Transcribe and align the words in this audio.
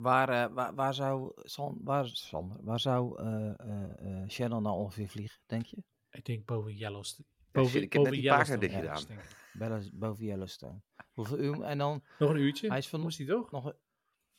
Waar, 0.00 0.28
eh, 0.28 0.54
waar, 0.54 0.74
waar 0.74 0.94
zou, 0.94 1.32
San, 1.36 1.78
waar, 1.84 2.06
Sander, 2.06 2.56
waar 2.64 2.80
zou 2.80 3.18
eh 3.22 3.52
eh, 3.60 4.22
eh, 4.22 4.28
Shannon 4.28 4.62
nou 4.62 4.76
ongeveer 4.78 5.08
vliegen, 5.08 5.40
denk 5.46 5.64
je? 5.66 5.82
Ik 6.10 6.24
denk 6.24 6.44
boven 6.46 6.74
Yellowstone. 6.74 7.28
Boven, 7.52 7.82
ik 7.82 7.92
heb 7.92 8.02
net 8.02 8.10
boven 8.12 8.12
die 8.22 8.30
pagina 8.30 8.68
gedaan. 8.78 9.02
Bella- 9.52 9.82
boven 9.92 10.24
Yellowstone. 10.24 10.80
Hoeveel 11.12 11.38
uur? 11.38 11.60
En 11.62 11.78
dan 11.78 12.02
Nog 12.18 12.30
een 12.30 12.36
uurtje? 12.36 12.68
Hij 12.68 12.78
is 12.78 12.88
van- 12.88 13.00
Moest 13.00 13.18
hij 13.18 13.26
toch? 13.26 13.50
nog 13.50 13.64
een... 13.64 13.74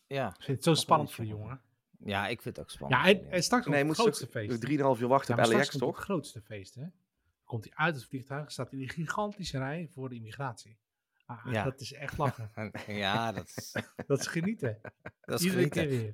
Ja, 0.08 0.28
Ik 0.28 0.44
vind 0.44 0.56
het 0.58 0.64
zo 0.64 0.74
spannend 0.74 1.12
voor 1.12 1.26
jongen. 1.26 1.62
ja, 2.00 2.28
ik 2.28 2.42
vind 2.42 2.56
het 2.56 2.66
ook 2.66 2.72
spannend. 2.72 3.02
Ja, 3.06 3.10
en, 3.10 3.32
en 3.32 3.44
straks 3.44 3.66
Nee, 3.68 3.86
het 3.86 3.98
grootste 3.98 4.28
feest. 4.28 4.66
3,5 4.70 4.72
uur 5.02 5.08
wachten 5.08 5.36
Ja, 5.36 5.44
op 5.44 5.48
LAX, 5.50 5.50
straks 5.50 5.70
komt 5.70 5.82
toch? 5.84 5.96
het 5.96 6.04
grootste 6.06 6.42
feest, 6.42 6.76
hè? 6.76 6.86
Komt 7.44 7.64
hij 7.64 7.74
uit 7.76 7.96
het 7.96 8.06
vliegtuig, 8.06 8.52
staat 8.52 8.70
hij 8.72 8.80
in 8.80 8.86
een 8.86 8.94
gigantische 8.94 9.58
rij 9.58 9.88
voor 9.92 10.10
de 10.10 10.16
immigratie. 10.16 10.78
Ah, 11.46 11.54
Ja. 11.54 11.64
Dat 11.64 11.80
is 11.80 11.94
echt 11.94 12.18
lachen. 12.18 12.52
Ja, 12.88 13.32
dat 13.32 13.52
is, 13.56 13.76
dat 14.08 14.20
is 14.20 14.28
genieten. 14.28 14.78
dat 15.26 15.40
is 15.40 15.46
Iedere 15.46 15.62
genieten. 15.70 15.88
keer 15.88 16.00
weer. 16.00 16.14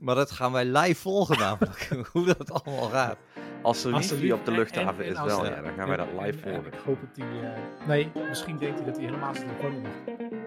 Maar 0.00 0.14
dat 0.14 0.30
gaan 0.30 0.52
wij 0.52 0.64
live 0.64 1.00
volgen 1.00 1.38
namelijk, 1.38 1.88
hoe 2.12 2.26
dat 2.26 2.62
allemaal 2.62 2.88
gaat. 2.88 3.16
Als 3.62 3.84
er 3.84 3.92
Als 3.92 4.10
wifi 4.10 4.22
lief- 4.22 4.32
op 4.32 4.44
de 4.44 4.50
en- 4.50 4.56
luchthaven 4.56 5.04
en- 5.04 5.16
en 5.16 5.24
is 5.24 5.26
wel, 5.32 5.44
ja, 5.46 5.60
dan 5.62 5.74
gaan 5.74 5.88
wij 5.88 5.96
dat 5.96 6.08
live 6.20 6.20
en- 6.42 6.52
en 6.54 6.54
volgen. 6.54 6.72
Ik 6.72 6.78
hoop 6.84 6.98
dat 7.00 7.16
hij... 7.26 7.52
eh, 7.54 7.86
nee, 7.86 8.10
misschien 8.28 8.58
denkt 8.58 8.76
hij 8.78 8.86
dat 8.86 8.96
hij 8.96 9.04
helemaal 9.04 9.34
zijn 9.34 9.46
telefoon 9.46 9.82
nog 9.82 9.92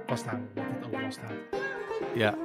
vasthouden. 0.07 0.49
Dat 0.53 0.63
het 0.69 0.85
overal 0.85 1.11
staat. 1.11 1.31
Ja. 2.16 2.38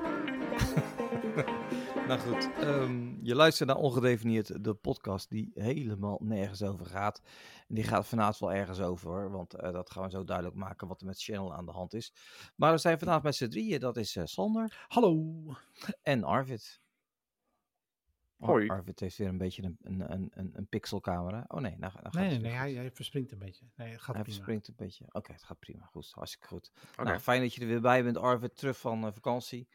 Nou 2.07 2.21
goed, 2.21 2.51
ehm, 2.61 3.25
je 3.25 3.35
luistert 3.35 3.69
naar 3.69 3.79
Ongedefinieerd, 3.79 4.65
de 4.65 4.75
podcast 4.75 5.31
die 5.31 5.51
helemaal 5.55 6.21
nergens 6.23 6.63
over 6.63 6.87
gaat. 6.87 7.23
En 7.69 7.75
die 7.75 7.85
gaat 7.85 8.07
vanavond 8.07 8.39
wel 8.39 8.53
ergens 8.53 8.81
over, 8.81 9.09
hoor, 9.11 9.31
want 9.31 9.55
eh, 9.55 9.73
dat 9.73 9.91
gaan 9.91 10.03
we 10.05 10.11
zo 10.11 10.25
duidelijk 10.25 10.57
maken 10.57 10.89
wat 10.89 11.01
er 11.01 11.07
met 11.07 11.23
Channel 11.23 11.55
aan 11.55 11.67
de 11.67 11.73
hand 11.73 11.95
is. 11.95 12.13
Maar 12.57 12.73
we 12.73 12.79
zijn 12.79 12.99
vanavond 12.99 13.25
met 13.25 13.35
z'n 13.35 13.49
drieën, 13.49 13.81
dat 13.81 13.97
is 13.97 14.17
eh, 14.17 14.25
Sander 14.25 14.85
Hallo. 14.89 15.33
en 16.03 16.25
Arvid. 16.25 16.83
Ar- 18.39 18.49
Hoi. 18.49 18.69
Arvid 18.69 19.01
heeft 19.01 19.17
weer 19.17 19.29
een 19.29 19.39
beetje 19.39 19.63
een, 19.63 19.77
een, 19.83 20.31
een, 20.35 20.51
een, 20.55 20.67
pixelcamera. 20.69 21.45
Oh 21.49 21.61
nee, 21.61 21.77
nou, 21.79 21.93
nou 21.93 22.05
gaat 22.05 22.13
Nee, 22.15 22.31
het 22.33 22.43
nee, 22.43 22.53
hij, 22.53 22.73
hij 22.73 22.91
verspringt 22.91 23.33
een 23.33 23.39
beetje. 23.39 23.67
Nee, 23.77 23.91
het 23.93 24.01
gaat 24.01 24.15
Hij 24.15 24.23
prima. 24.23 24.37
verspringt 24.37 24.69
een 24.69 24.75
beetje. 24.77 25.05
Oké, 25.13 25.33
het 25.33 25.43
gaat 25.43 25.59
prima. 25.59 25.85
Goed, 25.85 26.11
hartstikke 26.13 26.47
goed. 26.47 26.73
Nou, 26.97 27.19
fijn 27.19 27.41
dat 27.41 27.55
je 27.55 27.61
er 27.61 27.67
weer 27.67 27.81
bij 27.81 28.03
bent, 28.03 28.17
Arvid, 28.19 28.57
terug 28.57 28.79
van 28.79 29.07
eh, 29.07 29.13
vakantie. 29.13 29.69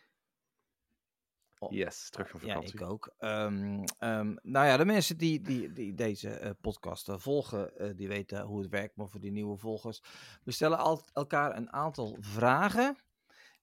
Oh, 1.62 1.72
Yes, 1.72 2.10
terug 2.10 2.30
van 2.30 2.40
Ja, 2.44 2.48
vakantie. 2.54 2.74
ik 2.80 2.86
ook. 2.86 3.14
Ehm, 3.18 3.84
ehm, 3.98 4.36
nou 4.42 4.66
ja, 4.68 4.78
de 4.78 4.86
mensen 4.86 5.18
die, 5.18 5.42
die, 5.42 5.74
die 5.74 5.94
deze 5.94 6.30
eh, 6.30 6.52
podcast 6.62 7.10
eh, 7.10 7.18
volgen, 7.18 7.78
eh, 7.78 7.90
die 7.96 8.08
weten 8.08 8.42
hoe 8.42 8.62
het 8.62 8.70
werkt. 8.70 8.96
Maar 8.96 9.08
voor 9.10 9.20
die 9.20 9.32
nieuwe 9.32 9.58
volgers, 9.58 10.02
we 10.44 10.52
stellen 10.52 10.78
al, 10.78 11.02
elkaar 11.14 11.58
een 11.58 11.72
aantal 11.72 12.18
vragen. 12.20 12.98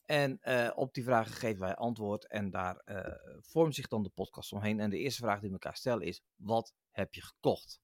En 0.04 0.38
eh, 0.40 0.70
op 0.74 0.94
die 0.94 1.04
vragen 1.04 1.32
geven 1.34 1.60
wij 1.60 1.74
antwoord. 1.74 2.26
En 2.26 2.50
daar 2.50 2.76
eh, 2.84 3.12
vormt 3.40 3.74
zich 3.74 3.88
dan 3.88 4.02
de 4.02 4.08
podcast 4.08 4.52
omheen. 4.52 4.80
En 4.80 4.90
de 4.90 4.98
eerste 4.98 5.20
vraag 5.22 5.38
die 5.40 5.48
we 5.48 5.52
elkaar 5.54 5.76
stellen 5.76 6.06
is: 6.06 6.22
wat 6.36 6.74
heb 6.90 7.14
je 7.14 7.22
gekocht? 7.22 7.80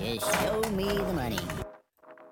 You 0.00 0.18
show 0.20 0.70
me 0.74 0.86
the 0.94 1.12
money. 1.14 1.69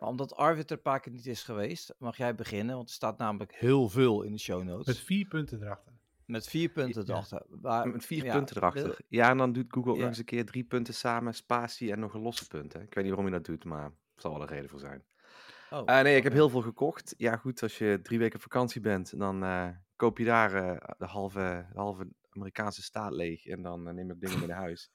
Maar 0.00 0.08
omdat 0.08 0.34
Arvid 0.34 0.70
er 0.70 0.76
een 0.76 0.82
paar 0.82 1.00
keer 1.00 1.12
niet 1.12 1.26
is 1.26 1.42
geweest, 1.42 1.94
mag 1.98 2.16
jij 2.16 2.34
beginnen. 2.34 2.76
Want 2.76 2.88
er 2.88 2.94
staat 2.94 3.18
namelijk 3.18 3.54
heel 3.54 3.88
veel 3.88 4.22
in 4.22 4.32
de 4.32 4.38
show 4.38 4.62
notes. 4.62 4.86
Met 4.86 4.98
vier 4.98 5.26
punten 5.26 5.62
erachter. 5.62 5.92
Met 6.24 6.48
vier 6.48 6.68
punten 6.68 7.02
Ja. 7.06 7.12
erachter. 7.12 7.42
Waar- 7.48 7.88
Met 7.88 8.04
vier 8.06 8.24
ja, 8.24 8.34
punten 8.34 8.56
erachter. 8.56 8.98
Ja, 9.08 9.30
en 9.30 9.36
dan 9.38 9.52
doet 9.52 9.64
Google 9.72 9.90
ook 9.90 9.96
Ja. 9.96 10.00
nog 10.02 10.10
eens 10.10 10.18
een 10.18 10.24
keer 10.24 10.44
drie 10.46 10.64
punten 10.64 10.94
samen, 10.94 11.34
spatie 11.34 11.92
en 11.92 11.98
nog 12.00 12.14
een 12.14 12.20
losse 12.20 12.46
punt. 12.46 12.72
Hè? 12.72 12.82
Ik 12.82 12.94
weet 12.94 13.04
niet 13.04 13.14
waarom 13.14 13.26
je 13.26 13.32
dat 13.38 13.44
doet, 13.44 13.64
maar 13.64 13.84
er 13.84 13.92
zal 14.16 14.32
wel 14.32 14.40
een 14.42 14.48
reden 14.48 14.68
voor 14.70 14.80
zijn. 14.80 15.04
Oh, 15.70 15.82
Eh, 15.84 16.02
nee, 16.02 16.16
ik 16.16 16.22
heb 16.22 16.32
heel 16.32 16.48
veel 16.48 16.62
gekocht. 16.62 17.14
Ja, 17.16 17.36
goed, 17.36 17.62
als 17.62 17.78
je 17.78 18.00
drie 18.02 18.18
weken 18.18 18.34
op 18.36 18.42
vakantie 18.42 18.80
bent, 18.80 19.18
dan 19.18 19.42
eh, 19.44 19.68
koop 19.96 20.18
je 20.18 20.24
daar 20.24 20.54
eh, 20.54 20.94
de, 20.98 21.04
halve, 21.06 21.66
de 21.72 21.78
halve 21.78 22.08
Amerikaanse 22.30 22.82
staat 22.82 23.12
leeg 23.12 23.46
en 23.46 23.62
dan 23.62 23.88
eh, 23.88 23.94
neem 23.94 24.10
ik 24.10 24.20
dingen 24.20 24.38
mee 24.38 24.48
naar 24.48 24.56
huis. 24.58 24.90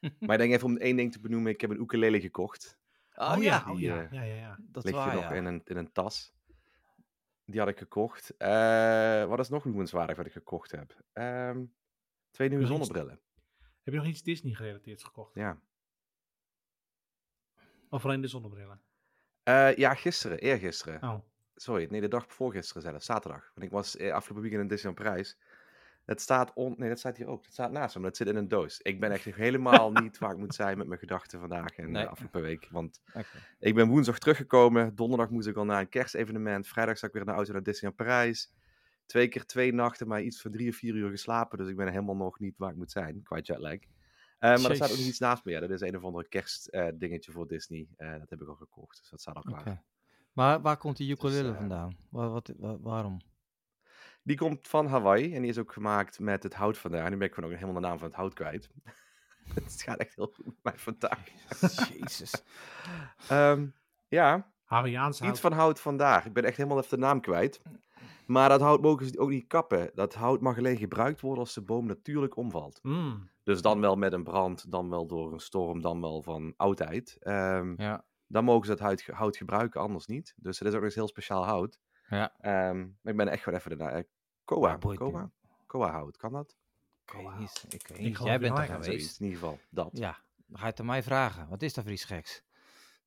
maar 0.20 0.32
ik 0.34 0.38
denk 0.38 0.52
even 0.52 0.66
om 0.66 0.76
één 0.76 0.96
ding 0.96 1.12
te 1.12 1.20
benoemen, 1.20 1.52
ik 1.52 1.60
heb 1.60 1.70
een 1.70 1.80
ukulele 1.80 2.20
gekocht. 2.20 2.77
Oh, 3.20 3.42
ja, 3.42 3.64
oh 3.68 3.76
die, 3.76 3.86
ja, 3.86 4.02
eh, 4.02 4.12
ja, 4.12 4.22
ja, 4.22 4.34
ja. 4.34 4.58
dat 4.60 4.84
Ligt 4.84 4.96
waar, 4.96 5.12
hier 5.12 5.20
nog 5.20 5.30
ja. 5.30 5.36
in, 5.36 5.44
een, 5.44 5.62
in 5.64 5.76
een 5.76 5.92
tas. 5.92 6.32
Die 7.44 7.60
had 7.60 7.68
ik 7.68 7.78
gekocht. 7.78 8.36
Eh, 8.36 9.24
wat 9.24 9.38
is 9.38 9.48
nog 9.48 9.64
noemenswaardig 9.64 10.16
wat 10.16 10.26
ik 10.26 10.32
gekocht 10.32 10.70
heb? 10.70 10.96
Ehm, 11.12 11.64
twee 12.30 12.48
nieuwe 12.48 12.66
zonnebrillen. 12.66 13.20
Heb 13.82 13.94
je 13.94 14.00
nog 14.00 14.06
iets 14.06 14.22
Disney 14.22 14.54
gerelateerd 14.54 15.04
gekocht? 15.04 15.34
Ja. 15.34 15.60
Of 17.90 18.04
alleen 18.04 18.20
de 18.20 18.26
zonnebrillen? 18.26 18.80
Eh, 19.42 19.76
ja, 19.76 19.94
gisteren, 19.94 20.38
eergisteren. 20.38 21.02
Oh. 21.02 21.18
Sorry, 21.54 21.86
nee, 21.90 22.00
de 22.00 22.08
dag 22.08 22.32
voor 22.32 22.52
gisteren 22.52 22.82
zelfs, 22.82 23.06
zaterdag. 23.06 23.50
Want 23.54 23.66
ik 23.66 23.72
was 23.72 23.96
eh, 23.96 24.12
afgelopen 24.12 24.42
weekend 24.42 24.62
in 24.62 24.68
Disneyland 24.68 25.04
Parijs. 25.04 25.38
Het 26.08 26.20
staat 26.20 26.52
on... 26.54 26.74
Nee, 26.76 26.88
dat 26.88 26.98
staat 26.98 27.16
hier 27.16 27.26
ook. 27.26 27.44
Het 27.44 27.52
staat 27.52 27.70
naast 27.72 27.96
maar 27.96 28.04
het 28.04 28.16
zit 28.16 28.26
in 28.28 28.36
een 28.36 28.48
doos. 28.48 28.80
Ik 28.80 29.00
ben 29.00 29.10
echt 29.10 29.24
helemaal 29.24 29.90
niet 29.92 30.18
waar 30.18 30.30
ik 30.30 30.36
moet 30.36 30.54
zijn 30.54 30.78
met 30.78 30.86
mijn 30.86 30.98
gedachten 31.00 31.40
vandaag 31.40 31.76
en 31.76 31.90
Nee. 31.90 32.02
de 32.02 32.08
afgelopen 32.08 32.40
week. 32.42 32.68
Want 32.70 33.00
ik 33.58 33.74
ben 33.74 33.88
woensdag 33.88 34.18
teruggekomen. 34.18 34.94
Donderdag 34.94 35.30
moest 35.30 35.46
ik 35.46 35.56
al 35.56 35.64
naar 35.64 35.80
een 35.80 35.88
kerstevenement. 35.88 36.66
Vrijdag 36.68 36.98
zat 36.98 37.08
ik 37.08 37.14
weer 37.14 37.22
in 37.24 37.28
de 37.28 37.34
auto 37.36 37.52
naar 37.52 37.62
Disneyland 37.62 37.96
Parijs. 37.96 38.52
Twee 39.06 39.28
keer 39.28 39.46
twee 39.46 39.72
nachten, 39.74 40.08
maar 40.08 40.22
iets 40.22 40.40
van 40.42 40.50
drie 40.50 40.68
of 40.68 40.76
vier 40.76 40.94
uur 40.94 41.10
geslapen. 41.10 41.58
Dus 41.58 41.68
ik 41.68 41.76
ben 41.76 41.88
helemaal 41.88 42.16
nog 42.16 42.38
niet 42.38 42.54
waar 42.58 42.70
ik 42.70 42.76
moet 42.76 42.90
zijn, 42.90 43.22
qua 43.22 43.38
jetlag. 43.38 43.72
Eh, 43.72 43.80
maar 44.38 44.50
er 44.70 44.74
staat 44.76 44.90
ook 44.90 44.96
nog 44.96 45.06
iets 45.06 45.18
naast 45.18 45.44
me. 45.44 45.50
Ja, 45.52 45.60
dat 45.60 45.70
is 45.70 45.80
een 45.80 45.96
of 45.96 46.04
andere 46.04 46.28
kerstdingetje 46.28 47.32
voor 47.32 47.48
Disney. 47.48 47.86
Eh, 47.96 48.12
dat 48.18 48.30
heb 48.30 48.40
ik 48.42 48.48
al 48.48 48.54
gekocht, 48.54 48.98
dus 49.00 49.10
dat 49.10 49.20
staat 49.20 49.34
al 49.34 49.42
klaar. 49.42 49.82
Maar 50.32 50.60
waar 50.60 50.76
komt 50.76 50.96
die 50.96 51.10
ukulele 51.10 51.50
eh, 51.50 51.56
vandaan? 51.56 51.96
Waar, 52.10 52.30
wat, 52.30 52.52
wa- 52.56 52.78
waarom? 52.78 53.20
Die 54.28 54.36
komt 54.36 54.68
van 54.68 54.86
Hawaii 54.86 55.34
en 55.34 55.40
die 55.40 55.50
is 55.50 55.58
ook 55.58 55.72
gemaakt 55.72 56.18
met 56.18 56.42
het 56.42 56.54
hout 56.54 56.78
vandaar. 56.78 57.10
Nu 57.10 57.16
ben 57.16 57.26
ik 57.26 57.34
gewoon 57.34 57.50
ook 57.50 57.56
helemaal 57.56 57.80
de 57.80 57.86
naam 57.88 57.98
van 57.98 58.06
het 58.06 58.16
hout 58.16 58.34
kwijt. 58.34 58.68
het 59.54 59.82
gaat 59.82 59.98
echt 59.98 60.14
heel 60.14 60.32
goed 60.34 60.44
met 60.44 60.54
mij 60.62 60.76
vandaag. 60.76 61.20
Jezus. 61.92 62.42
Ehm, 63.28 63.66
ja, 64.08 64.50
Haviaans 64.64 65.18
hout. 65.18 65.30
iets 65.30 65.40
van 65.40 65.52
hout 65.52 65.80
vandaag. 65.80 66.26
Ik 66.26 66.32
ben 66.32 66.44
echt 66.44 66.56
helemaal 66.56 66.78
even 66.78 66.98
de 66.98 67.04
naam 67.04 67.20
kwijt. 67.20 67.62
Maar 68.26 68.48
dat 68.48 68.60
hout 68.60 68.80
mogen 68.80 69.06
ze 69.06 69.18
ook 69.18 69.28
niet 69.28 69.46
kappen. 69.46 69.90
Dat 69.94 70.14
hout 70.14 70.40
mag 70.40 70.58
alleen 70.58 70.76
gebruikt 70.76 71.20
worden 71.20 71.44
als 71.44 71.54
de 71.54 71.62
boom 71.62 71.86
natuurlijk 71.86 72.36
omvalt. 72.36 72.78
Mm. 72.82 73.30
Dus 73.42 73.62
dan 73.62 73.80
wel 73.80 73.96
met 73.96 74.12
een 74.12 74.24
brand, 74.24 74.70
dan 74.70 74.90
wel 74.90 75.06
door 75.06 75.32
een 75.32 75.40
storm, 75.40 75.80
dan 75.82 76.00
wel 76.00 76.22
van 76.22 76.54
oudheid. 76.56 77.16
Ehm, 77.20 77.74
Ja. 77.76 78.04
Dan 78.26 78.44
mogen 78.44 78.66
ze 78.66 78.72
het 78.72 78.80
hout, 78.80 79.06
hout 79.06 79.36
gebruiken, 79.36 79.80
anders 79.80 80.06
niet. 80.06 80.34
Dus 80.36 80.58
het 80.58 80.68
is 80.68 80.74
ook 80.74 80.80
nog 80.80 80.88
eens 80.88 80.94
heel 80.98 81.08
speciaal 81.08 81.44
hout. 81.44 81.78
Ja. 82.08 82.32
Ehm, 82.40 82.78
maar 82.78 83.12
ik 83.12 83.16
ben 83.16 83.28
echt 83.28 83.42
gewoon 83.42 83.58
even 83.58 83.78
de. 83.78 84.06
Koa. 84.48 84.76
Koa, 84.76 85.30
Koa 85.66 85.90
hout, 85.90 86.16
kan 86.16 86.32
dat? 86.32 86.56
Ik 87.06 87.12
weet 87.12 87.38
niet. 87.38 87.64
Ik 87.68 87.86
weet 87.88 87.98
Ik 87.98 88.04
niet. 88.04 88.16
geloof 88.16 88.30
Jij 88.30 88.38
bent 88.38 88.58
er 88.58 88.64
geweest. 88.64 88.84
zoiets. 88.84 89.18
In 89.18 89.24
ieder 89.26 89.40
geval, 89.40 89.58
dat. 89.70 89.88
Ja. 89.92 90.18
Dan 90.46 90.58
ga 90.58 90.64
je 90.64 90.70
het 90.70 90.80
aan 90.80 90.86
mij 90.86 91.02
vragen. 91.02 91.48
Wat 91.48 91.62
is 91.62 91.74
dat 91.74 91.84
voor 91.84 91.92
iets 91.92 92.04
geks? 92.04 92.42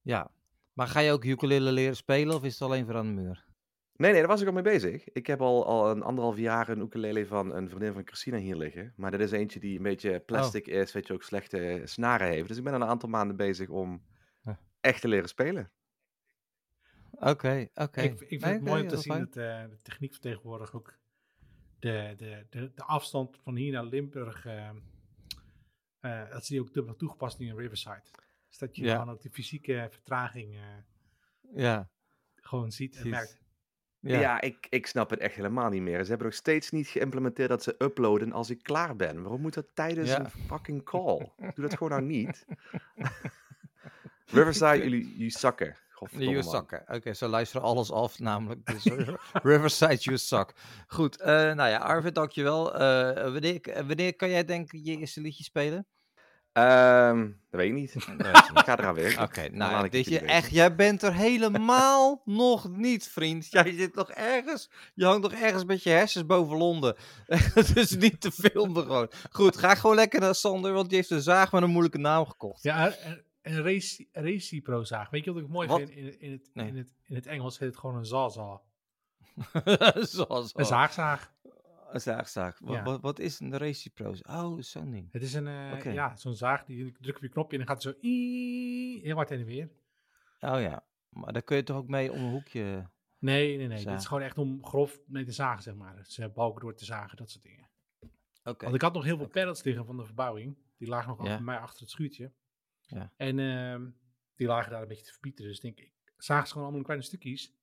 Ja. 0.01 0.31
Maar 0.74 0.88
ga 0.88 1.00
je 1.00 1.12
ook 1.12 1.24
ukulele 1.25 1.72
leren 1.72 1.96
spelen 1.96 2.35
of 2.35 2.44
is 2.44 2.53
het 2.53 2.62
alleen 2.62 2.85
voor 2.85 2.96
aan 2.96 3.16
de 3.16 3.22
muur? 3.22 3.46
Nee, 3.96 4.12
nee, 4.12 4.19
daar 4.19 4.30
was 4.30 4.41
ik 4.41 4.47
al 4.47 4.53
mee 4.53 4.63
bezig. 4.63 5.09
Ik 5.12 5.28
heb 5.28 5.41
al, 5.41 5.66
al 5.66 5.91
een 5.91 6.01
anderhalf 6.03 6.38
jaar 6.38 6.69
een 6.69 6.80
ukulele 6.81 7.25
van 7.28 7.53
een 7.56 7.69
vriendin 7.69 7.94
van 7.94 8.06
Christina 8.07 8.38
hier 8.38 8.56
liggen. 8.56 8.94
Maar 8.96 9.12
dat 9.12 9.19
is 9.19 9.31
eentje 9.31 9.59
die 9.59 9.78
een 9.78 9.84
beetje 9.84 10.19
plastic 10.19 10.68
is, 10.68 10.91
weet 10.91 11.07
je, 11.07 11.13
ook 11.13 11.24
slechte 11.24 11.81
snaren 11.84 12.28
heeft. 12.28 12.47
Dus 12.47 12.57
ik 12.57 12.63
ben 12.63 12.74
al 12.74 12.81
een 12.81 12.88
aantal 12.88 13.09
maanden 13.09 13.35
bezig 13.35 13.69
om 13.69 14.03
echt 14.80 15.01
te 15.01 15.07
leren 15.07 15.30
spelen. 15.30 15.72
Oké, 17.12 17.68
oké. 17.74 18.01
Ik, 18.01 18.12
ik 18.22 18.28
vind 18.28 18.41
Nee, 18.41 18.53
het 18.53 18.63
mooi 18.63 18.81
om 18.81 18.88
te 18.88 18.97
zien 18.97 19.13
fijn. 19.13 19.25
dat 19.25 19.35
eh, 19.35 19.69
de 19.69 19.80
techniek 19.81 20.12
van 20.12 20.22
tegenwoordig 20.22 20.74
ook 20.75 21.00
de, 21.81 22.14
de, 22.18 22.46
de, 22.50 22.72
de 22.75 22.84
afstand 22.84 23.38
van 23.44 23.56
hier 23.56 23.72
naar 23.72 23.86
Limburg, 23.86 24.46
eh, 24.46 24.69
eh, 26.00 26.30
dat 26.30 26.46
ze 26.46 26.53
die 26.53 26.62
ook 26.62 26.74
dubbel 26.74 26.96
toegepast 26.96 27.40
in 27.40 27.56
Riverside. 27.56 28.03
Dus 28.47 28.58
dat 28.58 28.75
je 28.75 28.84
Ja. 28.84 28.92
gewoon 29.00 29.13
ook 29.13 29.22
de 29.22 29.30
fysieke 29.30 29.88
vertraging 29.92 30.56
eh, 30.56 30.62
Ja. 31.56 31.89
gewoon 32.36 32.72
ziet 32.72 32.95
en 32.95 33.10
merkt. 33.10 33.39
Ja, 34.00 34.19
Ja. 34.19 34.42
ik, 34.42 34.68
ik 34.69 34.88
snap 34.88 35.10
het 35.10 35.19
echt 35.19 35.36
helemaal 35.36 35.69
niet 35.69 35.81
meer. 35.81 36.04
Ze 36.04 36.10
hebben 36.10 36.28
nog 36.28 36.36
steeds 36.36 36.72
niet 36.72 36.88
geïmplementeerd 36.88 37.50
dat 37.50 37.63
ze 37.63 37.75
uploaden 37.78 38.31
als 38.31 38.50
ik 38.50 38.63
klaar 38.63 38.95
ben. 38.95 39.22
Waarom 39.22 39.42
moet 39.42 39.54
dat 39.54 39.68
tijdens 39.75 40.10
Ja. 40.10 40.19
een 40.19 40.30
fucking 40.30 40.84
call? 40.84 41.18
Doe 41.56 41.68
dat 41.68 41.74
gewoon 41.77 41.89
nou 41.89 42.04
niet. 42.04 42.45
Riverside, 44.25 44.77
jullie, 44.84 45.12
jullie 45.12 45.30
zakken. 45.31 45.75
Godverdomme, 46.01 46.33
You 46.42 46.51
man. 46.51 46.65
suck. 46.69 46.83
Oké, 46.95 47.13
zo 47.13 47.27
luisteren 47.27 47.68
alles 47.68 47.92
af, 47.92 48.19
namelijk. 48.19 48.65
Dus, 48.65 48.83
Riverside, 49.51 49.95
you 49.95 50.18
suck. 50.18 50.53
Goed, 50.88 51.21
eh, 51.21 51.27
nou 51.36 51.69
ja, 51.69 51.77
Arvid, 51.77 52.15
dankjewel. 52.15 52.74
Eh 52.74 53.31
wanneer, 53.31 53.62
eh, 53.62 53.86
wanneer 53.88 54.15
kan 54.15 54.30
jij 54.30 54.45
denk 54.45 54.71
ik 54.71 54.86
je 54.86 54.98
eerste 54.98 55.21
liedje 55.21 55.44
spelen? 55.44 55.88
Ehm, 56.51 57.19
dat 57.50 57.59
weet 57.59 57.68
ik 57.68 57.74
niet. 57.74 57.94
Ik 58.53 58.65
ga 58.65 58.77
eraan 58.80 58.95
werken. 58.95 59.24
Oké, 59.24 59.42
Dan 59.42 59.57
nou, 59.57 59.71
laat 59.71 59.80
ja, 59.80 59.86
ik 59.86 59.92
dit 59.92 60.06
het 60.06 60.13
je 60.13 60.19
echt, 60.19 60.50
jij 60.51 60.75
bent 60.75 61.01
er 61.01 61.13
helemaal 61.13 62.21
nog 62.25 62.69
niet, 62.69 63.07
vriend. 63.07 63.51
Jij 63.51 63.74
zit 63.74 63.95
nog 63.95 64.12
ergens, 64.12 64.69
je 64.94 65.06
hangt 65.06 65.21
nog 65.21 65.31
ergens 65.33 65.63
met 65.63 65.83
je 65.83 65.89
hersens 65.89 66.25
boven 66.25 66.57
Londen. 66.57 66.95
Het 67.25 67.77
is 67.77 67.95
niet 67.95 68.21
te 68.21 68.31
filmen 68.31 68.83
gewoon. 68.83 69.12
Goed, 69.31 69.57
ga 69.57 69.75
gewoon 69.75 69.95
lekker 69.95 70.19
naar 70.19 70.36
Sander, 70.36 70.74
want 70.74 70.88
die 70.89 70.98
heeft 70.98 71.09
een 71.09 71.21
zaag 71.21 71.51
met 71.51 71.62
een 71.62 71.69
moeilijke 71.69 71.98
naam 71.98 72.25
gekocht. 72.25 72.63
Ja, 72.63 72.94
een 73.41 73.61
race, 73.63 74.07
Reci 74.11 74.61
zaag. 74.81 75.09
Weet 75.09 75.23
je 75.25 75.33
wat 75.33 75.41
ik 75.43 75.47
mooi 75.49 75.67
Wat? 75.67 75.77
vind? 75.77 75.89
In, 75.91 76.05
het- 76.05 76.15
in, 76.15 76.31
het, 76.31 76.49
Nee. 76.53 76.67
in, 76.67 76.77
het, 76.77 76.93
in 77.03 77.15
het 77.15 77.25
Engels 77.25 77.59
heet 77.59 77.69
het 77.69 77.77
gewoon 77.77 77.95
een. 77.95 78.05
Zoals 78.05 78.61
Een 80.55 80.65
zaagzaag. 80.65 81.33
Een 81.91 82.01
zaagzaag. 82.01 82.59
Wat, 82.59 82.75
Ja. 82.75 82.83
wat, 82.83 83.01
wat 83.01 83.19
is 83.19 83.39
een 83.39 83.57
Recipro's? 83.57 84.21
Oh, 84.21 84.59
zo'n 84.61 84.91
ding. 84.91 85.11
Het 85.11 85.21
is 85.21 85.33
een, 85.33 85.47
eh, 85.47 85.93
ja, 85.93 86.15
zo'n 86.15 86.35
zaag. 86.35 86.65
Die 86.65 86.85
je 86.85 86.91
drukt 86.91 87.17
op 87.17 87.23
je 87.23 87.29
knopje 87.29 87.57
en 87.57 87.65
dan 87.65 87.75
gaat 87.75 87.83
het 87.83 87.93
zo 87.95 87.99
heel 89.01 89.15
hard 89.15 89.29
heen 89.29 89.39
en 89.39 89.45
weer. 89.45 89.69
Oh 90.39 90.61
ja. 90.61 90.85
Maar 91.09 91.33
daar 91.33 91.41
kun 91.41 91.57
je 91.57 91.63
toch 91.63 91.77
ook 91.77 91.88
mee 91.88 92.11
om 92.11 92.19
een 92.23 92.31
hoekje... 92.31 92.89
Nee, 93.19 93.47
nee, 93.57 93.67
nee. 93.67 93.77
Dit 93.77 93.79
Zaag. 93.79 93.97
is 93.99 94.05
gewoon 94.05 94.23
echt 94.23 94.38
om 94.38 94.65
grof 94.65 94.99
mee 95.07 95.23
te 95.25 95.31
zagen, 95.31 95.63
zeg 95.63 95.75
maar. 95.75 95.95
Dus 95.95 96.17
eh, 96.17 96.27
balken 96.33 96.61
door 96.61 96.75
te 96.75 96.85
zagen, 96.85 97.17
dat 97.17 97.29
soort 97.31 97.43
dingen. 97.43 97.69
Oké. 98.43 98.63
Want 98.63 98.75
ik 98.75 98.81
had 98.81 98.93
nog 98.93 99.03
heel 99.03 99.17
veel 99.17 99.27
pallets 99.27 99.63
liggen 99.63 99.85
van 99.85 99.97
de 99.97 100.05
verbouwing. 100.05 100.57
Die 100.77 100.88
lagen 100.88 101.09
nog 101.09 101.27
Ja. 101.27 101.35
bij 101.35 101.41
mij 101.45 101.57
achter 101.57 101.79
het 101.81 101.89
schuurtje. 101.89 102.31
Ja. 102.93 103.11
En 103.17 103.39
ehm, 103.39 103.89
die 104.35 104.47
lagen 104.47 104.71
daar 104.71 104.81
een 104.81 104.88
beetje 104.88 105.05
te 105.05 105.11
verbieten. 105.11 105.45
Dus 105.45 105.55
ik 105.55 105.61
denk 105.61 105.79
ik, 105.79 105.93
zaag 106.17 106.41
ze 106.41 106.47
gewoon 106.47 106.61
allemaal 106.63 106.79
in 106.79 106.85
kleine 106.85 107.05
stukjes. 107.05 107.53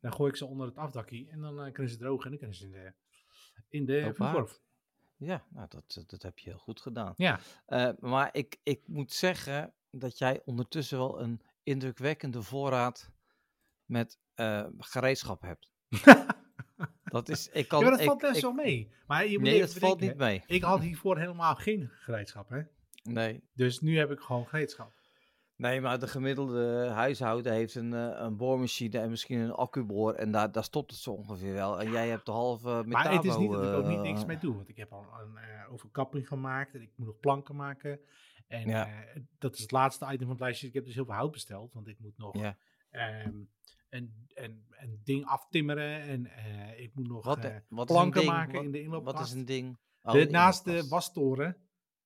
Dan 0.00 0.12
gooi 0.12 0.30
ik 0.30 0.36
ze 0.36 0.46
onder 0.46 0.66
het 0.66 0.76
afdakkie. 0.76 1.30
En 1.30 1.40
dan 1.40 1.64
eh, 1.64 1.72
kunnen 1.72 1.92
ze 1.92 1.98
drogen 1.98 2.24
en 2.24 2.30
dan 2.30 2.38
kunnen 2.38 2.56
ze 2.56 2.64
in 2.64 2.70
de, 2.72 2.92
in 3.68 3.84
de 3.84 4.14
vloerkorf. 4.14 4.60
Ja, 5.16 5.44
nou, 5.48 5.66
dat, 5.68 6.04
dat 6.06 6.22
heb 6.22 6.38
je 6.38 6.50
heel 6.50 6.58
goed 6.58 6.80
gedaan. 6.80 7.12
Ja. 7.16 7.40
Eh, 7.66 7.90
maar 7.98 8.28
ik, 8.32 8.60
ik 8.62 8.80
moet 8.86 9.12
zeggen 9.12 9.74
dat 9.90 10.18
jij 10.18 10.42
ondertussen 10.44 10.98
wel 10.98 11.20
een 11.20 11.40
indrukwekkende 11.62 12.42
voorraad 12.42 13.10
met 13.84 14.18
eh, 14.34 14.66
gereedschap 14.78 15.40
hebt. 15.42 15.72
dat 17.04 17.28
is, 17.28 17.48
ik 17.48 17.68
kan, 17.68 17.84
ja, 17.84 17.90
dat 17.90 18.00
ik- 18.00 18.06
valt 18.06 18.20
best 18.20 18.36
ik- 18.36 18.42
wel 18.42 18.52
mee. 18.52 18.92
Maar 19.06 19.26
je 19.26 19.38
moet 19.38 19.48
Nee, 19.48 19.60
dat 19.60 19.74
valt 19.74 20.00
niet 20.00 20.16
mee. 20.16 20.42
Ik 20.46 20.62
had 20.62 20.80
hiervoor 20.80 21.18
helemaal 21.18 21.54
geen 21.54 21.88
gereedschap, 21.92 22.48
hè. 22.48 22.62
Nee. 23.02 23.42
Dus 23.54 23.80
nu 23.80 23.98
heb 23.98 24.10
ik 24.10 24.20
gewoon 24.20 24.46
gereedschap. 24.46 24.92
nee, 25.56 25.80
maar 25.80 25.98
de 25.98 26.06
gemiddelde 26.08 26.88
huishouden 26.88 27.52
heeft 27.52 27.74
een, 27.74 27.94
eh, 27.94 28.10
een 28.20 28.36
boormachine 28.36 28.98
en 28.98 29.10
misschien 29.10 29.38
een 29.38 29.52
accuboor. 29.52 30.14
En 30.14 30.30
daar, 30.32 30.52
daar 30.52 30.64
stopt 30.64 30.90
het 30.90 31.00
zo 31.00 31.10
ongeveer 31.12 31.52
wel. 31.52 31.80
En 31.80 31.90
jij 31.90 32.08
hebt 32.08 32.26
de 32.26 32.32
halve 32.32 32.68
metabo. 32.68 32.88
Maar 32.88 33.12
het 33.12 33.24
is 33.24 33.36
niet 33.36 33.50
dat 33.50 33.64
ik 33.64 33.70
ook 33.74 33.86
niet 33.86 33.96
eh, 33.96 34.02
niks 34.02 34.24
mee 34.24 34.38
doe. 34.38 34.54
Want 34.54 34.68
ik 34.68 34.76
heb 34.76 34.92
al 34.92 35.06
een 35.20 35.36
eh, 35.36 35.72
overkapping 35.72 36.28
gemaakt. 36.28 36.74
En 36.74 36.82
ik 36.82 36.90
moet 36.96 37.06
nog 37.06 37.18
planken 37.20 37.56
maken. 37.56 38.00
En 38.48 38.68
Ja. 38.68 38.86
eh, 38.86 39.20
dat 39.38 39.54
is 39.54 39.60
het 39.60 39.70
laatste 39.70 40.04
item 40.04 40.18
van 40.20 40.28
het 40.30 40.40
lijstje. 40.40 40.66
Ik 40.66 40.74
heb 40.74 40.84
dus 40.84 40.94
heel 40.94 41.04
veel 41.04 41.14
hout 41.14 41.30
besteld. 41.32 41.72
Want 41.74 41.88
ik 41.88 41.98
moet 42.00 42.18
nog 42.18 42.36
Ja. 42.38 42.56
ehm, 42.90 43.32
een, 43.90 44.26
een, 44.34 44.64
een 44.70 45.00
ding 45.04 45.24
aftimmeren. 45.26 46.00
En 46.00 46.26
eh, 46.26 46.80
ik 46.80 46.94
moet 46.94 47.08
nog 47.08 47.24
Wat, 47.24 47.44
eh, 47.44 47.56
wat 47.68 47.86
planken 47.86 48.24
maken 48.24 48.54
Wat- 48.54 48.64
in 48.64 48.70
de 48.70 48.80
inloopkast. 48.82 49.16
Wat 49.16 49.26
is 49.26 49.32
een 49.32 49.44
ding? 49.44 49.78
Oh, 50.02 50.12
De- 50.12 50.26
naast 50.30 50.64
de 50.64 50.70
inloopkast. 50.70 51.14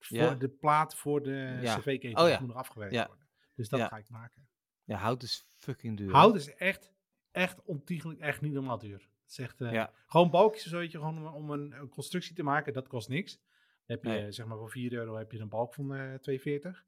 Voor 0.08 0.38
de 0.38 0.48
plaat 0.48 0.94
voor 0.94 1.22
de 1.22 1.58
Ja. 1.62 1.76
cv-ketel. 1.78 2.24
Oh 2.32 2.38
moet 2.40 2.48
nog 2.48 2.56
afgewerkt 2.56 3.06
worden. 3.06 3.26
Dus 3.54 3.68
dat 3.68 3.80
ga 3.80 3.96
ik 3.96 4.08
maken. 4.10 4.46
Ja, 4.84 4.96
hout 4.96 5.22
is 5.22 5.46
fucking 5.56 5.96
duur. 5.96 6.12
Hout 6.12 6.34
is 6.34 6.54
echt, 6.54 6.92
echt 7.30 7.62
ontiegelijk, 7.64 8.20
echt 8.20 8.40
niet 8.40 8.52
normaal 8.52 8.78
duur. 8.78 9.08
Is 9.28 9.38
echt, 9.38 9.60
eh, 9.60 9.72
Ja. 9.72 9.92
Gewoon 10.06 10.30
balkjes, 10.30 10.66
zo 10.66 10.78
weet 10.78 10.92
je, 10.92 10.98
gewoon 10.98 11.26
om, 11.26 11.34
om 11.34 11.50
een, 11.50 11.72
een 11.72 11.88
constructie 11.88 12.34
te 12.34 12.42
maken, 12.42 12.72
dat 12.72 12.88
kost 12.88 13.08
niks. 13.08 13.36
Dan 13.86 13.96
heb 13.96 14.02
je, 14.04 14.08
Nee. 14.08 14.32
zeg 14.32 14.46
maar, 14.46 14.56
voor 14.58 14.70
4 14.70 14.92
euro 14.92 15.16
heb 15.16 15.32
je 15.32 15.38
een 15.38 15.48
balk 15.48 15.74
van 15.74 15.94
eh 15.94 16.14
2,40. 16.20 16.84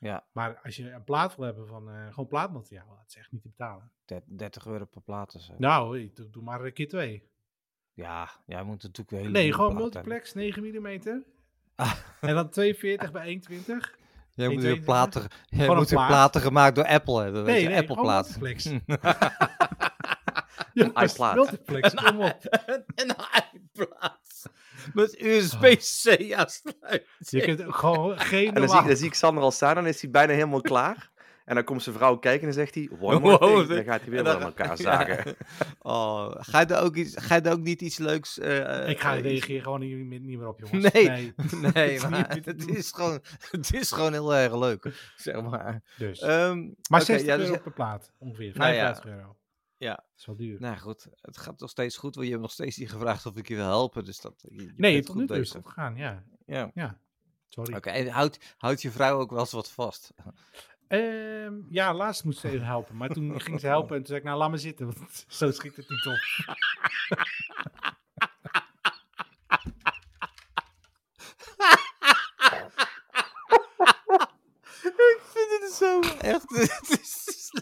Ja. 0.00 0.26
Maar 0.32 0.60
als 0.62 0.76
je 0.76 0.90
een 0.90 1.04
plaat 1.04 1.36
wil 1.36 1.44
hebben 1.44 1.66
van 1.66 1.90
eh, 1.90 2.06
gewoon 2.08 2.26
plaatmateriaal, 2.28 2.88
dat 2.96 3.04
is 3.08 3.16
echt 3.16 3.32
niet 3.32 3.42
te 3.42 3.48
betalen. 3.48 3.92
Der- 4.04 4.22
30 4.26 4.66
euro 4.66 4.84
per 4.84 5.00
plaat 5.02 5.32
zo. 5.32 5.54
Nou, 5.58 5.98
hey, 5.98 6.10
doe, 6.14 6.30
doe 6.30 6.42
maar 6.42 6.64
een 6.64 6.72
keer 6.72 6.88
twee. 6.88 7.28
Ja, 7.92 8.30
jij 8.46 8.62
moet 8.62 8.82
natuurlijk 8.82 9.10
weer 9.10 9.20
hele 9.20 9.32
Nee, 9.32 9.52
gewoon 9.52 9.66
hebben. 9.70 9.82
multiplex, 9.90 10.34
9 10.34 10.62
mm. 10.62 11.24
Ah. 11.78 11.92
En 12.20 12.34
dan 12.34 12.48
42 12.50 13.10
bij 13.12 13.24
21. 13.26 13.94
Jij 14.34 14.48
moet 14.48 14.56
1,22. 14.58 14.62
weer 14.62 14.80
platen, 14.80 15.20
jij 15.48 15.60
Gewoon 15.60 15.76
moet 15.76 15.90
een 15.90 15.96
weer 15.96 16.06
plaat. 16.06 16.08
platen 16.08 16.40
gemaakt 16.40 16.74
door 16.74 16.86
Apple 16.86 17.22
hebben. 17.22 17.44
Weet 17.44 17.54
Nee, 17.54 17.62
je, 17.62 17.68
nee, 17.68 17.78
Apple 17.78 17.94
plaat. 18.00 18.38
multiplex. 18.40 18.64
Ja, 20.72 20.90
iPlaat. 21.02 21.34
multiplex, 21.34 21.94
kom 21.94 22.20
op. 22.20 22.38
een 22.94 23.14
iPlaat. 23.52 24.46
Met 24.94 25.20
USB-C 25.22 26.32
aansluiting. 26.34 27.02
Je 27.18 27.40
kunt 27.40 27.62
gewoon 27.74 28.18
geen 28.18 28.46
En 28.48 28.54
dan 28.54 28.54
zie, 28.54 28.62
ik, 28.62 28.66
normaal... 28.68 28.86
dan 28.86 28.96
zie 28.96 29.06
ik 29.06 29.14
Sander 29.14 29.42
al 29.42 29.50
staan, 29.50 29.74
dan 29.74 29.86
is 29.86 30.00
hij 30.02 30.10
bijna 30.10 30.32
helemaal 30.32 30.60
klaar. 30.60 31.10
En 31.48 31.54
dan 31.54 31.64
komt 31.64 31.82
zijn 31.82 31.94
vrouw 31.94 32.16
kijken 32.16 32.40
en 32.48 32.54
dan 32.54 32.64
zegt 32.64 32.74
hij, 32.74 32.88
one 33.00 33.18
more 33.18 33.38
Wow, 33.38 33.56
thing. 33.56 33.68
de- 33.68 33.74
Dan 33.74 33.84
gaat 33.84 34.00
hij 34.00 34.10
weer 34.10 34.28
aan 34.28 34.42
elkaar 34.42 34.68
Ja. 34.76 34.76
zagen. 34.76 35.36
Oh, 35.78 36.30
ga 36.38 36.60
je 36.60 36.66
er 36.66 36.80
ook, 36.82 36.96
iets, 36.96 37.14
ga 37.16 37.34
je 37.34 37.40
er 37.40 37.52
ook 37.52 37.60
niet 37.60 37.80
iets 37.80 37.98
leuks... 37.98 38.38
eh, 38.38 38.88
Ik 38.88 39.00
ga 39.00 39.16
eh, 39.16 39.22
reageren 39.22 39.62
gewoon 39.62 39.80
niet, 39.80 39.96
meer- 40.06 40.20
niet 40.20 40.38
meer 40.38 40.48
op, 40.48 40.58
jongens. 40.60 40.92
Nee, 40.92 41.32
nee. 41.74 42.00
Maar 42.08 42.38
het 42.44 42.68
is, 42.68 42.92
gewoon, 42.92 43.20
het 43.50 43.74
is 43.74 43.90
gewoon 43.92 44.12
heel 44.12 44.34
erg 44.34 44.58
leuk, 44.58 45.12
zeg 45.16 45.42
maar. 45.42 45.82
Dus. 45.98 46.20
Ehm, 46.20 46.58
maar 46.88 47.00
oké, 47.00 47.04
60 47.04 47.26
ja, 47.26 47.36
dus- 47.36 47.48
euro 47.48 47.60
per 47.62 47.72
plaat, 47.72 48.12
ongeveer. 48.18 48.52
Nou 48.56 48.72
ja. 48.72 48.94
55 48.94 49.10
euro. 49.10 49.36
Ja. 49.76 49.94
Dat 49.94 50.04
is 50.18 50.26
wel 50.26 50.36
duur. 50.36 50.60
Nou 50.60 50.76
goed, 50.76 51.06
het 51.20 51.36
gaat 51.38 51.60
nog 51.60 51.70
steeds 51.70 51.96
goed, 51.96 52.14
want 52.14 52.26
je 52.26 52.32
hebt 52.32 52.44
nog 52.44 52.52
steeds 52.52 52.76
niet 52.76 52.90
gevraagd 52.90 53.26
of 53.26 53.36
ik 53.36 53.48
je 53.48 53.54
wil 53.54 53.64
helpen. 53.66 54.04
Dus 54.04 54.20
dat, 54.20 54.34
je, 54.48 54.62
je 54.62 54.72
nee, 54.76 55.02
tot 55.02 55.16
nu 55.16 55.26
toe 55.26 55.38
is 55.40 55.52
het 55.52 55.66
gegaan, 55.66 55.96
ja. 55.96 56.22
Ja. 56.46 56.70
Ja, 56.74 56.98
sorry. 57.48 57.74
Oké, 57.76 57.90
en 57.90 58.08
houdt 58.08 58.54
houd 58.56 58.82
je 58.82 58.90
vrouw 58.90 59.18
ook 59.18 59.30
wel 59.30 59.40
eens 59.40 59.52
wat 59.52 59.70
vast? 59.70 60.12
Ehm, 60.88 61.54
ja, 61.70 61.94
laatst 61.94 62.24
moest 62.24 62.38
ze 62.38 62.48
even 62.48 62.66
helpen. 62.66 62.96
Maar 62.96 63.08
toen 63.08 63.40
ging 63.40 63.60
ze 63.60 63.66
helpen 63.66 63.90
en 63.90 63.96
toen 63.96 64.06
zei 64.06 64.18
ik, 64.18 64.24
nou 64.24 64.38
laat 64.38 64.50
me 64.50 64.56
zitten. 64.58 64.86
Want 64.86 65.24
zo 65.28 65.50
schiet 65.50 65.76
het 65.76 65.88
niet 65.88 66.06
op. 66.06 66.18
ik 74.82 75.20
vind 75.32 75.62
het 75.62 75.72
zo 75.72 76.00
echt. 76.18 76.48
het 76.50 76.98
is- 77.00 77.52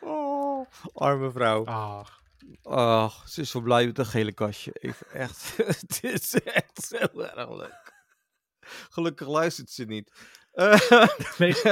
oh, 0.00 0.66
arme 0.94 1.30
vrouw. 1.30 1.64
Ach, 1.64 2.20
Oh, 2.62 3.18
ze 3.26 3.40
is 3.40 3.50
zo 3.50 3.60
blij 3.60 3.86
met 3.86 3.94
dat 3.94 4.06
gele 4.06 4.32
kastje. 4.32 4.72
Even 4.72 5.10
echt. 5.10 5.56
het 5.56 5.98
is 6.02 6.34
echt 6.42 6.94
heel 6.98 7.26
erg 7.36 7.50
leuk. 7.50 7.92
Gelukkig 8.90 9.28
luistert 9.28 9.70
ze 9.70 9.84
niet. 9.84 10.12
Eh, 10.52 10.90
nee, 11.38 11.54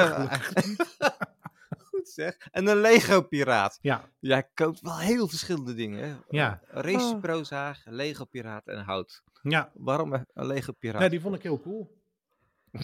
goed 1.91 2.09
zeg. 2.09 2.37
En 2.51 2.67
een 2.67 2.81
Lego-piraat. 2.81 3.79
Ja, 3.83 4.09
Jij 4.19 4.49
koopt 4.55 4.81
wel 4.81 4.99
heel 4.99 5.29
verschillende 5.29 5.75
dingen. 5.75 6.09
Hè? 6.09 6.15
ja, 6.39 6.61
een 6.75 7.79
Lego-piraat 7.85 8.67
en 8.67 8.85
hout. 8.85 9.23
ja. 9.43 9.71
Waarom 9.75 10.13
een 10.13 10.47
Lego-piraat? 10.47 11.01
Nee, 11.01 11.11
die 11.11 11.21
vond 11.21 11.35
ik 11.35 11.43
heel 11.43 11.61
cool. 11.61 11.99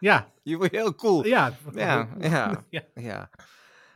Ja, 0.00 0.32
Je 0.42 0.56
wordt 0.56 0.72
heel 0.72 0.94
cool. 0.94 1.24
ja. 1.26 1.48
die 1.50 1.58
vond 1.62 1.74
Ja, 1.74 1.96
heel 2.06 2.06
cool. 2.18 2.30
ja. 2.30 2.64
ja. 2.70 2.84
Ja. 2.94 3.30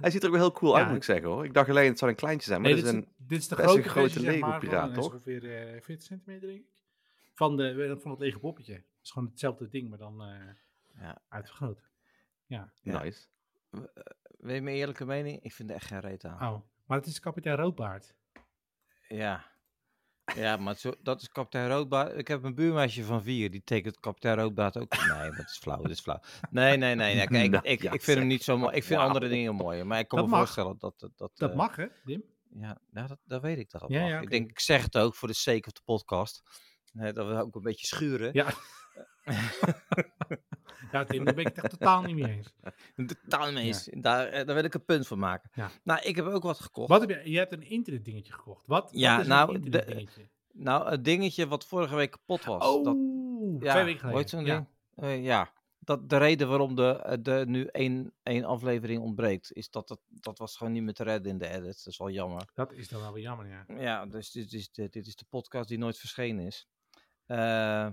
Hij 0.00 0.10
ziet 0.10 0.22
er 0.22 0.28
ook 0.28 0.34
wel 0.34 0.42
heel 0.44 0.52
cool 0.52 0.72
Ja, 0.72 0.78
uit, 0.78 0.86
moet 0.88 0.96
ik 0.96 1.04
zeggen 1.04 1.28
hoor. 1.28 1.44
Ik 1.44 1.54
dacht 1.54 1.68
alleen 1.68 1.88
het 1.88 1.98
zou 1.98 2.10
een 2.10 2.16
kleintje 2.16 2.46
zijn, 2.48 2.60
maar 2.60 2.70
Nee, 2.70 2.82
dit 2.82 2.88
is 2.88 2.98
een... 2.98 3.08
dit 3.16 3.38
is 3.38 3.48
de 3.48 3.54
best 3.56 3.68
grote, 3.68 3.82
een 3.84 3.90
grote 3.90 4.20
Lego-piraat, 4.20 4.88
eh, 4.88 4.94
toch? 4.94 5.04
ongeveer 5.04 5.74
eh, 5.74 5.80
40 5.82 6.06
centimeter, 6.06 6.48
denk 6.48 6.60
ik. 6.60 6.66
Van, 7.34 7.56
de, 7.56 7.96
van 8.00 8.10
het 8.10 8.20
lege 8.20 8.38
poppetje. 8.38 8.72
Het 8.72 8.84
is 9.02 9.10
gewoon 9.10 9.28
hetzelfde 9.28 9.68
ding, 9.68 9.88
maar 9.88 9.98
dan 9.98 10.22
Ja. 11.02 11.22
uitvergroot. 11.28 11.82
Ja. 12.46 12.72
Ja. 12.82 13.02
Nice. 13.02 13.26
Weet 14.38 14.54
je 14.54 14.62
mijn 14.62 14.76
eerlijke 14.76 15.04
mening? 15.04 15.42
Ik 15.42 15.52
vind 15.52 15.70
er 15.70 15.76
echt 15.76 15.86
geen 15.86 16.00
reet 16.00 16.24
aan. 16.24 16.54
Oh, 16.54 16.60
maar 16.86 16.98
het 16.98 17.06
is 17.06 17.20
kapitein 17.20 17.56
Roodbaard. 17.56 18.14
Ja. 19.08 19.50
Ja, 20.34 20.56
maar 20.56 20.74
zo, 20.76 20.92
dat 21.02 21.20
is 21.22 21.28
kapitein 21.28 21.68
Roodbaard. 21.68 22.16
Ik 22.18 22.28
heb 22.28 22.42
een 22.42 22.54
buurmeisje 22.54 23.04
van 23.04 23.22
vier, 23.22 23.50
die 23.50 23.62
tekent 23.64 24.00
kapitein 24.00 24.36
Roodbaard 24.36 24.76
ook. 24.78 24.96
Nee, 25.06 25.30
dat 25.30 25.48
is 25.50 25.58
flauw, 25.58 25.82
dat 25.82 25.90
is 25.90 26.00
flauw. 26.00 26.20
Nee, 26.50 26.76
nee, 26.76 26.94
nee. 26.94 27.14
nee. 27.28 27.48
Kijk, 27.48 27.64
ik, 27.74 27.82
ja, 27.82 27.92
ik 27.92 28.02
vind 28.02 28.18
hem 28.18 28.26
niet 28.26 28.42
zo 28.42 28.58
mooi. 28.58 28.76
Ik 28.76 28.84
vind 28.84 29.00
andere 29.00 29.28
dingen 29.28 29.54
mooier. 29.54 29.86
Maar 29.86 29.98
ik 29.98 30.08
kan 30.08 30.18
Dat 30.18 30.26
me 30.28 30.34
mag. 30.34 30.42
voorstellen 30.44 30.78
dat... 30.78 30.98
Dat, 31.00 31.10
dat, 31.16 31.32
Dat 31.34 31.50
eh, 31.50 31.56
mag, 31.56 31.76
hè, 31.76 31.86
Dim? 32.04 32.22
Ja, 32.54 32.78
nou, 32.90 33.08
dat, 33.08 33.18
dat 33.24 33.42
weet 33.42 33.58
ik 33.58 33.70
dat. 33.70 33.84
Ja, 33.86 34.20
Ik 34.20 34.30
denk, 34.30 34.50
ik 34.50 34.60
zeg 34.60 34.82
het 34.82 34.98
ook 34.98 35.14
voor 35.14 35.28
de 35.28 35.34
sake 35.34 35.66
of 35.66 35.72
the 35.72 35.82
podcast. 35.84 36.42
Hè, 36.92 37.12
dat 37.12 37.26
we 37.26 37.34
ook 37.34 37.54
een 37.54 37.62
beetje 37.62 37.86
schuren. 37.86 38.30
Ja. 38.32 38.46
ja, 40.92 41.04
Tim, 41.04 41.24
daar 41.24 41.34
ben 41.34 41.44
ik 41.44 41.54
het 41.56 41.64
echt 41.64 41.78
totaal 41.78 42.02
niet 42.02 42.16
mee 42.16 42.32
eens. 42.32 42.52
Totaal 43.22 43.52
mee 43.52 43.64
eens. 43.66 43.88
Daar, 43.92 44.26
eh, 44.26 44.46
daar 44.46 44.54
wil 44.54 44.64
ik 44.64 44.74
een 44.74 44.84
punt 44.84 45.06
van 45.06 45.18
maken. 45.18 45.50
Ja. 45.54 45.70
Nou, 45.84 46.00
ik 46.02 46.16
heb 46.16 46.24
ook 46.26 46.42
wat 46.42 46.60
gekocht. 46.60 46.88
Wat 46.88 47.00
heb 47.00 47.10
je? 47.10 47.30
Je 47.30 47.38
hebt 47.38 47.52
een 47.52 47.62
internet 47.62 48.04
dingetje 48.04 48.32
gekocht. 48.32 48.66
Wat? 48.66 48.88
Ja, 48.92 49.12
wat 49.12 49.20
is 49.20 49.26
nou, 49.28 49.54
een 49.54 49.60
de- 49.60 49.64
internet 49.66 49.88
dingetje? 49.96 50.28
Nou, 50.52 50.90
het 50.90 51.04
dingetje 51.04 51.46
wat 51.48 51.66
vorige 51.66 51.94
week 51.94 52.10
kapot 52.10 52.44
was. 52.44 52.66
Oh, 52.66 52.84
dat, 52.84 52.96
twee 53.70 53.84
weken 53.84 54.00
geleden. 54.00 54.28
zo'n 54.28 54.44
Ja. 54.44 54.54
ding? 54.54 54.66
Eh, 54.94 55.24
ja, 55.24 55.52
dat 55.78 56.08
de 56.08 56.16
reden 56.16 56.48
waarom 56.48 56.74
de, 56.74 56.96
eh, 57.02 57.16
de 57.22 57.44
nu 57.46 57.66
één, 57.66 58.12
één 58.22 58.44
aflevering 58.44 59.02
ontbreekt, 59.02 59.52
is 59.52 59.70
dat 59.70 59.88
het, 59.88 60.00
dat 60.08 60.38
was 60.38 60.56
gewoon 60.56 60.72
niet 60.72 60.82
meer 60.82 60.94
te 60.94 61.02
redden 61.04 61.32
in 61.32 61.38
de 61.38 61.48
edit. 61.48 61.64
Dat 61.84 61.86
is 61.86 61.98
wel 61.98 62.10
jammer. 62.10 62.50
Dat 62.54 62.72
is 62.72 62.88
dan 62.88 63.00
wel 63.00 63.12
weer 63.12 63.22
jammer, 63.22 63.46
ja. 63.46 63.64
Ja, 63.78 64.06
dus 64.06 64.30
dit 64.30 64.52
is 64.52 64.70
de, 64.72 64.88
dit 64.88 65.06
is 65.06 65.16
de 65.16 65.24
podcast 65.28 65.68
die 65.68 65.78
nooit 65.78 65.98
verschenen 65.98 66.46
is. 66.46 66.68
Eh, 67.26 67.88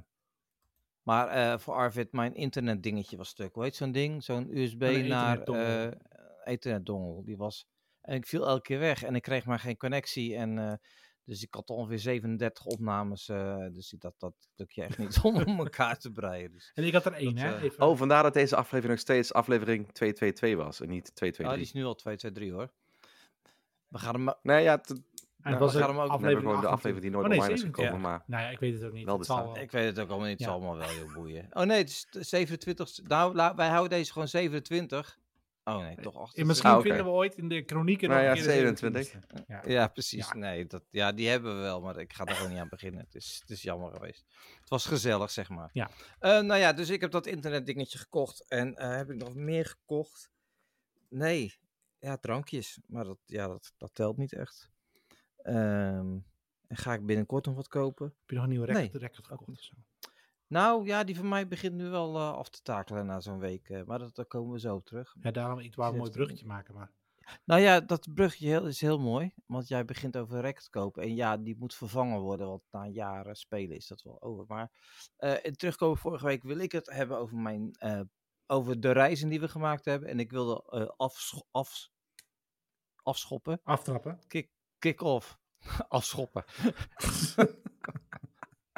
maar 1.09 1.27
eh, 1.27 1.59
voor 1.59 1.73
Arvid, 1.73 2.11
mijn 2.11 2.33
internet 2.35 2.83
dingetje 2.83 3.17
was 3.17 3.29
stuk. 3.29 3.53
Hoe 3.53 3.63
heet 3.63 3.75
zo'n 3.75 3.91
ding? 3.91 4.23
Zo'n 4.23 4.57
USB 4.57 4.81
Een 4.81 5.07
naar 5.07 5.37
ethernetdongel. 5.39 5.91
eh 5.91 6.53
ethernet 6.53 6.85
dongel. 6.85 7.23
Die 7.23 7.37
was, 7.37 7.67
en 8.01 8.15
ik 8.15 8.25
viel 8.27 8.47
elke 8.47 8.61
keer 8.61 8.79
weg 8.79 9.03
en 9.03 9.15
ik 9.15 9.21
kreeg 9.21 9.45
maar 9.45 9.59
geen 9.59 9.77
connectie. 9.77 10.35
En, 10.35 10.57
eh, 10.59 10.73
Dus 11.23 11.43
ik 11.43 11.53
had 11.53 11.69
ongeveer 11.69 11.99
37 11.99 12.65
opnames. 12.65 13.29
eh, 13.29 13.57
dus 13.71 13.95
dat, 13.97 14.13
dat 14.17 14.33
lukt 14.55 14.75
je 14.75 14.83
echt 14.83 14.97
niet 14.97 15.19
om 15.23 15.35
om 15.45 15.59
elkaar 15.59 15.97
te 15.99 16.11
breien. 16.11 16.51
Dus. 16.51 16.71
En 16.73 16.83
ik 16.83 16.93
had 16.93 17.05
er 17.05 17.13
één, 17.13 17.35
Dat, 17.35 17.43
hè? 17.43 17.55
eh, 17.57 17.63
Even, 17.63 17.85
Oh, 17.87 17.97
vandaar 17.97 18.23
dat 18.23 18.33
deze 18.33 18.55
aflevering 18.55 18.89
nog 18.89 18.99
steeds 18.99 19.33
aflevering 19.33 19.91
222 19.91 20.55
was 20.65 20.81
en 20.81 20.89
niet 20.89 21.07
Ah, 21.07 21.13
223. 21.13 21.53
die 21.55 21.65
is 21.65 21.71
nu 21.73 21.83
al 21.85 21.95
2, 21.95 22.15
2, 22.15 22.31
3 22.31 22.51
hoor. 22.51 22.71
We 23.87 23.97
gaan 23.97 24.15
hem. 24.25 24.33
Nee, 24.41 24.63
ja, 24.63 24.81
en 25.41 25.51
ja, 25.51 25.57
het 25.57 25.59
was 25.59 25.73
we 25.73 25.79
gaan 25.79 25.89
ook 25.89 25.95
hem 25.95 26.11
ook- 26.11 26.19
we 26.19 26.25
hebben 26.25 26.43
gewoon 26.43 26.61
de 26.61 26.67
28. 26.67 26.71
aflevering 26.71 27.01
die 27.01 27.11
nooit 27.11 27.23
Oh, 27.25 27.29
nee, 27.31 27.39
online 27.39 27.53
is 27.55 27.61
27. 27.61 27.85
gekomen, 27.85 28.09
maar... 28.09 28.23
Nou 28.25 28.43
ja, 28.43 28.49
ik 28.49 28.59
weet 28.59 28.73
het 28.73 28.83
ook 28.83 28.93
niet. 28.93 29.05
Wel 29.05 29.17
het 29.17 29.25
zal. 29.25 29.57
Ik 29.57 29.71
weet 29.71 29.85
het 29.85 29.99
ook 29.99 30.09
allemaal 30.09 30.27
niet. 30.27 30.39
Het 30.39 30.39
Ja. 30.39 30.45
zal 30.45 30.55
allemaal 30.55 30.77
wel 30.77 30.87
heel 30.87 31.13
boeien. 31.13 31.47
Oh 31.51 31.63
nee, 31.63 31.77
het 31.77 31.89
is 31.89 32.07
de 32.09 32.23
27. 32.23 32.99
Nou, 33.07 33.33
wij 33.55 33.67
houden 33.69 33.89
deze 33.97 34.11
gewoon 34.11 34.27
27. 34.27 35.17
Oh 35.63 35.77
nee, 35.77 35.95
toch 35.95 36.13
En 36.13 36.19
28. 36.19 36.45
misschien 36.45 36.69
Ah, 36.69 36.77
oké. 36.77 36.87
vinden 36.87 37.05
we 37.05 37.11
ooit 37.11 37.35
in 37.35 37.47
de 37.49 37.61
kronieken 37.63 38.09
Nou 38.09 38.19
nog 38.21 38.29
ja, 38.29 38.37
een 38.41 38.45
keer 38.47 38.53
de 38.73 38.77
27. 38.77 39.07
27e. 39.07 39.43
Ja. 39.47 39.61
Ja, 39.65 39.87
precies. 39.87 40.27
Ja. 40.27 40.33
Nee, 40.35 40.65
dat, 40.65 40.83
ja, 40.89 41.11
die 41.11 41.27
hebben 41.29 41.55
we 41.55 41.61
wel, 41.61 41.81
maar 41.81 41.97
ik 41.97 42.13
ga 42.13 42.23
daar 42.25 42.35
gewoon 42.35 42.51
niet 42.51 42.59
aan 42.59 42.69
beginnen. 42.69 43.01
Het 43.01 43.15
is, 43.15 43.37
het 43.41 43.49
is 43.49 43.61
jammer 43.61 43.91
geweest. 43.91 44.25
Het 44.59 44.69
was 44.69 44.85
gezellig, 44.85 45.31
zeg 45.31 45.49
maar. 45.49 45.69
Ja. 45.73 45.89
Eh, 46.19 46.29
nou 46.39 46.55
ja, 46.59 46.73
dus 46.73 46.89
ik 46.89 47.01
heb 47.01 47.11
dat 47.11 47.25
internetdingetje 47.27 47.97
gekocht. 47.97 48.45
En 48.47 48.75
eh, 48.75 48.95
heb 48.95 49.09
ik 49.09 49.15
nog 49.17 49.35
meer 49.35 49.65
gekocht? 49.65 50.29
Nee. 51.09 51.57
Ja, 51.99 52.17
drankjes. 52.17 52.79
Maar 52.87 53.03
dat, 53.03 53.17
ja, 53.25 53.47
dat, 53.47 53.73
dat 53.77 53.89
telt 53.93 54.17
niet 54.17 54.33
echt. 54.33 54.69
Ehm, 55.41 56.17
en 56.67 56.77
ga 56.77 56.93
ik 56.93 57.05
binnenkort 57.05 57.45
nog 57.45 57.55
wat 57.55 57.67
kopen? 57.67 58.05
Heb 58.05 58.29
je 58.29 58.35
nog 58.35 58.43
een 58.43 58.49
nieuwe 58.49 58.65
Nee, 58.71 58.75
record, 58.81 59.01
record 59.01 59.19
ook 59.19 59.25
gekocht 59.39 59.57
of 59.57 59.63
zo? 59.63 59.75
Nou, 60.47 60.85
ja, 60.85 61.03
die 61.03 61.15
van 61.15 61.27
mij 61.27 61.47
begint 61.47 61.73
nu 61.75 61.89
wel 61.89 62.15
eh, 62.15 62.31
af 62.33 62.49
te 62.49 62.61
takelen 62.61 63.05
na 63.05 63.19
zo'n 63.19 63.39
week. 63.39 63.69
eh, 63.69 63.83
maar 63.83 63.99
dat, 63.99 64.15
daar 64.15 64.25
komen 64.25 64.53
we 64.53 64.59
zo 64.59 64.75
op 64.75 64.85
terug. 64.85 65.15
Ja, 65.21 65.31
daarom, 65.31 65.59
ik 65.59 65.75
wou 65.75 65.91
een 65.91 65.97
mooi 65.97 66.11
bruggetje 66.11 66.45
maken, 66.45 66.73
maar... 66.73 66.91
Nou 67.45 67.61
ja, 67.61 67.79
dat 67.79 68.13
brugje 68.13 68.47
heel, 68.47 68.67
is 68.67 68.81
heel 68.81 68.99
mooi. 68.99 69.33
Want 69.45 69.67
jij 69.67 69.85
begint 69.85 70.17
over 70.17 70.41
record 70.41 70.69
kopen. 70.69 71.03
En 71.03 71.15
ja, 71.15 71.37
die 71.37 71.55
moet 71.57 71.75
vervangen 71.75 72.19
worden. 72.19 72.47
Want 72.47 72.63
na 72.71 72.87
jaren 72.87 73.35
spelen 73.35 73.75
is 73.75 73.87
dat 73.87 74.01
wel 74.01 74.21
over. 74.21 74.45
Maar 74.47 74.71
eh, 75.17 75.33
terugkomen 75.33 75.97
vorige 75.97 76.25
week 76.25 76.43
wil 76.43 76.57
ik 76.59 76.71
het 76.71 76.89
hebben 76.89 77.17
over, 77.17 77.37
mijn, 77.37 77.71
over 78.47 78.79
de 78.79 78.91
reizen 78.91 79.29
die 79.29 79.39
we 79.39 79.47
gemaakt 79.47 79.85
hebben. 79.85 80.09
En 80.09 80.19
ik 80.19 80.31
wilde 80.31 80.63
afsch- 80.97 81.41
afs- 81.51 81.91
afschoppen. 83.03 83.59
Aftrappen. 83.63 84.19
Kick-off. 84.79 85.37
Afschoppen. 85.87 86.43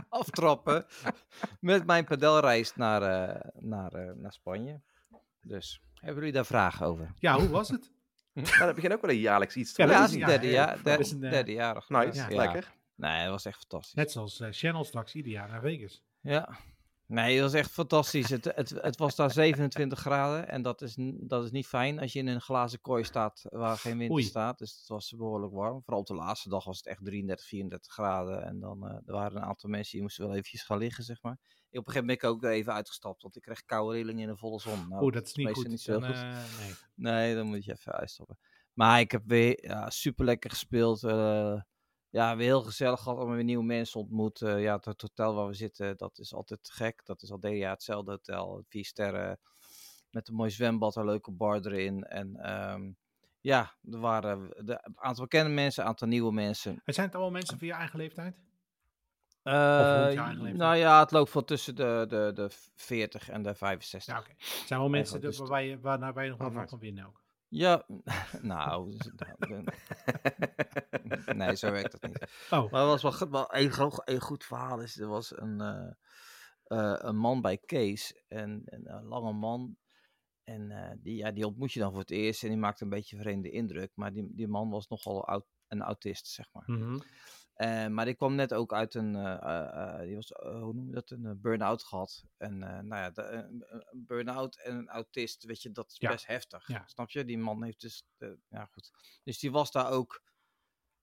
Aftrappen. 0.09 0.85
Met 1.59 1.85
mijn 1.85 2.05
padelreis 2.05 2.75
naar, 2.75 3.01
eh, 3.01 3.49
naar, 3.59 3.93
eh, 3.93 4.11
naar 4.15 4.33
Spanje. 4.33 4.81
Dus, 5.41 5.81
hebben 5.93 6.15
jullie 6.15 6.31
daar 6.31 6.45
vragen 6.45 6.85
over? 6.85 7.13
Ja, 7.15 7.39
hoe 7.39 7.49
was 7.49 7.69
het? 7.69 7.91
Maar 8.33 8.59
dat 8.59 8.75
begint 8.75 8.93
ook 8.93 9.01
wel 9.01 9.09
een 9.11 9.17
jaarlijks 9.19 9.55
iets 9.55 9.73
te 9.73 9.81
Ja, 9.81 9.87
dat 9.87 10.01
het 10.01 10.09
is- 10.19 10.25
derde, 10.25 10.47
ja, 10.47 10.51
jaar, 10.53 10.83
derde, 10.83 11.09
een, 11.11 11.23
eh, 11.23 11.31
derde 11.31 11.51
jarig. 11.51 11.89
Nice, 11.89 12.29
Ja. 12.29 12.35
lekker. 12.35 12.71
Nee, 12.95 13.21
dat 13.23 13.31
was 13.31 13.45
echt 13.45 13.59
fantastisch. 13.59 13.93
Net 13.93 14.11
zoals 14.11 14.39
eh, 14.39 14.47
Channel 14.51 14.83
straks 14.83 15.15
ieder 15.15 15.31
jaar 15.31 15.49
naar 15.49 15.61
Vegas. 15.61 16.03
Ja. 16.19 16.57
Nee, 17.11 17.39
dat 17.39 17.51
was 17.51 17.59
echt 17.59 17.71
fantastisch. 17.71 18.29
Het, 18.29 18.45
het, 18.55 18.69
het 18.69 18.97
was 18.97 19.15
daar 19.15 19.31
27 19.31 19.99
graden 19.99 20.47
en 20.49 20.61
dat 20.61 20.81
is, 20.81 20.95
dat 21.19 21.43
is 21.43 21.51
niet 21.51 21.67
fijn 21.67 21.99
als 21.99 22.13
je 22.13 22.19
in 22.19 22.27
een 22.27 22.41
glazen 22.41 22.81
kooi 22.81 23.03
staat 23.03 23.41
waar 23.49 23.77
geen 23.77 23.97
wind 23.97 24.11
Oei. 24.11 24.23
staat. 24.23 24.57
Dus 24.57 24.77
het 24.77 24.87
was 24.87 25.13
behoorlijk 25.17 25.53
warm. 25.53 25.81
Vooral 25.83 25.99
op 26.01 26.07
de 26.07 26.15
laatste 26.15 26.49
dag 26.49 26.63
was 26.65 26.77
het 26.77 26.85
echt 26.87 27.05
33, 27.05 27.45
34 27.47 27.93
graden. 27.93 28.43
En 28.43 28.59
dan 28.59 28.85
uh, 28.87 28.93
er 28.93 29.13
waren 29.13 29.37
een 29.37 29.43
aantal 29.43 29.69
mensen 29.69 29.91
die 29.91 30.01
moesten 30.01 30.23
wel 30.23 30.33
eventjes 30.35 30.63
gaan 30.63 30.77
liggen, 30.77 31.03
zeg 31.03 31.21
maar. 31.21 31.37
Ik, 31.69 31.79
op 31.79 31.87
een 31.87 31.93
gegeven 31.93 31.99
moment 31.99 32.19
ben 32.21 32.29
ik 32.29 32.35
ook 32.35 32.43
even 32.51 32.73
uitgestapt, 32.73 33.21
want 33.21 33.35
ik 33.35 33.41
kreeg 33.41 33.65
koude 33.65 33.95
rillingen 33.97 34.21
in 34.21 34.27
de 34.27 34.37
volle 34.37 34.59
zon. 34.59 34.87
Nou, 34.89 35.03
Oeh, 35.03 35.13
dat 35.13 35.25
is 35.27 35.33
niet 35.33 35.49
goed. 35.49 35.67
niet 35.67 35.81
zo 35.81 35.91
Dan, 35.99 36.03
goed. 36.03 36.15
eh, 36.15 36.31
nee. 36.59 36.73
Nee, 36.95 37.35
dan 37.35 37.47
moet 37.47 37.65
je 37.65 37.71
even 37.71 37.91
uitstappen. 37.91 38.37
Maar 38.73 38.99
ik 38.99 39.11
heb 39.11 39.23
weer 39.25 39.65
ja, 39.65 39.89
super 39.89 40.25
lekker 40.25 40.49
gespeeld. 40.49 41.03
eh, 41.03 41.61
ja, 42.11 42.35
weer 42.35 42.45
heel 42.45 42.61
gezellig 42.61 42.99
gehad. 42.99 43.17
Allemaal 43.17 43.35
weer 43.35 43.43
nieuwe 43.43 43.63
mensen 43.63 43.99
ontmoet. 43.99 44.41
Eh, 44.41 44.61
ja, 44.61 44.75
het, 44.75 44.85
het 44.85 45.01
hotel 45.01 45.35
waar 45.35 45.47
we 45.47 45.53
zitten, 45.53 45.97
dat 45.97 46.17
is 46.19 46.33
altijd 46.33 46.69
gek. 46.71 47.05
Dat 47.05 47.21
is 47.21 47.31
al 47.31 47.39
deel 47.39 47.51
jaar 47.51 47.71
hetzelfde 47.71 48.11
hotel. 48.11 48.63
Vier 48.67 48.85
sterren. 48.85 49.39
Met 50.09 50.27
een 50.27 50.35
mooi 50.35 50.49
zwembad, 50.49 50.95
een 50.95 51.05
leuke 51.05 51.31
bar 51.31 51.65
erin. 51.65 52.03
En 52.03 52.35
ehm, 52.35 52.91
ja, 53.39 53.75
er 53.91 53.99
waren 53.99 54.49
een 54.53 54.79
aantal 54.95 55.23
bekende 55.23 55.49
mensen, 55.49 55.83
een 55.83 55.89
aantal 55.89 56.07
nieuwe 56.07 56.33
mensen. 56.33 56.81
En 56.83 56.93
zijn 56.93 57.05
het 57.05 57.15
allemaal 57.15 57.33
mensen 57.33 57.57
van 57.57 57.67
je 57.67 57.73
eigen 57.73 57.99
leeftijd? 57.99 58.35
Rond 59.43 59.55
je 60.13 60.19
eigen 60.19 60.33
leeftijd? 60.33 60.57
nou 60.57 60.75
ja, 60.75 60.99
het 60.99 61.11
loopt 61.11 61.29
van 61.29 61.45
tussen 61.45 61.75
de, 61.75 62.05
de, 62.07 62.31
de 62.33 62.49
40 62.75 63.29
en 63.29 63.41
de 63.41 63.55
65. 63.55 64.13
Ja, 64.13 64.19
oké. 64.19 64.29
Het 64.37 64.67
zijn 64.67 64.79
wel 64.79 64.89
mensen 64.89 65.21
de, 65.21 65.35
waarbij 65.37 65.67
je, 65.67 65.79
waar, 65.79 66.13
waar 66.13 66.23
je 66.23 66.29
nog 66.29 66.39
wel 66.39 66.47
Oh, 66.47 66.53
van 66.53 66.65
kan 66.65 66.79
winnen 66.79 67.05
ook. 67.05 67.20
Ja, 67.53 67.85
nou, 68.41 68.91
dus- 68.91 69.11
nou, 69.37 69.63
nee, 71.37 71.55
zo 71.55 71.71
werkt 71.71 71.91
dat 71.91 72.01
niet. 72.01 72.21
Oh, 72.51 72.71
Maar 72.71 72.81
er 72.81 72.87
was 72.87 73.01
wel, 73.01 73.11
goed- 73.11 73.47
een, 73.51 73.71
go- 73.71 74.01
een 74.05 74.21
goed 74.21 74.43
verhaal. 74.43 74.81
Is, 74.81 74.97
er 74.99 75.07
was 75.07 75.37
een, 75.37 75.61
eh, 75.61 75.91
eh, 76.63 76.95
een 76.97 77.15
man 77.17 77.41
bij 77.41 77.57
Kees, 77.57 78.13
en, 78.27 78.61
een, 78.65 78.93
een 78.93 79.05
lange 79.05 79.33
man. 79.33 79.77
En 80.43 80.71
eh, 80.71 80.91
die, 80.97 81.15
ja, 81.15 81.31
die 81.31 81.45
ontmoet 81.47 81.71
je 81.73 81.79
dan 81.79 81.91
voor 81.91 81.99
het 81.99 82.11
eerst 82.11 82.43
en 82.43 82.49
die 82.49 82.57
maakt 82.57 82.81
een 82.81 82.89
beetje 82.89 83.15
een 83.15 83.21
vreemde 83.21 83.49
indruk. 83.49 83.91
Maar 83.95 84.13
die, 84.13 84.27
die 84.35 84.47
man 84.47 84.69
was 84.69 84.87
nogal 84.87 85.27
oud, 85.27 85.45
een 85.67 85.81
autist, 85.81 86.27
zeg 86.27 86.45
maar. 86.53 86.63
mhm. 86.65 86.99
Eh, 87.61 87.87
maar 87.87 88.05
die 88.05 88.13
kwam 88.15 88.35
net 88.35 88.53
ook 88.53 88.73
uit 88.73 88.93
een, 88.93 89.15
eh, 89.15 89.95
eh, 89.95 90.01
die 90.01 90.15
was, 90.15 90.29
hoe 90.35 90.73
noem 90.73 90.87
je 90.87 90.93
dat, 90.93 91.09
een 91.09 91.41
burn-out 91.41 91.83
gehad. 91.83 92.23
En 92.37 92.57
nou 92.59 92.95
ja, 92.95 93.09
de, 93.09 93.21
een 93.91 94.05
burn-out 94.05 94.55
en 94.55 94.75
een 94.77 94.89
autist, 94.89 95.43
weet 95.43 95.61
je, 95.61 95.71
dat 95.71 95.91
is 95.91 95.97
Ja. 95.97 96.09
best 96.09 96.25
heftig. 96.27 96.67
Ja. 96.67 96.83
Snap 96.87 97.09
je? 97.09 97.25
Die 97.25 97.37
man 97.37 97.63
heeft 97.63 97.81
dus, 97.81 98.03
ja 98.47 98.65
goed. 98.65 98.91
Dus 99.23 99.39
die 99.39 99.51
was 99.51 99.71
daar 99.71 99.91
ook, 99.91 100.23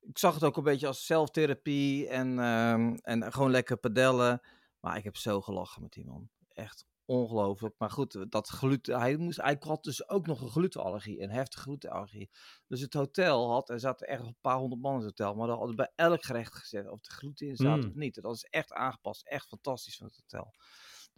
ik 0.00 0.18
zag 0.18 0.34
het 0.34 0.44
ook 0.44 0.56
een 0.56 0.62
beetje 0.62 0.86
als 0.86 1.06
zelftherapie 1.06 2.08
en, 2.08 2.38
ehm, 2.38 2.94
en 3.02 3.32
gewoon 3.32 3.50
lekker 3.50 3.76
padellen. 3.76 4.40
Maar 4.80 4.96
ik 4.96 5.04
heb 5.04 5.16
zo 5.16 5.40
gelachen 5.40 5.82
met 5.82 5.92
die 5.92 6.04
man. 6.04 6.30
Echt 6.48 6.86
ongelooflijk. 7.08 7.74
Maar 7.78 7.90
goed, 7.90 8.30
dat 8.30 8.48
gluten, 8.48 8.98
hij, 9.00 9.16
moest, 9.16 9.40
hij 9.42 9.56
had 9.60 9.84
dus 9.84 10.08
ook 10.08 10.26
nog 10.26 10.40
een 10.40 10.48
glutenallergie, 10.48 11.20
een 11.22 11.30
heftige 11.30 11.62
glutenallergie. 11.62 12.30
Dus 12.66 12.80
het 12.80 12.94
hotel 12.94 13.50
had, 13.50 13.68
er 13.70 13.80
zaten 13.80 14.06
echt 14.08 14.22
een 14.22 14.36
paar 14.40 14.56
honderd 14.56 14.82
man 14.82 14.92
in 14.92 15.06
het 15.06 15.18
hotel, 15.18 15.34
maar 15.34 15.46
dan 15.46 15.58
hadden 15.58 15.76
bij 15.76 15.92
elk 15.94 16.24
gerecht 16.24 16.54
gezet 16.54 16.88
of 16.88 17.00
de 17.00 17.10
gluten 17.10 17.46
in 17.46 17.56
zaten 17.56 17.88
Mm. 17.88 17.90
of 17.90 17.94
niet. 17.94 18.22
Dat 18.22 18.34
is 18.34 18.44
echt 18.44 18.72
aangepast, 18.72 19.26
echt 19.26 19.48
fantastisch 19.48 19.96
van 19.96 20.06
het 20.06 20.16
hotel. 20.16 20.54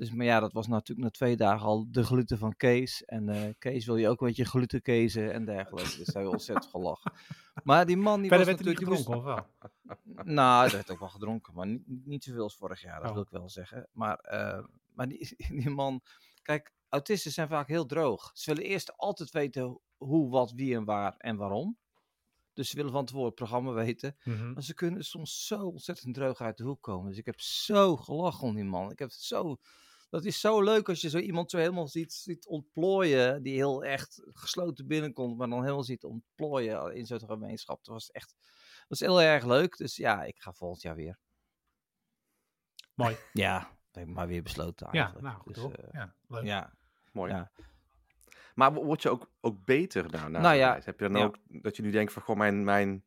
Dus, 0.01 0.11
maar 0.13 0.27
ja, 0.27 0.41
dat 0.41 0.53
was 0.53 0.67
natuurlijk 0.67 1.07
na 1.07 1.11
twee 1.11 1.37
dagen 1.37 1.67
al 1.67 1.87
de 1.91 2.05
gluten 2.05 2.39
van 2.39 2.57
Kees. 2.57 3.05
En 3.05 3.29
eh, 3.29 3.55
Kees 3.59 3.87
wil 3.87 3.97
je 3.97 4.09
ook 4.09 4.21
een 4.21 4.27
beetje 4.27 4.45
gluten 4.45 4.83
kezen 4.83 5.33
en 5.33 5.45
dergelijke. 5.45 5.97
Dus 5.97 6.07
daar 6.07 6.27
ontzettend 6.27 6.71
gelachen. 6.71 7.13
Maar 7.65 7.87
die 7.87 7.97
man 7.97 8.21
die 8.21 8.29
Verder 8.31 8.47
was 8.47 8.57
niet 8.57 8.67
natuurlijk... 8.67 9.05
die 9.05 9.15
moest- 9.15 9.19
of 9.19 9.25
wel? 9.25 9.47
nou, 10.35 10.65
er 10.67 10.73
werd 10.73 10.91
ook 10.91 10.99
wel 10.99 11.09
gedronken, 11.09 11.55
maar 11.55 11.67
niet, 11.67 12.07
niet 12.07 12.25
zoveel 12.25 12.43
als 12.43 12.57
vorig 12.57 12.81
jaar, 12.83 12.99
dat 13.01 13.09
Oh. 13.09 13.15
wil 13.15 13.23
ik 13.23 13.31
wel 13.31 13.49
zeggen. 13.49 13.89
Maar, 13.93 14.19
eh, 14.19 14.65
maar 14.95 15.09
die, 15.09 15.35
die 15.61 15.71
man, 15.71 16.01
kijk, 16.43 16.73
autisten 16.89 17.33
zijn 17.33 17.49
vaak 17.49 17.69
heel 17.69 17.87
droog. 17.87 18.31
Ze 18.35 18.55
willen 18.55 18.71
eerst 18.71 18.97
altijd 18.97 19.31
weten 19.31 19.81
hoe, 19.97 20.31
wat, 20.31 20.53
wie 20.53 20.75
en 20.75 20.85
waar 20.85 21.15
en 21.17 21.37
waarom. 21.37 21.79
Dus 22.53 22.71
ze 22.71 22.77
willen 22.77 22.93
van 22.93 23.05
tevoren 23.05 23.27
het 23.27 23.35
programma 23.35 23.73
weten. 23.73 24.17
Mhm. 24.25 24.53
Maar 24.53 24.63
ze 24.63 24.75
kunnen 24.75 25.05
soms 25.05 25.47
zo 25.47 25.67
ontzettend 25.67 26.15
droog 26.15 26.41
uit 26.41 26.57
de 26.57 26.65
hoek 26.65 26.83
komen. 26.83 27.09
Dus 27.09 27.19
ik 27.19 27.27
heb 27.27 27.41
zo 27.41 27.97
gelachen 27.97 28.47
om 28.49 28.55
die 28.55 28.65
man. 28.65 28.91
Ik 28.91 28.99
heb 28.99 29.11
zo... 29.11 29.57
Dat 30.11 30.25
is 30.25 30.41
zo 30.41 30.63
leuk 30.63 30.89
als 30.89 31.01
je 31.01 31.09
zo 31.09 31.19
iemand 31.19 31.51
zo 31.51 31.59
helemaal 31.59 31.89
ziet, 31.89 32.13
ziet 32.13 32.47
ontplooien. 32.47 33.43
Die 33.43 33.55
heel 33.55 33.85
echt 33.85 34.23
gesloten 34.33 34.87
binnenkomt, 34.87 35.37
maar 35.37 35.49
dan 35.49 35.61
helemaal 35.63 35.83
ziet 35.85 36.05
ontplooien 36.05 36.95
in 36.95 37.07
zo'n 37.07 37.21
gemeenschap. 37.27 37.85
Dat 37.85 37.95
was 37.95 38.11
echt 38.11 38.35
dat 38.89 38.99
was 38.99 39.01
heel 39.01 39.23
erg 39.23 39.45
leuk. 39.45 39.77
Dus 39.77 39.97
ja, 39.97 40.23
ik 40.25 40.39
ga 40.41 40.53
volgend 40.53 40.83
jaar 40.83 40.95
weer. 40.95 41.19
Mooi. 42.95 43.17
Ja, 43.33 43.59
dat 43.59 43.69
heb 44.01 44.09
ik 44.09 44.15
maar 44.15 44.27
weer 44.27 44.43
besloten 44.43 44.87
Ja, 44.91 44.93
eigenlijk. 44.93 45.27
nou 45.27 45.39
goed 45.41 45.55
Dus, 45.55 45.63
hoor. 45.63 45.73
eh, 45.75 45.89
ja, 45.93 46.15
leuk. 46.29 46.45
ja, 46.45 46.73
Mooi. 47.13 47.33
Ja. 47.33 47.51
Maar 48.55 48.73
wo- 48.75 48.85
word 48.85 49.03
je 49.03 49.09
ook, 49.11 49.31
ook 49.41 49.65
beter 49.65 50.11
na, 50.11 50.29
na 50.29 50.41
Nou 50.41 50.55
ja, 50.57 50.71
reis? 50.71 50.85
Heb 50.85 51.01
je 51.01 51.09
dan 51.09 51.17
ja. 51.21 51.25
ook 51.27 51.37
dat 51.47 51.77
je 51.77 51.83
nu 51.83 51.91
denkt 51.91 52.13
van, 52.13 52.23
goh, 52.23 52.37
mijn, 52.37 52.65
mijn 52.65 53.05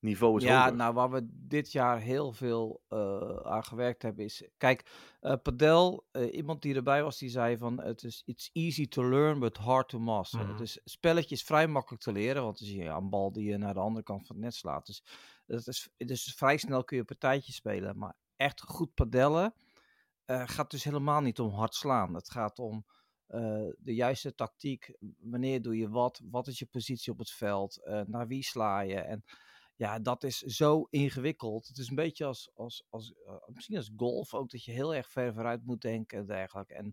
niveau 0.00 0.36
is 0.36 0.44
ja 0.44 0.60
hoger? 0.62 0.76
nou 0.76 0.94
waar 0.94 1.10
we 1.10 1.28
dit 1.30 1.72
jaar 1.72 2.00
heel 2.00 2.32
veel 2.32 2.82
eh, 2.88 3.36
aan 3.36 3.64
gewerkt 3.64 4.02
hebben 4.02 4.24
is... 4.24 4.48
Kijk, 4.56 4.90
eh 5.20 5.34
Padel, 5.42 6.06
eh, 6.10 6.34
iemand 6.34 6.62
die 6.62 6.74
erbij 6.74 7.02
was, 7.02 7.18
die 7.18 7.28
zei 7.28 7.56
van... 7.56 7.80
Het 7.80 8.02
is 8.02 8.22
it's 8.26 8.50
easy 8.52 8.88
to 8.88 9.08
learn, 9.08 9.38
but 9.38 9.56
hard 9.56 9.88
to 9.88 9.98
master. 9.98 10.40
Mhm. 10.40 10.50
Het 10.50 10.60
is 10.60 10.80
spelletje 10.84 11.34
is 11.34 11.42
vrij 11.42 11.66
makkelijk 11.66 12.02
te 12.02 12.12
leren, 12.12 12.42
want 12.42 12.58
dan 12.58 12.68
zie 12.68 12.82
je 12.82 12.88
een 12.88 13.08
bal 13.08 13.32
die 13.32 13.50
je 13.50 13.56
naar 13.56 13.74
de 13.74 13.80
andere 13.80 14.04
kant 14.04 14.26
van 14.26 14.36
het 14.36 14.44
net 14.44 14.54
slaat. 14.54 14.86
Dus, 14.86 15.04
het 15.46 15.66
is, 15.66 15.88
dus 15.96 16.34
vrij 16.36 16.56
snel 16.56 16.84
kun 16.84 16.96
je 16.96 17.02
een 17.02 17.16
partijtje 17.18 17.52
spelen. 17.52 17.98
Maar 17.98 18.16
echt 18.36 18.60
goed 18.60 18.94
padellen 18.94 19.54
gaat 20.26 20.70
dus 20.70 20.84
helemaal 20.84 21.20
niet 21.20 21.40
om 21.40 21.50
hard 21.50 21.74
slaan. 21.74 22.14
Het 22.14 22.30
gaat 22.30 22.58
om 22.58 22.86
de 23.78 23.94
juiste 23.94 24.34
tactiek. 24.34 24.92
Wanneer 25.18 25.62
doe 25.62 25.76
je 25.76 25.88
wat? 25.88 26.20
Wat 26.30 26.46
is 26.46 26.58
je 26.58 26.66
positie 26.66 27.12
op 27.12 27.18
het 27.18 27.30
veld? 27.30 27.80
naar 28.06 28.26
wie 28.26 28.42
sla 28.42 28.80
je? 28.80 29.00
En 29.00 29.24
ja, 29.80 29.98
dat 29.98 30.24
is 30.24 30.38
zo 30.38 30.86
ingewikkeld. 30.90 31.68
Het 31.68 31.78
is 31.78 31.88
een 31.88 31.94
beetje 31.94 32.24
als, 32.24 32.50
als, 32.54 32.84
als 32.88 33.14
eh, 33.26 33.34
misschien 33.46 33.76
als 33.76 33.90
golf 33.96 34.34
ook, 34.34 34.50
dat 34.50 34.64
je 34.64 34.72
heel 34.72 34.94
erg 34.94 35.10
ver 35.10 35.34
vooruit 35.34 35.64
moet 35.64 35.80
denken 35.80 36.18
en 36.18 36.26
dergelijke. 36.26 36.74
En 36.74 36.92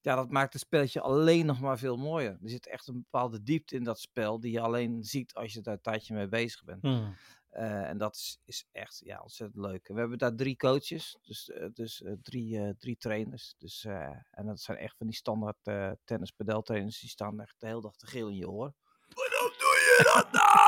ja, 0.00 0.14
dat 0.14 0.30
maakt 0.30 0.52
het 0.52 0.62
spelletje 0.62 1.00
alleen 1.00 1.46
nog 1.46 1.60
maar 1.60 1.78
veel 1.78 1.96
mooier. 1.96 2.38
Er 2.42 2.50
zit 2.50 2.66
echt 2.66 2.86
een 2.86 2.94
bepaalde 3.10 3.42
diepte 3.42 3.74
in 3.74 3.84
dat 3.84 4.00
spel 4.00 4.40
die 4.40 4.52
je 4.52 4.60
alleen 4.60 5.04
ziet 5.04 5.34
als 5.34 5.52
je 5.52 5.60
daar 5.60 5.74
een 5.74 5.80
tijdje 5.80 6.14
mee 6.14 6.28
bezig 6.28 6.64
bent. 6.64 6.82
Mhm. 6.82 7.12
Eh, 7.48 7.88
en 7.88 7.98
dat 7.98 8.14
is, 8.14 8.40
is 8.44 8.66
echt 8.72 9.00
ja, 9.04 9.20
ontzettend 9.20 9.64
leuk. 9.64 9.88
We 9.88 9.98
hebben 9.98 10.18
daar 10.18 10.34
drie 10.34 10.56
coaches, 10.56 11.18
dus, 11.22 11.50
eh, 11.50 11.66
dus 11.72 12.02
drie, 12.22 12.58
eh, 12.58 12.70
drie 12.78 12.96
trainers. 12.96 13.54
Dus, 13.58 13.84
eh, 13.84 14.16
en 14.30 14.46
dat 14.46 14.60
zijn 14.60 14.78
echt 14.78 14.96
van 14.96 15.06
die 15.06 15.16
standaard 15.16 15.58
eh 15.62 15.90
tennis 16.04 16.32
trainers 16.62 17.00
Die 17.00 17.10
staan 17.10 17.40
echt 17.40 17.54
de 17.58 17.66
hele 17.66 17.80
dag 17.80 17.96
te 17.96 18.06
geel 18.06 18.28
in 18.28 18.36
je 18.36 18.48
oor. 18.48 18.74
Waarom 19.14 19.52
doe 19.58 19.76
je 19.86 20.10
dat 20.14 20.32
nou? 20.32 20.65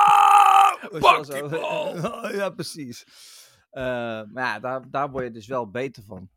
Pak 1.00 1.30
die 1.30 1.48
bal! 1.58 1.96
ja, 2.32 2.50
precies. 2.50 3.04
Eh, 3.70 3.82
maar 4.32 4.44
ja, 4.44 4.60
daar, 4.60 4.90
daar 4.90 5.10
word 5.10 5.24
je 5.24 5.30
dus 5.30 5.46
wel 5.46 5.70
beter 5.70 6.02
van. 6.02 6.28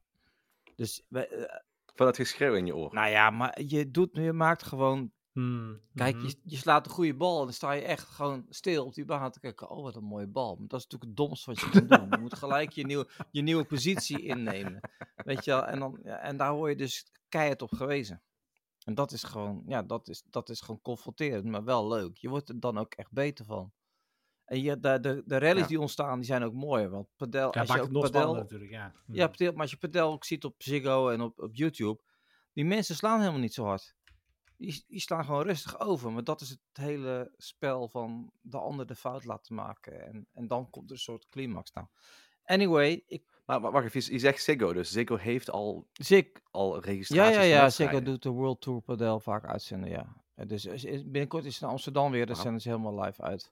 Dus, 0.75 1.05
we, 1.07 1.27
eh, 1.27 1.59
Van 1.95 2.05
dat 2.05 2.15
geschreeuw 2.15 2.53
in 2.53 2.65
je 2.65 2.75
oor. 2.75 2.93
nou 2.93 3.09
ja, 3.09 3.29
maar 3.29 3.61
je, 3.61 3.91
doet, 3.91 4.09
je 4.13 4.33
maakt 4.33 4.63
gewoon 4.63 5.11
Hmm, 5.31 5.81
Kijk, 5.93 6.15
mhm. 6.15 6.25
je, 6.25 6.35
je 6.43 6.57
slaat 6.57 6.85
een 6.85 6.91
goede 6.91 7.15
bal 7.15 7.39
en 7.39 7.43
dan 7.45 7.53
sta 7.53 7.71
je 7.71 7.81
echt 7.81 8.07
gewoon 8.07 8.45
stil 8.49 8.85
op 8.85 8.93
die 8.93 9.05
baan 9.05 9.31
te 9.31 9.39
kijken. 9.39 9.69
Oh, 9.69 9.83
wat 9.83 9.95
een 9.95 10.03
mooie 10.03 10.27
bal. 10.27 10.55
Maar 10.55 10.67
dat 10.67 10.79
is 10.79 10.85
natuurlijk 10.85 11.03
het 11.03 11.27
domste 11.27 11.51
wat 11.51 11.59
je 11.59 11.69
kan 11.69 11.87
doen. 11.87 12.09
Je 12.09 12.17
moet 12.17 12.35
gelijk 12.35 12.71
je, 12.71 12.85
nieuw, 12.85 13.05
je 13.31 13.41
nieuwe 13.41 13.63
positie 13.63 14.21
innemen. 14.21 14.79
Weet 15.15 15.45
je 15.45 15.51
wel? 15.51 15.65
En, 15.65 15.79
dan, 15.79 15.99
ja, 16.03 16.17
en 16.17 16.37
daar 16.37 16.53
word 16.53 16.71
je 16.71 16.77
dus 16.77 17.11
keihard 17.29 17.61
op 17.61 17.71
gewezen. 17.71 18.21
En 18.83 18.95
dat 18.95 19.11
is 19.11 19.23
gewoon, 19.23 19.63
ja, 19.67 19.83
dat 19.83 20.07
is, 20.07 20.23
dat 20.29 20.49
is 20.49 20.61
gewoon 20.61 20.81
confronterend, 20.81 21.45
maar 21.45 21.63
wel 21.63 21.87
leuk. 21.87 22.17
Je 22.17 22.29
wordt 22.29 22.49
er 22.49 22.59
dan 22.59 22.77
ook 22.77 22.93
echt 22.93 23.11
beter 23.11 23.45
van. 23.45 23.71
En 24.51 24.61
je, 24.61 24.79
de, 24.79 24.99
de, 24.99 25.23
de 25.25 25.37
rallies 25.37 25.61
Ja. 25.61 25.67
die 25.67 25.79
ontstaan, 25.79 26.15
die 26.17 26.25
zijn 26.25 26.43
ook 26.43 26.53
mooi. 26.53 26.87
Want 26.87 27.07
padel, 27.15 27.49
Ja, 27.53 27.59
als 27.59 27.73
je 27.73 27.81
ook 27.81 27.91
nog 27.91 28.03
padel, 28.11 28.33
natuurlijk, 28.35 28.71
ja. 28.71 28.93
Hmm. 29.05 29.15
ja, 29.15 29.27
padel, 29.27 29.51
maar 29.51 29.61
als 29.61 29.71
je 29.71 29.77
padel 29.77 30.11
ook 30.11 30.23
ziet 30.25 30.43
op 30.45 30.55
Ziggo 30.57 31.09
en 31.09 31.21
op, 31.21 31.39
op 31.39 31.55
YouTube, 31.55 32.01
die 32.53 32.65
mensen 32.65 32.95
slaan 32.95 33.19
helemaal 33.19 33.39
niet 33.39 33.53
zo 33.53 33.65
hard. 33.65 33.95
Die, 34.57 34.83
die 34.87 34.99
slaan 34.99 35.25
gewoon 35.25 35.43
rustig 35.43 35.79
over. 35.79 36.11
Maar 36.11 36.23
dat 36.23 36.41
is 36.41 36.49
het 36.49 36.59
hele 36.73 37.31
spel 37.37 37.87
van 37.87 38.31
de 38.41 38.57
ander 38.57 38.85
de 38.87 38.95
fout 38.95 39.25
laten 39.25 39.55
maken. 39.55 40.05
En, 40.07 40.27
en 40.33 40.47
dan 40.47 40.69
komt 40.69 40.89
er 40.89 40.95
een 40.95 41.01
soort 41.01 41.27
climax. 41.29 41.71
Nou, 41.73 41.87
anyway, 42.43 43.03
ik, 43.07 43.23
Maar, 43.45 43.61
maar 43.61 43.71
wacht 43.71 43.85
even, 43.95 44.13
je- 44.13 44.19
zegt 44.19 44.43
Ziggo, 44.43 44.73
dus 44.73 44.91
Ziggo 44.91 45.15
heeft 45.15 45.49
al, 45.51 45.87
Zig, 45.93 46.25
al 46.51 46.75
ja, 46.75 46.81
registraties 46.81 47.35
ja, 47.35 47.41
ja, 47.41 47.61
wedstrijden. 47.61 47.95
Ziggo 47.97 48.11
doet 48.11 48.23
de 48.23 48.29
World 48.29 48.61
Tour 48.61 48.81
padel 48.81 49.19
vaak 49.19 49.45
uitzenden, 49.45 49.89
ja. 49.89 50.19
Dus 50.47 50.63
binnenkort 51.05 51.45
is 51.45 51.53
het 51.53 51.63
in 51.63 51.69
Amsterdam 51.69 52.11
weer, 52.11 52.25
dan 52.25 52.29
Wauw. 52.35 52.43
zenden 52.43 52.61
ze 52.61 52.69
helemaal 52.69 52.99
live 53.03 53.21
uit. 53.21 53.51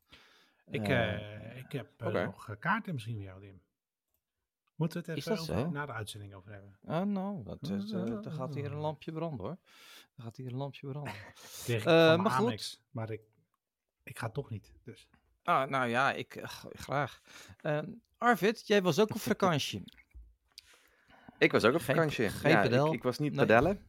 Ik, 0.69 0.87
Eh, 0.87 1.13
eh, 1.13 1.57
ik 1.57 1.71
heb 1.71 1.87
eh, 2.01 2.07
oké. 2.07 2.23
nog 2.25 2.55
kaarten 2.59 2.93
misschien 2.93 3.19
jou, 3.19 3.41
Dim. 3.41 3.61
Moeten 4.75 5.01
we 5.05 5.11
het 5.11 5.19
even 5.19 5.39
over- 5.39 5.71
na 5.71 5.85
de 5.85 5.91
uitzending 5.91 6.33
over 6.33 6.51
hebben? 6.51 6.77
Ah, 6.85 7.05
nou, 7.07 7.43
dat 7.43 7.69
is, 7.69 7.91
eh, 7.91 8.25
er 8.25 8.31
gaat 8.31 8.53
hier 8.53 8.65
een 8.65 8.77
lampje 8.77 9.11
branden 9.11 9.45
hoor. 9.45 9.57
Er 10.15 10.23
gaat 10.23 10.37
hier 10.37 10.47
een 10.47 10.55
lampje 10.57 10.87
branden. 10.87 11.13
Kreeg 11.63 11.81
ik 11.81 11.87
Eh, 11.87 11.93
maar 11.93 12.21
mijn 12.21 12.31
goed. 12.35 12.45
Amex, 12.47 12.81
maar 12.91 13.09
ik, 13.11 13.21
ik 14.03 14.19
ga 14.19 14.29
toch 14.29 14.49
niet. 14.49 14.73
Dus. 14.83 15.09
Ah, 15.43 15.69
nou 15.69 15.87
ja, 15.87 16.13
ik 16.13 16.39
graag. 16.73 17.21
Ehm, 17.61 17.91
Arvid, 18.17 18.67
jij 18.67 18.81
was 18.81 18.99
ook 18.99 19.09
op 19.09 19.21
vakantie. 19.33 19.83
Ik 21.37 21.51
was 21.51 21.63
ook 21.65 21.73
op 21.73 21.81
vakantie. 21.81 22.29
geen 22.29 22.51
ja, 22.51 22.61
padel? 22.61 22.87
Ik, 22.87 22.93
ik 22.93 23.03
was 23.03 23.17
niet 23.19 23.29
Nee. 23.35 23.39
padellen. 23.45 23.87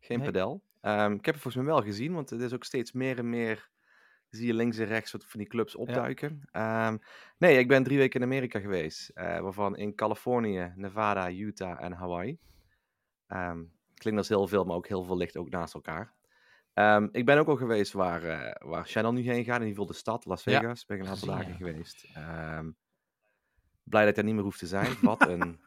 Geen 0.00 0.16
Nee. 0.18 0.26
padel. 0.26 0.62
Ehm, 0.80 1.12
ik 1.12 1.24
heb 1.24 1.34
het 1.34 1.42
volgens 1.42 1.64
mij 1.64 1.72
wel 1.74 1.82
gezien, 1.82 2.12
want 2.14 2.30
het 2.30 2.40
is 2.40 2.52
ook 2.52 2.64
steeds 2.64 2.92
meer 2.92 3.18
en 3.18 3.30
meer... 3.30 3.70
Zie 4.30 4.46
je 4.46 4.54
links 4.54 4.78
en 4.78 4.86
rechts 4.86 5.12
wat 5.12 5.24
van 5.24 5.38
die 5.40 5.48
clubs 5.48 5.74
opduiken. 5.76 6.40
Ehm, 6.52 6.96
nee, 7.38 7.58
ik 7.58 7.68
ben 7.68 7.82
drie 7.82 7.98
weken 7.98 8.20
in 8.20 8.26
Amerika 8.26 8.60
geweest. 8.60 9.08
eh, 9.08 9.40
waarvan 9.40 9.76
in 9.76 9.94
Californië, 9.94 10.72
Nevada, 10.76 11.30
Utah 11.30 11.82
en 11.84 11.92
Hawaii. 11.92 12.38
Ehm, 13.26 13.64
klinkt 13.94 14.18
als 14.20 14.28
heel 14.28 14.46
veel, 14.48 14.64
maar 14.64 14.76
ook 14.76 14.88
heel 14.88 15.04
veel 15.04 15.16
ligt 15.16 15.36
ook 15.36 15.50
naast 15.50 15.74
elkaar. 15.74 16.14
Ehm, 16.74 17.08
ik 17.12 17.24
ben 17.24 17.38
ook 17.38 17.48
al 17.48 17.56
geweest 17.56 17.92
waar, 17.92 18.22
eh 18.24 18.68
waar 18.68 18.86
Channel 18.86 19.12
nu 19.12 19.20
heen 19.22 19.44
gaat. 19.44 19.60
In 19.60 19.66
ieder 19.66 19.68
geval 19.68 19.86
de 19.86 19.92
stad, 19.92 20.24
Las 20.24 20.44
Ja, 20.44 20.60
Vegas. 20.60 20.84
ben 20.86 20.96
ik 20.96 21.02
een 21.02 21.08
aantal 21.08 21.28
dagen 21.28 21.54
geweest. 21.54 22.06
Blij 23.82 24.00
dat 24.00 24.08
ik 24.08 24.14
daar 24.14 24.24
niet 24.24 24.34
meer 24.34 24.42
hoef 24.44 24.58
te 24.58 24.66
zijn. 24.66 24.96
Wat 25.00 25.26
een... 25.28 25.60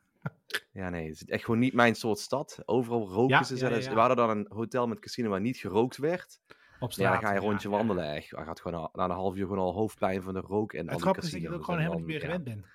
Ja, 0.71 0.89
nee, 0.89 1.07
het 1.09 1.13
is 1.21 1.25
echt 1.25 1.43
gewoon 1.45 1.59
niet 1.59 1.73
mijn 1.73 1.95
soort 1.95 2.19
stad. 2.19 2.61
Overal 2.65 3.07
roken 3.09 3.35
Ja, 3.35 3.43
ze 3.43 3.57
zelfs. 3.57 3.87
We 3.87 3.93
hadden 3.99 4.17
dan 4.17 4.29
een 4.29 4.45
hotel 4.49 4.87
met 4.87 4.99
casino 4.99 5.29
waar 5.29 5.41
niet 5.41 5.57
gerookt 5.57 5.97
werd. 5.97 6.39
Op 6.81 6.89
Ja, 6.89 6.95
straat. 6.95 7.11
dan 7.13 7.21
ga 7.21 7.29
je 7.29 7.39
een 7.39 7.45
rondje 7.45 7.69
ja, 7.69 7.77
ja. 7.77 7.83
wandelen. 7.85 8.13
Echt. 8.15 8.27
Je 8.29 8.35
gaat 8.37 8.61
gewoon 8.61 8.79
al, 8.81 8.89
na 8.93 9.03
een 9.03 9.11
half 9.11 9.35
uur 9.35 9.41
gewoon 9.45 9.57
al 9.57 9.73
hoofdpijn 9.73 10.21
van 10.21 10.33
de 10.33 10.39
rook 10.39 10.73
en 10.73 10.89
Het 10.89 11.01
grappige 11.01 11.25
is 11.25 11.31
dat 11.31 11.41
je 11.41 11.47
het 11.47 11.55
ook 11.55 11.63
gewoon 11.63 11.79
helemaal 11.79 11.99
niet 11.99 12.07
meer 12.07 12.19
ja. 12.19 12.25
gewend 12.25 12.43
bent. 12.43 12.65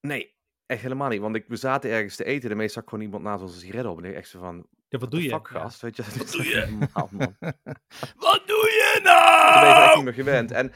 Nee, 0.00 0.34
echt 0.66 0.82
helemaal 0.82 1.08
niet. 1.08 1.20
Want 1.20 1.36
ik, 1.36 1.44
we 1.48 1.56
zaten 1.56 1.90
ergens 1.90 2.16
te 2.16 2.24
eten. 2.24 2.50
En 2.50 2.56
meestal 2.56 2.82
zag 2.82 2.90
gewoon 2.90 3.04
iemand 3.04 3.22
naast 3.22 3.42
ons 3.42 3.54
een 3.54 3.60
sigaret 3.60 3.86
op. 3.86 3.98
En 3.98 4.04
ik 4.04 4.14
echt 4.14 4.28
zo 4.28 4.38
van, 4.38 4.66
Ja, 4.88 4.98
wat 4.98 5.10
doe 5.10 5.20
de 5.20 5.26
je? 5.26 5.32
fuck 5.32 5.48
Ja. 5.52 5.60
gast, 5.60 5.80
weet 5.80 5.96
je. 5.96 6.02
Wat 6.18 6.32
doe 6.32 6.44
je? 6.44 6.66
Normaal, 6.70 7.08
man. 7.10 7.36
Wat 8.16 8.42
doe 8.46 8.56
je 8.70 8.90
Toen 8.94 9.02
ben 9.60 9.68
je 9.68 9.74
gewoon 9.74 9.74
echt 9.74 9.84
nou? 9.84 9.96
niet 9.96 10.04
meer 10.04 10.14
gewend. 10.14 10.50
En 10.50 10.72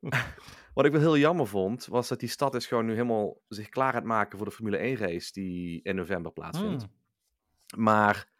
wat 0.74 0.84
ik 0.84 0.92
wel 0.92 1.00
heel 1.00 1.18
jammer 1.18 1.46
vond, 1.46 1.86
was 1.86 2.08
dat 2.08 2.20
die 2.20 2.28
stad 2.28 2.54
is 2.54 2.66
gewoon 2.66 2.84
nu 2.86 2.92
helemaal 2.92 3.40
zich 3.48 3.68
klaar 3.68 3.88
aan 3.88 3.94
het 3.94 4.04
maken 4.04 4.36
voor 4.38 4.46
de 4.46 4.52
Formule 4.54 4.76
1 4.76 4.96
race 4.96 5.32
die 5.32 5.82
in 5.82 5.96
november 5.96 6.32
plaatsvindt. 6.32 6.82
Hmm. 6.82 7.82
Maar 7.82 8.32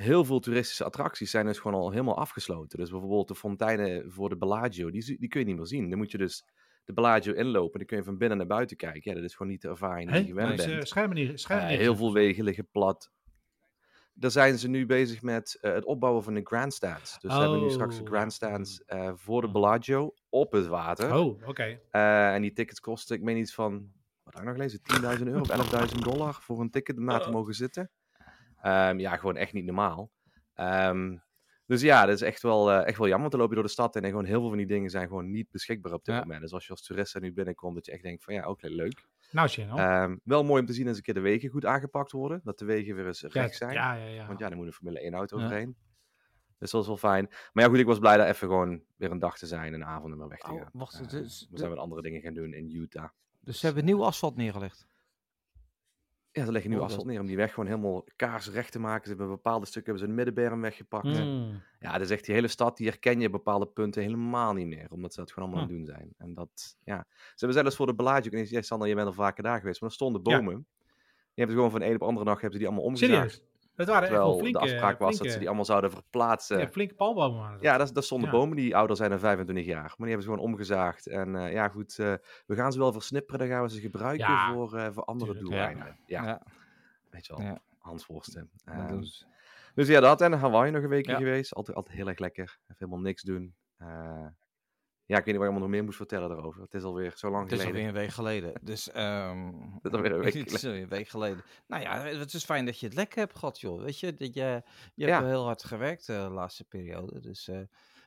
heel 0.00 0.24
veel 0.24 0.40
toeristische 0.40 0.84
attracties 0.84 1.30
zijn 1.30 1.46
dus 1.46 1.58
gewoon 1.58 1.80
al 1.80 1.90
helemaal 1.90 2.16
afgesloten. 2.18 2.78
Dus 2.78 2.90
bijvoorbeeld 2.90 3.28
de 3.28 3.34
fonteinen 3.34 4.10
voor 4.12 4.28
de 4.28 4.36
Bellagio, 4.36 4.90
die, 4.90 5.18
die 5.18 5.28
kun 5.28 5.40
je 5.40 5.46
niet 5.46 5.56
meer 5.56 5.66
zien. 5.66 5.88
Dan 5.90 5.98
moet 5.98 6.10
je 6.10 6.18
dus 6.18 6.44
de 6.84 6.92
Bellagio 6.92 7.32
inlopen. 7.32 7.78
Dan 7.78 7.86
kun 7.86 7.96
je 7.96 8.04
van 8.04 8.18
binnen 8.18 8.38
naar 8.38 8.46
buiten 8.46 8.76
kijken. 8.76 9.00
Ja, 9.10 9.14
dat 9.14 9.24
is 9.24 9.34
gewoon 9.34 9.52
niet 9.52 9.62
de 9.62 9.68
ervaring 9.68 10.10
die 10.10 10.20
je 10.20 10.26
gewend 10.26 10.56
Dus, 10.56 10.66
bent. 10.66 10.78
eh, 10.80 10.84
Schermen 10.86 11.16
niet. 11.16 11.46
Eh, 11.48 11.78
heel 11.78 11.96
veel 11.96 12.12
wegen 12.12 12.44
liggen 12.44 12.68
plat. 12.70 13.10
Daar 14.14 14.30
zijn 14.30 14.58
ze 14.58 14.68
nu 14.68 14.86
bezig 14.86 15.22
met 15.22 15.58
eh, 15.60 15.72
het 15.72 15.84
opbouwen 15.84 16.22
van 16.22 16.34
de 16.34 16.40
grandstands. 16.44 17.18
Dus 17.20 17.32
ze 17.32 17.40
hebben 17.40 17.60
nu 17.60 17.70
straks 17.70 17.96
de 17.96 18.02
Oh, 18.02 18.08
grandstands 18.08 18.82
voor 19.14 19.40
de 19.40 19.46
Hmm. 19.46 19.52
Bellagio 19.52 20.14
op 20.28 20.52
het 20.52 20.66
water. 20.66 21.14
Oh, 21.16 21.48
oké. 21.48 21.80
En 21.90 22.42
die 22.42 22.52
tickets 22.52 22.80
kosten, 22.80 23.16
ik 23.16 23.22
meen 23.22 23.36
iets 23.36 23.54
van, 23.54 23.92
wat 24.22 24.32
heb 24.34 24.42
ik 24.42 24.48
nog 24.48 24.56
gelezen, 24.56 24.80
10.000 25.18 25.26
euro 25.26 25.40
of 25.40 25.50
11.000 25.92 25.98
dollar 26.02 26.34
voor 26.40 26.60
een 26.60 26.70
ticket 26.70 26.96
om 26.98 27.06
daar 27.06 27.22
te 27.22 27.30
mogen 27.30 27.54
zitten. 27.54 27.90
Ehm, 28.62 28.98
ja, 28.98 29.16
gewoon 29.16 29.36
echt 29.36 29.52
niet 29.52 29.64
normaal. 29.64 30.10
Ehm, 30.54 31.16
dus 31.66 31.80
ja, 31.80 32.06
dat 32.06 32.14
is 32.14 32.22
echt 32.22 32.42
wel, 32.42 32.70
eh, 32.70 32.86
echt 32.86 32.98
wel 32.98 33.06
jammer. 33.08 33.18
Want 33.20 33.30
dan 33.30 33.40
loop 33.40 33.48
je 33.48 33.54
door 33.54 33.64
de 33.64 33.70
stad 33.70 33.96
en 33.96 34.04
gewoon 34.04 34.24
heel 34.24 34.40
veel 34.40 34.48
van 34.48 34.58
die 34.58 34.66
dingen 34.66 34.90
zijn 34.90 35.08
gewoon 35.08 35.30
niet 35.30 35.50
beschikbaar 35.50 35.92
op 35.92 36.04
dit 36.04 36.14
Ja. 36.14 36.20
moment. 36.20 36.40
Dus 36.40 36.52
als 36.52 36.64
je 36.64 36.70
als 36.70 36.82
toerist 36.86 37.14
er 37.14 37.20
nu 37.20 37.32
binnenkomt, 37.32 37.74
dat 37.74 37.86
je 37.86 37.92
echt 37.92 38.02
denkt 38.02 38.24
van 38.24 38.34
ja, 38.34 38.48
oké, 38.48 38.66
leuk. 38.68 39.08
Nou. 39.30 39.50
Ehm, 39.56 40.16
wel 40.24 40.44
mooi 40.44 40.60
om 40.60 40.66
te 40.66 40.72
zien 40.72 40.88
als 40.88 40.96
een 40.96 41.02
keer 41.02 41.14
de 41.14 41.20
wegen 41.20 41.48
goed 41.50 41.64
aangepakt 41.64 42.12
worden. 42.12 42.40
Dat 42.44 42.58
de 42.58 42.64
wegen 42.64 42.94
weer 42.94 43.06
eens 43.06 43.22
recht 43.22 43.56
zijn. 43.56 43.72
Ja, 43.72 43.94
ja, 43.94 44.04
ja. 44.06 44.26
Want 44.26 44.38
ja, 44.38 44.48
dan 44.48 44.56
moet 44.58 44.66
een 44.66 44.72
Formule 44.72 45.04
1 45.04 45.14
auto 45.14 45.36
overheen. 45.36 45.76
Dus 46.58 46.70
dat 46.70 46.80
is 46.80 46.86
wel 46.86 46.96
fijn. 46.96 47.26
Maar 47.52 47.64
ja, 47.64 47.70
goed, 47.70 47.78
ik 47.78 47.86
was 47.86 47.98
blij 47.98 48.16
daar 48.16 48.28
even 48.28 48.48
gewoon 48.48 48.82
weer 48.96 49.10
een 49.10 49.18
dag 49.18 49.38
te 49.38 49.46
zijn 49.46 49.66
en 49.74 49.80
een 49.80 49.84
avond 49.86 50.12
ermee 50.12 50.28
weg 50.28 50.38
te 50.38 50.50
Oh, 50.52 50.60
gaan. 50.60 50.70
wacht, 50.72 50.98
het 50.98 51.12
Eh, 51.12 51.20
is- 51.20 51.48
we 51.50 51.58
zijn 51.58 51.70
wat 51.70 51.78
andere 51.78 52.02
dingen 52.02 52.20
gaan 52.20 52.34
doen 52.34 52.52
in 52.54 52.70
Utah. 52.70 53.08
Dus 53.40 53.58
ze 53.60 53.66
hebben 53.66 53.84
nieuw 53.84 54.04
asfalt 54.04 54.36
neergelegd. 54.36 54.86
Ja, 56.32 56.44
ze 56.44 56.52
leggen 56.52 56.70
nu 56.70 56.76
Oh, 56.76 56.82
asfalt 56.82 57.06
neer 57.06 57.20
om 57.20 57.26
die 57.26 57.36
weg 57.36 57.50
gewoon 57.52 57.68
helemaal 57.68 58.04
kaarsrecht 58.16 58.72
te 58.72 58.78
maken. 58.80 59.02
Ze 59.02 59.08
hebben 59.08 59.28
bepaalde 59.28 59.66
stukken 59.66 59.92
hebben 59.92 60.02
ze 60.02 60.08
een 60.18 60.24
middenberm 60.24 60.60
weggepakt. 60.60 61.18
Hmm. 61.18 61.62
Ja, 61.80 61.92
dat 61.92 62.00
is 62.00 62.10
echt 62.10 62.24
die 62.24 62.34
hele 62.34 62.48
stad, 62.48 62.76
die 62.76 62.86
herken 62.88 63.20
je 63.20 63.30
bepaalde 63.30 63.66
punten 63.66 64.02
helemaal 64.02 64.52
niet 64.52 64.66
meer. 64.66 64.86
Omdat 64.90 65.14
ze 65.14 65.20
dat 65.20 65.32
gewoon 65.32 65.48
allemaal 65.48 65.66
Hm. 65.68 65.72
aan 65.74 65.78
het 65.78 65.86
doen 65.86 65.96
zijn. 65.96 66.14
En 66.18 66.34
dat, 66.34 66.76
ja. 66.84 67.06
Ze 67.10 67.34
hebben 67.44 67.58
zelfs 67.62 67.76
voor 67.76 67.86
de 67.86 67.94
Bellagio, 67.94 68.38
ik 68.40 68.50
weet 68.50 68.66
Sander, 68.66 68.88
je 68.88 68.94
bent 68.94 69.06
al 69.06 69.12
vaker 69.12 69.42
daar 69.42 69.58
geweest, 69.58 69.80
maar 69.80 69.88
er 69.88 69.94
stonden 69.94 70.20
Ja. 70.24 70.36
bomen. 70.36 70.54
Die 70.54 71.44
hebben 71.44 71.54
ze 71.56 71.62
gewoon 71.62 71.70
van 71.70 71.80
de 71.80 71.86
een 71.86 71.92
op 71.92 71.98
de 72.00 72.06
andere 72.06 72.24
dag 72.26 72.34
hebben 72.40 72.52
ze 72.52 72.58
die 72.58 72.66
allemaal 72.66 72.86
omgezaagd. 72.86 73.42
Het 73.80 73.88
waren 73.88 74.02
echt 74.08 74.12
wel 74.12 74.20
Terwijl 74.22 74.38
flinke... 74.38 74.58
de 74.58 74.64
afspraak 74.64 74.98
was 74.98 75.18
dat 75.18 75.30
ze 75.30 75.38
die 75.38 75.46
allemaal 75.46 75.64
zouden 75.64 75.90
verplaatsen. 75.90 76.58
Ja, 76.58 76.68
flinke 76.68 76.94
palmbomen 76.94 77.38
waren 77.38 77.52
het. 77.54 77.62
Ja, 77.62 77.76
dat, 77.76 77.94
dat 77.94 78.04
stonden 78.04 78.30
Ja. 78.30 78.36
bomen 78.36 78.56
die 78.56 78.76
ouder 78.76 78.96
zijn 78.96 79.10
dan 79.10 79.18
25 79.18 79.64
jaar. 79.64 79.80
Maar 79.80 79.96
die 79.96 80.06
hebben 80.06 80.22
ze 80.24 80.30
gewoon 80.30 80.44
omgezaagd. 80.44 81.06
En 81.06 81.36
eh, 81.36 81.52
ja, 81.52 81.68
goed, 81.68 81.98
eh, 81.98 82.14
we 82.46 82.54
gaan 82.54 82.72
ze 82.72 82.78
wel 82.78 82.92
versnipperen. 82.92 83.38
Dan 83.38 83.48
gaan 83.48 83.62
we 83.62 83.70
ze 83.70 83.80
gebruiken 83.80 84.26
Ja, 84.28 84.52
voor, 84.52 84.76
eh, 84.76 84.88
voor 84.92 85.04
andere 85.04 85.32
tuurlijk, 85.32 85.50
doeleinden. 85.50 85.98
Ja, 86.06 86.24
ja. 86.24 86.42
weet 87.10 87.26
je 87.26 87.36
wel. 87.36 87.46
Ja. 87.46 87.58
Hans 87.78 88.06
dat 88.06 88.24
ze. 88.24 88.46
dus 89.74 89.88
ja, 89.88 90.00
dat. 90.00 90.20
En 90.20 90.32
Hawaii 90.32 90.70
nog 90.70 90.82
een 90.82 90.88
weekje 90.88 91.12
Ja. 91.12 91.18
geweest. 91.18 91.54
Altijd, 91.54 91.76
altijd 91.76 91.96
heel 91.96 92.08
erg 92.08 92.18
lekker. 92.18 92.44
Even 92.62 92.74
helemaal 92.78 93.00
niks 93.00 93.22
doen. 93.22 93.54
Ja, 95.10 95.16
ik 95.18 95.24
weet 95.24 95.34
niet 95.34 95.34
je 95.34 95.40
allemaal 95.40 95.60
nog 95.60 95.68
meer 95.70 95.84
moest 95.84 95.96
vertellen 95.96 96.28
daarover. 96.28 96.60
Het 96.62 96.74
is 96.74 96.82
alweer 96.82 97.12
zo 97.16 97.30
lang 97.30 97.42
Het 97.42 97.52
is 97.52 97.58
geleden. 97.58 97.80
alweer 97.80 97.94
een 97.94 98.00
week 98.06 98.14
geleden. 98.14 98.52
Dus, 98.62 98.90
ehm 98.90 99.46
Het 99.82 99.84
is 99.84 99.90
alweer 99.92 100.12
een 100.12 100.20
week 100.20 100.34
het 100.44 100.52
is 100.52 100.64
alweer 100.64 100.82
een 100.82 100.88
week 100.88 101.08
geleden. 101.08 101.42
Nou 101.66 101.82
ja, 101.82 102.04
het 102.04 102.34
is 102.34 102.44
fijn 102.44 102.64
dat 102.64 102.78
je 102.80 102.86
het 102.86 102.94
lekker 102.94 103.18
hebt 103.18 103.38
gehad, 103.38 103.60
joh. 103.60 103.82
Weet 103.82 104.00
je, 104.00 104.14
dat 104.14 104.34
je, 104.34 104.62
je 104.94 105.06
Ja. 105.06 105.16
hebt 105.16 105.26
heel 105.28 105.44
hard 105.44 105.64
gewerkt 105.64 106.08
eh, 106.08 106.24
de 106.24 106.30
laatste 106.30 106.64
periode. 106.64 107.20
Dus 107.20 107.48
eh, 107.48 107.60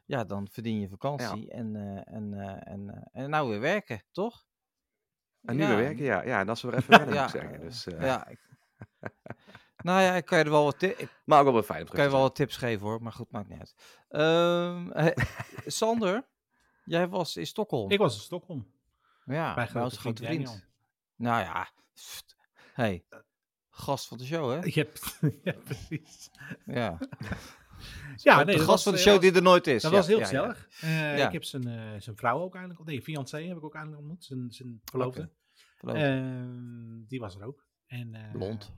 ja, 0.06 0.24
dan 0.24 0.48
verdien 0.52 0.80
je 0.80 0.90
vakantie 0.90 1.52
en, 1.52 1.76
eh, 1.76 2.14
en, 2.16 2.34
en, 2.64 3.10
en 3.12 3.30
nou 3.30 3.50
weer 3.50 3.60
werken, 3.60 4.04
toch? 4.12 4.46
En 5.42 5.56
nu 5.56 5.62
Ja. 5.62 5.68
weer 5.68 5.78
werken, 5.78 6.04
ja. 6.04 6.24
Ja, 6.24 6.40
en 6.40 6.46
dat 6.46 6.56
is 6.56 6.62
weer 6.62 6.74
even 6.74 6.90
wennen, 6.98 7.14
Ja, 7.16 7.24
ik 7.24 7.30
zeggen. 7.30 7.60
Dus, 7.62 7.84
Ja. 7.84 8.28
ik- 8.28 8.50
nou 9.84 10.02
ja, 10.02 10.14
ik 10.16 10.26
kan 10.26 10.38
je 10.38 10.44
er 10.44 10.50
wel 10.52 10.64
wat, 10.64 10.80
ti- 10.80 10.86
ik 10.98 11.22
Maar 11.26 11.46
ook 11.46 11.52
wel 11.54 11.64
fijn 11.64 11.88
kan 11.88 12.04
je 12.04 12.10
wel 12.12 12.22
wat 12.22 12.36
tips 12.36 12.58
geven 12.58 12.88
hoor, 12.88 13.02
maar 13.02 13.12
goed, 13.12 13.32
maakt 13.32 13.48
niet 13.50 13.60
uit. 13.60 13.76
Ehm, 14.10 14.92
eh, 14.92 15.26
Sander, 15.66 16.32
jij 16.86 17.08
was 17.08 17.38
in 17.38 17.48
Stockholm. 17.48 17.92
Ik 17.92 17.98
was 18.00 18.16
in 18.16 18.22
Stockholm. 18.22 18.68
ja, 19.26 19.54
bij 19.56 19.68
grote 19.68 20.00
vriend 20.00 20.20
grote 20.20 20.34
vriend. 20.34 20.66
Nou 21.16 21.42
ja, 21.42 21.70
pst, 21.94 22.36
hey, 22.74 23.06
gast 23.70 24.08
van 24.08 24.18
de 24.18 24.26
show 24.26 24.52
hè? 24.52 24.66
Je 24.74 24.80
hebt, 24.80 25.20
ja, 25.44 25.54
precies. 25.64 26.30
Ja. 26.66 26.98
Ja, 28.16 28.36
nee, 28.44 28.46
de 28.46 28.52
gast 28.54 28.68
was, 28.68 28.84
van 28.84 28.92
de 28.94 28.98
show 29.00 29.14
was- 29.14 29.22
die 29.22 29.34
er 29.34 29.42
nooit 29.42 29.68
is. 29.68 29.82
Dat 29.82 29.92
Ja, 29.92 29.98
was 29.98 30.08
heel 30.08 30.18
ja, 30.18 30.24
gezellig. 30.24 30.68
Eh. 30.82 31.24
Ik 31.26 31.32
heb 31.32 31.44
zijn, 31.44 31.68
eh, 31.68 32.02
zijn 32.02 32.16
vrouw 32.16 32.40
ook 32.40 32.56
eindelijk, 32.56 32.86
nee, 32.86 33.02
fiancé 33.02 33.42
heb 33.42 33.58
ik 33.58 33.64
ook 33.64 33.74
eindelijk 33.76 34.02
ontmoet. 34.02 34.24
Zijn, 34.26 34.52
zijn 34.52 34.82
verloofde. 34.86 35.30
Ik. 35.82 35.90
Ehm, 35.94 37.04
die 37.08 37.20
was 37.20 37.36
er 37.36 37.44
ook. 37.46 37.66
En, 37.88 38.16
eh, 38.16 38.32
Blond. 38.32 38.72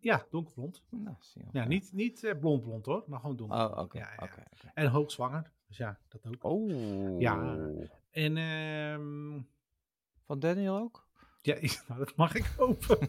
ja, 0.00 0.26
donkerblond. 0.30 0.82
Nou, 0.90 1.16
zie 1.20 1.42
je. 1.44 1.48
Ja, 1.52 1.64
niet, 1.64 1.92
niet 1.92 2.34
blond 2.40 2.62
blond 2.62 2.86
hoor, 2.86 3.04
maar 3.06 3.20
gewoon 3.20 3.36
donker. 3.36 3.58
Oh, 3.70 3.78
oké. 3.78 3.98
Ja, 3.98 4.08
ja. 4.16 4.24
oké, 4.24 4.42
oké. 4.54 4.70
En 4.74 4.86
hoogzwanger. 4.86 5.52
Dus 5.74 5.86
ja, 5.86 5.98
dat 6.08 6.26
ook. 6.26 6.44
Oh. 6.44 7.20
Ja. 7.20 7.58
En 8.10 8.36
ehm, 8.36 9.40
Van 10.24 10.38
Daniel 10.38 10.76
ook? 10.76 11.06
ja, 11.40 11.54
nou, 11.88 11.98
dat 11.98 12.16
mag 12.16 12.34
ik 12.34 12.44
hopen. 12.56 12.98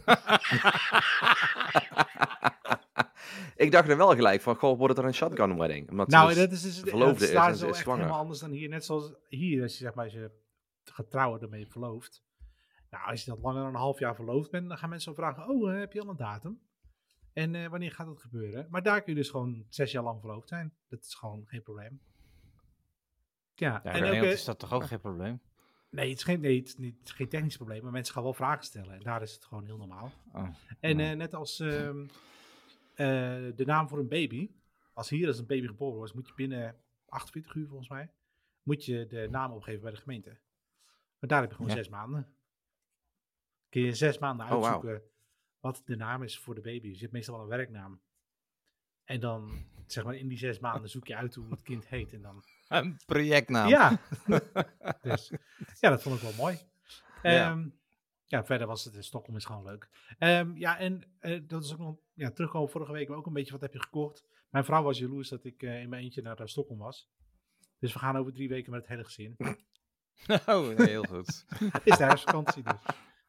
ik 3.66 3.72
dacht 3.72 3.90
er 3.90 3.98
wel 3.98 4.16
gelijk 4.16 4.42
van, 4.42 4.56
goh, 4.56 4.78
wordt 4.78 4.88
het 4.88 4.96
dan 4.96 5.06
een 5.06 5.14
shotgun 5.14 5.58
wedding? 5.58 5.90
Omdat 5.90 6.08
nou, 6.08 6.28
dus- 6.28 6.38
dat 6.38 6.52
is 6.52 6.62
dus 6.62 6.80
verloofde 6.80 7.14
het 7.14 7.22
is 7.22 7.30
staat 7.30 7.48
en 7.48 7.54
ze 7.54 7.60
zo 7.60 7.66
is 7.66 7.72
echt 7.72 7.82
zwanger. 7.82 8.02
helemaal 8.02 8.22
anders 8.22 8.40
dan 8.40 8.52
hier. 8.52 8.70
Net 8.70 8.86
zoals 8.86 9.14
hier, 9.28 9.62
als 9.62 9.78
je 9.78 9.84
zeg 9.84 9.94
maar, 9.94 10.04
als 10.04 10.14
je 10.14 10.32
gaat 10.84 11.10
trouwen, 11.10 11.40
dan 11.40 11.50
ben 11.50 11.60
je 11.60 11.68
verloofd. 11.68 12.24
Nou, 12.90 13.06
als 13.10 13.24
je 13.24 13.32
dat 13.32 13.40
langer 13.40 13.62
dan 13.62 13.70
een 13.70 13.80
half 13.80 14.00
jaar 14.00 14.16
verloofd 14.16 14.52
bent, 14.52 14.68
dan 14.70 14.78
gaan 14.78 14.90
mensen 14.90 15.16
vragen, 15.16 15.50
oh, 15.50 15.72
eh, 15.72 15.80
heb 15.80 15.94
je 15.94 16.02
al 16.02 16.10
een 16.10 16.18
datum? 16.18 16.60
En 17.34 17.56
eh, 17.56 17.68
wanneer 17.68 17.92
gaat 17.92 18.08
dat 18.08 18.22
gebeuren? 18.22 18.68
Maar 18.70 18.84
daar 18.84 19.02
kun 19.02 19.14
je 19.14 19.20
dus 19.20 19.30
gewoon 19.30 19.66
zes 19.70 19.92
jaar 19.92 20.04
lang 20.04 20.20
verloofd 20.20 20.48
zijn. 20.48 20.74
Dat 20.88 21.04
is 21.04 21.14
gewoon 21.14 21.44
geen 21.48 21.64
probleem. 21.64 22.02
Ja, 23.56 23.72
Ja, 23.84 23.84
en 23.84 23.90
in 23.90 23.96
ook, 23.96 24.02
Nederland 24.02 24.26
eh, 24.26 24.32
is 24.32 24.46
dat 24.46 24.60
toch 24.60 24.74
ook 24.74 24.86
geen 24.86 25.00
probleem? 25.00 25.42
nee, 25.90 26.10
het 26.10 26.18
is 26.18 26.24
geen, 26.24 26.40
nee, 26.42 26.58
het 26.58 26.68
is 26.68 26.76
niet, 26.78 26.98
het 27.00 27.08
is 27.08 27.14
geen 27.14 27.30
technisch 27.30 27.56
probleem, 27.56 27.84
maar 27.84 27.92
mensen 27.92 28.14
gaan 28.14 28.24
wel 28.24 28.34
vragen 28.34 28.64
stellen. 28.64 28.94
En 28.94 29.00
daar 29.04 29.22
is 29.22 29.34
het 29.34 29.46
gewoon 29.46 29.66
heel 29.66 29.78
normaal. 29.78 30.12
Oh. 30.34 30.48
En 30.80 30.98
Ja. 30.98 31.12
eh, 31.12 31.18
net 31.18 31.34
als 31.34 31.60
ehm, 31.60 32.08
eh, 32.94 33.08
de 33.56 33.64
naam 33.66 33.88
voor 33.90 34.00
een 34.00 34.08
baby. 34.08 34.52
Als 34.94 35.10
hier 35.10 35.28
als 35.28 35.38
een 35.40 35.46
baby 35.46 35.68
geboren 35.68 35.98
wordt, 35.98 36.14
moet 36.14 36.28
je 36.28 36.34
binnen 36.34 36.82
48 37.08 37.56
uur 37.56 37.68
volgens 37.68 37.90
mij, 37.90 38.12
moet 38.64 38.86
je 38.86 39.06
de 39.08 39.28
naam 39.32 39.52
opgeven 39.52 39.82
bij 39.82 39.92
de 39.92 39.98
gemeente. 39.98 40.30
Maar 41.20 41.30
daar 41.30 41.42
heb 41.42 41.50
je 41.50 41.56
gewoon 41.56 41.72
Ja. 41.72 41.78
zes 41.78 41.90
maanden. 41.90 42.36
Kun 43.70 43.82
je 43.82 43.94
zes 43.94 44.18
maanden 44.18 44.46
Oh, 44.46 44.52
uitzoeken 44.52 45.02
wat 45.60 45.82
de 45.86 45.96
naam 45.96 46.24
is 46.24 46.40
voor 46.40 46.56
de 46.56 46.62
baby. 46.62 46.88
Je 46.88 46.98
hebt 47.00 47.12
meestal 47.12 47.34
wel 47.36 47.44
een 47.44 47.50
werknaam. 47.50 48.02
En 49.04 49.20
dan, 49.20 49.66
zeg 49.86 50.04
maar, 50.04 50.16
in 50.16 50.28
die 50.28 50.38
zes 50.38 50.60
maanden 50.60 50.90
zoek 50.90 51.08
je 51.08 51.16
uit 51.16 51.36
hoe 51.36 51.50
het 51.50 51.62
kind 51.62 51.88
heet. 51.88 52.14
En 52.14 52.22
dan 52.22 52.44
Een 52.84 52.98
projectnaam. 53.06 53.68
ja. 53.68 54.00
dus, 55.02 55.32
ja, 55.80 55.90
dat 55.90 56.02
vond 56.02 56.16
ik 56.16 56.22
wel 56.22 56.34
mooi. 56.38 56.58
Ja. 57.22 57.50
Ehm, 57.52 57.68
ja, 58.26 58.46
verder 58.46 58.68
was 58.68 58.84
het 58.84 58.96
in 58.96 59.04
Stockholm 59.04 59.38
is 59.38 59.46
gewoon 59.46 59.64
leuk. 59.64 59.90
Ehm, 60.18 60.58
ja, 60.58 60.78
en 60.78 61.04
eh, 61.20 61.42
dat 61.48 61.64
is 61.64 61.74
ook 61.74 61.80
nog, 61.80 61.96
ja, 62.14 62.32
terugkomen 62.32 62.70
vorige 62.70 62.92
week 62.92 63.12
ook 63.12 63.26
een 63.26 63.34
beetje, 63.34 63.52
wat 63.52 63.62
heb 63.62 63.74
je 63.74 63.82
gekocht? 63.82 64.24
Mijn 64.50 64.66
vrouw 64.66 64.84
was 64.84 65.00
jaloers 65.00 65.30
dat 65.30 65.46
ik 65.46 65.64
eh, 65.64 65.82
in 65.82 65.90
mijn 65.90 66.04
eentje 66.04 66.22
naar 66.22 66.38
eh, 66.38 66.46
Stockholm 66.46 66.80
was. 66.80 67.10
Dus 67.80 67.94
we 67.94 68.00
gaan 68.00 68.18
over 68.18 68.34
drie 68.34 68.50
weken 68.50 68.72
met 68.72 68.82
het 68.82 68.90
hele 68.90 69.04
gezin. 69.04 69.36
Oh, 70.46 70.78
heel 70.78 71.04
goed. 71.04 71.46
Het 71.48 71.86
is 71.92 71.98
de 71.98 72.04
herfstvakantie 72.04 72.64
dus. 72.64 72.74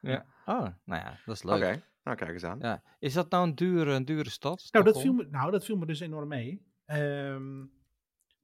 ja. 0.01 0.27
Oh, 0.45 0.67
nou 0.85 1.03
ja, 1.03 1.19
dat 1.25 1.35
is 1.35 1.43
Oké, 1.43 1.55
leuk. 1.55 1.83
nou 2.03 2.17
kijk 2.17 2.31
eens 2.31 2.45
aan. 2.45 2.59
Ja. 2.59 2.83
Is 2.99 3.13
dat 3.13 3.31
nou 3.31 3.49
een 3.49 3.55
dure, 3.55 3.93
een 3.93 4.05
dure 4.05 4.31
stad? 4.31 4.69
Nou 4.71 4.85
dat, 4.85 5.01
viel 5.01 5.13
me, 5.13 5.27
nou, 5.31 5.51
dat 5.51 5.65
viel 5.65 5.77
me 5.77 5.87
dus 5.87 6.01
enorm 6.01 6.29
mee. 6.29 6.67
Ehm, 6.85 7.65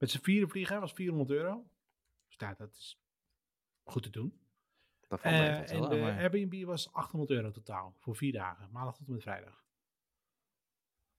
met 0.03 0.11
z'n 0.11 0.23
vieren 0.23 0.49
vliegen 0.49 0.79
was 0.79 0.93
400 0.93 1.29
euro. 1.29 1.69
Dus 2.27 2.37
nou, 2.37 2.55
dat 2.57 2.71
is 2.71 3.01
goed 3.83 4.03
te 4.03 4.09
doen. 4.09 4.39
Dat 5.07 5.21
valt 5.21 5.33
mee. 5.35 5.49
Eh, 5.49 5.71
en 5.71 5.79
wel, 5.79 5.89
de 5.89 5.97
maar- 5.97 6.17
Airbnb 6.17 6.63
was 6.65 6.93
800 6.93 7.31
euro 7.31 7.51
totaal 7.51 7.95
voor 7.99 8.15
vier 8.15 8.31
dagen, 8.31 8.71
maandag 8.71 8.95
tot 8.97 9.07
en 9.07 9.13
met 9.13 9.21
vrijdag. 9.21 9.63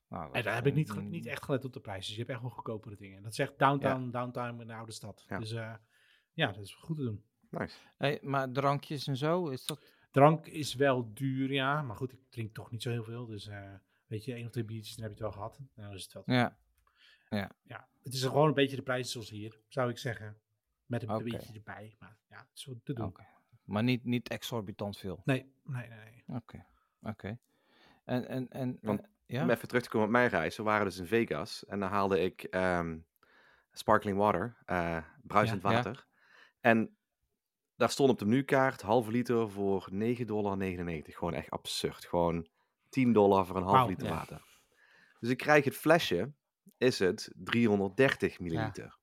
Nou, 0.09 0.33
En 0.33 0.43
daar 0.43 0.55
heb 0.55 0.67
ik 0.67 0.75
niet, 0.75 0.91
ge- 0.91 1.01
niet 1.03 1.27
echt 1.27 1.45
gelet 1.45 1.65
op 1.65 1.73
de 1.73 1.81
prijs. 1.81 2.05
Dus 2.07 2.11
je 2.15 2.19
hebt 2.19 2.31
echt 2.31 2.41
wel 2.41 2.51
goedkopere 2.51 2.97
dingen. 2.97 3.23
Dat 3.23 3.39
echt 3.39 3.59
downtown, 3.59 4.11
downtown 4.11 4.61
in 4.61 4.67
de 4.67 4.75
oude 4.75 4.93
stad. 4.93 5.25
Ja. 5.29 5.39
Dus 5.39 5.53
eh, 5.53 5.75
ja, 6.33 6.53
dat 6.53 6.63
is 6.63 6.75
goed 6.75 6.97
te 6.97 7.03
doen. 7.03 7.25
Nice. 7.51 7.79
Hey, 7.97 8.19
maar 8.23 8.53
drankjes 8.53 9.07
en 9.07 9.17
zo, 9.17 9.49
is 9.49 9.67
dat... 9.67 9.93
Drank 10.11 10.47
is 10.47 10.75
wel 10.75 11.15
duur, 11.15 11.53
ja. 11.53 11.83
Maar 11.83 11.97
goed, 11.97 12.13
ik 12.13 12.21
drink 12.31 12.55
toch 12.55 12.71
niet 12.71 12.83
zo 12.83 12.91
heel 12.91 13.05
veel. 13.05 13.27
Dus 13.27 13.47
eh, 13.47 13.75
weet 14.07 14.25
je, 14.25 14.35
één 14.35 14.45
of 14.45 14.51
twee 14.51 14.65
biertjes, 14.65 14.97
dan 14.97 15.09
heb 15.09 15.19
je 15.19 15.25
het 15.25 15.33
wel 15.35 15.43
gehad. 15.43 15.59
Nou, 15.59 15.89
dan 15.89 15.97
is 15.97 16.03
het 16.03 16.13
wel. 16.13 16.23
Ja. 16.27 16.59
Ja, 17.37 17.89
het 18.03 18.13
is 18.15 18.23
gewoon 18.25 18.49
een 18.49 18.55
beetje 18.55 18.77
de 18.77 18.83
prijs 18.83 19.13
zoals 19.13 19.31
hier, 19.31 19.61
zou 19.69 19.91
ik 19.91 19.99
zeggen. 19.99 20.37
Met 20.87 21.03
een 21.03 21.25
beetje 21.25 21.53
erbij. 21.53 21.97
Maar 21.99 22.17
ja, 22.29 22.37
het 22.37 22.51
is 22.55 22.63
zo 22.63 22.81
te 22.85 22.93
doen. 22.93 23.07
Oké. 23.07 23.27
Maar 23.65 23.83
niet, 23.83 24.05
niet 24.05 24.29
exorbitant 24.29 24.99
veel. 24.99 25.23
Nee, 25.25 25.53
nee, 25.65 25.89
nee. 25.89 25.99
nee. 25.99 26.37
Oké. 26.37 26.67
Oké. 27.03 27.39
En, 28.05 28.29
en, 28.29 28.49
en, 28.49 28.79
Want 28.81 29.01
ja? 29.27 29.43
Om 29.43 29.51
even 29.51 29.69
terug 29.69 29.83
te 29.83 29.89
komen 29.89 30.07
op 30.07 30.13
mijn 30.13 30.29
reis. 30.29 30.57
We 30.57 30.63
waren 30.63 30.85
dus 30.85 30.99
in 30.99 31.07
Vegas 31.07 31.65
en 31.67 31.81
dan 31.81 31.89
haalde 31.89 32.21
ik 32.21 32.43
ehm, 32.43 32.99
sparkling 33.73 34.17
water, 34.17 34.57
eh 34.65 35.05
bruisend 35.23 35.63
Ja, 35.63 35.71
ja. 35.71 35.77
water. 35.77 36.07
En 36.61 36.97
daar 37.77 37.91
stond 37.91 38.11
op 38.11 38.19
de 38.19 38.27
menukaart 38.27 38.83
halve 38.83 39.11
liter 39.11 39.51
voor 39.51 39.89
9,99 39.93 40.25
dollar. 40.25 40.57
Gewoon 41.03 41.35
echt 41.35 41.51
absurd. 41.51 42.05
Gewoon 42.05 42.47
10 42.89 43.13
dollar 43.13 43.47
voor 43.47 43.57
een 43.57 43.63
half 43.63 43.89
liter 43.89 44.07
ja. 44.07 44.15
water. 44.15 44.43
Dus 45.21 45.31
ik 45.31 45.39
krijg 45.39 45.65
het 45.65 45.77
flesje, 45.77 46.33
is 46.79 46.99
het 46.99 47.31
330 47.35 48.41
milliliter. 48.41 48.99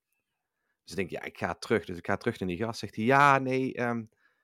Dus 0.83 0.91
ik 0.91 0.95
denk, 0.95 1.09
ja, 1.09 1.23
ik 1.23 1.37
ga 1.37 1.53
terug. 1.53 1.85
Dus 1.85 1.97
ik 1.97 2.05
ga 2.05 2.17
terug 2.17 2.39
naar 2.39 2.49
die 2.49 2.57
gast. 2.57 2.79
Zegt 2.79 2.95
hij, 2.95 3.05
ja, 3.05 3.37
nee, 3.37 3.73
ehm, 3.73 3.99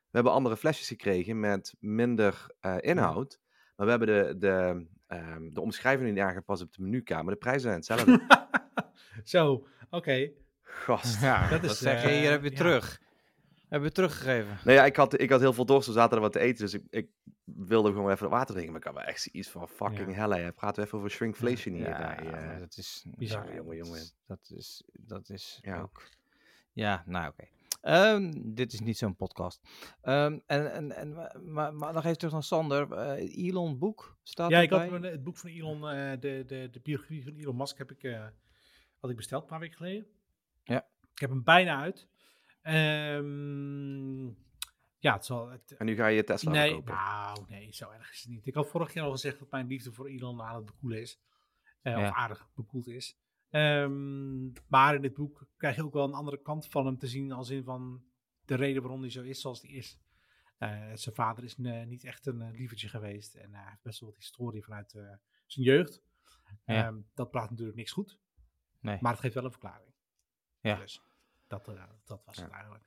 we 0.10 0.12
hebben 0.12 0.32
andere 0.32 0.58
flesjes 0.58 0.88
gekregen 0.88 1.40
met 1.40 1.76
minder 1.80 2.56
eh, 2.60 2.76
inhoud. 2.80 3.40
Maar 3.76 3.86
we 3.86 3.92
hebben 3.92 4.08
de, 4.08 4.38
de, 4.38 4.88
ehm, 5.08 5.50
de 5.54 5.62
omschrijving 5.62 6.10
niet 6.10 6.20
aangepast 6.20 6.62
op 6.62 6.74
de 6.74 6.82
menukaart. 6.82 7.24
Maar 7.24 7.34
de 7.34 7.40
prijzen 7.40 7.62
zijn 7.62 7.76
hetzelfde. 7.76 8.26
Zo, 9.24 9.68
oké. 9.90 10.32
Gast. 10.62 11.22
Ja, 11.22 11.50
Dat 11.50 11.62
dat 11.62 11.72
is, 11.72 11.80
zeg 11.80 12.02
je, 12.02 12.10
hier 12.10 12.24
eh, 12.24 12.30
heb 12.30 12.44
je 12.44 12.50
ja. 12.50 12.56
terug. 12.56 13.02
Heb 13.70 13.84
je 13.84 13.92
teruggegeven. 13.92 14.58
Nee, 14.66 14.76
ja, 14.76 14.86
ik 14.86 14.96
had, 14.96 15.20
ik 15.20 15.30
had 15.30 15.40
heel 15.40 15.54
veel 15.54 15.66
dorst. 15.66 15.88
We 15.88 15.94
zaten 15.94 16.16
er 16.16 16.22
wat 16.22 16.32
te 16.32 16.40
eten. 16.40 16.64
Dus 16.66 16.74
ik, 16.74 16.84
ik 16.90 17.10
wilde 17.44 17.92
gewoon 17.92 18.12
even 18.12 18.30
water 18.30 18.54
drinken. 18.54 18.72
Maar 18.72 18.82
ik 18.82 18.88
had 18.88 18.96
wel 18.96 19.04
echt 19.14 19.26
iets 19.26 19.50
van 19.50 19.68
fucking 19.70 20.16
Ja. 20.16 20.28
hell. 20.30 20.42
hè. 20.44 20.52
Praten 20.52 20.80
we 20.82 20.86
even 20.86 20.98
over 20.98 21.12
shrinkflation 21.12 21.76
hier. 21.76 21.88
Ja, 21.88 22.20
eh. 22.20 22.60
dat 22.60 22.78
is... 22.78 23.06
bizar. 23.18 23.46
ja, 23.48 23.54
Jongen, 23.56 23.78
dat 23.78 23.86
jongen. 23.86 24.00
is- 24.02 24.16
Dat 24.26 24.52
is, 24.56 24.84
dat 24.94 25.30
is 25.30 25.60
Ja. 25.62 25.82
ook... 25.82 26.04
Ja, 26.74 27.04
nou 27.06 27.28
oké. 27.28 27.48
Ehm, 27.82 28.32
dit 28.36 28.74
is 28.74 28.80
niet 28.80 28.98
zo'n 28.98 29.16
podcast. 29.16 29.62
Ehm, 30.02 30.40
en, 30.46 30.72
en, 30.74 30.92
en, 30.92 31.14
maar- 31.52 31.74
maar, 31.74 31.94
nog 31.94 32.06
even 32.06 32.18
terug 32.18 32.34
naar 32.34 32.44
Sander. 32.44 32.92
Eh, 32.92 33.46
Elon 33.48 33.78
boek 33.78 34.18
staat 34.24 34.50
Ja, 34.50 34.60
ik 34.60 34.70
had 34.70 34.90
het 35.02 35.24
boek 35.24 35.38
van 35.38 35.50
Elon, 35.50 35.90
eh, 35.90 36.12
de, 36.20 36.44
de, 36.48 36.68
de 36.72 36.80
biografie 36.84 37.24
van 37.24 37.34
Elon 37.34 37.56
Musk 37.58 37.78
heb 37.78 37.92
ik, 37.92 38.04
eh, 38.04 38.26
had 39.00 39.10
ik 39.10 39.16
besteld 39.16 39.42
een 39.44 39.48
paar 39.50 39.60
weken 39.60 39.78
geleden. 39.78 40.06
Ja. 40.64 40.86
Ik 41.14 41.20
heb 41.20 41.30
hem 41.30 41.44
bijna 41.44 41.82
uit. 41.82 42.08
Ehm, 42.68 44.26
ja, 45.00 45.14
het 45.14 45.26
zal... 45.26 45.50
Het, 45.50 45.76
En 45.78 45.86
nu 45.86 45.96
ga 45.96 46.08
je 46.08 46.24
Tesla 46.24 46.52
nee, 46.52 46.72
kopen. 46.72 46.94
nou, 46.94 47.46
nee, 47.48 47.74
zo 47.74 47.90
erg 47.92 48.12
is 48.12 48.20
het 48.22 48.30
niet. 48.30 48.48
Ik 48.48 48.54
had 48.54 48.70
vorig 48.70 48.94
jaar 48.94 49.06
al 49.06 49.12
gezegd 49.12 49.40
dat 49.40 49.52
mijn 49.52 49.68
liefde 49.68 49.92
voor 49.92 50.08
Elon 50.08 50.42
aan 50.42 50.56
het 50.56 50.66
bekoelen 50.66 51.02
is. 51.02 51.20
Eh, 51.82 51.94
Ja. 51.94 52.08
Of 52.10 52.16
aardig 52.16 52.50
bekoeld 52.56 52.88
is. 52.88 53.18
Ehm, 53.50 54.48
maar 54.68 54.96
in 54.96 55.02
dit 55.02 55.14
boek 55.14 55.48
krijg 55.58 55.76
je 55.76 55.84
ook 55.86 55.94
wel 55.94 56.04
een 56.04 56.14
andere 56.14 56.42
kant 56.42 56.68
van 56.68 56.86
hem 56.86 56.98
te 56.98 57.08
zien. 57.08 57.32
Als 57.32 57.50
in 57.50 57.64
van 57.64 58.04
de 58.46 58.56
reden 58.56 58.82
waarom 58.82 59.02
hij 59.02 59.10
zo 59.10 59.22
is 59.22 59.42
zoals 59.42 59.62
hij 59.62 59.72
is. 59.72 60.00
Eh, 60.58 60.92
zijn 60.94 61.16
vader 61.16 61.44
is 61.44 61.56
eh, 61.56 61.84
niet 61.86 62.04
echt 62.04 62.26
een 62.26 62.52
lievertje 62.52 62.88
geweest. 62.88 63.36
En 63.36 63.54
hij 63.54 63.70
heeft 63.70 63.82
best 63.82 64.00
wel 64.00 64.10
wat 64.10 64.18
historie 64.18 64.64
vanuit 64.64 64.92
zijn 65.46 65.66
jeugd. 65.66 66.02
Ja. 66.66 66.86
Ehm, 66.86 67.00
dat 67.14 67.32
praat 67.32 67.50
natuurlijk 67.50 67.78
niks 67.78 67.92
goed. 67.92 68.20
Nee. 68.80 68.98
Maar 69.02 69.12
het 69.12 69.22
geeft 69.22 69.34
wel 69.34 69.44
een 69.46 69.52
verklaring. 69.52 69.94
Ja. 70.62 70.76
Dus 70.76 71.02
dat, 71.48 71.68
eh, 71.68 71.84
dat 72.06 72.22
was 72.26 72.38
het 72.38 72.50
eigenlijk. 72.52 72.84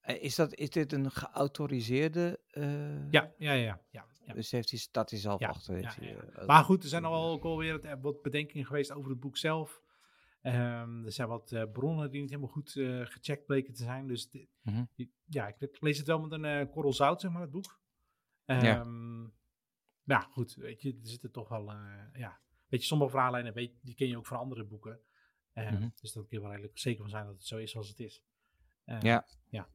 Eh, 0.00 0.22
Is, 0.22 0.34
dat, 0.34 0.54
is 0.54 0.70
dit 0.70 0.92
een 0.92 1.10
geautoriseerde... 1.10 2.40
eh, 2.50 3.10
Ja, 3.10 3.32
ja, 3.38 3.52
ja. 3.52 3.80
ja, 3.90 4.06
ja. 4.24 4.32
Dus 4.34 4.50
heeft 4.50 4.70
hij, 4.70 4.78
staat 4.78 5.10
hij 5.10 5.18
zelf 5.18 5.40
Ja, 5.40 5.48
achter? 5.48 5.74
heeft 5.74 6.46
Maar 6.46 6.64
goed, 6.64 6.82
er 6.82 6.88
zijn 6.88 7.04
al 7.04 7.10
wel 7.12 7.30
ook 7.30 7.44
alweer 7.44 8.00
wat 8.00 8.22
bedenkingen 8.22 8.66
geweest 8.66 8.92
over 8.92 9.10
het 9.10 9.20
boek 9.20 9.36
zelf. 9.36 9.80
Ehm, 10.42 11.04
er 11.04 11.12
zijn 11.12 11.28
wat 11.28 11.66
bronnen 11.72 12.10
die 12.10 12.20
niet 12.20 12.30
helemaal 12.30 12.50
goed 12.52 12.70
gecheckt 13.04 13.46
bleken 13.46 13.74
te 13.74 13.82
zijn. 13.82 14.06
Dus 14.06 14.30
Mhm. 14.62 14.84
ja, 15.24 15.46
ik 15.58 15.76
lees 15.80 15.98
het 15.98 16.06
wel 16.06 16.20
met 16.20 16.32
een 16.42 16.70
korrel 16.70 16.92
zout, 16.92 17.20
zeg 17.20 17.30
maar, 17.30 17.42
het 17.42 17.50
boek. 17.50 17.80
Ja. 18.44 18.60
Ehm, 18.80 19.20
maar 20.02 20.20
ja, 20.20 20.20
goed, 20.20 20.54
weet 20.54 20.82
je, 20.82 20.90
er 20.92 21.08
zitten 21.08 21.30
toch 21.30 21.48
wel, 21.48 21.72
ja, 22.12 22.40
weet 22.68 22.80
je, 22.80 22.86
sommige 22.86 23.10
verhaallijnen, 23.10 23.52
weet, 23.54 23.72
die 23.82 23.94
ken 23.94 24.08
je 24.08 24.16
ook 24.16 24.26
van 24.26 24.38
andere 24.38 24.64
boeken. 24.64 25.00
Ehm, 25.52 25.74
Mhm. 25.74 25.88
Dus 26.00 26.12
daar 26.12 26.24
kun 26.24 26.36
je 26.36 26.40
wel 26.42 26.50
redelijk 26.50 26.78
zeker 26.78 27.00
van 27.00 27.10
zijn 27.10 27.24
dat 27.26 27.34
het 27.34 27.44
zo 27.44 27.56
is 27.56 27.70
zoals 27.70 27.88
het 27.88 28.00
is. 28.00 28.22
Ehm, 28.84 29.06
Ja. 29.06 29.68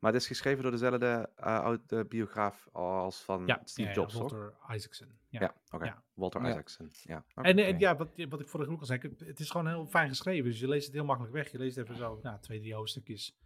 Maar 0.00 0.12
het 0.12 0.20
is 0.20 0.26
geschreven 0.26 0.62
door 0.62 0.70
dezelfde 0.72 1.30
eh, 1.36 1.60
oude 1.60 2.04
biograaf 2.04 2.68
als 2.72 3.22
van 3.22 3.46
ja, 3.46 3.60
Steve 3.64 3.88
ja, 3.88 3.94
Jobs, 3.94 4.12
ja? 4.14 4.18
Walter 4.20 4.54
Isaacson. 4.68 5.08
Ja. 5.28 5.40
Ja, 5.40 5.54
oké. 5.70 5.84
Ja. 5.84 6.02
Walter 6.14 6.42
Ja. 6.42 6.48
Isaacson. 6.48 6.90
Ja. 7.02 7.24
En, 7.34 7.58
en 7.58 7.78
ja, 7.78 7.96
wat, 7.96 8.08
wat 8.28 8.40
ik 8.40 8.48
vorige 8.48 8.70
week 8.70 8.80
al 8.80 8.86
zei, 8.86 9.00
het, 9.00 9.20
het 9.20 9.40
is 9.40 9.50
gewoon 9.50 9.66
heel 9.68 9.86
fijn 9.86 10.08
geschreven. 10.08 10.44
Dus 10.50 10.60
je 10.60 10.68
leest 10.68 10.84
het 10.86 10.94
heel 10.94 11.04
makkelijk 11.04 11.34
weg. 11.34 11.50
Je 11.50 11.58
leest 11.58 11.76
even 11.76 11.96
zo, 11.96 12.18
nou, 12.22 12.40
twee, 12.40 12.60
drie 12.60 12.74
hoofdstukjes. 12.74 13.36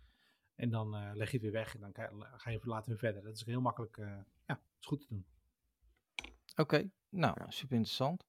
En 0.55 0.71
dan 0.71 0.95
eh, 0.95 1.11
leg 1.15 1.27
je 1.31 1.33
het 1.33 1.43
weer 1.43 1.53
weg 1.53 1.75
en 1.75 1.81
dan 1.81 1.91
ga 1.95 2.03
je, 2.03 2.27
ga 2.37 2.51
je 2.51 2.57
even 2.57 2.69
later 2.69 2.89
weer 2.89 2.99
verder. 2.99 3.23
Dat 3.23 3.35
is 3.35 3.45
heel 3.45 3.61
makkelijk, 3.61 3.97
eh, 3.97 4.19
ja, 4.47 4.61
is 4.81 4.87
goed 4.87 5.01
te 5.01 5.07
doen. 5.09 5.25
Oké, 6.57 6.91
nou, 7.09 7.37
super 7.49 7.77
interessant. 7.77 8.27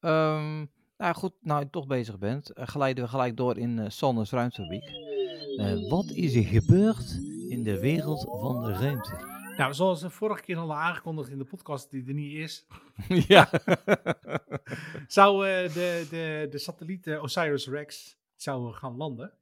Ehm, 0.00 0.66
Nou 0.96 1.14
goed, 1.14 1.32
nou 1.40 1.60
je 1.60 1.70
toch 1.70 1.86
bezig 1.86 2.18
bent, 2.18 2.50
eh, 2.50 2.66
glijden 2.66 3.04
we 3.04 3.10
gelijk 3.10 3.36
door 3.36 3.58
in 3.58 3.78
eh 3.78 3.88
Sanders 3.88 4.30
Ruimtefabriek. 4.30 4.84
Eh, 5.56 5.88
wat 5.88 6.10
is 6.10 6.34
er 6.34 6.44
gebeurd 6.44 7.20
in 7.48 7.62
de 7.62 7.80
wereld 7.80 8.22
van 8.22 8.64
de 8.64 8.72
ruimte? 8.72 9.34
Nou, 9.56 9.74
zoals 9.74 10.00
de 10.00 10.10
vorige 10.10 10.42
keer 10.42 10.56
al 10.56 10.74
aangekondigd 10.74 11.30
in 11.30 11.38
de 11.38 11.44
podcast 11.44 11.90
die 11.90 12.06
er 12.06 12.14
niet 12.14 12.32
is, 12.32 12.66
ja. 13.34 13.48
zou 15.06 15.44
de, 15.46 16.06
de, 16.10 16.46
de 16.50 16.58
satelliet 16.58 17.06
eh, 17.06 17.22
Osiris-Rex 17.22 18.18
zou 18.34 18.72
gaan 18.72 18.96
landen. 18.96 19.32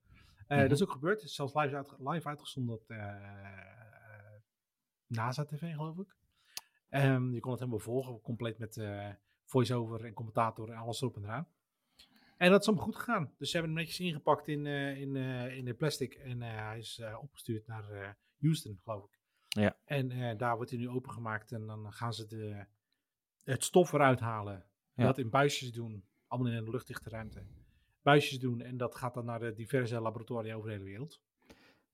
Mhm. 0.48 0.60
Dat 0.60 0.70
is 0.70 0.82
ook 0.82 0.92
gebeurd. 0.92 1.20
Het 1.20 1.28
is 1.30 1.34
zelfs 1.34 1.54
live, 1.54 1.76
uit, 1.76 1.94
live 1.98 2.28
uitgezonden 2.28 2.74
op 2.74 2.90
eh, 2.90 3.14
NASA-tv, 5.06 5.74
geloof 5.74 5.98
ik. 5.98 6.16
Ehm, 6.88 7.32
je 7.32 7.40
kon 7.40 7.50
het 7.50 7.60
helemaal 7.60 7.80
volgen, 7.80 8.20
compleet 8.20 8.58
met 8.58 8.76
voice-over 9.44 10.04
en 10.04 10.14
commentator 10.14 10.70
en 10.70 10.76
alles 10.76 11.00
erop 11.00 11.16
en 11.16 11.24
eraan. 11.24 11.48
En 12.36 12.50
dat 12.50 12.60
is 12.60 12.66
allemaal 12.66 12.84
goed 12.84 12.96
gegaan. 12.96 13.32
Dus 13.38 13.50
ze 13.50 13.56
hebben 13.56 13.76
hem 13.76 13.84
netjes 13.84 14.06
ingepakt 14.06 14.48
in, 14.48 14.66
eh, 14.66 15.00
in, 15.00 15.16
eh, 15.16 15.56
in 15.56 15.64
de 15.64 15.74
plastic. 15.74 16.14
En 16.14 16.42
eh, 16.42 16.56
hij 16.56 16.78
is 16.78 17.02
opgestuurd 17.20 17.66
naar 17.66 18.16
Houston, 18.40 18.78
geloof 18.82 19.04
ik. 19.04 19.18
Ja. 19.48 19.76
En 19.84 20.36
daar 20.36 20.56
wordt 20.56 20.70
hij 20.70 20.80
nu 20.80 20.88
opengemaakt. 20.88 21.52
En 21.52 21.66
dan 21.66 21.92
gaan 21.92 22.14
ze 22.14 22.26
de, 22.26 22.66
het 23.42 23.64
stof 23.64 23.92
eruit 23.92 24.20
halen. 24.20 24.64
Ja. 24.94 25.04
Dat 25.04 25.18
in 25.18 25.30
buisjes 25.30 25.72
doen. 25.72 26.04
Allemaal 26.26 26.52
in 26.52 26.58
een 26.58 26.70
luchtdichte 26.70 27.10
ruimte. 27.10 27.46
Buisjes 28.02 28.38
doen. 28.38 28.60
En 28.60 28.76
dat 28.76 28.94
gaat 28.94 29.14
dan 29.14 29.24
naar 29.24 29.40
de 29.40 29.54
diverse 29.54 30.00
laboratoria 30.00 30.54
over 30.54 30.68
de 30.68 30.74
hele 30.74 30.88
wereld. 30.88 31.20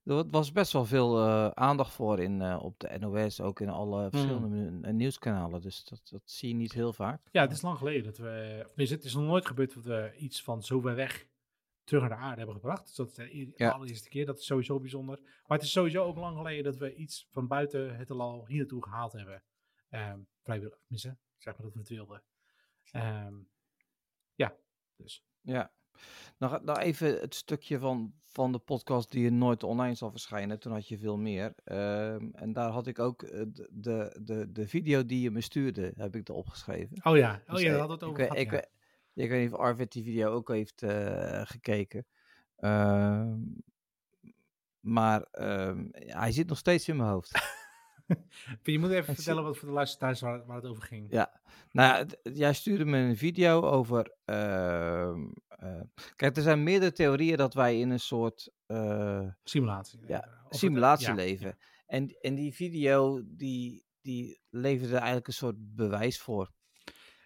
Er 0.03 0.13
wa- 0.15 0.25
was 0.29 0.51
best 0.51 0.71
wel 0.71 0.85
veel 0.85 1.17
eh, 1.19 1.47
aandacht 1.47 1.93
voor 1.93 2.19
in, 2.19 2.41
eh, 2.41 2.59
op 2.63 2.79
de 2.79 2.97
NOS, 2.99 3.41
ook 3.41 3.59
in 3.59 3.69
alle 3.69 3.99
Hmm. 4.01 4.09
verschillende 4.09 4.47
nu- 4.47 4.81
eh, 4.81 4.93
nieuwskanalen. 4.93 5.61
Dus 5.61 5.83
dat, 5.83 6.01
dat 6.09 6.21
zie 6.25 6.49
je 6.49 6.55
niet 6.55 6.71
heel 6.73 6.93
vaak. 6.93 7.27
Ja, 7.31 7.41
het 7.41 7.51
is 7.51 7.61
lang 7.61 7.77
geleden 7.77 8.03
dat 8.03 8.17
we. 8.17 8.63
of 8.77 8.89
Het 8.89 9.03
is 9.03 9.13
nog 9.13 9.23
nooit 9.23 9.45
gebeurd 9.45 9.73
dat 9.73 9.83
we 9.83 10.13
iets 10.17 10.43
van 10.43 10.63
zo 10.63 10.79
ver 10.79 10.95
weg 10.95 11.27
terug 11.83 12.01
naar 12.01 12.17
de 12.17 12.23
aarde 12.23 12.37
hebben 12.37 12.55
gebracht. 12.55 12.85
Dus 12.85 12.95
dat 12.95 13.07
is 13.09 13.13
de 13.15 13.37
e- 13.39 13.51
Ja. 13.55 13.69
allereerste 13.69 14.09
keer. 14.09 14.25
Dat 14.25 14.39
is 14.39 14.45
sowieso 14.45 14.79
bijzonder. 14.79 15.19
Maar 15.21 15.57
het 15.57 15.67
is 15.67 15.71
sowieso 15.71 16.03
ook 16.03 16.17
lang 16.17 16.37
geleden 16.37 16.63
dat 16.63 16.77
we 16.77 16.95
iets 16.95 17.27
van 17.31 17.47
buiten 17.47 17.97
het 17.97 18.07
heelal 18.07 18.47
hier 18.47 18.57
naartoe 18.57 18.83
gehaald 18.83 19.11
hebben. 19.13 19.43
Ehm 19.89 20.19
vrijwillig. 20.43 20.77
Tenminste, 20.79 21.17
zeg 21.37 21.53
maar 21.57 21.63
dat 21.65 21.73
we 21.73 21.79
het 21.79 21.89
wilden. 21.89 22.23
Ehm, 22.91 23.33
ja, 24.35 24.55
dus. 24.95 25.23
Ja. 25.41 25.71
Nou, 26.37 26.63
nou 26.63 26.79
even 26.79 27.19
het 27.19 27.35
stukje 27.35 27.79
van, 27.79 28.13
van 28.23 28.51
de 28.51 28.59
podcast 28.59 29.11
die 29.11 29.23
je 29.23 29.31
nooit 29.31 29.63
online 29.63 29.95
zal 29.95 30.11
verschijnen. 30.11 30.59
Toen 30.59 30.71
had 30.71 30.87
je 30.87 30.97
veel 30.97 31.17
meer. 31.17 31.53
Ehm, 31.63 32.29
en 32.33 32.53
daar 32.53 32.69
had 32.69 32.87
ik 32.87 32.99
ook 32.99 33.23
eh, 33.23 33.41
de, 33.49 33.69
de, 33.71 34.19
de, 34.21 34.51
de 34.51 34.67
video 34.67 35.05
die 35.05 35.21
je 35.21 35.31
me 35.31 35.41
stuurde, 35.41 35.93
heb 35.95 36.15
ik 36.15 36.29
erop 36.29 36.47
geschreven. 36.47 36.97
Oh 37.03 37.17
ja, 37.17 37.41
oh 37.47 37.53
Dus, 37.53 37.61
ja, 37.61 37.67
daar 37.67 37.73
eh, 37.73 37.79
hadden 37.79 37.99
we 37.99 38.05
het 38.05 38.13
over 38.13 38.23
gehad. 38.23 38.37
ik, 38.37 38.51
ja. 38.51 38.65
ik 39.23 39.29
weet 39.29 39.41
niet 39.41 39.53
of 39.53 39.59
Arvid 39.59 39.91
die 39.91 40.03
video 40.03 40.31
ook 40.31 40.49
heeft 40.49 40.81
eh, 40.81 41.41
gekeken. 41.43 42.05
Ehm, 42.55 43.37
maar 44.79 45.21
ehm, 45.21 45.85
hij 45.91 46.31
zit 46.31 46.47
nog 46.47 46.57
steeds 46.57 46.87
in 46.87 46.95
mijn 46.95 47.09
hoofd. 47.09 47.31
Je 48.63 48.79
moet 48.79 48.89
even 48.91 49.15
vertellen 49.15 49.43
wat 49.43 49.57
voor 49.57 49.67
de 49.67 49.73
luisteraars 49.73 50.21
waar, 50.21 50.45
waar 50.45 50.55
het 50.55 50.65
over 50.65 50.83
ging. 50.83 51.07
Ja, 51.11 51.41
nou 51.71 52.07
jij 52.23 52.53
stuurde 52.53 52.85
me 52.85 52.97
een 52.97 53.17
video 53.17 53.61
over. 53.61 54.15
ehm, 54.25 55.29
eh, 55.47 55.81
kijk, 56.15 56.35
er 56.37 56.41
zijn 56.43 56.63
meerdere 56.63 56.91
theorieën 56.91 57.37
dat 57.37 57.53
wij 57.53 57.79
in 57.79 57.89
een 57.89 57.99
soort 57.99 58.51
eh, 58.65 59.27
Simulatie. 59.43 59.99
Ja, 60.07 60.27
het- 60.47 60.57
simulatie 60.57 61.07
ja, 61.07 61.13
leven. 61.13 61.57
En, 61.85 62.07
en 62.21 62.35
die 62.35 62.53
video, 62.53 63.21
die, 63.25 63.85
die 64.01 64.39
leverde 64.49 64.95
eigenlijk 64.95 65.27
een 65.27 65.33
soort 65.33 65.55
bewijs 65.75 66.19
voor. 66.19 66.51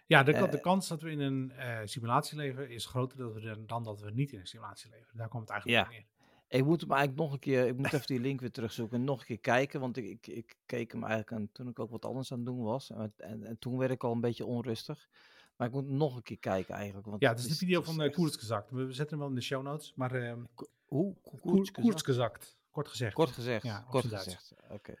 Ja, 0.06 0.22
de, 0.22 0.32
Eh, 0.32 0.60
kans 0.60 0.88
dat 0.88 1.02
we 1.02 1.10
in 1.10 1.20
een 1.20 1.52
simulatie 1.88 2.36
leven 2.36 2.70
is 2.70 2.86
groter 2.86 3.34
we 3.34 3.40
er- 3.40 3.66
dan 3.66 3.82
dat 3.84 4.00
we 4.00 4.10
niet 4.10 4.32
in 4.32 4.38
een 4.38 4.46
simulatie 4.46 4.90
leven. 4.90 5.16
Daar 5.16 5.28
komt 5.28 5.42
het 5.42 5.50
eigenlijk 5.50 5.80
Ja. 5.80 5.86
op 5.86 5.94
neer. 5.98 6.14
Ik 6.48 6.64
moet 6.64 6.80
hem 6.80 6.90
eigenlijk 6.90 7.20
nog 7.20 7.32
een 7.32 7.38
keer, 7.38 7.66
ik 7.66 7.76
moet 7.76 7.92
even 7.92 8.06
die 8.06 8.20
link 8.20 8.40
weer 8.40 8.50
terugzoeken 8.50 8.98
en 8.98 9.04
nog 9.04 9.20
een 9.20 9.26
keer 9.26 9.38
kijken, 9.40 9.80
want 9.80 9.96
ik, 9.96 10.04
ik, 10.06 10.26
ik 10.26 10.56
keek 10.66 10.92
hem 10.92 11.04
eigenlijk 11.04 11.32
aan 11.32 11.48
toen 11.52 11.68
ik 11.68 11.78
ook 11.78 11.90
wat 11.90 12.04
anders 12.04 12.32
aan 12.32 12.38
het 12.38 12.46
doen 12.46 12.62
was. 12.62 12.90
En, 12.90 13.12
en, 13.16 13.44
en 13.44 13.58
toen 13.58 13.78
werd 13.78 13.90
ik 13.90 14.04
al 14.04 14.12
een 14.12 14.20
beetje 14.20 14.46
onrustig. 14.46 15.08
Maar 15.56 15.66
ik 15.68 15.72
moet 15.74 15.88
nog 15.88 16.16
een 16.16 16.22
keer 16.22 16.38
kijken 16.38 16.74
eigenlijk. 16.74 17.06
Want 17.06 17.22
Ja, 17.22 17.28
het 17.28 17.38
is 17.38 17.46
de 17.48 17.54
video 17.54 17.76
het 17.76 17.84
van 17.86 17.94
is 17.94 18.00
uh, 18.00 18.06
echt- 18.06 18.14
Koersgezakt. 18.14 18.70
We 18.70 18.92
zetten 18.92 19.08
hem 19.08 19.18
wel 19.18 19.28
in 19.28 19.34
de 19.34 19.40
show 19.40 19.62
notes, 19.62 19.92
maar 19.94 20.14
ehm 20.14 20.40
Hoe? 20.84 21.16
Kort 21.22 22.04
gezegd. 22.04 22.56
Kort 22.70 22.88
gezegd. 23.32 23.62
Ja, 23.62 23.86
kort 23.90 24.04
gezegd. 24.06 24.54
Oké. 24.70 24.94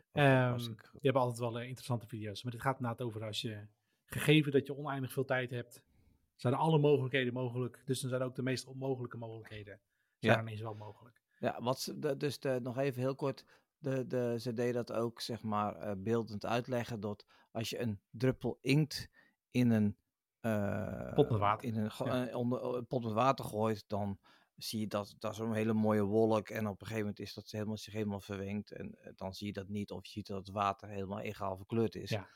goed. 0.52 0.90
Je 0.92 1.08
hebt 1.08 1.16
altijd 1.16 1.38
wel 1.38 1.58
eh, 1.58 1.66
interessante 1.66 2.06
video's, 2.06 2.42
maar 2.42 2.52
dit 2.52 2.60
gaat 2.60 2.76
inderdaad 2.76 3.06
over 3.06 3.24
als 3.24 3.40
je, 3.40 3.66
gegeven 4.04 4.52
dat 4.52 4.66
je 4.66 4.76
oneindig 4.76 5.12
veel 5.12 5.24
tijd 5.24 5.50
hebt, 5.50 5.82
zijn 6.34 6.54
alle 6.54 6.78
mogelijkheden 6.78 7.32
mogelijk. 7.32 7.82
Dus 7.84 8.00
dan 8.00 8.10
zijn 8.10 8.22
ook 8.22 8.34
de 8.34 8.42
meest 8.42 8.66
onmogelijke 8.66 9.16
mogelijkheden 9.16 9.80
zijn 10.18 10.36
Ja. 10.36 10.40
ineens 10.42 10.60
wel 10.60 10.74
mogelijk. 10.74 11.20
Ja, 11.38 11.62
wat 11.62 11.94
dus 12.16 12.40
de, 12.40 12.58
nog 12.62 12.78
even 12.78 13.00
heel 13.00 13.14
kort. 13.14 13.44
De, 13.78 14.06
de, 14.06 14.36
ze 14.38 14.52
deed 14.52 14.74
dat 14.74 14.92
ook, 14.92 15.20
zeg 15.20 15.42
maar, 15.42 15.76
eh, 15.76 15.92
beeldend 15.98 16.46
uitleggen. 16.46 17.00
Dat 17.00 17.26
als 17.50 17.70
je 17.70 17.80
een 17.80 18.00
druppel 18.10 18.58
inkt 18.60 19.08
in 19.50 19.70
een, 19.70 19.96
eh, 20.40 21.12
Pot 21.14 21.30
met 21.30 21.38
water, 21.38 21.68
In 21.68 21.76
een, 21.76 21.90
ja. 21.98 22.26
eh, 22.28 22.36
onder, 22.36 22.84
pot 22.84 23.04
met 23.04 23.12
water 23.12 23.44
gooit, 23.44 23.84
dan 23.86 24.18
zie 24.56 24.80
je 24.80 24.86
dat, 24.86 25.14
dat 25.18 25.32
is 25.32 25.38
een 25.38 25.52
hele 25.52 25.72
mooie 25.72 26.04
wolk. 26.04 26.48
En 26.48 26.66
op 26.66 26.80
een 26.80 26.86
gegeven 26.86 27.00
moment 27.00 27.18
is 27.18 27.34
dat 27.34 27.50
helemaal, 27.50 27.76
zich 27.76 27.92
helemaal 27.92 28.20
verwengt. 28.20 28.72
En 28.72 28.98
dan 29.16 29.34
zie 29.34 29.46
je 29.46 29.52
dat 29.52 29.68
niet. 29.68 29.90
Of 29.90 30.04
je 30.04 30.10
ziet 30.10 30.26
dat 30.26 30.38
het 30.38 30.50
water 30.50 30.88
helemaal 30.88 31.20
egaal 31.20 31.56
verkleurd 31.56 31.94
is. 31.94 32.10
Ja. 32.10 32.28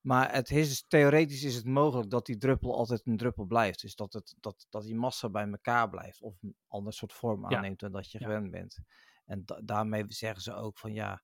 Maar 0.00 0.32
het 0.32 0.50
is, 0.50 0.84
theoretisch 0.86 1.42
is 1.44 1.54
het 1.54 1.64
mogelijk 1.64 2.10
dat 2.10 2.26
die 2.26 2.36
druppel 2.36 2.76
altijd 2.76 3.06
een 3.06 3.16
druppel 3.16 3.44
blijft. 3.44 3.80
Dus 3.80 3.94
dat, 3.94 4.12
het, 4.12 4.34
dat, 4.40 4.66
dat 4.70 4.82
die 4.82 4.94
massa 4.94 5.28
bij 5.28 5.48
elkaar 5.48 5.90
blijft. 5.90 6.20
Of 6.22 6.42
een 6.42 6.56
ander 6.66 6.92
soort 6.92 7.12
vorm 7.12 7.50
Ja. 7.50 7.56
aanneemt 7.56 7.80
dan 7.80 7.92
dat 7.92 8.10
je 8.10 8.18
Ja. 8.18 8.24
gewend 8.26 8.50
bent. 8.50 8.78
En 9.24 9.42
da- 9.44 9.60
daarmee 9.64 10.04
zeggen 10.08 10.42
ze 10.42 10.54
ook 10.54 10.78
van 10.78 10.92
ja, 10.92 11.22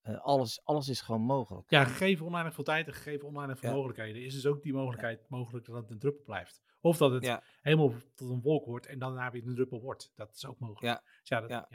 eh, 0.00 0.20
alles, 0.20 0.64
alles 0.64 0.88
is 0.88 1.00
gewoon 1.00 1.20
mogelijk. 1.22 1.70
Ja, 1.70 1.84
gegeven 1.84 2.26
oneindig 2.26 2.54
veel 2.54 2.64
tijd 2.64 2.86
en 2.86 2.94
gegeven 2.94 3.28
oneindig 3.28 3.58
veel 3.58 3.68
Ja. 3.68 3.74
mogelijkheden, 3.74 4.24
is 4.24 4.34
dus 4.34 4.46
ook 4.46 4.62
die 4.62 4.72
mogelijkheid 4.72 5.28
mogelijk 5.28 5.66
dat 5.66 5.76
het 5.76 5.90
een 5.90 5.98
druppel 5.98 6.24
blijft. 6.24 6.62
Of 6.80 6.96
dat 6.96 7.12
het 7.12 7.40
helemaal 7.60 7.92
tot 8.14 8.30
een 8.30 8.40
wolk 8.40 8.66
wordt 8.66 8.86
en 8.86 8.98
daarna 8.98 9.30
weer 9.30 9.46
een 9.46 9.54
druppel 9.54 9.80
wordt. 9.80 10.12
Dat 10.14 10.34
is 10.34 10.46
ook 10.46 10.58
mogelijk. 10.58 11.02
Ja. 11.22 11.40
Dus, 11.40 11.48
dat, 11.48 11.68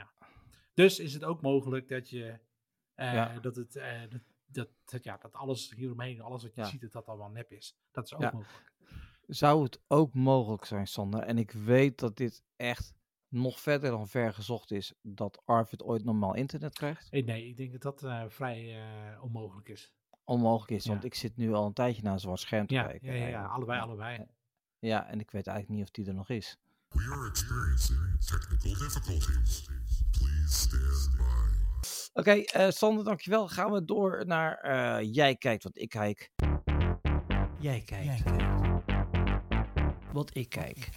dus 0.74 1.00
is 1.00 1.14
het 1.14 1.24
ook 1.24 1.42
mogelijk 1.42 1.88
dat 1.88 2.10
je 2.10 2.40
eh, 2.94 3.42
dat 3.42 3.56
het 3.56 3.76
eh, 3.76 4.02
dat, 4.10 4.22
dat, 4.52 4.70
dat- 4.86 5.04
ja, 5.04 5.18
dat 5.18 5.34
alles 5.34 5.72
hieromheen, 5.76 6.22
alles 6.22 6.44
wat 6.44 6.56
je 6.56 6.62
Ja. 6.62 6.68
ziet, 6.68 6.82
dat 6.82 6.92
dat 6.92 7.06
allemaal 7.08 7.30
nep 7.30 7.52
is. 7.52 7.78
Dat 7.92 8.06
is 8.06 8.14
ook 8.14 8.22
Ja. 8.22 8.32
mogelijk. 8.34 8.74
Zou 9.28 9.64
het 9.64 9.82
ook 9.88 10.14
mogelijk 10.14 10.66
zijn, 10.66 10.88
Sander? 10.88 11.22
En 11.22 11.38
ik 11.38 11.52
weet 11.52 11.98
dat 12.00 12.18
dit 12.18 12.44
echt 12.56 12.94
nog 13.28 13.60
verder 13.60 13.92
dan 13.92 14.08
ver 14.08 14.34
gezocht 14.34 14.72
is 14.72 14.94
dat 15.02 15.42
Arvid 15.46 15.84
ooit 15.84 16.04
normaal 16.04 16.34
internet 16.36 16.74
krijgt. 16.74 17.10
Eh, 17.10 17.26
nee, 17.26 17.48
ik 17.48 17.58
denk 17.58 17.72
dat 17.72 17.82
dat 17.82 18.04
eh, 18.04 18.24
vrij 18.28 18.82
eh, 19.14 19.24
onmogelijk 19.24 19.70
is. 19.70 19.92
Onmogelijk 20.24 20.72
is, 20.72 20.86
want 20.86 21.04
ik 21.04 21.14
zit 21.16 21.38
nu 21.38 21.54
al 21.54 21.66
een 21.66 21.74
tijdje 21.74 22.02
naar 22.02 22.14
een 22.14 22.20
zwart 22.20 22.40
scherm 22.40 22.68
te 22.68 22.74
Ja, 22.74 22.84
kijken. 22.84 23.16
ja, 23.16 23.28
ja, 23.28 23.46
allebei, 23.46 23.82
allebei. 23.82 24.26
Ja, 24.80 25.08
en 25.08 25.20
ik 25.20 25.32
weet 25.32 25.48
eigenlijk 25.48 25.78
niet 25.80 25.88
of 25.88 25.92
die 25.94 26.06
er 26.08 26.14
nog 26.14 26.30
is. 26.30 26.58
We 26.88 27.02
are 27.12 27.30
experiencing 27.30 28.00
technical 28.26 28.88
difficulties. 28.88 29.64
Please 30.12 30.54
stand 30.54 31.18
by. 31.18 31.68
Oké, 32.14 32.32
eh, 32.32 32.70
Sander, 32.70 33.04
dankjewel. 33.04 33.48
Gaan 33.48 33.72
we 33.72 33.86
door 33.86 34.26
naar 34.26 34.58
eh, 34.58 35.14
Jij 35.14 35.36
kijkt 35.36 35.64
wat 35.64 35.78
ik 35.78 35.90
kijk. 35.90 36.32
Jij 37.60 37.82
kijkt 37.82 38.24
wat 40.14 40.36
ik 40.36 40.50
kijk. 40.50 40.90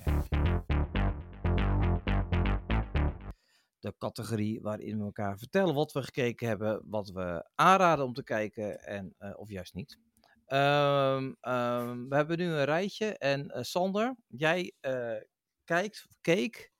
De 3.78 3.94
categorie 3.98 4.60
waarin 4.60 4.98
we 4.98 5.04
elkaar 5.04 5.38
vertellen 5.38 5.74
wat 5.74 5.92
we 5.92 6.02
gekeken 6.02 6.48
hebben, 6.48 6.82
wat 6.84 7.08
we 7.08 7.50
aanraden 7.54 8.04
om 8.04 8.12
te 8.12 8.24
kijken 8.24 8.84
en 8.84 9.14
eh, 9.18 9.30
of 9.38 9.48
juist 9.48 9.74
niet. 9.74 9.98
Ehm, 10.46 11.32
ehm, 11.40 12.08
we 12.08 12.14
hebben 12.14 12.38
nu 12.38 12.44
een 12.44 12.64
rijtje 12.64 13.18
en 13.18 13.50
eh, 13.50 13.62
Sander, 13.62 14.16
jij 14.26 14.72
eh, 14.80 15.16
kijkt, 15.64 16.06
keek 16.20 16.72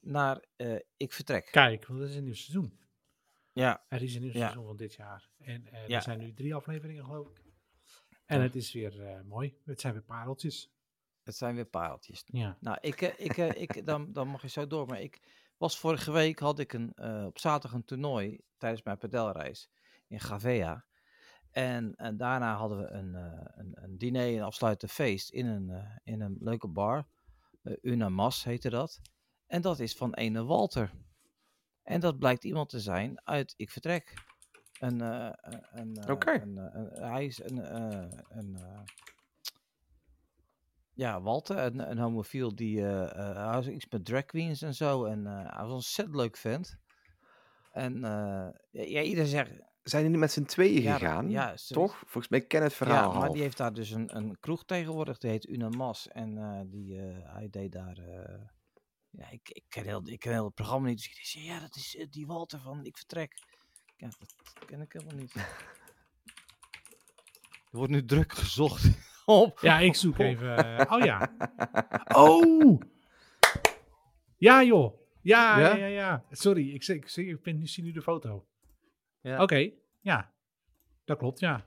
naar 0.00 0.44
eh, 0.56 0.76
Ik 0.96 1.12
Vertrek. 1.12 1.48
Kijk, 1.50 1.86
want 1.86 2.00
dat 2.00 2.08
is 2.08 2.14
een 2.16 2.24
nieuw 2.24 2.34
seizoen. 2.34 2.79
Ja, 3.52 3.84
Er 3.88 4.02
is 4.02 4.14
een 4.14 4.20
nieuw 4.22 4.32
Ja. 4.32 4.38
seizoen 4.38 4.64
van 4.66 4.76
dit 4.76 4.94
jaar. 4.94 5.28
En 5.38 5.66
eh, 5.66 5.88
Ja. 5.88 5.96
er 5.96 6.02
zijn 6.02 6.18
nu 6.18 6.34
drie 6.34 6.54
afleveringen, 6.54 7.04
geloof 7.04 7.28
ik. 7.28 7.42
En 8.26 8.40
het 8.40 8.56
is 8.56 8.72
weer 8.72 9.06
eh, 9.06 9.20
mooi. 9.22 9.56
Het 9.64 9.80
zijn 9.80 9.92
weer 9.92 10.02
pareltjes. 10.02 10.70
het 11.22 11.36
zijn 11.36 11.54
weer 11.54 11.64
pareltjes. 11.66 12.24
Ja. 12.26 12.56
Nou, 12.60 12.78
ik, 12.80 13.02
eh, 13.02 13.26
ik, 13.26 13.36
ik, 13.36 13.86
dan, 13.86 14.12
dan 14.12 14.28
mag 14.28 14.42
je 14.42 14.48
zo 14.48 14.66
door. 14.66 14.86
Maar 14.86 15.00
ik 15.00 15.20
was 15.56 15.78
vorige 15.78 16.12
week, 16.12 16.38
had 16.38 16.58
ik 16.58 16.72
een, 16.72 16.98
op 17.26 17.38
zaterdag 17.38 17.72
een 17.78 17.84
toernooi 17.84 18.40
tijdens 18.56 18.82
mijn 18.82 18.98
padelreis 18.98 19.70
in 20.06 20.20
Gavea. 20.20 20.84
En, 21.50 21.94
en 21.96 22.16
daarna 22.16 22.54
hadden 22.56 22.78
we 22.78 22.86
een, 22.86 23.14
een, 23.14 23.82
een 23.82 23.98
diner, 23.98 24.26
een 24.36 24.42
afsluitend 24.42 24.90
feest 24.90 25.30
in 25.30 25.46
een, 25.46 26.00
in 26.04 26.20
een 26.20 26.36
leuke 26.40 26.68
bar. 26.68 27.06
Una 27.82 28.08
Mas 28.08 28.44
heette 28.44 28.70
dat. 28.70 29.00
En 29.46 29.62
dat 29.62 29.78
is 29.78 29.94
van 29.96 30.14
ene 30.14 30.44
Walter. 30.44 30.92
En 31.82 32.00
dat 32.00 32.18
blijkt 32.18 32.44
iemand 32.44 32.68
te 32.68 32.80
zijn 32.80 33.20
uit 33.24 33.54
Ik 33.56 33.70
Vertrek. 33.70 34.14
Een, 34.78 35.00
eh, 35.00 35.30
een, 35.72 35.96
eh, 35.96 36.10
Oké. 36.14 36.32
een, 36.32 36.56
een- 36.56 37.10
hij 37.10 37.24
is 37.24 37.42
een, 37.42 37.74
een, 38.38 38.58
ja, 40.92 41.20
Walter, 41.22 41.58
een, 41.58 41.90
een 41.90 41.98
homofiel 41.98 42.54
die, 42.54 42.80
hij 42.82 43.34
was 43.34 43.68
iets 43.68 43.86
met 43.90 44.04
drag 44.04 44.24
queens 44.24 44.62
en 44.62 44.74
zo. 44.74 45.04
En 45.04 45.24
hij 45.26 45.44
was 45.56 45.66
een 45.68 45.70
ontzettend 45.74 46.16
leuk 46.16 46.36
vent. 46.36 46.76
En 47.72 48.00
ja, 48.70 49.00
iedereen 49.02 49.26
zegt, 49.30 49.50
Zijn 49.82 50.02
die 50.02 50.10
niet 50.10 50.20
met 50.20 50.32
z'n 50.32 50.42
tweeën 50.44 50.82
Ja, 50.82 50.98
gegaan? 50.98 51.30
ja, 51.30 51.56
ze- 51.56 51.72
Toch? 51.74 51.96
Volgens 51.98 52.28
mij 52.28 52.40
ken 52.40 52.62
het 52.62 52.72
verhaal 52.72 53.02
ja, 53.02 53.12
maar 53.12 53.20
half. 53.20 53.32
die 53.32 53.42
heeft 53.42 53.56
daar 53.56 53.72
dus 53.72 53.90
een, 53.90 54.16
een 54.16 54.36
kroeg 54.40 54.64
tegenwoordig, 54.64 55.18
die 55.18 55.30
heet 55.30 55.48
Unamas. 55.48 56.08
En 56.08 56.66
die, 56.70 56.96
hij 57.24 57.48
deed 57.50 57.72
daar, 57.72 57.96
ja, 59.10 59.30
ik, 59.30 59.48
ik, 59.48 59.64
ken 59.68 59.84
heel, 59.84 60.02
ik 60.08 60.18
ken 60.20 60.32
heel 60.32 60.44
het 60.44 60.54
programma 60.54 60.88
niet. 60.88 60.96
Dus 60.96 61.06
ik 61.06 61.24
zei, 61.24 61.44
ja, 61.44 61.60
dat 61.60 61.76
is 61.76 61.96
eh, 61.96 62.06
die 62.10 62.26
Walter 62.26 62.60
van 62.60 62.84
Ik 62.84 62.96
Vertrek. 62.96 63.34
Ja, 63.96 64.08
dat 64.18 64.64
ken 64.66 64.80
ik 64.80 64.92
helemaal 64.92 65.14
niet. 65.16 65.34
Er 67.70 67.76
wordt 67.76 67.92
nu 67.92 68.04
druk 68.04 68.32
gezocht 68.32 68.84
op. 69.24 69.58
Ja, 69.60 69.78
ik 69.78 69.94
zoek 69.94 70.18
even. 70.18 70.78
eh, 70.78 70.92
oh 70.92 71.04
ja. 71.04 71.32
Oh! 72.26 72.80
Ja, 74.36 74.62
joh. 74.62 75.00
Ja, 75.22 75.58
ja, 75.58 75.68
Ja? 75.68 75.74
ja. 75.76 75.86
ja. 75.86 76.24
Sorry, 76.30 76.70
ik, 76.74 76.82
zie- 76.82 76.94
ik, 76.96 77.08
zie- 77.08 77.28
ik, 77.28 77.42
ben, 77.42 77.60
ik 77.60 77.68
zie 77.68 77.84
nu 77.84 77.92
de 77.92 78.02
foto. 78.02 78.46
Ja. 79.20 79.42
Oké, 79.42 79.70
ja. 80.00 80.32
Dat 81.04 81.18
klopt, 81.18 81.40
ja. 81.40 81.64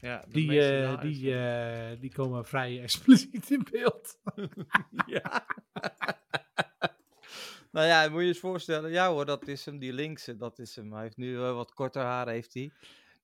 Ja, 0.00 0.24
Die, 0.28 0.60
eh, 0.60 1.00
die, 1.00 1.36
eh, 1.38 2.00
die 2.00 2.12
komen 2.12 2.44
vrij 2.46 2.80
expliciet 2.82 3.50
in 3.50 3.66
beeld. 3.70 4.18
ja. 5.06 5.46
Nou 7.74 7.86
ja, 7.86 8.08
moet 8.08 8.20
je 8.20 8.26
eens 8.26 8.38
voorstellen. 8.38 8.90
Ja 8.90 9.08
hoor, 9.08 9.24
dat 9.24 9.48
is 9.48 9.64
hem, 9.64 9.78
die 9.78 9.92
linkse, 9.92 10.36
dat 10.36 10.58
is 10.58 10.76
hem. 10.76 10.92
Hij 10.92 11.02
heeft 11.02 11.16
nu 11.16 11.36
eh, 11.36 11.54
wat 11.54 11.72
korter 11.72 12.02
haar, 12.02 12.28
heeft 12.28 12.54
hij. 12.54 12.72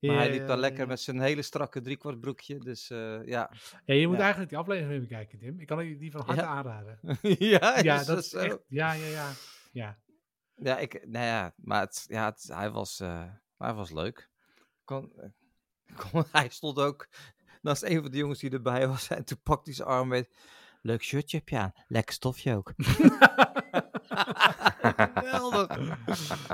Maar 0.01 0.17
hij 0.17 0.31
liep 0.31 0.47
daar 0.47 0.59
lekker 0.59 0.87
met 0.87 1.01
zijn 1.01 1.21
hele 1.21 1.43
strakke 1.43 1.81
driekwart 1.81 2.21
broekje. 2.21 2.59
Dus 2.59 2.91
eh, 2.91 3.27
ja. 3.27 3.51
Ja, 3.85 3.95
je 3.95 4.09
moet 4.09 4.19
eigenlijk 4.19 4.51
die 4.51 4.59
aflevering 4.59 4.93
even 4.93 5.09
kijken, 5.09 5.39
Tim. 5.39 5.61
Ik 5.61 5.67
kan 5.67 5.87
je 5.87 5.97
die 5.97 6.11
van 6.11 6.25
harte 6.27 6.43
aanraden. 6.43 6.99
ja, 7.39 7.79
Ja, 7.79 8.05
dat 8.05 8.19
is 8.19 8.33
echt... 8.33 8.59
Ja, 8.69 8.93
ja, 8.93 9.07
ja. 9.07 9.31
Ja, 9.73 9.99
Ja, 10.57 10.79
ik, 10.79 11.07
nou 11.07 11.25
ja, 11.25 11.55
maar 11.57 11.81
het, 11.81 12.05
ja, 12.09 12.25
het, 12.25 12.49
hij, 12.53 12.71
was, 12.71 13.01
eh, 13.01 13.25
hij 13.59 13.73
was 13.73 13.91
leuk. 13.91 14.31
Kon, 14.85 15.13
kon, 16.11 16.25
hij 16.33 16.49
stond 16.49 16.79
ook 16.79 17.09
naast 17.63 17.83
een 17.83 18.03
van 18.03 18.11
de 18.11 18.17
jongens 18.17 18.39
die 18.39 18.51
erbij 18.51 18.89
was. 18.89 19.09
En 19.09 19.25
toen 19.25 19.41
pakte 19.43 19.65
hij 19.65 19.75
zijn 19.75 19.89
arm 19.89 20.09
met. 20.09 20.29
Leuk 20.83 21.03
shirtje 21.03 21.37
heb 21.37 21.49
je 21.49 21.59
aan. 21.59 21.73
Lekker 21.89 22.15
stofje 22.15 22.57
ook. 22.57 22.73
Geweldig. 25.15 25.77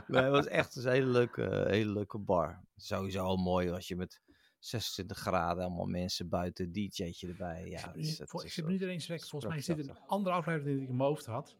Nee, 0.07 0.23
het 0.23 0.31
was 0.33 0.47
echt 0.47 0.77
een 0.77 0.90
hele 0.90 1.07
leuke, 1.07 1.64
hele 1.69 1.92
leuke 1.92 2.19
bar. 2.19 2.64
Sowieso 2.77 3.25
al 3.25 3.37
mooi 3.37 3.71
als 3.71 3.88
je 3.88 3.97
met 3.97 4.21
26 4.59 5.19
graden 5.19 5.64
allemaal 5.64 5.87
mensen 5.87 6.29
buiten, 6.29 6.73
DJ'tje 6.73 7.29
erbij. 7.29 7.64
Ja, 7.69 7.95
ik 7.95 8.05
zit 8.05 8.51
zo- 8.53 8.66
niet 8.66 8.83
eens 8.83 9.07
weg. 9.07 9.27
Volgens 9.29 9.53
mij 9.53 9.61
zit 9.62 9.79
een 9.79 9.99
andere 10.07 10.35
aflevering 10.37 10.75
die 10.75 10.83
ik 10.85 10.90
in 10.90 10.97
mijn 10.97 11.09
hoofd 11.09 11.27
had. 11.27 11.57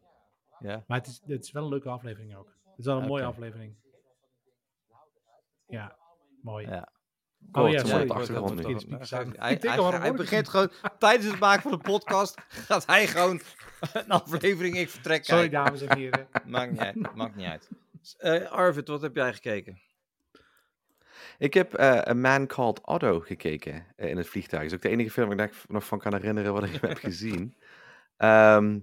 Ja. 0.59 0.83
Maar 0.87 0.97
het 0.97 1.07
is, 1.07 1.21
het 1.25 1.43
is 1.43 1.51
wel 1.51 1.63
een 1.63 1.69
leuke 1.69 1.89
aflevering 1.89 2.35
ook. 2.35 2.55
Het 2.69 2.79
is 2.79 2.85
wel 2.85 3.01
een 3.01 3.07
mooie 3.07 3.23
aflevering. 3.25 3.75
Ja, 5.67 5.97
mooi. 6.41 6.67
Ja. 6.67 6.91
Oh 7.51 7.69
ja, 7.69 7.75
Kort, 7.75 7.87
sorry. 7.87 8.09
achtergrond 8.09 8.55
nu. 8.67 8.75
hij- 9.09 9.59
hij- 9.99 10.13
begint 10.13 10.49
gewoon 10.49 10.71
tijdens 10.99 11.25
het 11.31 11.39
maken 11.39 11.61
van 11.61 11.71
de 11.71 11.77
podcast. 11.77 12.41
Gaat 12.47 12.85
hij 12.85 13.07
gewoon 13.07 13.41
een 13.93 14.07
aflevering 14.09 14.77
Ik 14.77 14.89
Vertrek 14.89 15.25
Sorry, 15.25 15.49
kijken. 15.49 15.63
dames 15.65 15.81
en 15.81 15.97
heren. 15.97 16.27
Maakt 16.45 16.71
niet 16.71 16.79
uit. 16.79 17.15
Maakt 17.15 17.35
niet 17.35 17.45
uit. 17.47 17.69
Eh, 18.17 18.51
Arvid, 18.51 18.87
wat 18.87 19.01
heb 19.01 19.15
jij 19.15 19.33
gekeken? 19.33 19.79
Ik 21.37 21.53
heb 21.53 21.73
eh 21.73 22.07
A 22.09 22.13
Man 22.13 22.47
Called 22.47 22.81
Otto 22.85 23.19
gekeken 23.19 23.85
eh, 23.95 24.09
in 24.09 24.17
het 24.17 24.27
vliegtuig. 24.27 24.61
Dat 24.63 24.71
is 24.71 24.77
ook 24.77 24.83
de 24.83 24.89
enige 24.89 25.11
film 25.11 25.27
waar 25.35 25.45
ik 25.45 25.53
nog 25.67 25.85
van 25.85 25.99
kan 25.99 26.13
herinneren 26.13 26.53
wat 26.53 26.63
ik 26.63 26.81
heb 26.81 26.97
gezien. 26.97 27.55
Ehm, 28.17 28.79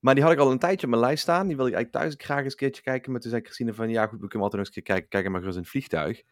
maar 0.00 0.14
die 0.14 0.22
had 0.24 0.32
ik 0.32 0.38
al 0.38 0.50
een 0.50 0.58
tijdje 0.58 0.86
op 0.86 0.92
mijn 0.92 1.04
lijst 1.04 1.22
staan. 1.22 1.46
Die 1.46 1.56
wilde 1.56 1.70
ik 1.70 1.76
eigenlijk 1.76 2.04
thuis 2.04 2.26
graag 2.26 2.42
eens 2.44 2.52
een 2.52 2.58
keertje 2.58 2.82
kijken. 2.82 3.12
Maar 3.12 3.20
toen 3.20 3.30
zei 3.30 3.42
Christine 3.42 3.74
van, 3.74 3.88
ja 3.90 4.06
goed, 4.06 4.20
we 4.20 4.26
kunnen 4.28 4.42
altijd 4.42 4.52
nog 4.52 4.66
eens 4.66 4.76
een 4.76 4.82
keer 4.82 4.92
kijken. 4.94 5.08
Kijk 5.08 5.28
maar 5.28 5.38
gerust 5.40 5.56
in 5.56 5.62
het 5.62 5.70
vliegtuig. 5.70 6.22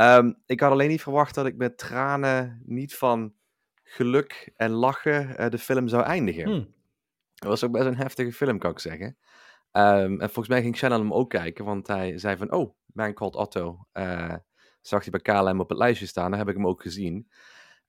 Ehm, 0.00 0.32
ik 0.46 0.60
had 0.60 0.70
alleen 0.70 0.88
niet 0.88 1.02
verwacht 1.02 1.34
dat 1.34 1.46
ik 1.46 1.56
met 1.56 1.78
tranen 1.78 2.62
niet 2.64 2.96
van 2.96 3.34
geluk 3.82 4.52
en 4.56 4.70
lachen 4.70 5.36
eh, 5.36 5.50
de 5.50 5.58
film 5.58 5.88
zou 5.88 6.02
eindigen. 6.02 6.48
Hm. 6.48 6.64
Het 7.34 7.48
was 7.48 7.64
ook 7.64 7.72
best 7.72 7.86
een 7.86 7.96
heftige 7.96 8.32
film, 8.32 8.58
kan 8.58 8.70
ik 8.70 8.78
zeggen. 8.78 9.16
Ehm, 9.70 10.12
en 10.12 10.18
volgens 10.18 10.48
mij 10.48 10.62
ging 10.62 10.76
Shannon 10.76 11.00
hem 11.00 11.12
ook 11.12 11.30
kijken, 11.30 11.64
want 11.64 11.86
hij 11.86 12.18
zei 12.18 12.36
van, 12.36 12.52
oh, 12.52 12.74
Man 12.86 13.14
Called 13.14 13.34
Otto. 13.34 13.86
eh, 13.92 14.34
zag 14.80 15.04
hij 15.04 15.20
bij 15.20 15.34
KLM 15.34 15.60
op 15.60 15.68
het 15.68 15.78
lijstje 15.78 16.06
staan, 16.06 16.30
daar 16.30 16.38
heb 16.38 16.48
ik 16.48 16.54
hem 16.54 16.66
ook 16.66 16.82
gezien. 16.82 17.30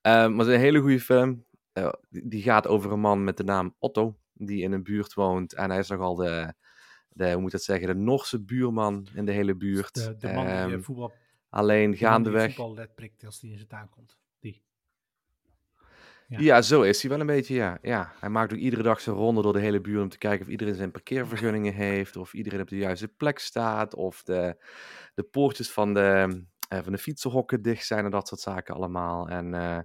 Ehm, 0.01 0.29
maar 0.29 0.39
het 0.39 0.47
is 0.47 0.53
een 0.53 0.59
hele 0.59 0.79
goede 0.79 0.99
film. 0.99 1.45
Eh, 1.73 1.93
die, 2.09 2.41
gaat 2.41 2.67
over 2.67 2.91
een 2.91 2.99
man 2.99 3.23
met 3.23 3.37
de 3.37 3.43
naam 3.43 3.75
Otto, 3.79 4.17
die 4.33 4.61
in 4.61 4.71
een 4.71 4.83
buurt 4.83 5.13
woont. 5.13 5.53
En 5.53 5.69
hij 5.69 5.79
is 5.79 5.89
nogal 5.89 6.15
de, 6.15 6.53
de 7.09 7.31
hoe 7.31 7.41
moet 7.41 7.51
dat 7.51 7.63
zeggen, 7.63 7.87
de 7.87 7.95
Norse 7.95 8.43
buurman 8.43 9.07
in 9.13 9.25
de 9.25 9.31
hele 9.31 9.55
buurt. 9.55 9.93
De, 9.93 10.17
de 10.17 10.33
man 10.33 10.67
die 10.67 10.79
voetbal, 10.79 11.13
alleen 11.51 11.97
gaandeweg. 11.97 12.55
voetbal 12.55 12.73
let 12.73 12.95
prikt 12.95 13.25
als 13.25 13.39
die 13.39 13.51
in 13.51 13.57
zijn 13.57 13.69
tuin 13.69 13.89
komt. 13.89 14.17
Die. 14.39 14.63
Ja. 16.27 16.39
Ja. 16.39 16.61
zo 16.61 16.81
is 16.81 17.01
hij 17.01 17.11
wel 17.11 17.19
een 17.19 17.25
beetje, 17.25 17.53
ja. 17.53 17.77
ja. 17.81 18.13
Hij 18.19 18.29
maakt 18.29 18.53
ook 18.53 18.59
iedere 18.59 18.83
dag 18.83 19.01
zijn 19.01 19.15
ronde 19.15 19.41
door 19.41 19.53
de 19.53 19.59
hele 19.59 19.81
buurt 19.81 20.01
om 20.01 20.09
te 20.09 20.17
kijken 20.17 20.45
of 20.45 20.51
iedereen 20.51 20.75
zijn 20.75 20.91
parkeervergunningen 20.91 21.73
heeft, 21.73 22.15
of 22.15 22.33
iedereen 22.33 22.61
op 22.61 22.69
de 22.69 22.77
juiste 22.77 23.07
plek 23.07 23.39
staat, 23.39 23.95
of 23.95 24.23
de, 24.23 24.65
de 25.13 25.23
poortjes 25.23 25.71
van 25.71 25.93
de, 25.93 26.43
eh, 26.69 26.83
van 26.83 26.91
de 26.91 26.97
fietsenhokken 26.97 27.61
dicht 27.61 27.85
zijn 27.85 28.05
en 28.05 28.11
dat 28.11 28.27
soort 28.27 28.41
zaken 28.41 28.75
allemaal. 28.75 29.29
En 29.29 29.53
eh, 29.53 29.79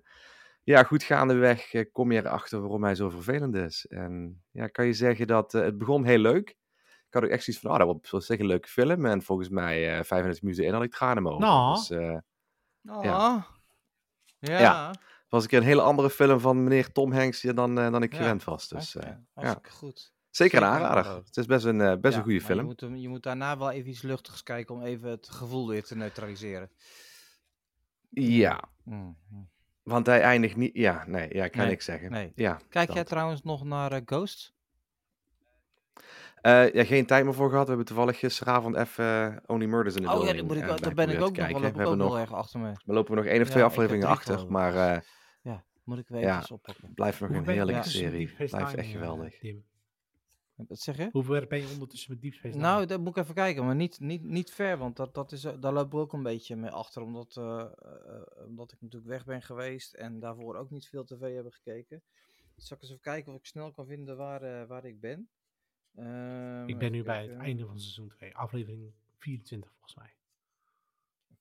ja, 0.66 0.83
goed 0.83 1.02
gaandeweg 1.02 1.72
eh, 1.72 1.85
kom 1.92 2.12
je 2.12 2.18
erachter 2.18 2.61
waarom 2.61 2.85
hij 2.85 2.94
zo 2.94 3.11
vervelend 3.11 3.55
is. 3.55 3.87
En 3.87 4.42
ja, 4.50 4.66
kan 4.66 4.87
je 4.87 4.92
zeggen 4.92 5.26
dat 5.26 5.55
eh, 5.55 5.62
het 5.62 5.79
begon 5.79 6.05
heel 6.05 6.18
leuk. 6.18 6.57
Ik 7.16 7.22
had 7.22 7.31
ook 7.31 7.37
echt 7.37 7.44
zoiets 7.44 7.62
van, 7.62 7.70
oh, 7.72 7.79
dat 7.79 8.07
zoals 8.07 8.26
zeggen 8.26 8.44
een 8.44 8.50
leuke 8.50 8.68
film. 8.68 9.07
En 9.07 9.22
volgens 9.22 9.48
mij 9.48 9.98
eh 9.98 10.05
35 10.05 10.42
minuten 10.42 10.64
in 10.64 10.72
had 10.72 10.83
ik 10.83 10.90
tranen 10.92 11.22
mijn 11.22 11.35
ogen. 11.35 11.46
Nou. 11.46 11.74
Dus 11.74 11.90
eh, 11.90 12.18
Ja. 12.81 13.02
Ja. 13.02 13.46
Ja. 14.38 14.59
Ja. 14.61 14.88
het 14.90 14.98
was 15.29 15.42
een 15.42 15.48
keer 15.48 15.59
een 15.59 15.64
hele 15.64 15.83
andere 15.83 16.11
film 16.11 16.40
van 16.40 16.62
meneer 16.64 16.92
Tom 16.92 17.12
Hanks 17.12 17.42
ja, 17.42 17.52
dan, 17.52 17.79
eh, 17.79 17.90
dan 17.92 18.02
ik 18.02 18.12
Ja. 18.12 18.18
gewend 18.18 18.44
was. 18.44 18.68
Dus 18.68 18.96
eh, 18.96 19.11
hartstikke 19.35 19.70
goed. 19.70 20.12
zeker 20.31 20.62
een 20.62 20.64
Zeker 20.68 20.79
aanrader. 20.79 20.96
aanrader. 21.05 21.24
Het 21.26 21.37
is 21.37 21.46
best 21.46 21.64
een, 21.64 21.81
eh, 21.81 21.87
best 21.96 22.14
Ja, 22.14 22.18
een 22.18 22.24
goede 22.24 22.38
maar 22.40 22.48
Je 22.48 22.55
film. 22.55 22.64
moet, 22.64 22.81
hem- 22.81 22.96
je 22.96 23.09
moet 23.09 23.22
daarna 23.22 23.59
wel 23.59 23.70
even 23.70 23.90
iets 23.90 24.02
luchtigs 24.02 24.42
kijken 24.42 24.74
om 24.74 24.83
even 24.83 25.11
het 25.11 25.29
gevoel 25.29 25.68
weer 25.68 25.85
te 25.85 25.96
neutraliseren. 25.96 26.70
Ja, 28.11 28.64
Mm, 28.85 29.16
mm. 29.31 29.48
want 29.83 30.07
hij 30.07 30.20
eindigt 30.20 30.57
niet... 30.57 30.70
Ja, 30.74 31.05
nee, 31.07 31.35
ja, 31.35 31.44
ik 31.44 31.50
kan 31.50 31.61
Nee, 31.61 31.70
niks 31.70 31.85
zeggen. 31.85 32.11
nee. 32.11 32.33
Ja, 32.35 32.59
Kijk 32.68 32.87
dat. 32.87 32.96
jij 32.96 33.05
trouwens 33.05 33.42
nog 33.42 33.64
naar 33.64 33.92
eh, 33.92 34.00
Ghost? 34.05 34.55
Eh, 36.40 36.72
ja, 36.72 36.85
geen 36.85 37.07
tijd 37.07 37.25
meer 37.25 37.35
voor 37.35 37.49
gehad. 37.49 37.62
We 37.62 37.68
hebben 37.68 37.87
toevallig 37.87 38.18
gisteravond 38.18 38.77
even 38.77 39.05
eh, 39.05 39.37
Only 39.46 39.66
Murders 39.66 39.94
in 39.94 40.03
the 40.03 40.09
Oh 40.09 40.14
ja, 40.14 40.18
Building. 40.20 40.37
daar, 40.37 40.46
moet 40.46 40.57
ik, 40.57 40.77
eh, 40.77 40.83
daar 40.83 40.94
ben 40.94 41.09
ik 41.09 41.20
ook 41.20 41.37
nog 41.37 41.51
loop 41.51 41.64
ik 41.64 41.75
We, 41.77 41.87
ook 41.87 41.96
nog 41.96 42.18
erg 42.18 42.33
achter 42.33 42.61
me. 42.61 42.72
we 42.85 42.92
lopen 42.92 43.16
nog 43.16 43.25
één 43.25 43.40
of 43.40 43.46
Ja, 43.46 43.53
twee 43.53 43.62
ik 43.64 43.68
afleveringen 43.70 44.09
achter. 44.09 44.40
ik. 44.40 44.49
Maar 44.49 44.75
eh 44.75 45.01
Ja, 45.42 45.64
moet 45.85 45.99
ik 45.99 46.09
weer 46.09 46.20
Ja. 46.20 46.38
even 46.42 46.55
oppakken. 46.55 46.94
blijft 46.94 47.20
nog 47.20 47.31
een 47.31 47.49
heerlijke 47.49 47.88
serie. 47.88 48.35
Blijft 48.37 48.75
echt 48.75 48.88
geweldig. 48.88 49.35
Wat 50.55 50.79
zeg 50.81 50.96
je? 50.96 51.09
Hoe 51.12 51.25
ver 51.25 51.46
ben 51.46 51.59
je 51.61 51.68
ondertussen 51.72 52.12
met 52.12 52.22
Deep 52.22 52.33
Space 52.33 52.55
Nine? 52.55 52.66
Nou, 52.68 52.87
dat 52.87 53.01
moet 53.01 53.16
ik 53.16 53.22
even 53.22 53.35
kijken, 53.35 53.64
maar 53.64 53.75
niet, 53.75 54.01
niet, 54.01 54.22
niet 54.22 54.51
ver, 54.51 54.79
want 54.79 54.96
dat, 54.96 55.14
dat 55.14 55.33
is, 55.33 55.40
daar 55.40 55.72
lopen 55.72 55.99
we 55.99 56.05
ook 56.05 56.12
een 56.12 56.22
beetje 56.22 56.57
mee 56.57 56.70
achter, 56.70 57.03
omdat, 57.03 57.37
omdat 58.46 58.72
ik 58.72 58.81
natuurlijk 58.81 59.11
weg 59.12 59.25
ben 59.25 59.42
geweest 59.42 59.94
en 59.94 60.20
daarvoor 60.20 60.57
ook 60.57 60.70
niet 60.70 60.88
veel 60.88 61.05
tv 61.05 61.35
hebben 61.35 61.53
gekeken. 61.53 62.03
Dus 62.55 62.66
zal 62.66 62.77
ik 62.77 62.83
eens 62.83 62.90
even 62.92 63.03
kijken 63.03 63.33
of 63.33 63.38
ik 63.38 63.46
snel 63.46 63.70
kan 63.72 63.87
vinden 63.87 64.16
waar, 64.16 64.66
waar 64.66 64.85
ik 64.85 65.01
ben. 65.01 65.29
Ehm, 65.97 66.69
ik 66.69 66.79
ben 66.79 66.93
nu 66.93 67.03
bij 67.03 67.23
het 67.23 67.37
einde 67.39 67.67
van 67.67 67.79
seizoen 67.81 68.09
2, 68.09 68.37
aflevering 68.37 68.93
24 69.19 69.71
volgens 69.71 69.95
mij. 69.95 70.15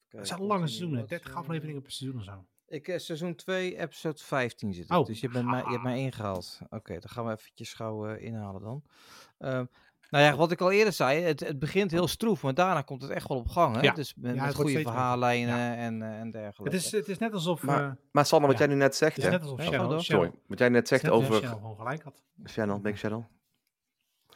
Even 0.07 0.19
Het 0.19 0.27
zijn 0.27 0.41
lange 0.41 0.67
seizoenen, 0.67 0.97
30 0.97 1.17
watching. 1.19 1.37
afleveringen 1.37 1.81
per 1.81 1.91
seizoen 1.91 2.19
of 2.19 2.25
zo. 2.25 2.45
Ik, 2.67 2.87
eh, 2.87 2.97
seizoen 2.97 3.35
2, 3.35 3.77
episode 3.79 4.17
15 4.23 4.73
zit 4.73 4.85
ik. 4.85 4.91
Oh. 4.91 5.05
Dus 5.05 5.19
je, 5.19 5.29
bent 5.29 5.45
mij, 5.45 5.59
je 5.63 5.69
hebt 5.69 5.83
mij 5.83 5.99
ingehaald. 5.99 6.59
Oké, 6.69 6.93
dan 6.99 7.09
gaan 7.09 7.25
we 7.25 7.31
eventjes 7.31 7.73
gauw 7.73 8.07
eh, 8.07 8.23
inhalen 8.25 8.61
dan. 8.61 8.83
Ehm, 9.37 9.65
nou 10.09 10.23
ja, 10.23 10.35
wat 10.35 10.51
ik 10.51 10.61
al 10.61 10.71
eerder 10.71 10.93
zei, 10.93 11.21
het, 11.21 11.39
het 11.39 11.59
begint 11.59 11.91
heel 11.91 12.07
stroef, 12.07 12.43
maar 12.43 12.53
daarna 12.53 12.81
komt 12.81 13.01
het 13.01 13.11
echt 13.11 13.27
wel 13.27 13.37
op 13.37 13.47
gang. 13.47 13.75
Hè? 13.75 13.81
Ja. 13.81 13.93
Dus 13.93 14.13
met, 14.15 14.35
Ja, 14.35 14.51
goede 14.51 14.81
verhaallijnen 14.81 15.75
en, 15.77 16.01
eh, 16.01 16.19
en 16.19 16.31
dergelijke. 16.31 16.75
Het 16.75 16.85
is, 16.85 16.91
het 16.91 17.07
is 17.07 17.17
net 17.17 17.33
alsof, 17.33 17.61
Maar- 17.63 17.89
eh, 17.89 17.91
Maar 18.11 18.25
Sander, 18.25 18.49
wat 18.49 18.59
Ja. 18.59 18.65
jij 18.65 18.73
nu 18.73 18.79
net 18.79 18.95
zegt, 18.95 19.15
het 19.15 19.25
is 19.25 19.31
hè? 19.31 19.37
net 19.37 19.41
alsof 19.49 19.65
Channel, 19.67 19.99
Sorry, 19.99 20.31
wat 20.47 20.59
jij 20.59 20.69
net 20.69 20.87
zegt 20.87 21.09
over... 21.09 21.33
Channel 21.39 21.55
gewoon 21.57 21.75
gelijk 21.75 22.03
had. 22.03 22.23
Channel, 22.43 22.79
Big 22.79 22.99
Channel. 22.99 23.27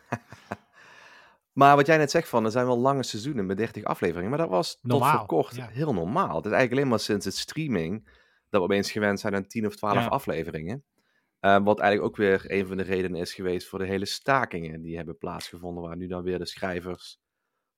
maar 1.60 1.76
wat 1.76 1.86
jij 1.86 1.98
net 1.98 2.12
zegt 2.12 2.30
van, 2.30 2.46
er 2.46 2.52
zijn 2.52 2.66
wel 2.66 2.78
lange 2.80 3.04
seizoenen 3.04 3.46
met 3.46 3.58
30 3.58 3.84
afleveringen, 3.84 4.30
maar 4.30 4.40
dat 4.40 4.50
was 4.50 4.72
tot 4.74 4.92
Normaal, 4.92 5.18
voor 5.18 5.26
kort 5.26 5.56
ja. 5.56 5.68
heel 5.68 5.94
normaal. 5.94 6.36
Het 6.36 6.46
is 6.46 6.52
eigenlijk 6.52 6.72
alleen 6.72 6.88
maar 6.88 7.00
sinds 7.00 7.26
het 7.26 7.36
streaming 7.36 8.04
dat 8.50 8.60
we 8.62 8.68
opeens 8.68 8.92
gewend 8.92 9.20
zijn 9.20 9.36
aan 9.36 9.48
10 9.48 9.66
of 9.66 9.76
12 9.76 9.96
Ja. 9.96 10.06
afleveringen. 10.06 10.84
Eh, 11.40 11.58
wat 11.64 11.80
eigenlijk 11.80 12.10
ook 12.12 12.18
weer 12.18 12.44
een 12.46 12.68
van 12.68 12.78
de 12.78 12.84
redenen 12.84 13.22
is 13.22 13.34
geweest 13.34 13.68
voor 13.68 13.80
de 13.80 13.86
hele 13.86 14.06
stakingen 14.06 14.82
die 14.82 14.96
hebben 14.96 15.18
plaatsgevonden, 15.18 15.84
waar 15.84 15.98
nu 15.98 16.08
dan 16.08 16.24
weer 16.24 16.38
de 16.40 16.46
schrijvers 16.46 17.20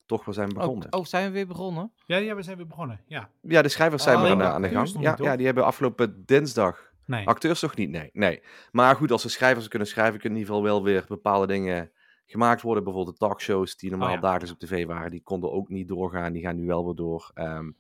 toch 0.05 0.25
wel 0.25 0.33
zijn 0.33 0.49
oh, 0.49 0.57
begonnen. 0.57 0.93
oh, 0.93 1.05
zijn 1.05 1.25
we 1.25 1.31
weer 1.31 1.47
begonnen? 1.47 1.93
Ja, 2.05 2.17
ja, 2.17 2.35
we 2.35 2.41
zijn 2.41 2.57
weer 2.57 2.67
begonnen. 2.67 3.01
Ja. 3.05 3.29
Ja, 3.41 3.61
de 3.61 3.69
schrijvers 3.69 4.03
zijn 4.03 4.15
Oh, 4.15 4.21
weer 4.21 4.31
aan, 4.31 4.37
de- 4.37 4.43
aan 4.43 4.61
de 4.61 4.69
gang. 4.69 4.89
Ja, 4.99 5.15
ja, 5.21 5.35
die 5.35 5.45
hebben 5.45 5.65
afgelopen 5.65 6.25
dinsdag 6.25 6.91
Nee. 7.05 7.27
Acteurs 7.27 7.59
toch 7.59 7.75
niet? 7.75 7.89
Nee. 7.89 8.09
nee. 8.13 8.41
Maar 8.71 8.95
goed, 8.95 9.11
als 9.11 9.21
ze 9.21 9.29
schrijvers 9.29 9.67
kunnen 9.67 9.87
schrijven, 9.87 10.19
kunnen 10.19 10.39
in 10.39 10.43
ieder 10.43 10.55
geval 10.55 10.69
wel 10.73 10.83
weer 10.83 11.05
bepaalde 11.07 11.47
dingen 11.47 11.91
gemaakt 12.31 12.61
worden. 12.61 12.83
Bijvoorbeeld 12.83 13.19
de 13.19 13.25
talkshows 13.25 13.75
die 13.77 13.89
normaal 13.89 14.07
Oh 14.09 14.15
ja. 14.15 14.21
dagelijks 14.21 14.51
op 14.51 14.59
tv 14.59 14.85
waren, 14.85 15.11
die 15.11 15.21
konden 15.23 15.51
ook 15.51 15.69
niet 15.69 15.87
doorgaan. 15.87 16.33
Die 16.33 16.41
gaan 16.41 16.55
nu 16.55 16.65
wel 16.65 16.85
weer 16.85 16.95
door. 16.95 17.31
Ehm, 17.33 17.71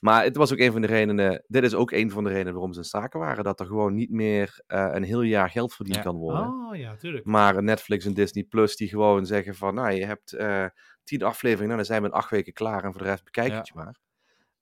maar 0.00 0.24
het 0.24 0.36
was 0.36 0.52
ook 0.52 0.58
een 0.58 0.72
van 0.72 0.80
de 0.80 0.86
redenen, 0.86 1.44
dit 1.46 1.62
is 1.62 1.74
ook 1.74 1.90
een 1.90 2.10
van 2.10 2.24
de 2.24 2.30
redenen 2.30 2.52
waarom 2.52 2.72
ze 2.72 2.78
in 2.78 2.84
staken 2.84 3.20
waren. 3.20 3.44
Dat 3.44 3.60
er 3.60 3.66
gewoon 3.66 3.94
niet 3.94 4.10
meer 4.10 4.60
eh, 4.66 4.88
een 4.92 5.02
heel 5.02 5.22
jaar 5.22 5.50
geld 5.50 5.74
verdiend 5.74 5.96
Ja. 5.96 6.02
kan 6.02 6.16
worden. 6.16 6.46
Oh 6.46 6.76
ja, 6.76 6.96
tuurlijk. 6.96 7.24
Maar 7.24 7.62
Netflix 7.62 8.04
en 8.04 8.14
Disney 8.14 8.44
Plus 8.44 8.76
die 8.76 8.88
gewoon 8.88 9.26
zeggen 9.26 9.54
van, 9.54 9.74
nou 9.74 9.90
je 9.92 10.04
hebt 10.06 10.32
eh, 10.32 10.64
tien 11.04 11.22
afleveringen, 11.22 11.66
nou 11.66 11.76
dan 11.76 11.86
zijn 11.86 12.02
we 12.02 12.08
in 12.08 12.14
acht 12.14 12.30
weken 12.30 12.52
klaar 12.52 12.84
en 12.84 12.92
voor 12.92 13.02
de 13.02 13.08
rest 13.08 13.24
bekijk 13.24 13.48
Ja. 13.50 13.56
het 13.58 13.66
je 13.68 13.72
maar. 13.74 13.98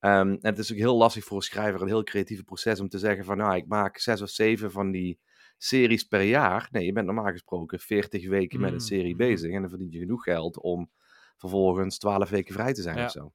Ehm, 0.00 0.28
en 0.28 0.38
het 0.40 0.58
is 0.58 0.72
ook 0.72 0.78
heel 0.78 0.96
lastig 0.96 1.24
voor 1.24 1.36
een 1.36 1.42
schrijver, 1.42 1.80
een 1.82 1.86
heel 1.88 2.04
creatieve 2.04 2.44
proces 2.44 2.80
om 2.80 2.88
te 2.88 2.98
zeggen 2.98 3.24
van, 3.24 3.36
nou 3.36 3.56
ik 3.56 3.66
maak 3.66 3.98
zes 3.98 4.22
of 4.22 4.28
zeven 4.28 4.70
van 4.70 4.90
die 4.90 5.18
series 5.56 6.02
per 6.04 6.22
jaar. 6.22 6.68
Nee, 6.70 6.84
je 6.84 6.92
bent 6.92 7.06
normaal 7.06 7.30
gesproken 7.32 7.78
40 7.78 8.28
weken 8.28 8.60
met 8.60 8.68
een 8.68 8.74
Mm, 8.74 8.80
serie 8.80 9.12
mm. 9.12 9.16
bezig 9.16 9.52
en 9.52 9.60
dan 9.60 9.70
verdien 9.70 9.90
je 9.90 9.98
genoeg 9.98 10.22
geld 10.22 10.60
om 10.60 10.90
vervolgens 11.36 11.98
12 11.98 12.30
weken 12.30 12.54
vrij 12.54 12.72
te 12.72 12.82
zijn 12.82 12.96
Ja. 12.96 13.04
of 13.04 13.10
zo. 13.10 13.32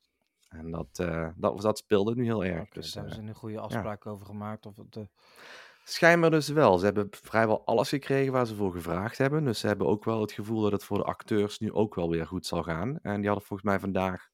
En 0.49 0.71
dat, 0.71 0.99
eh, 0.99 1.29
dat, 1.35 1.61
dat 1.61 1.77
speelde 1.77 2.15
nu 2.15 2.23
heel 2.23 2.45
erg. 2.45 2.69
Dus, 2.69 2.91
daar 2.93 3.03
hebben 3.03 3.19
eh, 3.21 3.25
ze 3.25 3.33
een 3.33 3.39
goede 3.39 3.59
afspraak 3.59 4.05
over 4.05 4.25
gemaakt. 4.25 4.65
Of 4.65 4.75
het, 4.77 4.95
eh, 4.95 5.03
Schijnbaar 5.83 6.31
dus 6.31 6.47
wel. 6.47 6.77
Ze 6.77 6.85
hebben 6.85 7.07
vrijwel 7.11 7.65
alles 7.65 7.89
gekregen 7.89 8.31
waar 8.33 8.47
ze 8.47 8.55
voor 8.55 8.71
gevraagd 8.71 9.17
hebben. 9.17 9.43
Dus 9.43 9.59
ze 9.59 9.67
hebben 9.67 9.87
ook 9.87 10.05
wel 10.05 10.21
het 10.21 10.31
gevoel 10.31 10.61
dat 10.61 10.71
het 10.71 10.83
voor 10.83 10.97
de 10.97 11.03
acteurs 11.03 11.59
nu 11.59 11.71
ook 11.71 11.95
wel 11.95 12.09
weer 12.09 12.27
goed 12.27 12.45
zal 12.45 12.63
gaan. 12.63 12.99
En 13.01 13.15
die 13.19 13.25
hadden 13.29 13.47
volgens 13.47 13.69
mij 13.69 13.79
vandaag 13.79 14.29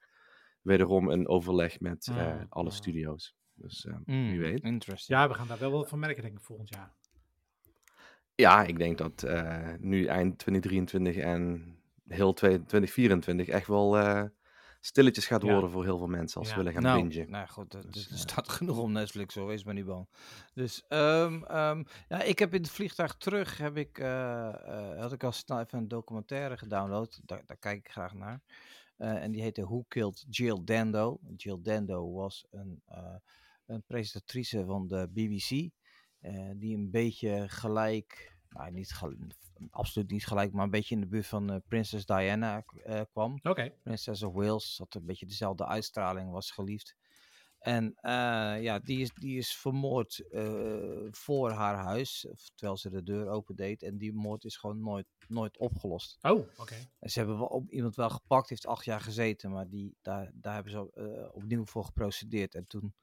wederom 0.61 1.09
een 1.09 1.27
overleg 1.27 1.79
met 1.79 2.07
eh, 2.07 2.17
Ah, 2.17 2.41
alle 2.49 2.69
ah. 2.69 2.75
studio's. 2.75 3.35
Dus 3.53 3.85
eh, 3.85 3.95
mm, 4.05 4.29
wie 4.29 4.39
weet. 4.39 5.05
Ja, 5.05 5.27
we 5.27 5.33
gaan 5.33 5.47
daar 5.47 5.59
wel 5.59 5.71
wat 5.71 5.89
van 5.89 5.99
merken, 5.99 6.23
denk 6.23 6.38
ik, 6.38 6.43
volgend 6.43 6.69
jaar. 6.69 6.93
Ja, 8.38 8.63
ik 8.63 8.77
denk 8.77 8.97
dat 8.97 9.23
eh, 9.23 9.73
nu 9.79 10.05
eind 10.05 10.38
2023 10.39 11.15
en 11.15 11.75
heel 12.07 12.33
2024 12.33 13.47
echt 13.47 13.67
wel 13.67 13.97
eh, 13.97 14.23
stilletjes 14.79 15.25
gaat 15.27 15.41
Ja. 15.41 15.51
worden 15.51 15.69
voor 15.69 15.83
heel 15.83 15.97
veel 15.97 16.07
mensen 16.07 16.39
als 16.39 16.47
ze 16.47 16.53
Ja. 16.53 16.59
willen 16.63 16.73
gaan 16.73 16.83
nou, 16.83 17.07
bingen. 17.07 17.31
nou 17.31 17.47
goed, 17.47 17.73
er, 17.73 17.91
Dus, 17.91 18.05
er 18.05 18.11
eh, 18.13 18.17
staat 18.17 18.49
genoeg 18.57 18.77
om 18.77 18.91
Netflix, 18.91 19.35
hoor, 19.35 19.47
wees 19.47 19.63
maar 19.63 19.73
niet 19.73 19.85
bang. 19.85 20.07
Dus, 20.53 20.83
ehm, 20.88 21.43
ehm, 21.43 21.83
ja, 22.07 22.21
ik 22.21 22.39
heb 22.39 22.53
in 22.53 22.61
het 22.61 22.71
vliegtuig 22.71 23.15
terug, 23.15 23.57
heb 23.57 23.77
ik, 23.77 23.97
had 24.97 25.11
ik 25.13 25.23
al 25.23 25.31
snel 25.31 25.59
even 25.59 25.77
een 25.77 25.88
documentaire 25.88 26.57
gedownload, 26.57 27.19
daar, 27.25 27.41
daar 27.45 27.57
kijk 27.57 27.77
ik 27.77 27.91
graag 27.91 28.13
naar. 28.13 28.41
En 28.97 29.31
die 29.31 29.41
heette 29.41 29.61
Who 29.63 29.83
Killed 29.88 30.25
Jill 30.29 30.61
Dando. 30.63 31.19
Jill 31.35 31.59
Dando 31.61 32.11
was 32.13 32.45
een, 32.51 32.81
een 33.65 33.83
presentatrice 33.88 34.65
van 34.65 34.88
de 34.88 35.09
BBC, 35.13 35.69
die 36.55 36.75
een 36.75 36.91
beetje 36.91 37.49
gelijk, 37.49 38.38
nou, 38.49 38.71
niet 38.71 38.99
absoluut 39.69 40.11
niet 40.11 40.25
gelijk, 40.25 40.51
maar 40.51 40.63
een 40.63 40.69
beetje 40.69 40.95
in 40.95 41.01
de 41.01 41.07
buurt 41.07 41.28
van 41.28 41.51
eh, 41.51 41.57
Prinses 41.67 42.05
Diana 42.05 42.63
eh, 42.84 43.01
kwam. 43.11 43.39
Oké. 43.43 43.73
Princess 43.84 44.23
of 44.23 44.34
Wales 44.34 44.78
had 44.78 44.95
een 44.95 45.05
beetje 45.05 45.25
dezelfde 45.25 45.65
uitstraling, 45.65 46.32
was 46.32 46.51
geliefd. 46.51 46.95
En 47.59 47.95
eh, 48.01 48.61
ja, 48.61 48.80
die 48.80 48.99
is, 48.99 49.13
die 49.13 49.38
is 49.38 49.55
vermoord 49.55 50.30
eh, 50.30 51.07
voor 51.11 51.51
haar 51.51 51.75
huis, 51.75 52.28
terwijl 52.55 52.78
ze 52.78 52.89
de 52.89 53.03
deur 53.03 53.28
opendeed. 53.28 53.84
En 53.84 53.97
die 53.97 54.13
moord 54.13 54.43
is 54.43 54.57
gewoon 54.57 54.82
nooit, 54.82 55.05
nooit 55.28 55.57
opgelost. 55.57 56.17
Oh, 56.21 56.47
oké. 56.57 56.75
Ze 56.99 57.19
hebben 57.19 57.38
wel 57.38 57.47
op, 57.47 57.71
iemand 57.71 57.95
wel 57.95 58.09
gepakt, 58.09 58.49
heeft 58.49 58.65
acht 58.65 58.86
jaar 58.86 59.01
gezeten, 59.01 59.51
maar 59.51 59.69
die, 59.69 59.97
daar, 60.01 60.32
daar 60.34 60.53
hebben 60.53 60.71
ze 60.71 60.91
eh, 60.93 61.36
opnieuw 61.36 61.65
voor 61.65 61.86
geprocedeerd. 61.86 62.55
En 62.55 62.67
toen 62.67 62.93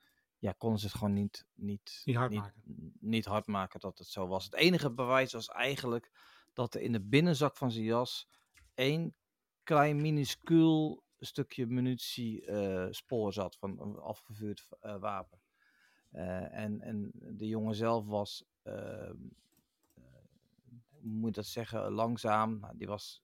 ja, 0.44 0.52
konden 0.52 0.78
ze 0.80 0.86
het 0.86 0.94
gewoon 0.94 1.12
niet, 1.12 1.46
niet, 1.54 2.02
Niet 2.04 2.16
hard 2.16 2.30
niet, 2.30 2.40
maken. 2.40 2.62
niet 3.00 3.24
hard 3.24 3.46
maken 3.46 3.80
dat 3.80 3.98
het 3.98 4.06
zo 4.06 4.26
was. 4.26 4.44
Het 4.44 4.54
enige 4.54 4.90
bewijs 4.90 5.32
was 5.32 5.48
eigenlijk 5.48 6.10
dat 6.52 6.74
er 6.74 6.80
in 6.80 6.92
de 6.92 7.00
binnenzak 7.00 7.56
van 7.56 7.70
zijn 7.70 7.84
jas 7.84 8.28
één 8.74 9.14
klein 9.62 10.00
minuscuul 10.00 11.02
stukje 11.18 11.66
munitie 11.66 12.44
eh, 12.46 12.86
spoor 12.90 13.32
zat 13.32 13.56
van 13.56 13.80
een 13.80 13.98
afgevuurd 13.98 14.68
eh, 14.80 14.96
wapen. 14.96 15.40
Eh, 16.10 16.54
en, 16.54 16.80
en 16.80 17.10
de 17.12 17.46
jongen 17.46 17.74
zelf 17.74 18.06
was, 18.06 18.44
ehm, 18.62 19.16
eh, 19.94 20.02
hoe 20.90 21.12
moet 21.12 21.28
je 21.28 21.40
dat 21.40 21.46
zeggen, 21.46 21.92
langzaam. 21.92 22.58
Nou, 22.60 22.76
die 22.76 22.86
was, 22.86 23.22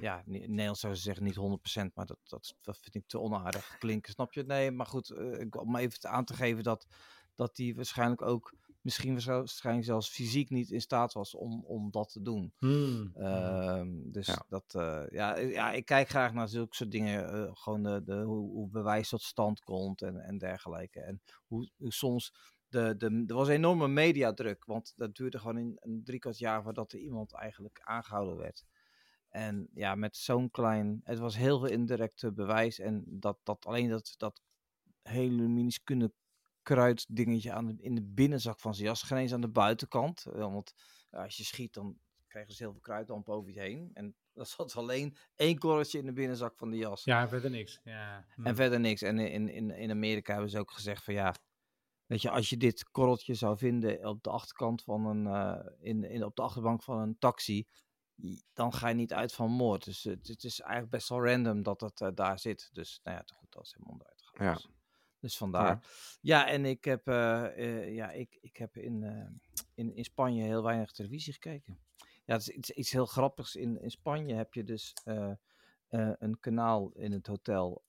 ja, 0.00 0.22
in 0.26 0.34
in 0.34 0.50
Nederlands 0.50 0.80
zou 0.80 0.94
ze 0.94 1.02
zeggen 1.02 1.24
niet 1.24 1.36
100%, 1.36 1.94
maar 1.94 2.06
dat, 2.06 2.18
dat, 2.24 2.54
dat 2.62 2.78
vind 2.78 2.94
ik 2.94 3.06
te 3.06 3.18
onaardig 3.20 3.76
klinken, 3.78 4.12
snap 4.12 4.32
je? 4.32 4.42
Nee, 4.44 4.70
maar 4.70 4.86
goed, 4.86 5.10
eh, 5.10 5.40
ik- 5.40 5.60
om 5.60 5.76
even 5.76 6.10
aan 6.10 6.24
te 6.24 6.34
geven 6.34 6.62
dat, 6.62 6.86
dat 7.34 7.56
die 7.56 7.74
waarschijnlijk 7.76 8.22
ook, 8.22 8.54
misschien 8.80 9.24
waarschijnlijk 9.24 9.86
zelfs 9.86 10.08
fysiek 10.08 10.50
niet 10.50 10.70
in 10.70 10.80
staat 10.80 11.12
was 11.12 11.34
om, 11.34 11.64
om 11.64 11.90
dat 11.90 12.12
te 12.12 12.22
doen. 12.22 12.52
Hmm. 12.58 13.10
Ehm, 13.14 14.10
dus 14.10 14.26
Ja. 14.26 14.44
dat, 14.48 14.74
eh, 14.74 15.02
ja, 15.10 15.36
eh, 15.36 15.52
ja, 15.52 15.72
ik 15.72 15.84
kijk 15.84 16.08
graag 16.08 16.32
naar 16.32 16.48
zulke 16.48 16.74
soort 16.76 16.90
dingen. 16.90 17.32
eh, 17.32 17.50
gewoon 17.54 17.82
de, 17.82 18.02
de, 18.04 18.14
hoe, 18.22 18.50
hoe 18.50 18.68
bewijs 18.68 19.08
tot 19.08 19.22
stand 19.22 19.60
komt 19.60 20.02
en, 20.02 20.16
en 20.16 20.38
dergelijke. 20.38 21.00
En 21.00 21.22
hoe, 21.46 21.70
hoe 21.76 21.92
soms. 21.92 22.32
De, 22.68 22.94
de, 22.96 23.24
er 23.26 23.34
was 23.34 23.48
enorme 23.48 23.88
mediadruk, 23.88 24.64
want 24.64 24.92
dat 24.96 25.14
duurde 25.14 25.38
gewoon 25.38 25.56
een, 25.56 25.76
een 25.80 26.00
drie 26.04 26.18
kwart 26.18 26.38
jaar 26.38 26.62
voordat 26.62 26.92
er 26.92 26.98
iemand 26.98 27.32
eigenlijk 27.34 27.80
aangehouden 27.84 28.36
werd. 28.36 28.64
En 29.28 29.68
ja, 29.74 29.94
met 29.94 30.16
zo'n 30.16 30.50
klein. 30.50 31.00
Het 31.04 31.18
was 31.18 31.36
heel 31.36 31.58
veel 31.58 31.68
indirecte 31.68 32.32
bewijs. 32.32 32.78
En 32.78 33.04
dat, 33.06 33.38
dat 33.42 33.66
alleen 33.66 33.88
dat, 33.88 34.14
dat 34.16 34.40
hele 35.02 35.48
minuscule 35.48 36.12
kruiddingetje 36.62 37.52
aan 37.52 37.66
de, 37.66 37.74
in 37.78 37.94
de 37.94 38.02
binnenzak 38.04 38.60
van 38.60 38.74
zijn 38.74 38.86
jas. 38.86 39.02
Geen 39.02 39.18
eens 39.18 39.32
aan 39.32 39.40
de 39.40 39.48
buitenkant. 39.48 40.26
eh, 40.26 40.38
Want 40.40 40.72
als 41.10 41.36
je 41.36 41.44
schiet, 41.44 41.74
dan 41.74 41.98
krijgen 42.26 42.54
ze 42.54 42.62
heel 42.62 42.72
veel 42.72 42.80
kruiddamp 42.80 43.28
over 43.28 43.52
je 43.52 43.60
heen. 43.60 43.90
En 43.94 44.16
dat 44.38 44.48
zat 44.48 44.76
alleen 44.76 45.16
één 45.34 45.58
korreltje 45.58 45.98
in 45.98 46.06
de 46.06 46.12
binnenzak 46.12 46.56
van 46.56 46.70
de 46.70 46.76
jas. 46.76 47.04
Ja, 47.04 47.28
verder 47.28 47.50
niks. 47.50 47.80
Ja. 47.84 48.16
En 48.16 48.42
Hmm. 48.42 48.54
verder 48.54 48.80
niks. 48.80 49.02
En 49.02 49.18
in, 49.18 49.48
in, 49.48 49.70
in 49.70 49.90
Amerika 49.90 50.32
hebben 50.32 50.50
ze 50.50 50.58
ook 50.58 50.70
gezegd 50.70 51.04
van 51.04 51.14
ja, 51.14 51.34
weet 52.06 52.22
je, 52.22 52.30
als 52.30 52.48
je 52.50 52.56
dit 52.56 52.90
korreltje 52.90 53.34
zou 53.34 53.58
vinden 53.58 54.06
op 54.08 54.22
de 54.22 54.30
achterkant 54.30 54.82
van 54.82 55.06
een, 55.06 55.26
eh, 55.26 55.66
in, 55.80 56.04
in, 56.04 56.24
op 56.24 56.36
de 56.36 56.42
achterbank 56.42 56.82
van 56.82 56.98
een 56.98 57.18
taxi, 57.18 57.66
dan 58.52 58.72
ga 58.72 58.88
je 58.88 58.94
niet 58.94 59.12
uit 59.12 59.32
van 59.32 59.50
moord. 59.50 59.84
Dus 59.84 60.02
het, 60.02 60.28
het 60.28 60.44
is 60.44 60.60
eigenlijk 60.60 60.90
best 60.90 61.08
wel 61.08 61.24
random 61.24 61.62
dat 61.62 61.80
het 61.80 62.00
eh, 62.00 62.08
daar 62.14 62.38
zit. 62.38 62.70
Dus 62.72 63.00
nou 63.02 63.16
ja, 63.16 63.22
te 63.22 63.34
goed, 63.34 63.52
dat 63.52 63.64
is 63.64 63.72
helemaal 63.72 63.92
onderuit 63.92 64.22
gegaan. 64.22 64.46
Ja. 64.46 64.54
Dus, 64.54 64.68
dus 65.20 65.36
vandaar. 65.36 65.84
Ja, 66.20 66.46
en 66.46 66.64
ik 66.64 66.84
heb, 66.84 67.08
eh, 67.08 67.44
eh, 67.44 67.94
ja, 67.94 68.10
ik, 68.10 68.38
ik 68.40 68.56
heb 68.56 68.76
in, 68.76 69.02
eh, 69.02 69.28
in, 69.74 69.94
in 69.94 70.04
Spanje 70.04 70.42
heel 70.42 70.62
weinig 70.62 70.90
televisie 70.92 71.32
gekeken. 71.32 71.78
Ja, 72.24 72.34
het 72.34 72.42
is 72.42 72.48
iets, 72.48 72.70
iets 72.70 72.90
heel 72.90 73.06
grappigs. 73.06 73.56
In, 73.56 73.80
in 73.80 73.90
Spanje 73.90 74.34
heb 74.34 74.54
je 74.54 74.64
dus 74.64 74.92
eh, 75.04 75.30
eh, 75.88 76.12
een 76.18 76.40
kanaal 76.40 76.90
in 76.92 77.12
het 77.12 77.26
hotel, 77.26 77.84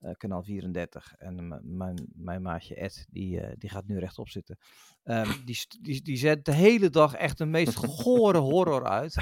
eh, 0.00 0.10
kanaal 0.16 0.42
34. 0.42 1.14
En 1.18 1.60
mijn, 1.76 2.08
mijn 2.14 2.42
maatje 2.42 2.74
Ed, 2.74 3.06
die, 3.10 3.40
eh, 3.40 3.52
die 3.58 3.70
gaat 3.70 3.86
nu 3.86 3.98
rechtop 3.98 4.28
zitten. 4.28 4.58
Ehm, 5.02 5.30
die, 5.44 5.66
die, 5.80 6.02
die 6.02 6.16
zet 6.16 6.44
de 6.44 6.52
hele 6.52 6.90
dag 6.90 7.14
echt 7.14 7.38
de 7.38 7.46
meest 7.46 7.74
gore 8.02 8.38
horror 8.38 8.88
uit. 8.88 9.14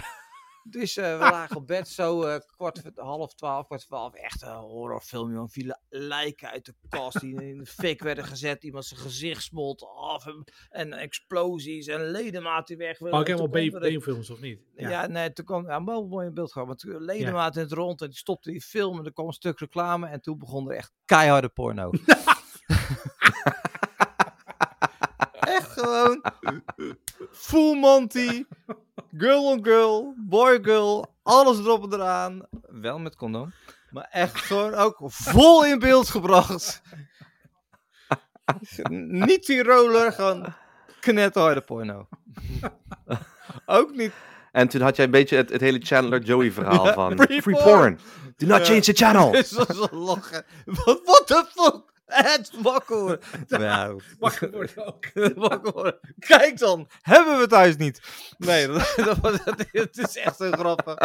Dus 0.70 0.96
eh, 0.96 1.12
we 1.12 1.18
lagen 1.18 1.56
op 1.56 1.66
bed 1.66 1.88
zo 1.88 2.22
eh, 2.22 2.40
kwart 2.56 2.82
half 2.94 3.34
twaalf, 3.34 3.66
kwart 3.66 3.80
twaalf. 3.86 4.14
Echt 4.14 4.42
een 4.42 4.54
horrorfilm, 4.54 5.32
joh. 5.32 5.48
Vielen 5.48 5.80
lijken 5.88 6.50
uit 6.50 6.64
de 6.64 6.74
kast 6.88 7.20
die 7.20 7.42
in 7.42 7.58
de 7.58 7.66
fik 7.66 8.02
werden 8.02 8.24
gezet. 8.24 8.62
Iemand 8.64 8.84
zijn 8.84 9.00
gezicht 9.00 9.42
smolt 9.42 9.84
af. 9.96 10.26
En, 10.26 10.44
en 10.70 10.92
explosies 10.92 11.86
en 11.86 12.10
ledematen 12.10 12.76
die 12.76 12.86
weg. 12.86 13.00
Oh, 13.00 13.20
ik 13.20 13.24
kwam 13.24 13.52
er 13.54 13.84
een- 13.84 13.98
B-films, 13.98 14.30
of 14.30 14.40
niet? 14.40 14.60
ja. 14.76 15.06
nee, 15.06 15.32
toen 15.32 15.44
kwam 15.44 15.66
ja, 15.66 15.84
wel 15.84 16.06
mooi 16.06 16.26
in 16.26 16.34
beeld 16.34 16.52
gehad. 16.52 16.68
Maar 16.68 16.76
toen 16.76 17.02
ledemaat 17.04 17.56
in 17.56 17.62
het 17.62 17.72
rond 17.72 18.00
en 18.02 18.08
die 18.08 18.16
stopte 18.18 18.50
die 18.50 18.60
film 18.60 18.98
en 18.98 19.04
er 19.04 19.12
kwam 19.12 19.26
een 19.26 19.32
stuk 19.32 19.58
reclame 19.58 20.06
en 20.08 20.20
toen 20.20 20.38
begon 20.38 20.70
er 20.70 20.76
echt 20.76 20.92
keiharde 21.04 21.48
porno. 21.48 21.90
echt 25.40 25.70
gewoon 25.72 26.17
full 27.30 27.74
Monty, 27.74 28.44
girl 29.16 29.44
on 29.44 29.64
girl, 29.64 30.14
boy 30.16 30.58
girl, 30.62 31.14
alles 31.22 31.58
erop 31.58 31.82
en 31.84 31.92
eraan. 31.92 32.46
Wel 32.68 32.98
met 32.98 33.16
condoom, 33.16 33.52
maar 33.90 34.08
echt 34.10 34.36
gewoon 34.40 34.74
ook 34.74 34.96
vol 35.02 35.64
in 35.64 35.78
beeld 35.78 36.08
gebracht. 36.10 36.82
Niet 39.08 39.46
die 39.46 39.62
roller, 39.62 40.12
gewoon 40.12 40.54
knetterharde 41.00 41.60
porno. 41.60 42.08
ook 43.66 43.94
niet 43.94 44.12
En 44.52 44.68
toen 44.68 44.80
had 44.80 44.96
jij 44.96 45.04
een 45.04 45.10
beetje 45.10 45.36
het, 45.36 45.50
het 45.50 45.60
hele 45.60 45.78
Chandler 45.82 46.22
Joey 46.22 46.52
verhaal 46.52 46.84
Ja, 46.86 46.92
van 46.92 47.18
free 47.18 47.42
free, 47.42 47.54
porn. 47.56 47.64
porn. 47.66 47.98
Do 48.36 48.46
not 48.46 48.58
Ja. 48.58 48.64
change 48.64 48.80
the 48.80 48.92
channel. 48.92 49.30
Wat 50.84 51.00
what 51.04 51.26
the 51.26 51.44
fuck? 51.54 51.92
Het 52.08 52.50
wakker 52.62 52.96
worden. 53.02 53.20
Nou, 53.48 54.00
Wakker 54.18 54.50
worden 54.50 54.86
ook. 54.86 55.04
wakker 55.48 55.72
worden. 55.72 55.98
Kijk 56.18 56.58
dan, 56.58 56.88
hebben 57.00 57.38
we 57.38 57.46
thuis 57.46 57.76
niet. 57.76 58.00
Nee, 58.38 58.66
dat, 58.66 58.92
dat, 59.04 59.18
was- 59.18 59.44
dat- 59.44 59.64
het 59.72 59.98
is 59.98 60.16
echt 60.16 60.36
zo 60.36 60.50
grappig. 60.50 60.96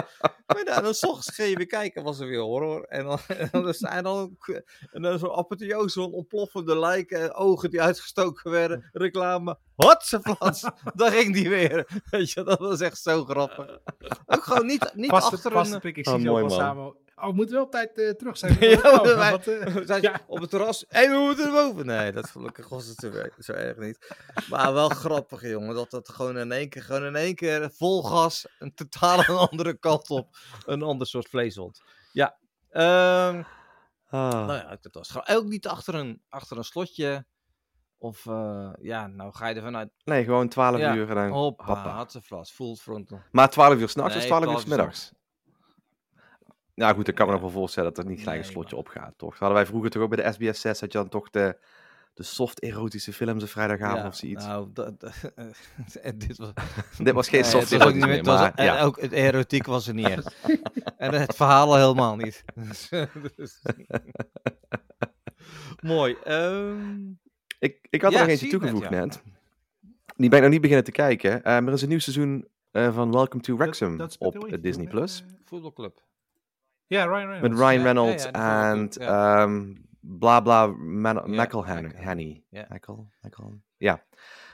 Maar 0.48 0.64
nou, 0.64 0.82
dan 0.82 0.94
s 0.94 1.04
ochtends 1.04 1.36
ging 1.36 1.50
je 1.50 1.56
weer 1.58 1.66
kijken, 1.68 2.04
was 2.04 2.20
er 2.20 2.28
weer 2.28 2.40
horror. 2.42 2.84
En 2.84 3.04
dan, 3.06 3.20
en 3.28 3.50
dan 3.52 3.74
zijn 3.74 4.04
dan 4.04 4.18
ook- 4.18 4.62
en 4.92 5.02
dan 5.02 5.20
zo'n 5.20 5.36
apotheose 5.36 6.00
van 6.02 6.12
ontploffende 6.12 6.80
lijken, 6.80 7.34
ogen 7.36 7.70
die 7.70 7.82
uitgestoken 7.82 8.52
werden, 8.52 8.90
reclame. 8.92 9.58
Hotseplats, 9.76 10.62
daar 10.94 11.12
ging 11.12 11.34
die 11.34 11.50
weer. 11.50 12.02
Weet 12.10 12.32
je, 12.32 12.44
dat 12.44 12.60
was 12.60 12.80
echt 12.82 12.98
zo 13.02 13.26
grappig. 13.26 13.80
Ook 14.26 14.44
gewoon 14.44 14.66
niet, 14.66 14.92
niet 14.96 15.10
Vaste, 15.10 15.36
achter 15.36 15.56
een... 15.56 15.82
ik 15.82 16.08
Oh, 16.08 16.14
zie 16.14 16.22
ze 16.22 16.30
ook 16.30 16.40
mooi, 16.40 16.46
wel 16.46 16.58
man. 16.58 16.60
samen. 16.60 16.96
Oh, 17.24 17.30
we 17.30 17.36
moeten 17.36 17.56
wel 17.56 17.64
op 17.64 17.72
tijd 17.72 17.98
eh, 17.98 18.10
terug 18.10 18.38
zijn. 18.38 18.58
Ja, 18.70 18.78
Oh, 18.78 19.04
maar 19.04 19.16
wij- 19.18 19.32
wat, 19.32 19.48
eh, 19.48 19.76
Zijn 19.86 20.02
ze 20.02 20.08
ja. 20.10 20.22
op 20.28 20.40
het 20.42 20.50
terras. 20.50 20.88
En 20.88 21.12
we 21.12 21.18
moeten 21.18 21.46
erboven. 21.46 21.86
Nee, 21.86 22.12
dat 22.12 22.30
gelukkig 22.30 22.70
was 22.70 22.86
het 22.88 22.98
zo, 23.00 23.12
zo 23.40 23.52
erg 23.52 23.78
niet. 23.78 24.16
Maar 24.50 24.74
wel 24.74 24.90
grappig, 24.90 25.42
jongen. 25.42 25.76
Dat 25.76 25.92
het 25.92 26.10
gewoon 26.10 26.38
in 26.38 26.52
één 26.52 26.70
keer, 26.70 26.82
gewoon 26.84 27.06
in 27.06 27.16
één 27.16 27.36
keer 27.36 27.72
vol 27.72 28.04
gas. 28.04 28.48
Een 28.60 28.74
totaal 28.74 29.20
een 29.20 29.36
andere 29.50 29.74
kant 29.78 30.10
op. 30.10 30.28
Een 30.66 30.82
ander 30.84 31.08
soort 31.08 31.28
vleeshond. 31.30 31.82
Ja. 32.12 32.38
Ehm, 32.70 33.44
Ah. 34.10 34.32
nou 34.32 34.54
ja, 34.54 34.78
dat 34.82 34.94
was 34.94 35.10
gewoon 35.12 35.38
ook 35.44 35.46
niet 35.50 35.68
achter 35.68 35.96
een, 35.96 36.22
achter 36.30 36.58
een 36.58 36.64
slotje. 36.64 37.26
Of 37.98 38.26
eh, 38.26 38.70
ja, 38.82 39.08
nou 39.08 39.34
ga 39.34 39.48
je 39.48 39.56
ervan 39.56 39.76
uit. 39.78 39.90
Nee, 40.04 40.24
gewoon 40.24 40.48
12 40.50 40.78
Ja, 40.78 40.96
uur 40.96 41.10
en 41.10 41.16
dan 41.16 41.30
Hoppa, 41.30 42.06
ze 42.10 42.22
vast. 42.22 42.52
Full 42.54 42.76
frontal. 42.76 43.22
Maar 43.32 43.50
12 43.50 43.78
uur 43.80 43.90
s'nachts 43.90 44.14
of 44.14 44.20
Nee, 44.20 44.28
12 44.28 44.42
uur 44.44 44.48
12 44.50 44.66
uur 44.66 44.74
s'middags? 44.74 45.12
Ja, 46.74 46.94
goed, 46.94 47.08
ik 47.08 47.16
kan 47.16 47.26
me 47.26 47.32
nog 47.32 47.42
wel 47.42 47.50
voorstellen 47.50 47.94
dat 47.94 48.04
er 48.04 48.10
niet 48.10 48.20
gelijk 48.20 48.38
een 48.38 48.44
Nee, 48.44 48.52
slotje 48.52 48.76
maar- 48.76 48.86
opgaat, 48.86 49.14
toch? 49.18 49.30
Dat 49.30 49.40
hadden 49.40 49.58
wij 49.58 49.66
vroeger 49.66 49.90
toch 49.90 50.02
ook 50.04 50.16
bij 50.16 50.24
de 50.24 50.32
SBS 50.32 50.62
6, 50.62 50.80
had 50.80 50.92
je 50.92 50.98
dan 50.98 51.10
toch 51.10 51.30
de, 51.30 51.58
de 52.14 52.24
soft 52.24 52.60
erotische 52.62 53.14
films 53.14 53.44
op 53.44 53.50
vrijdagavond 53.50 54.02
Ja, 54.02 54.08
of 54.08 54.16
zoiets. 54.16 54.46
Nou, 54.46 54.70
dat, 54.74 54.94
en 56.02 56.18
dit 56.18 56.38
was, 56.38 56.52
Dit 57.04 57.14
was 57.14 57.30
geen 57.30 57.42
Nee, 57.42 57.50
soft 57.50 57.72
meer, 57.72 57.96
meer, 57.96 58.08
het 58.18 58.26
was- 58.26 58.40
maar 58.40 58.54
en 58.56 58.66
ja. 58.66 58.82
ook 58.82 59.02
het 59.02 59.12
erotiek 59.12 59.66
was 59.66 59.88
er 59.88 59.94
niet 59.94 60.08
echt. 60.18 60.36
en 60.98 61.14
het 61.14 61.36
verhaal 61.36 61.68
al 61.68 61.76
helemaal 61.76 62.16
niet. 62.16 62.44
Dus- 62.56 63.62
Mooi. 65.82 66.16
ehm, 66.24 67.02
Ik, 67.60 67.88
ik 67.90 68.02
had 68.02 68.12
Ja, 68.12 68.18
er 68.18 68.24
nog 68.24 68.32
eentje 68.32 68.48
net, 68.48 68.60
toegevoegd 68.60 68.90
net. 68.90 69.22
Die 70.16 70.30
ben 70.30 70.38
ik 70.38 70.44
nog 70.44 70.52
niet 70.52 70.62
beginnen 70.62 70.86
te 70.86 70.92
kijken. 70.92 71.32
Eh, 71.38 71.44
maar 71.44 71.68
er 71.68 71.74
is 71.74 71.82
een 71.82 71.90
nieuw 71.90 72.00
seizoen 72.00 72.48
eh, 72.72 72.94
van 72.94 73.12
Welcome 73.12 73.44
to 73.44 73.58
Wrexham 73.58 74.00
op 74.20 74.46
eh, 74.46 74.62
Disney+. 74.62 74.88
Plus. 74.88 75.22
Eh, 75.22 75.28
voetbalclub. 75.46 76.02
Ja, 76.88 77.04
Ryan 77.06 77.28
Reynolds. 77.30 77.42
Met 77.42 77.58
Ryan 77.58 77.84
Reynolds 77.84 78.26
en 78.32 78.90
ehm 78.90 79.74
bla 80.00 80.40
bla 80.42 80.68
Man- 80.68 81.16
Ja. 81.16 81.22
Michael, 81.26 81.62
Michael. 83.22 83.62
Ja. 83.78 84.06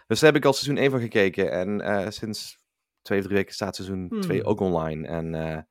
Dus 0.07 0.19
daar 0.19 0.32
heb 0.32 0.39
ik 0.41 0.45
al 0.47 0.53
seizoen 0.53 0.84
1 0.84 0.91
van 0.91 0.99
gekeken. 0.99 1.51
En 1.51 1.82
eh, 1.82 2.09
sinds 2.09 2.57
twee 3.01 3.19
of 3.19 3.25
drie 3.25 3.38
weken 3.38 3.53
staat 3.53 3.75
seizoen 3.75 4.05
Hmm. 4.09 4.21
2 4.21 4.43
ook 4.43 4.59
online. 4.59 5.07
En 5.07 5.36
eh, 5.36 5.61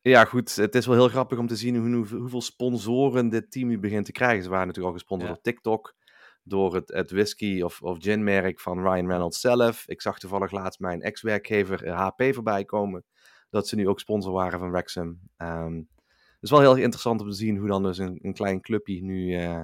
ja, 0.00 0.24
goed. 0.24 0.56
Het 0.56 0.74
is 0.74 0.86
wel 0.86 0.94
heel 0.96 1.08
grappig 1.08 1.38
om 1.38 1.46
te 1.46 1.56
zien 1.56 1.76
hoe, 1.76 1.94
hoe- 2.06 2.18
hoeveel 2.20 2.40
sponsoren 2.42 3.28
dit 3.28 3.50
team 3.50 3.68
nu 3.68 3.78
begint 3.78 4.04
te 4.04 4.12
krijgen. 4.12 4.42
Ze 4.42 4.50
waren 4.50 4.66
natuurlijk 4.66 4.94
al 4.94 4.98
gesponsord 5.00 5.28
Ja. 5.30 5.34
door 5.34 5.44
TikTok. 5.52 5.94
Door 6.44 6.74
het, 6.74 6.92
het 6.92 7.10
whisky 7.10 7.60
of, 7.62 7.82
of 7.82 7.96
gin 8.00 8.24
merk 8.24 8.60
van 8.60 8.78
Ryan 8.82 9.06
Reynolds 9.08 9.40
zelf. 9.40 9.82
Ik 9.88 10.00
zag 10.02 10.18
toevallig 10.18 10.50
laatst 10.50 10.80
mijn 10.80 11.02
ex-werkgever 11.02 11.84
eh, 11.84 11.94
HP 11.98 12.22
voorbij 12.34 12.64
komen. 12.64 13.04
Dat 13.52 13.68
ze 13.68 13.76
nu 13.76 13.88
ook 13.88 14.00
sponsor 14.00 14.32
waren 14.32 14.58
van 14.58 14.70
Wrexham. 14.70 15.20
Ehm, 15.36 15.74
het 16.06 16.40
is 16.40 16.50
wel 16.50 16.60
heel 16.60 16.76
interessant 16.76 17.20
om 17.20 17.28
te 17.30 17.36
zien 17.36 17.56
hoe 17.56 17.68
dan 17.68 17.82
dus 17.82 17.98
een, 17.98 18.18
een 18.22 18.32
klein 18.34 18.60
clubje 18.60 19.02
nu 19.02 19.34
eh, 19.34 19.62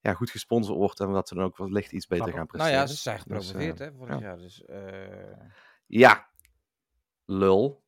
ja, 0.00 0.14
goed 0.14 0.30
gesponsord 0.30 0.78
wordt. 0.78 1.00
En 1.00 1.12
dat 1.12 1.28
ze 1.28 1.34
dan 1.34 1.44
ook 1.44 1.56
wellicht 1.56 1.92
iets 1.92 2.06
beter 2.06 2.28
Grappig. 2.32 2.60
gaan 2.60 2.70
Nou 2.70 2.76
presteren. 2.76 2.80
ja, 2.80 2.86
ze 2.86 2.96
zijn 2.96 3.20
Dus, 3.40 3.46
gepromoveerd 3.50 3.80
eh, 3.80 3.86
hè, 3.86 3.92
vorig 3.94 4.14
ja. 4.14 4.20
jaar. 4.20 4.38
Dus, 4.38 4.64
eh, 4.64 5.46
Ja, 5.86 6.26
lul. 7.24 7.84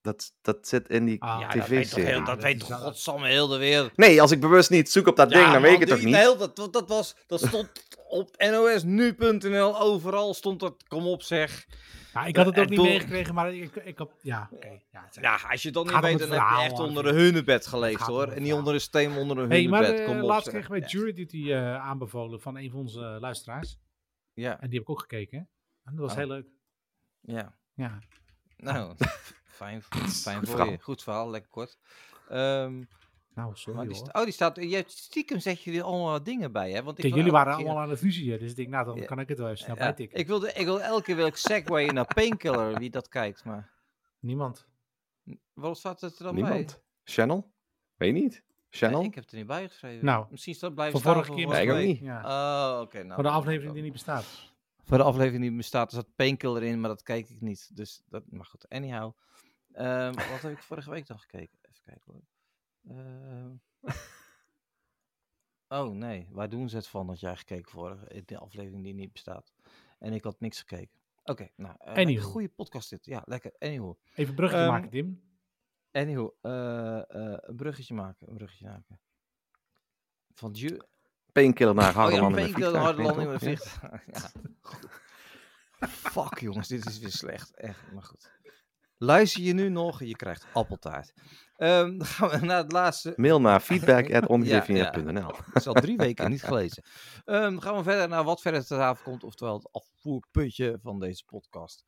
Dat, 0.00 0.32
dat 0.42 0.68
zit 0.68 0.88
in 0.88 1.04
die 1.04 1.22
Ah, 1.22 1.40
ja, 1.40 1.48
dat 1.48 1.54
weet 1.54 1.82
toch, 1.82 1.88
tv-serie. 1.90 2.06
heel, 2.06 2.24
dat 2.24 2.42
weet 2.42 2.58
toch 2.60 2.78
godsamme 2.82 3.28
heel 3.28 3.46
de 3.48 3.56
wereld. 3.58 3.96
Nee, 3.96 4.20
als 4.20 4.30
ik 4.30 4.40
bewust 4.40 4.70
niet 4.70 4.90
zoek 4.90 5.06
op 5.06 5.16
dat 5.16 5.30
ding, 5.30 5.52
dan 5.52 5.62
weet 5.62 5.72
ik 5.72 5.80
het 5.80 5.88
toch 5.88 6.02
niet. 6.02 6.14
Heel, 6.14 6.36
dat, 6.36 6.56
dat, 6.72 6.88
was, 6.88 7.16
dat 7.26 7.40
stond 7.40 7.68
op 8.08 8.36
nosnu.nl, 8.38 9.80
overal 9.80 10.34
stond 10.34 10.60
dat, 10.60 10.84
kom 10.88 11.06
op 11.06 11.22
zeg. 11.22 11.66
Ja, 12.14 12.24
ik 12.26 12.36
had 12.36 12.46
het 12.46 12.58
ook 12.58 12.62
En 12.64 12.70
niet 12.70 12.78
toen- 12.78 12.88
meegekregen, 12.88 13.34
maar 13.34 13.54
ik, 13.54 13.76
ik 13.76 13.98
had... 13.98 14.10
Ja, 14.22 14.48
oké. 14.52 14.68
ja, 14.90 15.04
het- 15.04 15.18
Ja, 15.20 15.38
als 15.50 15.62
je 15.62 15.68
het 15.68 15.76
dan 15.76 15.86
niet 15.86 15.92
weet, 15.92 16.02
dan 16.02 16.10
heb 16.10 16.20
je 16.20 16.26
verhaal, 16.34 16.62
echt 16.62 16.78
onder 16.78 17.06
een 17.06 17.14
hunebed 17.14 17.66
geleefd 17.66 18.06
hoor. 18.06 18.22
En 18.22 18.28
niet 18.28 18.36
verhaal. 18.38 18.58
onder 18.58 18.74
een 18.74 18.80
steen 18.80 19.12
onder 19.16 19.38
een 19.38 19.50
hey, 19.50 19.66
maar 19.68 19.80
hunebed. 19.82 20.00
eh, 20.00 20.06
kom 20.06 20.20
op 20.20 20.28
laatst 20.28 20.48
kregen 20.48 20.70
wij 20.70 20.80
Ja. 20.80 20.86
Jury 20.86 21.12
Duty 21.12 21.52
eh, 21.52 21.74
aanbevolen 21.76 22.40
van 22.40 22.56
een 22.56 22.70
van 22.70 22.80
onze 22.80 23.00
eh, 23.04 23.20
luisteraars. 23.20 23.78
Ja, 24.32 24.60
En 24.60 24.68
die 24.68 24.78
heb 24.78 24.88
ik 24.88 24.90
ook 24.90 25.00
gekeken. 25.00 25.38
En 25.84 25.92
dat 25.94 25.98
was 25.98 26.10
Oh. 26.12 26.16
heel 26.18 26.26
leuk. 26.26 26.46
ja. 27.20 27.56
Ja. 27.74 27.98
Nou, 28.56 28.94
fijn, 29.58 29.82
fijn 30.26 30.38
Goed 30.38 30.48
voor 30.48 30.56
verhaal. 30.56 30.70
je. 30.70 30.78
Goed 30.80 31.02
verhaal, 31.02 31.30
lekker 31.30 31.50
kort. 31.50 31.78
Ehm, 32.28 32.82
Nou, 33.34 33.50
sorry 33.54 33.78
maar 33.78 33.88
die 33.88 33.96
hoor. 33.98 34.08
oh, 34.12 34.22
die 34.24 34.32
staat. 34.32 34.56
Je 34.56 34.84
stiekem 34.86 35.40
zet 35.40 35.62
je 35.62 35.72
er 35.72 35.82
allemaal 35.82 36.22
dingen 36.22 36.52
bij, 36.52 36.70
hè? 36.70 36.82
Want 36.82 36.96
ik 36.98 37.02
Kijk, 37.04 37.14
jullie 37.14 37.32
waren 37.32 37.56
keer- 37.56 37.64
allemaal 37.64 37.82
aan 37.82 37.90
het 37.90 37.98
fusieën, 37.98 38.38
dus 38.38 38.50
ik 38.50 38.56
denk, 38.56 38.68
nou, 38.68 38.84
dan 38.84 38.96
Ja. 38.96 39.04
kan 39.04 39.18
ik 39.20 39.28
het 39.28 39.38
wel 39.38 39.46
even 39.46 39.58
snel 39.58 39.76
Ja, 39.76 39.80
bijtikken. 39.82 40.18
ik, 40.18 40.26
wilde, 40.26 40.52
ik 40.52 40.64
wil 40.64 40.80
elke 40.80 41.02
keer 41.02 41.16
wil 41.16 41.26
ik 41.26 41.36
segwayen 41.36 41.94
naar 41.94 42.14
Painkiller, 42.14 42.78
wie 42.78 42.90
dat 42.90 43.08
kijkt. 43.08 43.44
Maar 43.44 43.70
Niemand. 44.20 44.66
wat 45.52 45.78
staat 45.78 46.00
het 46.00 46.18
er 46.18 46.24
dan 46.24 46.34
Niemand. 46.34 46.80
Channel? 47.04 47.50
Weet 47.96 48.14
je 48.16 48.22
niet. 48.22 48.30
bij? 48.30 48.42
Channel? 48.70 48.98
Nee, 48.98 49.08
ik 49.08 49.14
heb 49.14 49.24
het 49.24 49.32
er 49.32 49.38
niet 49.38 49.46
bij 49.46 49.68
geschreven. 49.68 50.04
Nou, 50.04 50.26
Misschien 50.30 50.54
staat 50.54 50.74
blijven 50.74 51.00
Voor 51.00 51.10
staan 51.10 51.24
vorige 51.24 51.40
keer 51.40 51.48
Nee, 51.54 51.66
ik 51.66 51.70
ook 51.72 51.86
niet. 51.86 51.98
Ja. 52.00 52.74
Oh, 52.74 52.80
oké. 52.80 53.02
nou, 53.02 53.14
Voor 53.14 53.22
de 53.22 53.28
aflevering 53.30 53.72
die 53.74 53.82
niet 53.82 53.92
bestaat. 53.92 54.24
Voor 54.84 54.96
de 54.98 55.02
aflevering 55.04 55.42
die 55.42 55.52
bestaat, 55.56 55.90
er 55.90 55.96
zat 55.96 56.14
Painkiller 56.16 56.62
in, 56.62 56.80
maar 56.80 56.90
dat 56.90 57.02
keek 57.02 57.28
ik 57.28 57.40
niet. 57.40 57.76
Dus 57.76 58.02
dat 58.08 58.22
mag 58.30 58.48
goed. 58.48 58.68
Anyhow. 58.68 59.12
Ehm, 59.78 60.12
wat 60.14 60.42
heb 60.42 60.52
ik 60.52 60.62
vorige 60.62 60.90
week 60.90 61.06
dan 61.06 61.18
gekeken? 61.18 61.58
Even 61.62 61.82
kijken 61.84 62.12
hoor. 62.12 62.22
Ehm. 62.96 63.52
oh 65.82 65.92
nee, 65.94 66.28
waar 66.30 66.48
doen 66.48 66.68
ze 66.68 66.76
het 66.76 66.86
van 66.86 67.06
dat 67.06 67.20
jij 67.20 67.36
gekeken 67.36 67.70
vorige 67.70 68.08
in 68.08 68.22
de 68.26 68.38
aflevering 68.38 68.82
die 68.84 68.94
niet 68.94 69.12
bestaat? 69.12 69.52
En 69.98 70.12
ik 70.12 70.24
had 70.24 70.40
niks 70.40 70.58
gekeken. 70.58 70.96
Oké, 71.24 71.48
nou, 71.56 71.74
eh, 71.78 71.86
lekker 71.86 72.04
Anywho. 72.04 72.28
goede 72.28 72.48
podcast 72.48 72.90
dit. 72.90 73.04
Ja, 73.04 73.22
lekker. 73.24 73.52
Anyhow. 73.58 73.94
Even 74.14 74.28
een 74.28 74.34
bruggetje 74.34 74.64
Ehm, 74.64 74.72
maken, 74.72 74.90
Tim. 74.90 75.22
Anyhow, 75.92 76.30
eh, 76.40 76.98
eh, 76.98 77.38
een 77.40 77.56
bruggetje 77.56 77.94
maken. 77.94 78.28
Een 78.28 78.34
bruggetje 78.34 78.66
maken. 78.66 79.00
Van 80.34 80.52
Ju 80.52 80.78
Painkiller 81.32 81.74
naar 81.74 81.88
Oh 81.88 81.94
harde 81.94 82.14
ja, 82.16 82.20
Painkiller, 82.20 82.50
vliegtuig. 82.52 82.82
harde 82.84 82.98
nee, 83.02 83.06
landing 83.06 83.30
met 83.30 83.40
toch? 83.40 83.48
Ja. 83.48 83.56
vliegtuig. 83.56 84.06
Ja. 85.80 85.88
Fuck 85.88 86.38
jongens, 86.38 86.68
dit 86.68 86.86
is 86.86 86.98
weer 86.98 87.10
slecht. 87.10 87.54
Echt, 87.54 87.92
maar 87.92 88.02
goed. 88.02 88.30
Luister 88.98 89.42
je 89.42 89.52
nu 89.52 89.68
nog, 89.68 90.02
je 90.04 90.16
krijgt 90.16 90.46
appeltaart. 90.52 91.12
Ehm, 91.56 91.96
dan 91.98 92.06
gaan 92.06 92.28
we 92.28 92.46
naar 92.46 92.56
het 92.58 92.72
laatste. 92.72 93.12
Mail 93.16 93.40
naar 93.40 93.60
feedback 93.60 94.12
at 94.14 94.26
Ja. 94.68 95.26
Dat 95.26 95.36
is 95.54 95.66
al 95.66 95.72
drie 95.72 95.96
weken 96.06 96.30
niet 96.30 96.42
gelezen. 96.42 96.82
Ehm, 97.24 97.40
dan 97.42 97.62
gaan 97.62 97.76
we 97.76 97.82
verder 97.82 98.08
naar 98.08 98.24
wat 98.24 98.40
verder 98.40 98.66
te 98.66 98.74
tafel 98.74 99.04
komt. 99.04 99.24
Oftewel 99.24 99.54
het 99.54 99.68
afvoerputje 99.72 100.78
van 100.82 100.98
deze 101.00 101.24
podcast. 101.26 101.84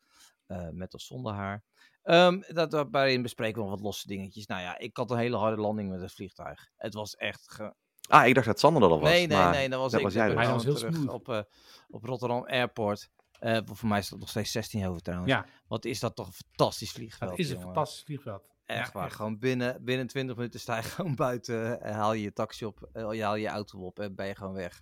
eh, 0.47 0.69
met 0.71 0.95
of 0.95 1.01
zonder 1.01 1.33
haar. 1.33 1.63
Ehm, 2.03 2.41
dat, 2.49 2.71
daarin 2.93 3.23
bespreken 3.23 3.55
we 3.57 3.61
nog 3.63 3.71
wat 3.71 3.81
losse 3.85 4.07
dingetjes. 4.07 4.47
Nou 4.47 4.61
ja, 4.63 4.79
ik 4.79 4.97
had 4.97 5.11
een 5.11 5.19
hele 5.19 5.37
harde 5.37 5.61
landing 5.61 5.91
met 5.91 6.01
het 6.01 6.13
vliegtuig. 6.13 6.69
Het 6.77 6.95
was 6.95 7.15
echt 7.15 7.53
ge- 7.53 7.75
Ah, 8.09 8.27
ik 8.27 8.35
dacht 8.35 8.47
dat 8.47 8.61
Sander 8.61 8.81
dat 8.83 8.91
al 8.91 9.01
was. 9.01 9.09
Nee, 9.11 9.27
nee, 9.27 9.37
maar 9.37 9.51
nee, 9.51 9.69
dat 9.69 9.81
was 9.81 9.91
dat 9.91 10.01
ik. 10.01 10.07
was 10.07 10.15
jij 10.15 10.27
dus. 10.29 10.37
Hij 10.37 10.49
was 10.49 10.65
heel 10.65 10.75
terug 10.75 10.95
smooth. 10.95 11.09
op, 11.13 11.29
eh, 11.29 11.41
op 11.89 12.05
Rotterdam 12.05 12.47
Airport. 12.47 13.09
Eh, 13.41 13.59
voor 13.65 13.89
mij 13.89 13.99
is 13.99 14.09
dat 14.09 14.19
nog 14.19 14.29
steeds 14.29 14.53
16 14.53 14.87
over 14.87 15.03
trouwens. 15.03 15.33
Ja, 15.33 15.47
Wat 15.69 15.85
is 15.85 16.01
dat 16.01 16.17
toch 16.17 16.27
een 16.27 16.33
fantastisch 16.33 16.93
vliegveld. 16.93 17.31
het 17.31 17.39
is 17.41 17.47
een 17.49 17.53
jongen. 17.59 17.67
fantastisch 17.75 18.03
vliegveld. 18.03 18.49
Echt 18.67 18.93
Ja, 18.93 18.99
waar. 19.01 19.11
Gewoon 19.11 19.39
binnen, 19.39 19.85
binnen 19.85 20.07
20 20.07 20.37
minuten 20.37 20.61
sta 20.61 20.77
je 20.77 20.83
gewoon 20.97 21.15
buiten. 21.15 21.81
eh, 21.81 21.95
haal 21.95 22.13
je 22.13 22.23
je 22.23 22.33
taxi 22.33 22.65
op. 22.65 22.89
eh, 22.93 23.13
je 23.13 23.23
haal 23.23 23.35
je 23.37 23.49
auto 23.49 23.79
op 23.79 23.99
en 23.99 24.15
ben 24.15 24.27
je 24.27 24.35
gewoon 24.35 24.55
weg. 24.55 24.75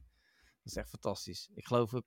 Dat 0.62 0.72
is 0.72 0.76
echt 0.76 0.88
fantastisch. 0.88 1.50
Ik 1.54 1.66
geloof 1.66 1.92
ik 1.92 2.02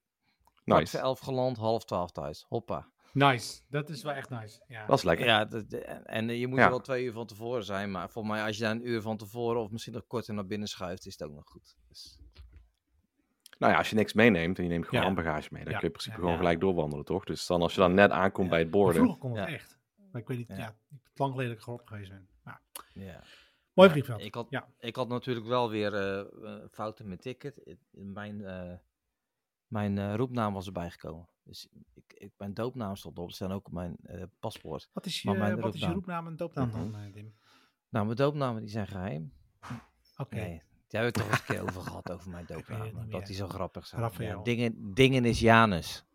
kwart 0.63 0.79
Nice. 0.79 0.91
voor 0.97 0.99
elf 1.05 1.19
geland, 1.19 1.57
half 1.57 1.85
twaalf 1.85 2.11
thuis. 2.11 2.45
Hoppa. 2.47 2.89
Nice. 3.13 3.61
Dat 3.69 3.89
is 3.89 4.03
wel 4.03 4.13
echt 4.13 4.29
nice. 4.29 4.63
Ja. 4.67 4.85
Dat 4.85 4.97
is 4.97 5.03
lekker. 5.03 5.25
Ja, 5.25 5.45
dat- 5.45 5.71
en 6.03 6.27
je 6.37 6.47
moet 6.47 6.57
Ja. 6.57 6.63
er 6.63 6.69
wel 6.69 6.79
twee 6.79 7.03
uur 7.05 7.11
van 7.13 7.25
tevoren 7.27 7.63
zijn. 7.63 7.91
Maar 7.91 8.09
volgens 8.09 8.33
mij 8.33 8.45
als 8.45 8.57
je 8.57 8.63
daar 8.63 8.71
een 8.71 8.87
uur 8.87 9.01
van 9.01 9.17
tevoren 9.17 9.61
of 9.61 9.71
misschien 9.71 9.93
nog 9.93 10.07
korter 10.07 10.33
naar 10.33 10.45
binnen 10.45 10.67
schuift, 10.67 11.05
is 11.05 11.11
het 11.17 11.23
ook 11.29 11.33
nog 11.35 11.47
goed. 11.47 11.75
Dus, 11.87 12.19
Nou 13.61 13.73
ja, 13.73 13.77
als 13.79 13.89
je 13.89 13.95
niks 13.95 14.13
meeneemt 14.13 14.57
en 14.57 14.63
je 14.63 14.69
neemt 14.69 14.85
gewoon 14.85 14.99
Ja. 14.99 15.05
handbagage 15.05 15.47
mee, 15.51 15.63
dan 15.63 15.71
Ja. 15.73 15.79
kun 15.79 15.87
je 15.87 15.93
in 15.93 15.99
principe 15.99 16.15
Ja. 16.15 16.19
gewoon 16.19 16.31
Ja. 16.31 16.37
gelijk 16.37 16.59
doorwandelen, 16.59 17.05
toch? 17.05 17.23
Dus 17.25 17.45
dan 17.47 17.61
als 17.61 17.73
je 17.73 17.79
dan 17.79 17.93
net 17.93 18.11
aankomt 18.11 18.45
Ja. 18.45 18.51
bij 18.51 18.59
het 18.59 18.71
borden. 18.71 18.95
Vroeger 19.01 19.19
kon 19.19 19.31
het 19.37 19.47
Ja. 19.47 19.53
echt. 19.53 19.79
Maar 20.11 20.21
ik 20.21 20.27
weet 20.27 20.37
niet, 20.37 20.47
ja. 20.47 20.55
Ja. 20.55 20.67
ik 20.67 20.75
heb 20.89 21.09
het 21.09 21.19
lang 21.19 21.31
geleden 21.31 21.57
erop 21.57 21.87
geweest 21.87 22.09
ben. 22.09 22.27
Maar, 22.43 22.61
ja. 22.93 23.23
mooi 23.73 23.87
Ja, 23.87 23.93
vliegveld. 23.93 24.21
Ik 24.21 24.35
had, 24.35 24.47
Ja. 24.49 24.67
ik 24.79 24.95
had 24.95 25.07
natuurlijk 25.07 25.45
wel 25.45 25.69
weer 25.69 25.93
eh, 25.93 26.19
eh, 26.19 26.63
fouten 26.71 27.07
met 27.07 27.21
ticket. 27.21 27.75
Mijn, 27.91 28.41
eh, 28.45 28.73
mijn 29.67 29.97
eh, 29.97 30.15
roepnaam 30.15 30.53
was 30.53 30.65
erbij 30.65 30.89
gekomen. 30.89 31.27
Dus 31.43 31.67
ik, 31.93 32.13
ik, 32.13 32.31
mijn 32.37 32.53
doopnaam 32.53 32.95
stond 32.95 33.19
op. 33.19 33.27
Er 33.27 33.33
staan 33.33 33.51
ook 33.51 33.65
op 33.67 33.73
mijn 33.73 33.95
eh, 34.03 34.23
paspoort. 34.39 34.89
Wat 34.93 35.05
is 35.05 35.21
je, 35.21 35.29
Maar 35.29 35.37
mijn 35.37 35.59
wat 35.59 35.73
is 35.73 35.79
je 35.79 35.85
roepnaam. 35.85 35.93
roepnaam 35.93 36.27
en 36.27 36.35
doopnaam 36.35 36.71
dan, 36.71 36.95
eh, 36.95 37.11
Tim? 37.11 37.33
Nou, 37.89 38.05
mijn 38.05 38.17
doopnamen 38.17 38.61
die 38.61 38.71
zijn 38.71 38.87
geheim. 38.87 39.33
Oké. 40.17 40.35
Nee, 40.35 40.61
Daar 40.91 41.03
heb 41.03 41.15
ik 41.15 41.21
toch 41.21 41.31
eens 41.31 41.39
een 41.39 41.45
keer 41.45 41.61
over 41.61 41.81
gehad, 41.87 42.11
over 42.11 42.29
mijn 42.29 42.45
doopnaam. 42.45 42.93
Dat 42.93 43.05
meer. 43.07 43.25
die 43.25 43.35
zo 43.35 43.47
grappig 43.47 43.87
zijn. 43.87 44.01
Raphaël. 44.01 44.37
Ja, 44.37 44.43
dingen, 44.43 44.93
dingen 44.93 45.25
is 45.25 45.39
Janus. 45.39 46.05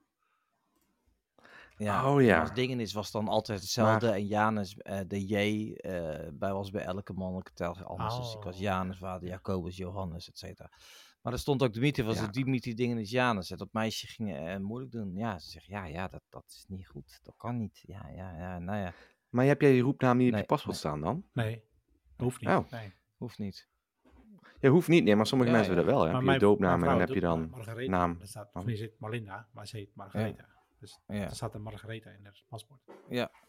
Ja, 1.77 2.13
Oh 2.13 2.23
ja. 2.23 2.41
Als 2.41 2.55
dingen 2.55 2.81
is 2.81 2.93
was 2.93 3.11
dan 3.11 3.29
altijd 3.29 3.61
hetzelfde. 3.61 4.11
En 4.11 4.27
Janus, 4.27 4.77
eh, 4.77 5.01
de 5.07 5.27
J, 5.27 5.35
eh, 5.73 6.29
bij 6.33 6.53
was 6.53 6.71
bij 6.71 6.83
elke 6.85 7.13
mannelijke 7.13 7.53
tel 7.53 7.77
anders. 7.83 8.17
Dus 8.17 8.35
ik 8.35 8.43
was 8.43 8.55
Oh. 8.55 8.61
Janus, 8.61 8.99
vader 8.99 9.29
Jacobus, 9.29 9.77
Johannes, 9.77 10.29
et 10.29 10.39
cetera. 10.39 10.71
Maar 11.23 11.33
er 11.33 11.39
stond 11.39 11.63
ook 11.63 11.73
Dimitri, 11.73 12.03
was 12.03 12.17
Ja. 12.17 12.23
het 12.23 12.33
Dimitri 12.33 12.75
dingen 12.75 12.99
is 12.99 13.11
Janus. 13.11 13.51
En 13.51 13.57
dat 13.57 13.73
meisje 13.73 14.07
ging 14.07 14.37
eh, 14.37 14.57
moeilijk 14.57 14.93
doen. 14.93 15.15
Ja, 15.17 15.39
ze 15.39 15.51
zegt, 15.51 15.67
ja, 15.67 15.85
ja, 15.85 16.09
dat, 16.09 16.23
dat 16.31 16.45
is 16.49 16.65
niet 16.69 16.87
goed. 16.87 17.19
Dat 17.23 17.35
kan 17.37 17.57
niet. 17.57 17.83
Ja, 17.87 18.09
ja, 18.09 18.37
ja, 18.39 18.59
nou 18.59 18.79
ja, 18.79 18.93
Maar 19.29 19.45
heb 19.45 19.61
jij 19.61 19.75
je 19.75 19.83
roepnaam 19.83 20.17
niet 20.17 20.27
op 20.27 20.33
Nee, 20.33 20.41
je 20.41 20.47
paspoort 20.47 20.73
nee. 20.73 20.81
staan 20.81 21.01
dan? 21.01 21.25
Nee, 21.33 21.63
hoeft 22.17 22.41
niet. 22.41 22.49
Oh. 22.51 22.71
Nee. 22.71 22.93
hoeft 23.17 23.39
niet. 23.39 23.69
Ja, 24.61 24.69
hoeft 24.69 24.89
niet, 24.89 25.05
nee, 25.05 25.17
maar 25.17 25.27
sommige 25.27 25.51
Ja, 25.51 25.57
mensen 25.57 25.75
ja. 25.75 25.81
willen 25.81 25.95
wel. 25.95 26.05
Hè? 26.05 26.11
Heb 26.11 26.15
je 26.17 26.21
je 26.21 26.27
mijn- 26.27 26.41
doopnaam 26.41 26.83
en 26.83 26.89
dan 26.89 26.99
heb 27.01 27.09
je 27.09 27.21
dan 27.21 27.49
Margaretha. 27.51 27.91
naam. 27.91 28.17
Dat 28.19 28.29
staat, 28.29 28.51
of 28.53 28.65
niet, 28.65 28.79
zit 28.79 28.93
Malinda, 28.99 29.49
maar 29.53 29.67
ze 29.67 29.77
heet 29.77 29.91
Margaretha. 29.95 30.45
Dus 30.81 31.01
Ja. 31.07 31.15
er 31.15 31.35
staat 31.35 31.55
een 31.55 31.63
Margaretha 31.63 32.11
in 32.11 32.25
haar 32.25 32.43
paspoort. 32.49 32.81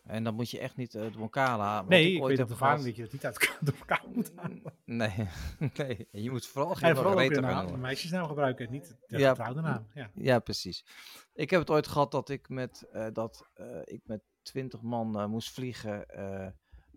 En 0.05 0.23
dan 0.23 0.33
moet 0.35 0.49
je 0.49 0.59
echt 0.59 0.75
niet 0.77 0.93
uh, 0.93 1.01
door 1.11 1.21
elkaar 1.21 1.47
halen. 1.59 1.89
nee, 1.89 2.11
ik 2.13 2.21
ooit 2.21 2.27
weet 2.27 2.37
heb 2.37 2.51
op 2.51 2.53
de 2.59 2.83
dat 2.85 2.95
je 2.95 3.01
het 3.01 3.11
niet 3.11 3.25
uit 3.25 3.57
door 3.61 3.75
elkaar 3.79 4.03
moet 4.13 4.31
halen. 4.35 4.61
Nee, 4.85 5.27
je 6.23 6.31
moet 6.31 6.47
vooral 6.47 6.71
En 6.71 6.77
geen 6.77 6.95
vooral 6.95 7.13
Margaretha 7.13 7.41
meisjesnaam 7.77 8.27
gebruiken 8.27 8.65
en 8.65 8.71
niet 8.71 8.97
de 9.07 9.17
Ja. 9.17 9.29
getrouwde 9.29 9.61
naam. 9.61 9.87
Ja. 9.93 10.09
Ja, 10.13 10.39
precies. 10.39 10.85
Ik 11.33 11.49
heb 11.49 11.59
het 11.59 11.69
ooit 11.69 11.87
gehad 11.87 12.11
dat 12.11 12.29
ik 12.29 12.49
met, 12.49 12.81
eh, 12.91 13.07
dat, 13.13 13.49
eh, 13.53 13.65
ik 13.83 14.01
met 14.03 14.21
20 14.41 14.81
man 14.81 15.29
moest 15.29 15.53
vliegen 15.53 16.07
eh, 16.09 16.47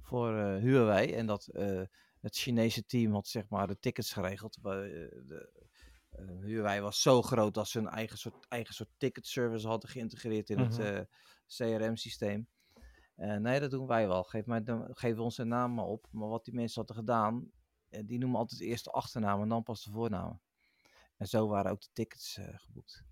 voor 0.03 0.37
eh 0.37 0.57
Huawei. 0.57 1.13
En 1.15 1.27
dat 1.27 1.47
eh, 1.47 1.81
het 2.21 2.37
Chinese 2.37 2.87
team 2.87 3.13
had 3.13 3.27
zeg 3.29 3.49
maar 3.49 3.67
de 3.67 3.79
tickets 3.79 4.13
geregeld. 4.13 4.59
Bij, 4.63 4.83
eh, 4.85 5.27
de, 5.27 5.69
eh, 6.11 6.27
Huawei 6.41 6.81
was 6.81 7.03
zo 7.03 7.23
groot 7.23 7.55
dat 7.55 7.69
ze 7.69 7.79
een 7.79 7.89
eigen 7.89 8.19
soort, 8.19 8.47
eigen 8.49 8.75
soort 8.75 8.91
ticketservice 8.99 9.67
hadden 9.69 9.91
geïntegreerd 9.91 10.51
in 10.51 10.59
Mhm. 10.59 10.71
het 10.71 10.79
eh, 10.79 11.01
CRM-systeem. 11.47 12.49
Eh, 13.17 13.37
nee, 13.37 13.61
dat 13.61 13.71
doen 13.71 13.87
wij 13.87 14.07
wel. 14.09 14.23
Geef, 14.25 14.47
mij 14.47 14.63
de, 14.63 14.89
geef 14.91 15.19
ons 15.19 15.37
de 15.37 15.45
naam 15.45 15.75
maar 15.75 15.85
op. 15.85 16.09
Maar 16.11 16.29
wat 16.29 16.45
die 16.45 16.55
mensen 16.55 16.79
hadden 16.79 16.97
gedaan, 16.97 17.51
eh, 17.89 18.03
die 18.07 18.19
noemen 18.19 18.39
altijd 18.39 18.61
eerst 18.61 18.85
de 18.85 18.91
achternaam 18.91 19.43
en 19.43 19.49
dan 19.49 19.63
pas 19.63 19.85
de 19.85 19.91
voornaam. 19.91 20.41
En 21.17 21.27
zo 21.27 21.49
waren 21.49 21.71
ook 21.71 21.81
de 21.81 21.89
tickets 21.93 22.37
eh, 22.37 22.59
geboekt. 22.59 23.05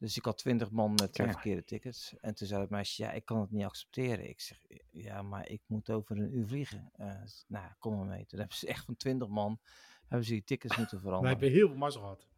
Dus 0.00 0.16
ik 0.16 0.24
had 0.24 0.38
twintig 0.38 0.70
man 0.70 0.94
met 0.94 1.12
twee 1.12 1.28
verkeerde 1.28 1.64
tickets. 1.64 2.14
En 2.20 2.34
toen 2.34 2.46
zei 2.46 2.60
het 2.60 2.70
meisje, 2.70 3.02
ja, 3.02 3.10
ik 3.10 3.24
kan 3.24 3.40
het 3.40 3.50
niet 3.50 3.64
accepteren. 3.64 4.28
Ik 4.28 4.40
zeg, 4.40 4.58
ja, 4.90 5.22
maar 5.22 5.48
ik 5.48 5.60
moet 5.66 5.90
over 5.90 6.16
een 6.16 6.36
uur 6.36 6.46
vliegen. 6.46 6.90
Eh, 6.96 7.06
nou, 7.46 7.64
kom 7.78 7.96
maar 7.96 8.06
mee. 8.06 8.26
Toen 8.26 8.38
hebben 8.38 8.56
ze 8.56 8.66
echt 8.66 8.84
van 8.84 8.96
twintig 8.96 9.28
man, 9.28 9.58
hebben 10.06 10.26
ze 10.26 10.32
die 10.32 10.44
tickets 10.44 10.76
moeten 10.76 10.96
Wij 11.00 11.04
veranderen. 11.04 11.38
hebben 11.38 11.56
heel 11.58 11.68
veel 11.68 11.76
mazzel 11.76 12.00
gehad. 12.00 12.28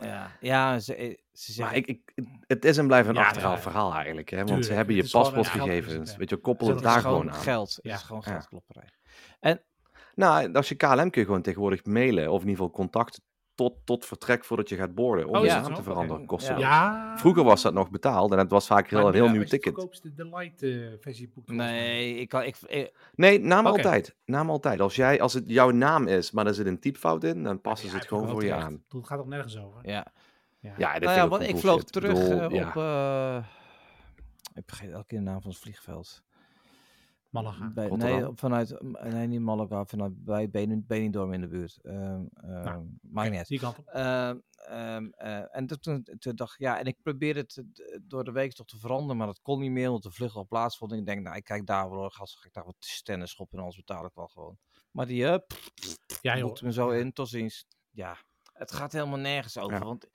Ja, 0.00 0.36
ja 0.40 0.78
ze, 0.78 0.94
eh, 0.94 1.16
ze 1.32 1.60
Maar 1.60 1.70
zeggen, 1.72 1.76
ik, 1.76 1.86
ik, 2.14 2.24
het 2.46 2.64
is 2.64 2.76
en 2.78 2.86
blijft 2.86 3.08
een 3.08 3.14
Ja, 3.14 3.24
achterhaald 3.26 3.56
ja. 3.56 3.62
verhaal 3.62 3.94
eigenlijk. 3.94 4.28
Hè? 4.30 4.36
Want 4.36 4.48
Tuurlijk, 4.48 4.68
ze 4.68 4.74
hebben 4.74 4.94
je 4.94 5.08
paspoortgegevens. 5.10 5.84
geldsysteem. 5.86 6.18
Weet 6.18 6.30
je, 6.30 6.36
koppel 6.36 6.66
het 6.66 6.76
Het 6.76 6.84
daar 6.84 7.00
gewoon 7.00 7.20
gewoon 7.20 7.32
aan. 7.34 7.40
geld. 7.42 7.78
Ja. 7.82 7.90
Het 7.90 8.00
is 8.00 8.06
gewoon 8.06 8.22
geldklopperij. 8.22 8.88
Nou, 10.14 10.52
als 10.52 10.68
je 10.68 10.74
KLM 10.74 11.10
kun 11.10 11.20
je 11.20 11.26
gewoon 11.26 11.42
tegenwoordig 11.42 11.84
mailen. 11.84 12.24
Of 12.32 12.42
in 12.42 12.48
ieder 12.48 12.64
geval 12.64 12.70
contact 12.70 13.20
tot, 13.54 13.74
tot 13.84 14.06
vertrek 14.06 14.44
voordat 14.44 14.68
je 14.68 14.76
gaat 14.76 14.94
boorden. 14.94 15.26
Om 15.28 15.34
Oh, 15.34 15.40
je 15.40 15.46
is 15.46 15.52
naam 15.52 15.64
dat 15.64 15.74
te 15.74 15.82
veranderen. 15.82 16.16
Oké. 16.16 16.26
Kost 16.26 16.48
Ja. 16.48 16.58
Ja. 16.58 17.18
Vroeger 17.18 17.44
was 17.44 17.62
dat 17.62 17.74
nog 17.74 17.90
betaald. 17.90 18.32
En 18.32 18.38
het 18.38 18.50
was 18.50 18.66
vaak 18.66 18.88
heel, 18.90 19.06
een 19.06 19.14
heel 19.14 19.24
ja, 19.24 19.32
nieuw 19.32 19.44
ticket. 19.44 19.74
de, 20.02 20.14
de 20.14 20.24
light 20.26 20.62
eh, 20.62 20.86
versie 21.00 21.30
boekt. 21.34 21.50
Nee, 21.50 22.14
ik 22.14 22.28
kan, 22.28 22.42
ik, 22.42 22.56
Nee, 23.14 23.40
naam 23.40 23.66
altijd. 23.66 24.14
Naam 24.24 24.50
altijd. 24.50 24.80
Als, 24.80 24.96
jij, 24.96 25.20
als 25.20 25.32
het 25.32 25.44
jouw 25.46 25.70
naam 25.70 26.06
is, 26.06 26.30
maar 26.30 26.46
er 26.46 26.54
zit 26.54 26.66
een 26.66 26.80
typfout 26.80 27.24
in, 27.24 27.42
dan 27.42 27.60
passen 27.60 27.86
Ja, 27.86 27.92
ze 27.92 27.98
het 27.98 28.08
gewoon 28.08 28.28
voor 28.28 28.44
je 28.44 28.54
aan. 28.54 28.82
Het 28.88 29.06
gaat 29.06 29.18
ook 29.18 29.26
nergens 29.26 29.58
over. 29.58 29.80
ja. 29.88 30.06
Ja. 30.60 30.74
Ja, 30.78 30.98
Nou 30.98 31.16
ja, 31.16 31.28
want 31.28 31.42
ik 31.42 31.56
vloog 31.56 31.84
terug 31.84 32.12
bedoel, 32.12 32.40
eh, 32.40 32.50
ja. 32.50 32.68
op, 32.68 32.76
eh, 32.76 33.44
ik 34.54 34.62
vergeet 34.66 34.90
elke 34.90 35.06
keer 35.06 35.18
de 35.18 35.24
naam 35.24 35.40
van 35.40 35.50
het 35.50 35.60
vliegveld. 35.60 36.22
Malaga. 37.32 37.70
Bij, 37.70 37.88
nee, 37.88 38.26
vanuit, 38.34 38.82
nee, 38.82 39.26
niet 39.26 39.40
Malaga, 39.40 39.84
vanuit 39.84 40.24
bij 40.24 40.50
Benidorm 40.86 41.32
in 41.32 41.40
de 41.40 41.48
buurt. 41.48 41.78
Ehm 41.82 42.24
ehm, 42.34 42.84
maakt 43.00 43.28
niet 43.30 43.38
uit. 43.38 43.48
Die 43.48 43.58
kant 43.58 43.78
op. 43.78 43.86
Ehm, 43.86 44.38
ehm, 44.54 45.06
eh, 45.10 45.56
en 45.56 45.66
toen- 45.66 46.06
dacht 46.34 46.52
ik, 46.52 46.58
ja, 46.58 46.78
en 46.78 46.84
ik 46.86 46.96
probeerde 47.02 47.40
het 47.40 47.62
door 48.02 48.24
de 48.24 48.32
week 48.32 48.52
toch 48.52 48.66
te 48.66 48.78
veranderen, 48.78 49.16
maar 49.16 49.26
dat 49.26 49.40
kon 49.42 49.60
niet 49.60 49.70
meer, 49.70 49.90
want 49.90 50.02
de 50.02 50.10
vlucht 50.10 50.34
al 50.34 50.46
plaatsvond. 50.46 50.92
En 50.92 50.98
ik 50.98 51.06
denk, 51.06 51.22
nou, 51.22 51.36
ik 51.36 51.44
kijk 51.44 51.66
daar 51.66 51.90
wel, 51.90 52.10
gast, 52.10 52.38
ga 52.38 52.46
ik 52.46 52.52
daar 52.52 52.64
wat 52.64 52.76
stennis 52.78 53.30
schoppen 53.30 53.58
en 53.58 53.64
anders 53.64 53.84
betaal 53.84 54.04
ik 54.06 54.14
wel 54.14 54.28
gewoon. 54.28 54.58
Maar 54.90 55.06
die, 55.06 55.22
uh, 55.24 55.36
Ja, 56.20 56.36
joh. 56.38 56.60
me 56.60 56.72
zo 56.72 56.90
in, 56.90 57.12
tot 57.12 57.28
ziens. 57.28 57.66
Ja, 57.90 58.16
het 58.52 58.72
gaat 58.72 58.92
helemaal 58.92 59.18
nergens 59.18 59.58
over, 59.58 59.78
Ja. 59.78 59.84
want, 59.84 60.04
ik 60.04 60.10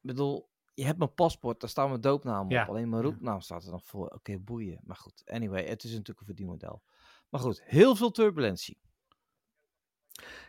bedoel, 0.00 0.48
je 0.74 0.84
hebt 0.84 0.98
mijn 0.98 1.14
paspoort, 1.14 1.60
daar 1.60 1.70
staat 1.70 1.88
mijn 1.88 2.00
doopnaam 2.00 2.44
op, 2.44 2.50
Ja, 2.50 2.64
alleen 2.64 2.88
mijn 2.88 3.02
ja. 3.02 3.08
roepnaam 3.08 3.40
staat 3.40 3.64
er 3.64 3.70
nog 3.70 3.84
voor. 3.84 4.08
Oké, 4.08 4.38
boeien, 4.38 4.80
maar 4.84 4.96
goed, 4.96 5.22
anyway, 5.26 5.64
het 5.64 5.84
is 5.84 5.90
natuurlijk 5.90 6.20
een 6.20 6.26
verdienmodel. 6.26 6.82
Maar 7.28 7.40
goed, 7.40 7.62
heel 7.64 7.96
veel 7.96 8.10
turbulentie. 8.10 8.78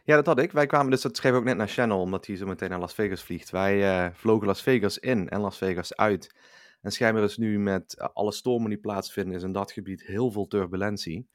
Ja, 0.04 0.16
dat 0.16 0.26
had 0.26 0.40
ik. 0.40 0.52
Wij 0.52 0.66
kwamen 0.66 0.92
dus, 0.92 1.02
dat 1.02 1.18
schreef 1.18 1.32
ik 1.32 1.38
ook 1.38 1.44
net 1.44 1.58
naar 1.58 1.68
Channel, 1.68 2.00
omdat 2.00 2.26
hij 2.26 2.36
zo 2.36 2.46
meteen 2.46 2.70
naar 2.70 2.80
Las 2.80 2.94
Vegas 2.94 3.24
vliegt. 3.24 3.50
Wij 3.50 4.06
eh, 4.06 4.14
vlogen 4.14 4.48
Las 4.48 4.62
Vegas 4.62 4.98
in 4.98 5.30
en 5.30 5.40
Las 5.40 5.58
Vegas 5.58 5.96
uit. 5.96 6.36
En 6.82 6.92
schijnbaar 6.92 7.24
is 7.24 7.38
nu 7.38 7.60
met 7.60 7.96
eh, 7.96 8.08
alle 8.14 8.32
stormen 8.32 8.70
die 8.70 8.80
plaatsvinden, 8.80 9.36
is 9.36 9.44
in 9.44 9.52
dat 9.52 9.72
gebied 9.72 10.02
heel 10.02 10.32
veel 10.32 10.48
turbulentie. 10.48 11.30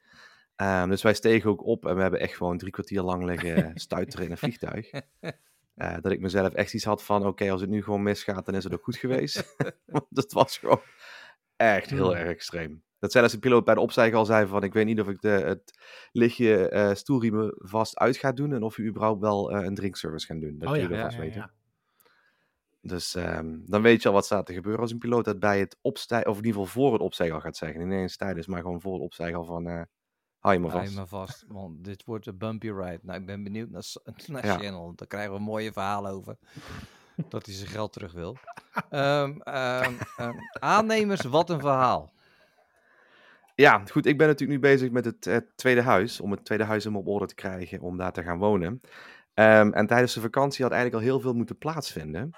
Ehm, 0.55 0.89
dus 0.89 1.01
wij 1.01 1.13
stegen 1.13 1.49
ook 1.49 1.65
op 1.65 1.85
en 1.85 1.95
we 1.95 2.01
hebben 2.01 2.19
echt 2.19 2.35
gewoon 2.35 2.57
drie 2.57 2.71
kwartier 2.71 3.01
lang 3.01 3.23
liggen 3.23 3.71
stuiteren 3.79 4.25
in 4.25 4.31
een 4.31 4.37
vliegtuig. 4.37 4.91
Eh, 5.81 5.97
dat 6.01 6.11
ik 6.11 6.19
mezelf 6.19 6.53
echt 6.53 6.73
iets 6.73 6.83
had 6.83 7.03
van, 7.03 7.25
oké, 7.25 7.51
als 7.51 7.61
het 7.61 7.69
nu 7.69 7.83
gewoon 7.83 8.03
misgaat, 8.03 8.45
dan 8.45 8.55
is 8.55 8.63
het 8.63 8.73
ook 8.73 8.83
goed 8.83 8.95
geweest. 8.95 9.55
Want 9.85 10.05
het 10.09 10.33
was 10.33 10.57
gewoon 10.57 10.81
echt 11.55 11.89
heel 11.89 12.15
erg 12.15 12.29
extreem. 12.29 12.83
Dat 12.99 13.11
zelfs 13.11 13.33
de 13.33 13.39
piloot 13.39 13.65
bij 13.65 13.73
de 13.73 13.79
opstijgen 13.79 14.17
al 14.17 14.25
zei 14.25 14.47
van, 14.47 14.63
ik 14.63 14.73
weet 14.73 14.85
niet 14.85 14.99
of 14.99 15.07
ik 15.07 15.21
de, 15.21 15.29
het 15.29 15.79
lichtje 16.11 16.69
eh, 16.69 16.93
stoelriemen 16.93 17.53
vast 17.57 17.97
uit 17.97 18.17
ga 18.17 18.31
doen 18.31 18.53
en 18.53 18.63
of 18.63 18.77
u 18.77 18.87
überhaupt 18.87 19.21
wel 19.21 19.51
eh, 19.51 19.65
een 19.65 19.75
drinkservice 19.75 20.25
gaan 20.25 20.39
doen. 20.39 20.57
Dat 20.57 20.69
Oh 20.69 20.75
jullie 20.75 20.95
ja, 20.95 21.01
vast 21.01 21.15
ja, 21.15 21.21
weten. 21.21 21.39
ja. 21.39 21.51
Dus 22.81 23.15
ehm, 23.15 23.59
dan 23.65 23.81
weet 23.81 24.01
je 24.01 24.07
al 24.07 24.13
wat 24.13 24.25
staat 24.25 24.45
te 24.45 24.53
gebeuren 24.53 24.81
als 24.81 24.91
een 24.91 24.97
piloot 24.97 25.25
dat 25.25 25.39
bij 25.39 25.59
het 25.59 25.77
opstijgen, 25.81 26.29
of 26.29 26.37
in 26.37 26.45
ieder 26.45 26.61
geval 26.61 26.81
voor 26.81 26.93
het 26.93 27.01
opstijgen 27.01 27.35
al 27.35 27.41
gaat 27.41 27.57
zeggen. 27.57 27.87
Niet 27.87 27.99
eens 27.99 28.17
tijdens, 28.17 28.47
maar 28.47 28.61
gewoon 28.61 28.81
voor 28.81 28.93
het 28.93 29.01
opstijgen 29.01 29.37
al 29.37 29.45
van, 29.45 29.87
hou 30.41 30.55
je 30.55 30.59
Hou 30.59 30.71
vast. 30.71 30.93
je 30.93 30.99
me 30.99 31.07
vast, 31.07 31.45
want 31.47 31.83
dit 31.83 32.03
wordt 32.03 32.25
een 32.25 32.37
bumpy 32.37 32.67
ride. 32.67 32.99
Nou, 33.01 33.19
ik 33.19 33.25
ben 33.25 33.43
benieuwd 33.43 33.69
naar, 33.69 33.83
naar 34.27 34.45
Ja. 34.45 34.57
Channel, 34.57 34.93
daar 34.95 35.07
krijgen 35.07 35.31
we 35.31 35.37
een 35.37 35.43
mooie 35.43 35.71
verhaal 35.71 36.07
over. 36.07 36.37
dat 37.29 37.45
hij 37.45 37.55
zijn 37.55 37.69
geld 37.69 37.93
terug 37.93 38.11
wil. 38.11 38.37
Ehm, 38.89 39.39
ehm, 39.39 39.93
ehm, 40.17 40.37
aannemers, 40.51 41.21
wat 41.21 41.49
een 41.49 41.59
verhaal. 41.59 42.11
Ja, 43.55 43.83
goed. 43.91 44.05
Ik 44.05 44.17
ben 44.17 44.27
natuurlijk 44.27 44.61
nu 44.61 44.69
bezig 44.69 44.91
met 44.91 45.05
het, 45.05 45.51
tweede 45.55 45.81
huis. 45.81 46.21
Om 46.21 46.31
het 46.31 46.45
tweede 46.45 46.63
huis 46.63 46.83
helemaal 46.83 47.05
op 47.05 47.13
orde 47.13 47.25
te 47.25 47.35
krijgen. 47.35 47.81
Om 47.81 47.97
daar 47.97 48.13
te 48.13 48.23
gaan 48.23 48.37
wonen. 48.37 48.81
En 49.33 49.87
tijdens 49.87 50.13
de 50.13 50.21
vakantie 50.21 50.63
had 50.63 50.73
eigenlijk 50.73 51.03
al 51.03 51.09
heel 51.09 51.19
veel 51.19 51.33
moeten 51.33 51.57
plaatsvinden. 51.57 52.35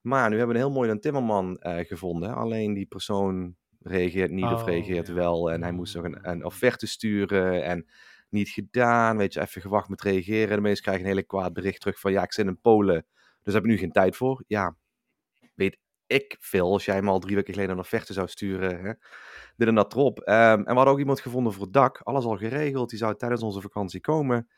Maar 0.00 0.30
nu 0.30 0.36
hebben 0.36 0.56
we 0.56 0.60
een 0.60 0.66
heel 0.66 0.76
mooi 0.76 0.90
een 0.90 1.00
timmerman 1.00 1.58
eh, 1.58 1.86
gevonden. 1.86 2.34
Alleen 2.34 2.74
die 2.74 2.86
persoon 2.86 3.56
reageert 3.84 4.30
niet 4.30 4.44
of 4.44 4.60
Oh, 4.60 4.66
reageert 4.66 5.06
ja. 5.06 5.14
wel. 5.14 5.50
En 5.50 5.62
hij 5.62 5.72
moest 5.72 5.94
nog 5.94 6.04
een, 6.04 6.28
een 6.28 6.44
offerte 6.44 6.86
sturen. 6.86 7.64
En 7.64 7.86
niet 8.28 8.48
gedaan. 8.48 9.16
Weet 9.16 9.32
je, 9.32 9.40
even 9.40 9.60
gewacht 9.60 9.88
met 9.88 10.02
reageren. 10.02 10.56
De 10.56 10.62
mensen 10.62 10.82
krijgen 10.82 11.04
een 11.04 11.10
hele 11.10 11.22
kwaad 11.22 11.52
bericht 11.52 11.80
terug 11.80 12.00
van... 12.00 12.12
Ja, 12.12 12.22
ik 12.22 12.32
zit 12.32 12.46
in 12.46 12.60
Polen. 12.60 13.06
Dus 13.42 13.54
heb 13.54 13.62
ik 13.64 13.70
nu 13.70 13.76
geen 13.76 13.92
tijd 13.92 14.16
voor. 14.16 14.44
Ja, 14.46 14.76
weet 15.54 15.78
ik 16.06 16.36
veel. 16.40 16.72
Als 16.72 16.84
jij 16.84 17.02
me 17.02 17.10
al 17.10 17.18
drie 17.18 17.34
weken 17.34 17.52
geleden 17.52 17.74
een 17.74 17.82
offerte 17.82 18.12
zou 18.12 18.28
sturen... 18.28 18.84
Hè? 18.84 18.92
dit 19.56 19.68
en 19.68 19.74
dat 19.74 19.92
erop. 19.92 20.20
Ehm, 20.20 20.58
en 20.58 20.64
we 20.64 20.74
hadden 20.74 20.92
ook 20.92 20.98
iemand 20.98 21.20
gevonden 21.20 21.52
voor 21.52 21.62
het 21.62 21.72
dak. 21.72 22.00
Alles 22.02 22.24
al 22.24 22.36
geregeld. 22.36 22.90
Die 22.90 22.98
zou 22.98 23.16
tijdens 23.16 23.42
onze 23.42 23.60
vakantie 23.60 24.00
komen. 24.00 24.48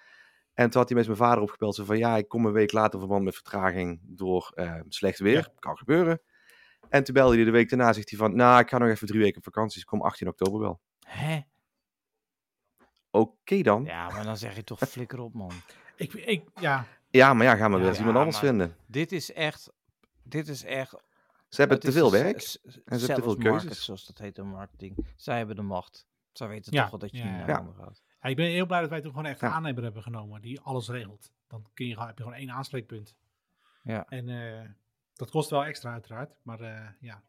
En 0.55 0.71
toen 0.71 0.81
had 0.81 0.89
hij 0.89 0.99
met 0.99 1.07
mijn 1.07 1.19
vader 1.19 1.43
opgebeld. 1.43 1.75
Zo 1.75 1.85
van, 1.85 1.99
ja, 1.99 2.17
ik 2.17 2.29
kom 2.29 2.47
een 2.47 2.53
week 2.53 2.73
later 2.73 2.99
verband 2.99 3.25
met 3.25 3.35
vertraging 3.35 4.01
door 4.03 4.53
eh, 4.55 4.81
slecht 4.89 5.19
weer. 5.19 5.49
Kan 5.59 5.79
gebeuren. 5.79 6.21
En 6.89 7.05
toen 7.05 7.15
belde 7.15 7.35
hij 7.35 7.45
de 7.45 7.51
week 7.51 7.69
daarna. 7.69 7.93
Zegt 7.93 8.11
hij 8.11 8.19
van, 8.19 8.37
nou, 8.37 8.61
ik 8.61 8.69
ga 8.69 8.79
nog 8.79 8.89
even 8.89 9.07
drie 9.07 9.21
weken 9.21 9.37
op 9.37 9.45
vakantie. 9.45 9.73
Dus 9.73 9.83
ik 9.83 9.89
kom 9.89 10.03
18 10.03 10.29
oktober 10.29 10.61
wel. 10.61 10.81
Hè? 11.07 11.41
Oké 13.11 13.63
dan. 13.63 13.85
Ja. 13.85 13.91
Ja, 14.09 14.15
maar 14.15 14.25
dan 14.25 14.37
zeg 14.37 14.57
je 14.57 14.65
toch 14.65 14.79
flikker 14.89 15.21
op, 15.21 15.35
man. 15.35 15.53
Ik, 15.97 16.13
ik, 16.13 16.45
ja, 17.11 17.35
maar 17.35 17.45
ja, 17.47 17.57
gaan 17.57 17.71
we 17.71 17.77
Ja, 17.77 17.79
weer 17.79 17.89
eens 17.89 17.99
ja, 17.99 18.05
iemand 18.05 18.19
anders 18.19 18.39
vinden. 18.39 18.77
Dit 18.87 19.13
is 19.13 19.33
echt, 19.33 19.73
dit 20.23 20.49
is 20.49 20.65
echt... 20.65 20.95
Ze 21.49 21.61
hebben 21.61 21.81
te 21.81 21.93
veel 21.93 22.07
een 22.07 22.13
werk. 22.23 22.35
en 22.35 22.41
ze 22.41 22.71
hebben 22.85 22.99
te 23.07 23.15
veel 23.23 23.37
market, 23.37 23.43
keuzes. 23.63 23.85
zoals 23.85 24.07
dat 24.07 24.19
heet 24.19 24.39
in 24.39 24.47
marketing. 24.49 25.07
Zij 25.17 25.37
hebben 25.37 25.57
de 25.57 25.63
macht. 25.63 26.07
Zij 26.33 26.49
weten 26.49 26.73
Ja, 26.73 26.81
toch 26.83 26.91
wel 26.91 26.99
dat 27.01 27.11
je 27.11 27.17
ja, 27.19 27.25
niet 27.25 27.33
ja. 27.33 27.39
naar 27.39 27.49
Ja. 27.49 27.55
handen 27.57 27.75
gaat. 27.75 28.03
Ja, 28.21 28.29
ik 28.29 28.37
ben 28.37 28.47
heel 28.47 28.67
blij 28.67 28.81
dat 28.81 28.91
wij 28.91 29.01
toen 29.01 29.11
gewoon 29.11 29.27
echt 29.27 29.43
een 29.43 29.49
Ja. 29.49 29.55
aannemer 29.55 29.83
hebben 29.83 30.03
genomen 30.03 30.41
die 30.41 30.61
alles 30.61 30.89
regelt. 30.89 31.33
Dan 31.47 31.67
kun 31.75 31.87
je, 31.87 31.93
gewoon- 31.93 32.07
heb 32.09 32.17
je 32.19 32.23
gewoon 32.25 32.39
één 32.39 32.51
aanspreekpunt. 32.51 33.17
Ja. 33.83 34.07
En 34.09 34.29
eh, 34.29 34.69
dat 35.17 35.31
kost 35.31 35.51
wel 35.51 35.65
extra 35.65 35.93
uiteraard, 35.93 36.37
maar 36.43 36.61
eh, 36.61 36.89
ja. 37.01 37.23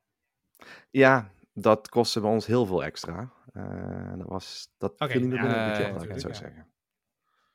Ja, 0.89 1.31
dat 1.53 1.89
kostte 1.89 2.21
bij 2.21 2.29
ons 2.29 2.45
heel 2.45 2.65
veel 2.65 2.83
extra. 2.83 3.31
Eh, 3.53 4.17
dat 4.17 4.27
was, 4.27 4.73
dat 4.77 4.91
Oké, 4.91 5.07
viel 5.11 5.19
niet 5.21 5.29
meer 5.29 5.39
ja, 5.39 5.45
binnen 5.45 5.63
het 5.63 5.77
ja, 5.77 5.77
budget, 5.77 5.87
ja, 5.87 5.93
laat 5.93 6.03
ik 6.03 6.09
het 6.11 6.21
zo 6.21 6.27
ja. 6.27 6.33
zeggen. 6.33 6.67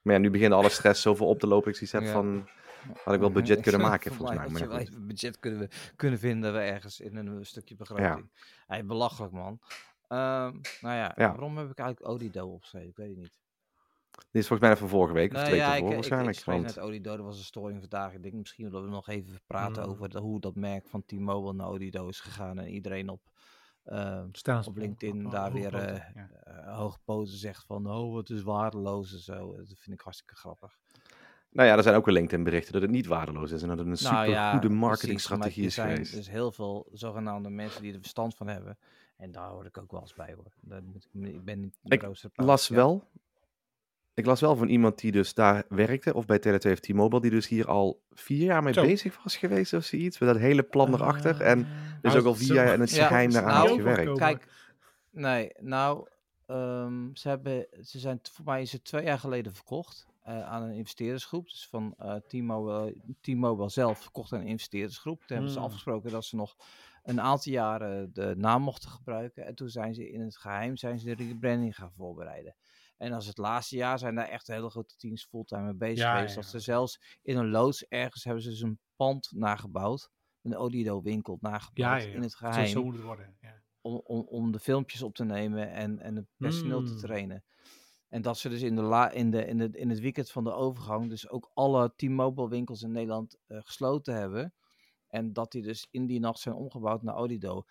Maar 0.02 0.14
ja, 0.14 0.20
nu 0.20 0.30
begint 0.30 0.52
alle 0.52 0.68
stress 0.68 1.02
zoveel 1.02 1.26
op 1.26 1.38
te 1.38 1.46
lopen. 1.46 1.72
Ik 1.80 1.90
heb 1.90 2.02
Ja. 2.02 2.12
van, 2.12 2.48
had 3.04 3.14
ik 3.14 3.20
wel 3.20 3.30
budget 3.32 3.60
kunnen 3.60 3.80
maken 3.90 4.14
volgens 4.14 4.38
mij. 4.38 4.48
Maar 4.48 4.60
je 4.60 4.66
wel 4.66 4.78
goed. 4.78 4.88
even 4.88 5.06
budget 5.06 5.38
kunnen, 5.38 5.60
we, 5.60 5.68
kunnen 5.96 6.18
vinden 6.18 6.52
we 6.52 6.58
ergens 6.58 7.00
in 7.00 7.16
een, 7.16 7.46
stukje 7.46 7.76
begroting. 7.76 8.30
Hey, 8.66 8.84
belachelijk 8.84 9.32
man. 9.32 9.60
Ehm, 10.08 10.52
nou 10.80 10.96
ja, 10.96 11.12
Ja. 11.16 11.28
waarom 11.28 11.56
heb 11.58 11.70
ik 11.70 11.78
eigenlijk 11.78 12.14
Odido 12.14 12.52
opgeschreven? 12.52 12.88
Ik 12.88 12.96
weet 12.96 13.08
het 13.08 13.18
niet. 13.18 13.41
Dit 14.12 14.42
is 14.42 14.46
volgens 14.48 14.68
mij 14.68 14.76
van 14.76 14.88
vorige 14.88 15.12
week 15.14 15.28
of 15.30 15.34
Nou 15.36 15.46
twee 15.46 15.58
ja, 15.58 15.66
keer 15.66 15.74
ik, 15.76 15.80
voor 15.82 15.92
ik, 15.92 16.04
ik, 16.04 16.08
waarschijnlijk. 16.10 16.44
want- 16.44 16.62
net 16.76 16.78
Odido, 16.84 17.12
er 17.16 17.22
was 17.22 17.38
een 17.38 17.44
storing 17.44 17.80
vandaag. 17.80 18.12
Ik 18.14 18.22
denk 18.22 18.34
misschien 18.34 18.70
dat 18.70 18.82
we 18.82 18.88
nog 18.88 19.08
even 19.08 19.40
praten 19.46 19.82
Mm. 19.82 19.88
over 19.90 20.08
de- 20.08 20.18
hoe 20.20 20.40
dat 20.40 20.54
merk 20.54 20.88
van 20.88 21.04
T-Mobile 21.04 21.52
naar 21.52 21.68
Odido 21.68 22.08
is 22.08 22.20
gegaan. 22.20 22.58
En 22.58 22.68
iedereen 22.68 23.08
op, 23.08 23.20
ehm, 23.84 24.26
op 24.46 24.66
op- 24.66 24.76
LinkedIn 24.76 25.26
op- 25.26 25.32
daar 25.32 25.46
op- 25.46 25.52
weer 25.52 25.74
eh 25.74 26.00
ja. 26.14 26.30
eh, 26.30 26.76
hoogpoten 26.76 27.36
zegt 27.36 27.64
van, 27.66 27.90
oh 27.90 28.16
het 28.16 28.30
is 28.30 28.42
waardeloos 28.42 29.12
en 29.12 29.18
zo. 29.20 29.56
Dat 29.56 29.66
vind 29.66 29.96
ik 29.96 30.00
hartstikke 30.00 30.34
grappig. 30.36 30.78
Nou 31.50 31.68
ja, 31.68 31.76
er 31.76 31.82
zijn 31.82 31.94
ook 31.96 32.04
wel 32.04 32.14
LinkedIn 32.14 32.44
berichten 32.44 32.72
dat 32.72 32.82
het 32.82 32.90
niet 32.90 33.06
waardeloos 33.06 33.50
is. 33.50 33.62
En 33.62 33.68
dat 33.68 33.78
het 33.78 33.86
een 33.86 33.96
super 33.96 34.12
Nou 34.14 34.28
ja, 34.30 34.52
goede 34.52 34.68
marketingstrategie 34.68 35.60
is 35.64 35.66
er 35.66 35.72
zijn 35.84 35.90
geweest. 35.92 36.14
dus 36.14 36.28
heel 36.30 36.52
veel 36.52 36.88
zogenaamde 36.92 37.50
mensen 37.50 37.82
die 37.82 37.92
er 37.92 38.00
verstand 38.00 38.34
van 38.36 38.46
hebben. 38.48 38.78
En 39.16 39.32
daar 39.32 39.48
hoor 39.48 39.66
ik 39.66 39.78
ook 39.78 39.90
wel 39.90 40.00
eens 40.00 40.14
bij 40.14 40.34
hoor. 40.34 40.52
Daar 40.60 40.82
moet 40.82 41.08
ik, 41.12 41.26
ik 41.34 41.44
ben 41.44 41.60
niet 41.60 41.78
de 41.82 41.94
Ik 41.94 42.02
las 42.34 42.68
wel. 42.68 43.08
Ik 44.14 44.26
las 44.26 44.40
wel 44.40 44.56
van 44.56 44.68
iemand 44.68 44.98
die 44.98 45.12
dus 45.12 45.34
daar 45.34 45.64
werkte, 45.68 46.14
of 46.14 46.26
bij 46.26 46.38
Tele2 46.38 46.70
of 46.72 46.80
T-Mobile, 46.80 47.20
die 47.20 47.30
dus 47.30 47.48
hier 47.48 47.66
al 47.68 48.02
vier 48.10 48.44
jaar 48.44 48.62
mee 48.62 48.72
Zo. 48.72 48.82
bezig 48.82 49.22
was 49.22 49.36
geweest 49.36 49.72
of 49.72 49.84
zoiets. 49.84 50.18
Met 50.18 50.28
dat 50.28 50.38
hele 50.38 50.62
plan 50.62 50.94
erachter. 50.94 51.40
En 51.40 51.58
Eh, 51.58 52.02
dus 52.02 52.12
Ah, 52.12 52.18
ook 52.18 52.26
al 52.26 52.34
vier 52.34 52.54
jaar 52.54 52.74
in 52.74 52.80
het 52.80 52.90
Ja, 52.90 53.06
geheim 53.06 53.30
daaraan 53.30 53.52
nou, 53.54 53.68
had 53.68 53.76
gewerkt. 53.76 54.18
Kijk, 54.18 54.46
nee, 55.10 55.50
nou, 55.60 56.08
ehm, 56.46 57.14
ze, 57.14 57.28
hebben, 57.28 57.66
ze 57.82 57.98
zijn, 57.98 58.18
voor 58.32 58.44
mij 58.44 58.62
is 58.62 58.72
het 58.72 58.84
twee 58.84 59.04
jaar 59.04 59.18
geleden 59.18 59.54
verkocht 59.54 60.06
eh, 60.22 60.42
aan 60.48 60.62
een 60.62 60.72
investeerdersgroep. 60.74 61.44
Dus 61.48 61.66
van 61.70 61.94
eh 61.98 62.14
T-Mobile, 62.14 62.94
T-Mobile 63.20 63.68
zelf 63.68 64.00
verkocht 64.00 64.32
aan 64.32 64.40
een 64.40 64.46
investeerdersgroep. 64.46 65.18
Toen 65.18 65.36
hebben 65.36 65.50
ze 65.52 65.58
Hmm. 65.58 65.66
afgesproken 65.66 66.10
dat 66.10 66.24
ze 66.24 66.36
nog 66.36 66.56
een 67.02 67.20
aantal 67.20 67.52
jaren 67.52 68.10
de 68.12 68.34
naam 68.36 68.62
mochten 68.62 68.90
gebruiken. 68.90 69.46
En 69.46 69.54
toen 69.54 69.68
zijn 69.68 69.94
ze 69.94 70.10
in 70.10 70.20
het 70.20 70.36
geheim 70.36 70.76
zijn 70.76 70.98
ze 70.98 71.04
de 71.16 71.24
rebranding 71.24 71.76
gaan 71.76 71.92
voorbereiden. 71.96 72.54
En 73.02 73.12
als 73.12 73.26
het 73.26 73.38
laatste 73.38 73.76
jaar 73.76 73.98
zijn 73.98 74.14
daar 74.14 74.28
echt 74.28 74.46
hele 74.46 74.70
grote 74.70 74.96
teams 74.96 75.24
fulltime 75.24 75.62
mee 75.62 75.74
bezig 75.74 75.98
Ja, 75.98 76.14
geweest. 76.14 76.34
ja, 76.34 76.40
Dat 76.40 76.50
ze 76.50 76.58
zelfs 76.58 77.18
in 77.22 77.36
een 77.36 77.50
loods 77.50 77.86
ergens 77.88 78.24
hebben 78.24 78.42
ze 78.42 78.48
dus 78.48 78.60
een 78.60 78.78
pand 78.96 79.28
nagebouwd. 79.34 80.10
Een 80.42 80.56
Odido 80.56 81.02
winkel 81.02 81.38
nagebouwd 81.40 82.02
in 82.02 82.22
het 82.22 82.34
geheim 82.34 82.66
zo 82.66 82.82
moet 82.84 82.94
het 82.94 83.02
worden. 83.02 83.36
Ja. 83.40 83.62
om, 83.80 84.00
om, 84.04 84.20
om 84.20 84.52
de 84.52 84.58
filmpjes 84.58 85.02
op 85.02 85.14
te 85.14 85.24
nemen 85.24 85.70
en, 85.70 85.98
en 85.98 86.16
het 86.16 86.26
personeel 86.36 86.82
te 86.84 86.92
Mm. 86.92 86.98
trainen. 86.98 87.44
En 88.08 88.22
dat 88.22 88.38
ze 88.38 88.48
dus 88.48 88.62
in, 88.62 88.76
de 88.76 88.82
la, 88.82 89.10
in, 89.10 89.30
de, 89.30 89.46
in, 89.46 89.58
de, 89.58 89.68
in 89.72 89.90
het 89.90 90.00
weekend 90.00 90.30
van 90.30 90.44
de 90.44 90.52
overgang 90.52 91.08
dus 91.08 91.28
ook 91.28 91.50
alle 91.54 91.92
T-Mobile 91.96 92.48
winkels 92.48 92.82
in 92.82 92.92
Nederland 92.92 93.38
eh, 93.46 93.58
gesloten 93.62 94.14
hebben. 94.14 94.54
En 95.06 95.32
dat 95.32 95.52
die 95.52 95.62
dus 95.62 95.86
in 95.90 96.06
die 96.06 96.20
nacht 96.20 96.38
zijn 96.38 96.54
omgebouwd 96.54 97.02
naar 97.02 97.16
Odido. 97.16 97.64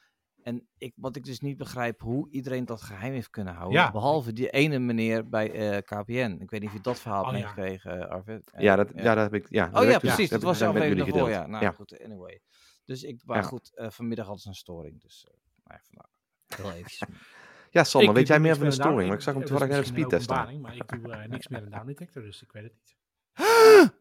En 0.44 0.68
ik, 0.78 0.94
wat 0.96 1.16
ik 1.16 1.24
dus 1.24 1.40
niet 1.40 1.58
begrijp, 1.58 2.00
hoe 2.02 2.30
iedereen 2.30 2.66
dat 2.66 2.82
geheim 2.82 3.14
heeft 3.14 3.30
kunnen 3.30 3.54
houden. 3.54 3.80
Ja. 3.80 3.92
Behalve 3.92 4.34
die 4.34 4.50
ene 4.50 4.80
meneer 4.80 5.30
bij 5.30 5.52
eh, 5.52 5.78
KPN. 5.82 6.38
Ik 6.42 6.50
weet 6.50 6.60
niet 6.60 6.70
of 6.70 6.76
je 6.76 6.82
dat 6.82 7.00
verhaal 7.00 7.26
hebt 7.26 7.36
Oh, 7.36 7.40
ja. 7.42 7.54
meegekregen, 7.56 8.02
eh, 8.02 8.10
Arvid. 8.10 8.52
Ja, 8.58 8.76
dat, 8.76 8.92
ja. 8.96 9.16
dat 9.16 9.32
heb 9.32 9.34
ik. 9.34 9.50
Ja, 9.50 9.70
Oh 9.74 9.84
ja, 9.84 10.00
precies. 10.00 10.30
Dat 10.30 10.42
was 10.42 10.60
jouw 10.60 10.74
met 10.74 10.82
even 10.84 10.96
jullie 10.98 11.12
ervoor, 11.14 11.28
gedeeld. 11.28 11.44
ja. 11.46 11.52
Nou 11.52 11.64
Ja. 11.64 11.72
goed, 11.72 12.04
anyway. 12.04 12.40
Dus 12.86 13.04
ik, 13.04 13.22
maar 13.26 13.38
Ja. 13.38 13.44
goed, 13.44 13.72
eh, 13.76 13.90
vanmiddag 13.90 14.28
had 14.28 14.42
ze 14.42 14.48
een 14.48 14.54
storing. 14.56 15.02
Dus 15.02 15.26
uh, 15.30 15.38
nou, 15.64 15.80
ja, 15.80 15.86
vandaar. 15.88 16.10
Heel 16.48 16.72
eventjes. 16.80 17.02
Ja, 17.74 17.86
Ik 18.00 18.12
weet 18.12 18.28
jij 18.28 18.40
meer 18.40 18.52
van 18.52 18.60
de 18.60 18.66
een 18.66 18.72
storing? 18.72 19.08
Maar 19.08 19.18
ik 19.18 19.24
zag 19.24 19.34
hem 19.34 19.46
toevallig 19.46 19.70
een 19.74 19.78
misschien 19.80 19.98
speedtest 20.00 20.24
staan. 20.24 20.62
Maar 20.62 20.76
ik 20.76 21.04
doe 21.04 21.28
niks 21.28 21.48
meer 21.48 21.64
een 21.64 21.70
down 21.70 21.86
detector, 21.86 22.22
dus 22.24 22.42
ik 22.44 22.52
weet 22.52 22.64
het 22.64 22.74
niet. 22.74 22.96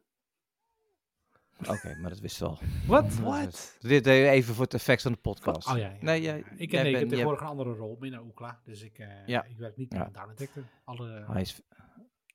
Oké, 1.69 1.97
maar 2.01 2.11
dat 2.11 2.21
wist 2.21 2.39
wel. 2.39 2.59
Wat? 2.87 3.15
Wat? 3.15 3.77
Dit 3.81 4.05
deed 4.05 4.25
je 4.25 4.29
even 4.31 4.55
voor 4.55 4.65
het 4.65 4.75
effect 4.75 5.03
van 5.03 5.13
de 5.13 5.19
podcast. 5.19 5.69
Oh 5.69 5.79
ja, 5.79 5.89
ja. 5.89 5.97
Nee, 6.01 6.21
jij, 6.23 6.39
ik, 6.57 6.71
jij 6.71 6.83
nee, 6.83 6.93
ik 6.93 6.99
bent- 6.99 6.99
heb 6.99 7.09
tegenwoordig 7.09 7.41
een 7.41 7.47
andere 7.49 7.73
rol 7.73 7.97
binnen 7.99 8.21
Ookla. 8.21 8.61
Dus 8.65 8.83
ik, 8.83 8.99
eh, 8.99 9.27
Ja. 9.27 9.45
ik 9.45 9.59
werk 9.59 9.77
niet 9.77 9.93
Ja. 9.93 10.09
down 10.13 10.29
detector. 10.29 10.65
Alle, 10.85 11.25
Hij 11.31 11.41
is 11.41 11.61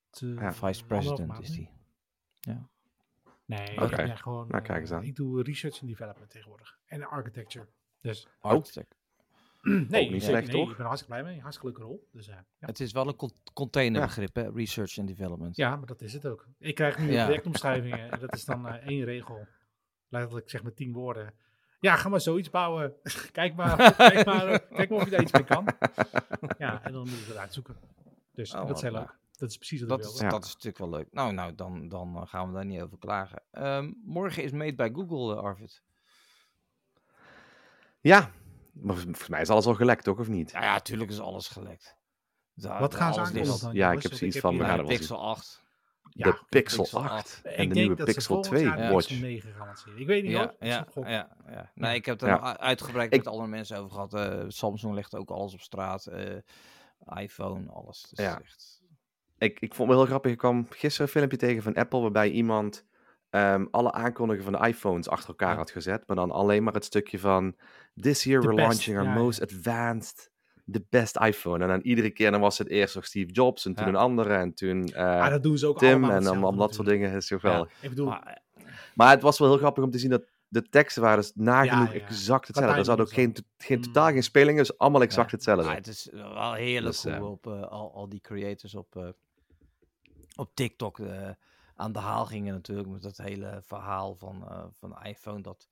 te- 0.10 0.28
Ja. 0.28 0.54
vice 0.54 0.86
president, 0.86 1.40
is 1.40 1.50
nu. 1.50 1.56
die. 1.56 1.70
Nee, 3.46 3.68
ik 3.68 3.96
ben 3.96 4.18
gewoon... 4.18 4.48
Nou, 4.48 4.64
kijk 4.64 4.80
eens 4.80 4.90
eh, 4.90 4.98
aan. 4.98 5.04
Ik 5.04 5.16
doe 5.16 5.44
research 5.44 5.80
and 5.82 5.90
development 5.90 6.30
tegenwoordig. 6.30 6.78
En 6.86 7.04
architecture. 7.04 7.68
Dus 8.02 8.28
Architect. 8.40 8.95
nee, 9.90 10.12
niet 10.12 10.24
slecht, 10.24 10.48
nee, 10.48 10.56
toch? 10.56 10.70
ik 10.70 10.76
ben 10.76 10.80
er 10.80 10.86
hartstikke 10.86 11.20
blij 11.22 11.32
mee. 11.34 11.42
Hartstikke 11.42 11.68
leuke 11.78 11.92
rol. 11.92 12.08
Dus, 12.12 12.28
eh, 12.28 12.36
ja. 12.36 12.46
Het 12.68 12.80
is 12.80 12.92
wel 12.92 13.08
een 13.08 13.16
con- 13.16 13.34
containerbegrip, 13.54 14.36
hè? 14.36 14.50
Research 14.52 14.98
and 14.98 15.08
development. 15.08 15.56
ja, 15.56 15.76
maar 15.76 15.86
dat 15.88 16.02
is 16.02 16.14
het 16.14 16.26
ook. 16.28 16.48
Ik 16.60 16.76
krijg 16.76 17.00
nu 17.00 17.12
Ja. 17.12 17.24
projectomschrijvingen. 17.24 18.12
en 18.12 18.20
dat 18.20 18.34
is 18.34 18.46
dan 18.46 18.68
eh, 18.68 18.88
één 18.88 19.04
regel. 19.06 19.48
Letterlijk 20.10 20.50
zeg 20.50 20.64
met 20.64 20.76
tien 20.76 20.94
woorden. 20.94 21.34
Ja, 21.80 21.96
ga 21.96 22.10
maar 22.10 22.22
zoiets 22.22 22.50
bouwen. 22.50 22.94
kijk, 23.32 23.56
maar, 23.56 23.94
kijk, 23.96 24.26
maar, 24.26 24.60
kijk 24.60 24.90
maar 24.90 24.98
of 25.00 25.04
je 25.06 25.10
daar 25.12 25.22
iets 25.22 25.32
mee 25.32 25.44
kan. 25.44 25.68
Ja, 26.58 26.84
en 26.84 26.92
dan 26.94 27.02
moet 27.02 27.20
je 27.20 27.26
het 27.28 27.38
uitzoeken. 27.38 27.76
Dus 28.34 28.54
Oh, 28.54 28.68
dat 28.68 28.76
is 28.76 28.82
heel 28.82 28.92
leuk. 28.92 29.18
Dat 29.38 29.50
is 29.50 29.58
precies 29.58 29.80
wat 29.80 29.90
Dat 29.90 30.00
ik 30.00 30.06
is, 30.06 30.12
wilde. 30.12 30.26
Ja. 30.26 30.32
dat 30.32 30.44
is 30.46 30.54
natuurlijk 30.54 30.78
wel 30.78 30.90
leuk. 30.90 31.08
Nou, 31.12 31.34
nou 31.34 31.56
dan, 31.56 31.88
dan 31.88 32.16
eh, 32.16 32.22
gaan 32.28 32.48
we 32.48 32.54
daar 32.54 32.66
niet 32.66 32.82
over 32.82 32.98
klagen. 32.98 33.42
Ehm, 33.52 33.92
morgen 34.04 34.44
is 34.44 34.52
Made 34.52 34.76
bij 34.76 34.90
Google, 34.94 35.36
Arvid. 35.36 35.84
Ja, 38.02 38.32
maar 38.82 38.96
vol- 38.96 39.04
volgens 39.04 39.28
mij 39.28 39.42
is 39.42 39.50
alles 39.50 39.66
al 39.66 39.74
gelekt, 39.76 40.04
toch? 40.04 40.20
Of 40.20 40.28
niet? 40.28 40.52
Ja, 40.52 40.62
ja, 40.64 40.74
natuurlijk 40.74 41.12
is 41.12 41.20
alles 41.20 41.48
gelekt. 41.48 41.98
Daar- 42.54 42.80
Wat 42.80 42.96
gaan 42.96 43.14
ze 43.14 43.20
aankondigen 43.20 43.60
dan? 43.60 43.74
Ja, 43.74 43.92
ik 43.92 44.04
heb 44.04 44.14
zoiets 44.14 44.40
van, 44.40 44.58
we 44.58 44.64
gaan 44.64 44.78
de 44.78 44.82
er. 44.84 44.88
Pixel 44.88 45.20
8. 45.28 45.64
Ja, 46.10 46.26
de 46.32 46.40
Pixel, 46.50 46.82
Pixel 46.84 47.04
8 47.04 47.42
Ik 47.44 47.52
en 47.52 47.70
de 47.70 47.76
nieuwe 47.76 48.04
Pixel 48.04 48.22
volgend 48.22 48.46
2 48.56 48.64
jaar 48.64 48.78
de 48.78 48.84
Ja. 48.84 48.92
Watch. 48.92 49.08
Pixel 49.08 49.28
9 49.28 49.54
gaan 49.54 49.66
lanceren. 49.68 50.00
Ik 50.00 50.08
weet 50.08 50.24
niet 50.24 50.32
Ja, 50.32 50.38
hoor. 50.38 50.50
Ik 50.60 50.68
ja, 50.68 50.88
ja, 51.08 51.36
ja. 51.50 51.72
Nee, 51.74 51.96
ik 51.96 52.06
heb 52.06 52.22
er 52.22 52.28
Ja. 52.28 52.58
uitgebreid 52.58 53.12
Ik- 53.14 53.18
met 53.18 53.28
andere 53.28 53.48
mensen 53.50 53.78
over 53.78 53.92
gehad. 53.92 54.14
Eh, 54.14 54.44
Samsung 54.48 54.94
legt 54.94 55.16
ook 55.16 55.30
alles 55.30 55.54
op 55.54 55.62
straat. 55.62 56.06
eh, 56.06 56.36
iPhone, 57.16 57.72
alles. 57.72 58.02
Dus 58.10 58.26
Ja. 58.26 58.42
echt... 58.42 58.82
Ik, 59.38 59.60
ik 59.60 59.74
vond 59.74 59.78
het 59.78 59.88
wel 59.88 59.98
heel 59.98 60.06
grappig. 60.06 60.32
Ik 60.32 60.38
kwam 60.38 60.66
gisteren 60.70 61.08
een 61.08 61.14
filmpje 61.14 61.38
tegen 61.38 61.64
van 61.64 61.74
Apple 61.74 62.00
waarbij 62.00 62.30
iemand 62.30 62.86
ehm, 63.36 63.66
alle 63.72 63.92
aankondigingen 63.92 64.52
van 64.52 64.62
de 64.62 64.68
iPhones 64.68 65.10
achter 65.10 65.30
elkaar 65.30 65.52
Ja. 65.52 65.56
had 65.58 65.72
gezet. 65.72 66.04
Maar 66.08 66.16
dan 66.16 66.32
alleen 66.32 66.64
maar 66.64 66.74
het 66.74 66.86
stukje 66.86 67.20
van 67.20 67.56
This 68.00 68.24
year 68.24 68.42
The 68.42 68.48
we're 68.48 68.56
best, 68.56 68.68
launching 68.68 68.98
our 68.98 69.08
ja, 69.18 69.24
most 69.24 69.42
advanced, 69.42 70.32
the 70.72 70.86
best 70.90 71.18
iPhone. 71.18 71.64
En 71.64 71.70
dan 71.70 71.80
iedere 71.82 72.10
keer 72.10 72.32
dan 72.32 72.40
was 72.42 72.58
het 72.58 72.68
eerst 72.68 72.96
nog 72.96 73.06
Steve 73.06 73.32
Jobs 73.32 73.66
en 73.66 73.76
toen 73.76 73.88
een 73.88 73.96
andere 73.96 74.34
en 74.34 74.54
toen 74.54 74.94
Ah, 74.96 75.30
dat 75.30 75.44
doen 75.44 75.58
ze 75.58 75.68
ook 75.68 75.78
Tim 75.78 76.04
en 76.10 76.28
allemaal 76.28 76.56
dat 76.56 76.74
soort 76.74 76.88
dingen. 76.88 77.12
Is 77.16 77.28
toch 77.28 77.42
wel. 77.42 77.68
Ik 77.82 77.90
bedoel, 77.90 78.08
Maar, 78.08 78.42
Maar 78.94 79.10
het 79.10 79.22
was 79.22 79.40
wel 79.40 79.48
heel 79.48 79.58
grappig 79.58 79.84
om 79.84 79.92
te 79.92 79.98
zien 80.00 80.10
dat 80.10 80.24
de 80.48 80.70
teksten 80.70 81.02
waren 81.02 81.18
dus 81.18 81.32
nagenoeg 81.36 81.88
Ja, 81.88 81.94
ja. 81.94 82.00
exact 82.06 82.48
hetzelfde. 82.48 82.78
Er 82.78 82.86
zat 82.86 83.00
ook 83.00 83.14
geen, 83.14 83.36
geen, 83.58 83.78
Mm. 83.78 83.84
totaal 83.84 84.08
geen 84.12 84.24
spelling, 84.24 84.58
dus 84.58 84.78
allemaal 84.78 85.02
exact 85.02 85.30
Ja. 85.30 85.36
hetzelfde. 85.36 85.72
het 85.74 85.88
is 85.88 86.10
wel 86.12 86.54
heerlijk 86.54 86.94
Dus, 86.94 87.04
hoe 87.04 87.12
eh, 87.14 87.30
op, 87.32 87.48
eh, 87.48 87.62
al, 87.62 87.94
al 87.94 88.10
die 88.10 88.22
creators 88.22 88.76
op, 88.76 89.14
op 90.36 90.52
TikTok 90.54 91.00
aan 91.76 91.92
de 91.92 92.00
haal 92.00 92.26
gingen 92.26 92.54
natuurlijk. 92.54 92.90
Met 92.90 93.02
dat 93.02 93.18
hele 93.18 93.60
verhaal 93.64 94.16
van, 94.16 94.48
eh, 94.50 94.66
van 94.72 95.04
iPhone. 95.04 95.42
Dat, 95.42 95.68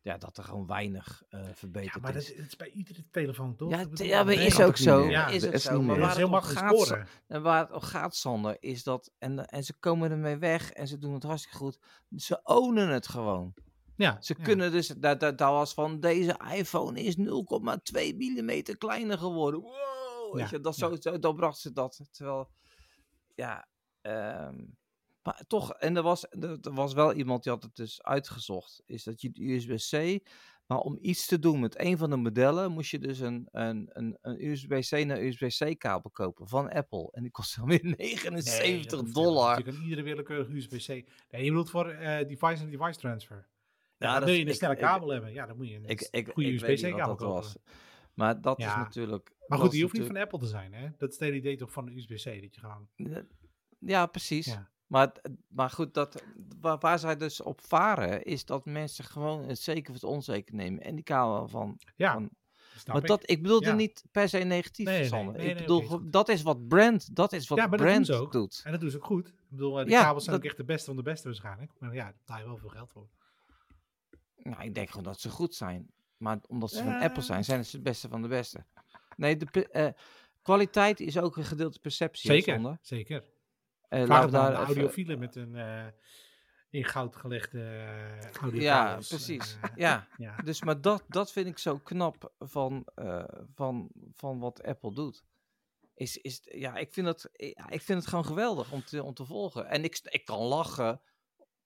ja, 0.00 0.18
dat 0.18 0.36
er 0.36 0.44
gewoon 0.44 0.66
weinig 0.66 1.22
eh, 1.28 1.40
verbeterd 1.52 1.94
ja, 1.94 2.00
maar 2.00 2.12
dat, 2.12 2.22
is. 2.22 2.36
dat 2.36 2.46
is 2.46 2.56
bij 2.56 2.70
iedere 2.70 3.04
telefoon 3.10 3.56
toch? 3.56 3.70
Ja, 3.70 3.80
Ik 3.80 3.86
t- 3.86 3.90
bedoel, 3.90 4.06
ja, 4.06 4.24
maar 4.24 4.34
is 4.34 4.60
ook 4.60 4.76
zo. 4.76 5.08
Ja, 5.08 5.26
is 5.26 5.42
dat 5.42 5.52
is 5.52 5.62
zo. 5.62 5.82
Maar 5.82 5.86
dat 5.86 5.96
waar 5.96 6.04
is 6.04 6.08
het 6.08 6.16
heel 6.16 6.28
makkelijk 6.28 6.58
gaat, 6.58 6.70
scoren. 6.78 7.06
En 7.26 7.42
waar 7.42 7.60
het 7.60 7.72
om 7.72 7.80
gaat, 7.80 8.14
Sander, 8.16 8.56
is 8.60 8.82
dat. 8.82 9.12
En, 9.18 9.46
en 9.48 9.64
ze 9.64 9.74
komen 9.78 10.10
ermee 10.10 10.36
weg 10.36 10.70
en 10.72 10.88
ze 10.88 10.98
doen 10.98 11.14
het 11.14 11.22
hartstikke 11.22 11.56
goed. 11.56 11.78
Ze 12.16 12.40
ownen 12.42 12.88
het 12.88 13.08
gewoon. 13.08 13.54
Ja, 13.96 14.16
Ze 14.20 14.34
ja. 14.38 14.44
kunnen 14.44 14.72
dus. 14.72 14.86
Dat, 14.86 15.20
dat, 15.20 15.38
dat 15.38 15.50
was 15.50 15.74
van. 15.74 16.00
Deze 16.00 16.40
iPhone 16.54 17.02
is 17.02 17.16
0,2 17.16 17.24
mm 18.16 18.62
kleiner 18.78 19.18
geworden. 19.18 19.60
Wow! 19.60 20.34
Weet 20.34 20.50
je, 20.50 20.60
dat, 20.60 20.76
zo, 20.76 20.96
zo, 21.00 21.18
dan 21.18 21.36
bracht 21.36 21.58
ze 21.58 21.72
dat. 21.72 22.00
Terwijl. 22.10 22.50
Ja. 23.34 23.68
ehm, 24.00 24.64
maar 25.26 25.42
toch. 25.46 25.72
En 25.72 25.96
er 25.96 26.02
was, 26.02 26.26
er, 26.30 26.58
er 26.60 26.74
was 26.74 26.92
wel 26.92 27.12
iemand 27.12 27.42
die 27.42 27.52
had 27.52 27.62
het 27.62 27.76
dus 27.76 28.02
uitgezocht. 28.02 28.82
Is 28.86 29.04
dat 29.04 29.20
je 29.20 29.30
USB-C. 29.34 30.24
Maar 30.66 30.78
om 30.78 30.98
iets 31.00 31.26
te 31.26 31.38
doen 31.38 31.60
met 31.60 31.78
een 31.80 31.98
van 31.98 32.10
de 32.10 32.16
modellen. 32.16 32.72
moest 32.72 32.90
je 32.90 32.98
dus 32.98 33.18
een, 33.18 33.48
een, 33.50 33.88
een, 33.92 34.18
een 34.22 34.44
USB-C 34.46 35.04
naar 35.04 35.22
USB-C 35.22 35.78
kabel 35.78 36.10
kopen 36.10 36.48
van 36.48 36.70
Apple. 36.70 37.08
En 37.12 37.22
die 37.22 37.30
kost 37.30 37.56
dan 37.56 37.66
weer 37.68 37.80
79 37.82 38.58
Nee, 38.68 38.86
dat 38.86 39.00
hoeft 39.00 39.14
dollar. 39.14 39.58
Je 39.58 39.64
kan 39.64 39.82
iedere 39.82 40.02
willekeurige 40.02 40.52
USB-C. 40.56 40.88
Nee, 41.30 41.44
je 41.44 41.48
bedoelt 41.48 41.70
voor 41.70 41.88
eh, 41.88 42.28
device 42.28 42.62
en 42.62 42.70
device 42.70 42.98
transfer. 42.98 43.48
Ja, 43.98 44.06
Ja, 44.06 44.18
dan 44.18 44.24
wil 44.28 44.34
je 44.38 44.46
een 44.46 44.54
snelle 44.54 44.74
ik- 44.74 44.80
kabel 44.80 45.08
hebben. 45.08 45.32
Ja, 45.32 45.46
dan 45.46 45.56
moet 45.56 45.68
je 45.68 45.74
een 45.74 45.84
Ik, 45.88 46.08
ik, 46.10 46.28
goede 46.32 46.52
USB-C 46.52 46.80
kabel 46.96 47.14
kopen. 47.14 47.26
was. 47.34 47.56
Maar 48.14 48.40
dat 48.40 48.58
is 48.58 48.64
natuurlijk. 48.64 49.32
Maar 49.46 49.58
goed, 49.58 49.70
die 49.70 49.82
hoeft 49.82 49.94
niet 49.94 50.06
van 50.06 50.16
Apple 50.16 50.38
te 50.38 50.46
zijn, 50.46 50.72
hè? 50.74 50.88
Dat 50.98 51.08
is 51.08 51.14
het 51.14 51.24
hele 51.24 51.36
idee 51.36 51.56
toch 51.56 51.72
van 51.72 51.84
de 51.86 51.96
USB-C, 51.96 52.24
dat 52.42 52.54
je 52.54 52.60
gewoon... 52.60 52.88
Ja, 53.78 54.06
precies. 54.06 54.46
Ja. 54.46 54.70
Maar, 54.86 55.12
maar 55.48 55.70
goed, 55.70 55.94
dat, 55.94 56.22
waar, 56.60 56.78
waar 56.78 56.98
zij 56.98 57.16
dus 57.16 57.42
op 57.42 57.60
varen, 57.64 58.22
is 58.24 58.44
dat 58.44 58.64
mensen 58.64 59.04
gewoon 59.04 59.44
het 59.48 59.58
zeker 59.58 59.88
of 59.88 59.94
het 59.94 60.04
onzeker 60.04 60.54
nemen. 60.54 60.82
En 60.82 60.94
die 60.94 61.04
kabel 61.04 61.48
van, 61.48 61.78
Ja, 61.96 62.12
van 62.12 62.30
maar 62.86 62.96
ik. 62.96 63.06
dat, 63.06 63.30
ik 63.30 63.42
bedoelde 63.42 63.66
Ja. 63.66 63.74
niet 63.74 64.04
per 64.10 64.28
se 64.28 64.38
negatief, 64.38 64.86
Nee, 64.86 64.98
nee, 64.98 65.08
Sander. 65.08 65.34
nee, 65.36 65.48
ik 65.48 65.56
bedoel, 65.56 66.10
dat 66.10 66.28
is 66.28 66.42
wat 66.42 66.68
brand, 66.68 67.16
dat 67.16 67.32
is 67.32 67.48
wat 67.48 67.58
Ja, 67.58 67.68
brand 67.68 68.10
ook. 68.12 68.32
doet. 68.32 68.60
En 68.64 68.70
dat 68.72 68.80
doen 68.80 68.90
ze 68.90 68.96
ook 68.96 69.04
goed. 69.04 69.28
Ik 69.28 69.34
bedoel, 69.48 69.78
eh, 69.78 69.84
de 69.84 69.90
Ja, 69.90 70.02
kabels 70.02 70.24
zijn 70.24 70.36
dat- 70.36 70.44
ook 70.44 70.50
echt 70.50 70.60
de 70.60 70.72
beste 70.72 70.86
van 70.86 70.96
de 70.96 71.02
beste 71.02 71.26
waarschijnlijk. 71.28 71.72
Maar 71.78 71.94
ja, 71.94 72.04
daar 72.04 72.14
betaal 72.18 72.38
je 72.38 72.44
wel 72.44 72.56
veel 72.56 72.68
geld 72.68 72.90
voor. 72.92 73.08
Nou, 74.36 74.62
ik 74.62 74.74
denk 74.74 74.88
gewoon 74.88 75.04
dat 75.04 75.20
ze 75.20 75.30
goed 75.30 75.54
zijn. 75.54 75.90
Maar 76.16 76.38
omdat 76.48 76.70
ze 76.70 76.82
van. 76.82 77.00
Apple 77.00 77.22
zijn, 77.22 77.44
zijn 77.44 77.64
ze 77.64 77.76
het 77.76 77.84
beste 77.84 78.08
van 78.08 78.22
de 78.22 78.28
beste. 78.28 78.64
Nee, 79.16 79.36
de 79.36 79.68
eh, 79.68 79.88
kwaliteit 80.42 81.00
is 81.00 81.18
ook 81.18 81.36
een 81.36 81.44
gedeelte 81.44 81.78
perceptie. 81.80 82.30
Zeker, 82.30 82.54
Sander. 82.54 82.78
zeker. 82.80 83.24
Eh, 83.88 84.04
Vraag 84.04 84.30
daar 84.30 84.50
even- 84.52 84.64
audiofielen 84.64 85.18
met 85.18 85.36
een 85.36 85.54
eh, 85.54 85.86
in 86.70 86.84
goud 86.84 87.16
gelegde 87.16 87.58
uh, 88.42 88.60
Ja, 88.60 88.94
precies. 88.94 89.58
Eh, 89.62 89.70
Ja, 89.74 90.08
ja. 90.16 90.36
dus 90.36 90.62
maar 90.62 90.80
dat, 90.80 91.04
dat 91.08 91.32
vind 91.32 91.46
ik 91.46 91.58
zo 91.58 91.78
knap 91.78 92.32
van, 92.38 92.86
van, 93.54 93.90
van 94.14 94.38
wat 94.38 94.62
Apple 94.62 94.94
doet. 94.94 95.24
Is, 95.94 96.16
is, 96.16 96.40
ja, 96.44 96.76
ik 96.76 96.92
vind, 96.92 97.06
het, 97.06 97.28
ja, 97.32 97.70
ik 97.70 97.82
vind 97.82 97.98
het 97.98 98.08
gewoon 98.08 98.24
geweldig 98.24 98.72
om 98.72 98.84
te, 98.84 99.02
om 99.02 99.14
te 99.14 99.24
volgen. 99.24 99.66
En 99.66 99.84
ik, 99.84 99.98
ik 100.02 100.24
kan 100.24 100.38
lachen 100.42 101.00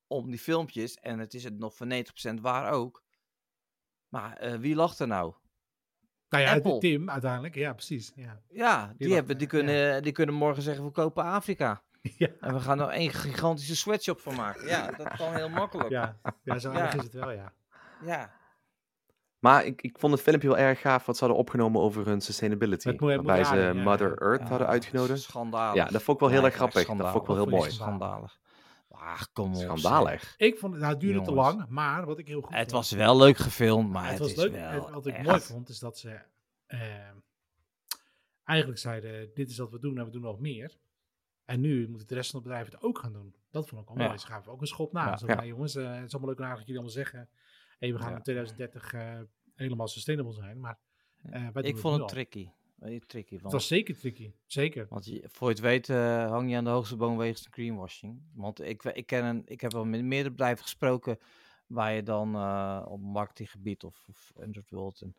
om 0.06 0.30
die 0.30 0.38
filmpjes. 0.38 0.94
En 0.94 1.18
het 1.18 1.34
is 1.34 1.44
het 1.44 1.58
nog 1.58 1.74
voor 1.74 1.86
90% 2.30 2.40
waar 2.40 2.72
ook. 2.72 3.04
Maar 4.08 4.60
wie 4.60 4.74
lacht 4.74 4.98
er 4.98 5.06
nou? 5.06 5.34
Nou 6.28 6.44
ja, 6.44 6.54
Apple. 6.54 6.78
Tim 6.78 7.10
uiteindelijk. 7.10 7.54
Ja, 7.54 7.72
precies. 7.72 8.12
Ja. 8.14 8.42
Ja, 8.48 8.94
die, 8.96 9.14
hebben, 9.14 9.38
die, 9.38 9.46
kunnen, 9.46 10.02
die 10.02 10.12
kunnen 10.12 10.34
morgen 10.34 10.62
zeggen, 10.62 10.84
we 10.84 10.90
kopen 10.90 11.24
Afrika. 11.24 11.82
Ja. 12.18 12.28
En 12.40 12.54
we 12.54 12.60
gaan 12.60 12.80
er 12.80 12.88
één 12.88 13.10
gigantische 13.12 13.76
sweatshop 13.76 14.20
van 14.20 14.34
maken. 14.34 14.66
Ja, 14.66 14.90
dat 14.90 15.08
kan 15.16 15.34
heel 15.34 15.48
makkelijk. 15.48 15.88
Ja, 15.88 16.16
ja, 16.42 16.58
zo 16.58 16.72
Ja. 16.72 16.78
erg 16.78 16.94
is 16.94 17.02
het 17.02 17.12
wel, 17.12 17.30
ja. 17.30 17.52
Ja. 18.04 18.38
Maar 19.38 19.64
ik, 19.64 19.82
ik 19.82 19.98
vond 19.98 20.12
het 20.12 20.22
filmpje 20.22 20.48
wel 20.48 20.58
erg 20.58 20.80
gaaf 20.80 21.06
wat 21.06 21.14
ze 21.16 21.24
hadden 21.24 21.42
opgenomen 21.42 21.80
over 21.80 22.06
hun 22.06 22.20
sustainability. 22.20 22.88
Met 22.88 23.00
waarbij 23.00 23.44
ze 23.44 23.56
ja, 23.56 23.72
Mother 23.72 24.08
ja. 24.08 24.14
Earth 24.16 24.48
hadden 24.48 24.66
uitgenodigd. 24.68 25.20
Schandalig. 25.22 25.74
Ja, 25.74 25.84
dat 25.90 26.02
vond 26.02 26.16
ik 26.16 26.22
wel 26.22 26.28
heel 26.32 26.40
Ja, 26.40 26.46
erg 26.46 26.54
grappig. 26.54 26.86
Dat 26.86 27.10
vond 27.10 27.22
ik 27.22 27.26
wel 27.26 27.36
heel 27.36 27.46
mooi. 27.58 27.70
Schandalig. 27.70 28.38
Ach, 28.90 29.32
kom 29.32 29.48
op. 29.50 29.54
zeg. 29.56 29.64
Schandalig. 29.78 30.34
Ik 30.36 30.58
vond 30.58 30.72
het, 30.72 30.80
nou, 30.82 30.92
het 30.92 31.02
duurde 31.02 31.20
te 31.22 31.32
lang, 31.32 31.66
maar 31.68 32.06
wat 32.06 32.18
ik 32.18 32.26
heel 32.28 32.40
goed 32.40 32.50
Het 32.54 32.58
vond- 32.60 32.70
was 32.70 32.90
wel 32.90 33.16
leuk 33.16 33.36
gefilmd, 33.36 33.90
maar 33.90 34.02
het 34.02 34.10
het, 34.10 34.20
was 34.20 34.30
is 34.30 34.36
leuk. 34.36 34.52
wel 34.52 34.70
Het- 34.70 34.90
wat 34.90 35.06
ik 35.06 35.14
echt- 35.14 35.26
mooi 35.26 35.40
vond, 35.40 35.68
is 35.68 35.78
dat 35.78 35.98
ze 35.98 36.20
eh, 36.66 36.80
eigenlijk 38.44 38.78
zeiden, 38.80 39.30
dit 39.34 39.50
is 39.50 39.58
wat 39.58 39.70
we 39.70 39.78
doen 39.78 39.98
en 39.98 40.04
we 40.04 40.10
doen 40.10 40.22
nog 40.22 40.38
meer. 40.40 40.76
En 41.50 41.60
nu 41.60 41.88
moet 41.88 42.08
de 42.08 42.14
rest 42.14 42.30
van 42.30 42.40
het 42.40 42.48
bedrijf 42.48 42.70
het 42.70 42.82
ook 42.82 42.98
gaan 42.98 43.12
doen. 43.12 43.34
Dat 43.50 43.68
vond 43.68 43.82
ik 43.82 43.98
Ja. 43.98 44.06
mooi. 44.06 44.18
Ze 44.18 44.26
gaven 44.26 44.52
ook 44.52 44.60
een 44.60 44.66
schop 44.66 44.92
na. 44.92 45.06
Ja. 45.06 45.16
Zo 45.16 45.26
"Hey, 45.26 45.46
jongens, 45.46 45.74
eh, 45.74 45.94
het 45.94 46.04
is 46.06 46.10
allemaal 46.12 46.28
leuk 46.30 46.38
en 46.38 46.44
aardig 46.44 46.58
dat 46.58 46.66
jullie 46.68 46.82
allemaal 46.82 47.04
zeggen, 47.04 47.28
hey, 47.78 47.92
we 47.92 47.98
gaan 47.98 48.10
Ja. 48.10 48.16
in 48.16 48.22
2030 48.22 48.92
eh, 48.92 49.20
helemaal 49.54 49.88
sustainable 49.88 50.32
zijn. 50.32 50.60
Maar 50.60 50.78
eh, 51.22 51.32
wij 51.32 51.50
doen 51.52 51.64
Ik 51.64 51.76
vond 51.78 51.98
het 51.98 52.08
tricky. 52.08 52.48
Tricky 53.06 53.34
van. 53.34 53.42
Het 53.42 53.52
was 53.52 53.66
zeker 53.66 53.98
tricky. 53.98 54.32
Zeker. 54.46 54.86
Want 54.88 55.04
je, 55.04 55.28
voor 55.32 55.48
je 55.48 55.54
het 55.54 55.62
weet 55.62 55.88
eh, 55.88 56.28
hang 56.30 56.50
je 56.50 56.56
aan 56.56 56.64
de 56.64 56.70
hoogste 56.70 56.96
boom 56.96 57.16
wegens 57.16 57.42
de 57.42 57.50
greenwashing. 57.50 58.22
Want 58.34 58.60
ik, 58.60 58.84
ik, 58.84 59.06
ken 59.06 59.24
een, 59.24 59.42
ik 59.44 59.60
heb 59.60 59.72
wel 59.72 59.84
met 59.84 60.02
meerdere 60.04 60.30
bedrijven 60.30 60.62
gesproken 60.62 61.18
waar 61.66 61.92
je 61.92 62.02
dan 62.02 62.34
eh, 62.34 62.86
op 62.88 63.00
marketinggebied 63.00 63.84
of, 63.84 64.04
of 64.08 64.32
Android 64.36 64.70
World 64.70 65.00
en 65.00 65.16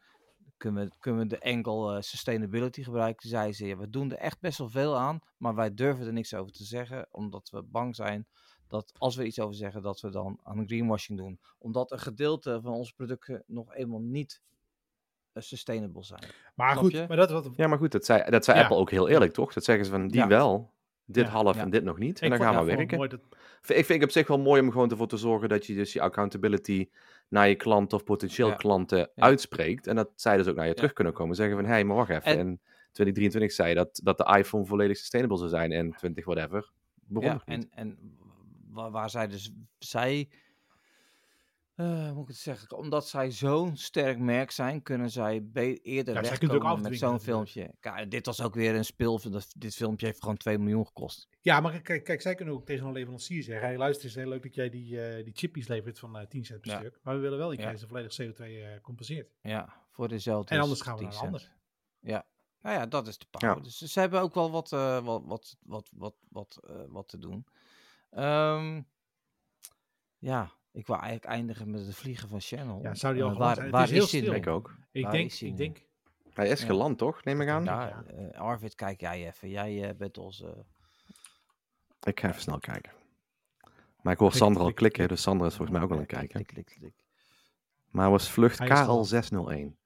kunnen 0.62 0.84
we, 0.86 0.92
kunnen 1.00 1.22
we 1.22 1.28
de 1.28 1.42
angle 1.42 1.96
eh, 1.96 2.02
sustainability 2.02 2.84
gebruiken. 2.84 3.30
Zeiden 3.30 3.56
ze, 3.56 3.66
ja, 3.68 3.78
we 3.78 3.90
doen 3.90 4.12
er 4.12 4.18
echt 4.18 4.40
best 4.40 4.58
wel 4.58 4.70
veel 4.70 4.98
aan, 4.98 5.20
maar 5.38 5.56
wij 5.56 5.74
durven 5.74 6.06
er 6.06 6.14
niks 6.14 6.34
over 6.34 6.54
te 6.54 6.64
zeggen, 6.64 7.08
omdat 7.12 7.50
we 7.50 7.62
bang 7.62 7.96
zijn 7.96 8.28
dat 8.68 8.94
als 8.98 9.16
we 9.16 9.26
iets 9.26 9.40
over 9.40 9.56
zeggen, 9.56 9.82
dat 9.82 10.00
we 10.02 10.10
dan 10.10 10.40
aan 10.44 10.68
greenwashing 10.68 11.18
doen. 11.18 11.40
Omdat 11.58 11.92
een 11.92 12.00
gedeelte 12.00 12.60
van 12.62 12.74
onze 12.74 12.94
producten 12.94 13.44
nog 13.48 13.74
eenmaal 13.76 14.00
niet 14.00 14.42
eh, 15.34 15.44
sustainable 15.44 16.04
zijn. 16.04 16.24
Maar 16.56 16.72
Snap 16.72 16.84
goed, 16.84 16.92
je? 16.92 17.06
maar 17.08 17.18
dat 17.18 17.32
wat 17.32 17.50
Ja, 17.56 17.68
maar 17.68 17.78
goed, 17.78 17.92
dat 17.92 18.06
zei, 18.06 18.30
dat 18.30 18.46
zei 18.46 18.58
Ja. 18.58 18.64
Apple 18.64 18.78
ook 18.78 18.92
heel 18.92 19.08
eerlijk, 19.10 19.34
toch? 19.34 19.54
Dat 19.54 19.64
zeggen 19.64 19.86
ze 19.86 19.92
van, 19.92 20.08
die 20.08 20.20
Ja. 20.20 20.28
wel, 20.28 20.72
dit 21.06 21.26
Ja. 21.26 21.32
half 21.32 21.56
Ja. 21.56 21.62
en 21.62 21.70
dit 21.70 21.84
nog 21.84 21.98
niet. 21.98 22.20
En 22.20 22.32
ik 22.32 22.40
dan 22.40 22.54
gaan 22.54 22.66
we 22.66 22.76
werken. 22.76 23.00
dat, 23.00 23.14
Ik 23.68 23.86
vind 23.86 23.88
het 23.88 24.04
op 24.04 24.10
zich 24.12 24.28
wel 24.28 24.40
mooi 24.40 24.62
om 24.62 24.72
gewoon 24.72 24.90
ervoor 24.92 25.08
te 25.08 25.18
zorgen 25.18 25.50
dat 25.50 25.66
je 25.66 25.74
dus 25.76 25.94
je 25.94 26.02
accountability 26.02 26.90
naar 27.30 27.48
je 27.48 27.56
klanten 27.56 27.98
of 27.98 28.04
potentieel 28.04 28.48
Ja. 28.48 28.56
klanten 28.56 29.10
uitspreekt. 29.16 29.88
En 29.88 29.96
dat 29.96 30.10
zij 30.16 30.38
dus 30.38 30.48
ook 30.48 30.56
naar 30.56 30.68
je 30.68 30.74
terug 30.74 30.94
kunnen 30.94 31.14
komen. 31.14 31.36
Zeggen 31.36 31.56
van, 31.56 31.66
hé, 31.66 31.72
hey, 31.72 31.84
maar 31.84 31.96
wacht 31.96 32.10
even. 32.10 32.24
En- 32.26 32.38
En, 32.40 32.60
2023 32.92 33.52
zei 33.52 33.74
dat, 33.74 34.00
dat 34.04 34.18
de 34.18 34.38
iPhone 34.38 34.66
volledig 34.66 34.98
sustainable 34.98 35.38
zou 35.38 35.50
zijn 35.50 35.72
en 35.72 35.92
20 35.92 36.26
whatever. 36.26 36.72
Waarom 37.08 37.32
Ja, 37.32 37.42
en, 37.54 37.68
en 37.72 37.98
waar, 38.70 38.92
waar 38.92 39.10
zij 39.10 39.28
dus, 39.28 39.52
zij, 39.78 40.30
eh, 41.76 42.12
moet 42.12 42.22
ik 42.22 42.28
het 42.28 42.38
zeggen, 42.38 42.78
omdat 42.78 43.08
zij 43.08 43.32
zo'n 43.32 43.78
sterk 43.78 44.18
merk 44.20 44.52
zijn, 44.52 44.82
kunnen 44.82 45.10
zij 45.10 45.44
eerder 45.82 46.14
Ja, 46.16 46.22
wegkomen 46.22 46.82
met 46.82 46.98
zo'n 46.98 47.20
filmpje. 47.20 47.74
Kijk, 47.80 48.12
dit 48.12 48.26
was 48.26 48.42
ook 48.42 48.56
weer 48.56 48.76
een 48.76 48.86
speel, 48.86 49.20
dat- 49.30 49.54
dit 49.58 49.76
filmpje 49.76 50.06
heeft 50.06 50.22
gewoon 50.22 50.38
2 50.38 50.58
miljoen 50.60 50.86
gekost. 50.86 51.28
Ja, 51.42 51.60
maar 51.60 51.82
kijk, 51.82 52.04
kijk, 52.04 52.22
zij 52.22 52.36
kunnen 52.36 52.54
ook 52.54 52.66
tegen 52.66 52.86
een 52.88 52.92
leverancier 52.94 53.44
zeggen: 53.44 53.68
hey, 53.68 53.78
luister, 53.78 54.04
het 54.08 54.16
is 54.18 54.22
heel 54.24 54.30
leuk 54.32 54.44
dat 54.44 54.56
jij 54.56 54.70
die, 54.70 55.02
eh, 55.06 55.24
die 55.24 55.34
chippies 55.36 55.68
levert 55.68 56.00
van 56.00 56.18
eh 56.18 56.26
10 56.28 56.46
cent 56.46 56.62
per 56.62 56.72
Ja. 56.72 56.80
stuk. 56.80 57.00
Maar 57.04 57.16
we 57.16 57.22
willen 57.22 57.38
wel 57.38 57.50
dat 57.50 57.58
Ja. 57.58 57.64
jij 57.64 57.78
ze 57.78 57.88
volledig 57.88 58.14
CO2 58.16 58.62
eh, 58.64 58.82
compenseert. 58.82 59.34
Ja, 59.42 59.74
voor 59.92 60.08
dezelfde. 60.08 60.56
En 60.56 60.62
anders 60.62 60.82
gaan 60.82 60.94
we 60.98 61.00
10 61.00 61.10
naar 61.10 61.18
een 61.20 61.26
ander. 61.26 61.52
Ja, 62.00 62.26
nou 62.62 62.76
ja, 62.76 62.86
dat 62.86 63.08
is 63.08 63.18
de 63.18 63.26
power. 63.30 63.56
Ja. 63.56 63.62
Dus 63.64 63.78
ze 63.78 64.00
hebben 64.00 64.22
ook 64.22 64.34
wel 64.34 64.52
wat, 64.52 64.72
eh, 64.72 65.04
wat, 65.06 65.22
wat, 65.26 65.56
wat, 65.62 65.90
wat, 65.92 66.16
wat, 66.30 66.60
eh, 66.68 66.76
wat 66.88 67.08
te 67.08 67.18
doen. 67.18 67.46
Ehm, 68.10 68.82
ja, 70.18 70.52
ik 70.72 70.88
wil 70.88 70.96
eigenlijk 70.96 71.26
eindigen 71.26 71.72
met 71.72 71.86
het 71.86 71.96
vliegen 71.96 72.30
van 72.30 72.40
Channel. 72.42 72.80
Ja, 72.84 72.96
zou 72.96 73.14
die 73.14 73.24
al 73.24 73.30
Eh, 73.30 73.36
geland 73.36 73.56
waar, 73.56 73.62
zijn? 73.62 73.72
Waar 73.72 73.84
is 73.84 73.90
heel 73.90 74.02
is 74.04 74.08
stil. 74.08 74.34
Ik 74.34 74.48
ook. 74.48 74.76
Ik 74.92 75.04
Waar 75.04 75.12
denk, 75.12 75.32
ik 75.34 75.58
denk, 75.58 75.82
Hij 76.34 76.48
is 76.50 76.60
Ja. 76.62 76.66
geland, 76.66 76.98
toch? 76.98 77.24
Neem 77.24 77.42
ik 77.42 77.50
aan. 77.50 77.64
Ja, 77.64 78.04
eh, 78.08 78.40
Arvid, 78.40 78.76
kijk 78.76 79.00
jij 79.00 79.28
even. 79.28 79.50
Jij 79.50 79.90
eh, 79.90 79.96
bent 79.96 80.18
onze... 80.18 80.66
Ik 82.04 82.20
ga 82.20 82.30
even 82.30 82.42
snel 82.42 82.60
kijken. 82.60 82.92
Maar 84.02 84.14
ik 84.14 84.20
hoor 84.20 84.30
Klik, 84.30 84.42
Sander 84.42 84.58
al 84.62 84.66
klik, 84.68 84.78
klikken, 84.78 84.98
klik. 85.00 85.10
dus 85.10 85.22
Sander 85.22 85.48
is 85.48 85.56
volgens 85.56 85.78
mij 85.78 85.86
ook 85.86 85.92
al 85.92 85.96
aan 85.96 86.02
het 86.02 86.12
kijken. 86.12 86.46
klik, 86.46 86.48
klik, 86.66 86.78
klik. 86.80 86.94
Maar 87.90 88.10
was 88.10 88.30
vlucht 88.32 88.58
Hij 88.58 88.68
is 88.68 88.80
geland. 88.80 89.14
KL601. 89.74 89.78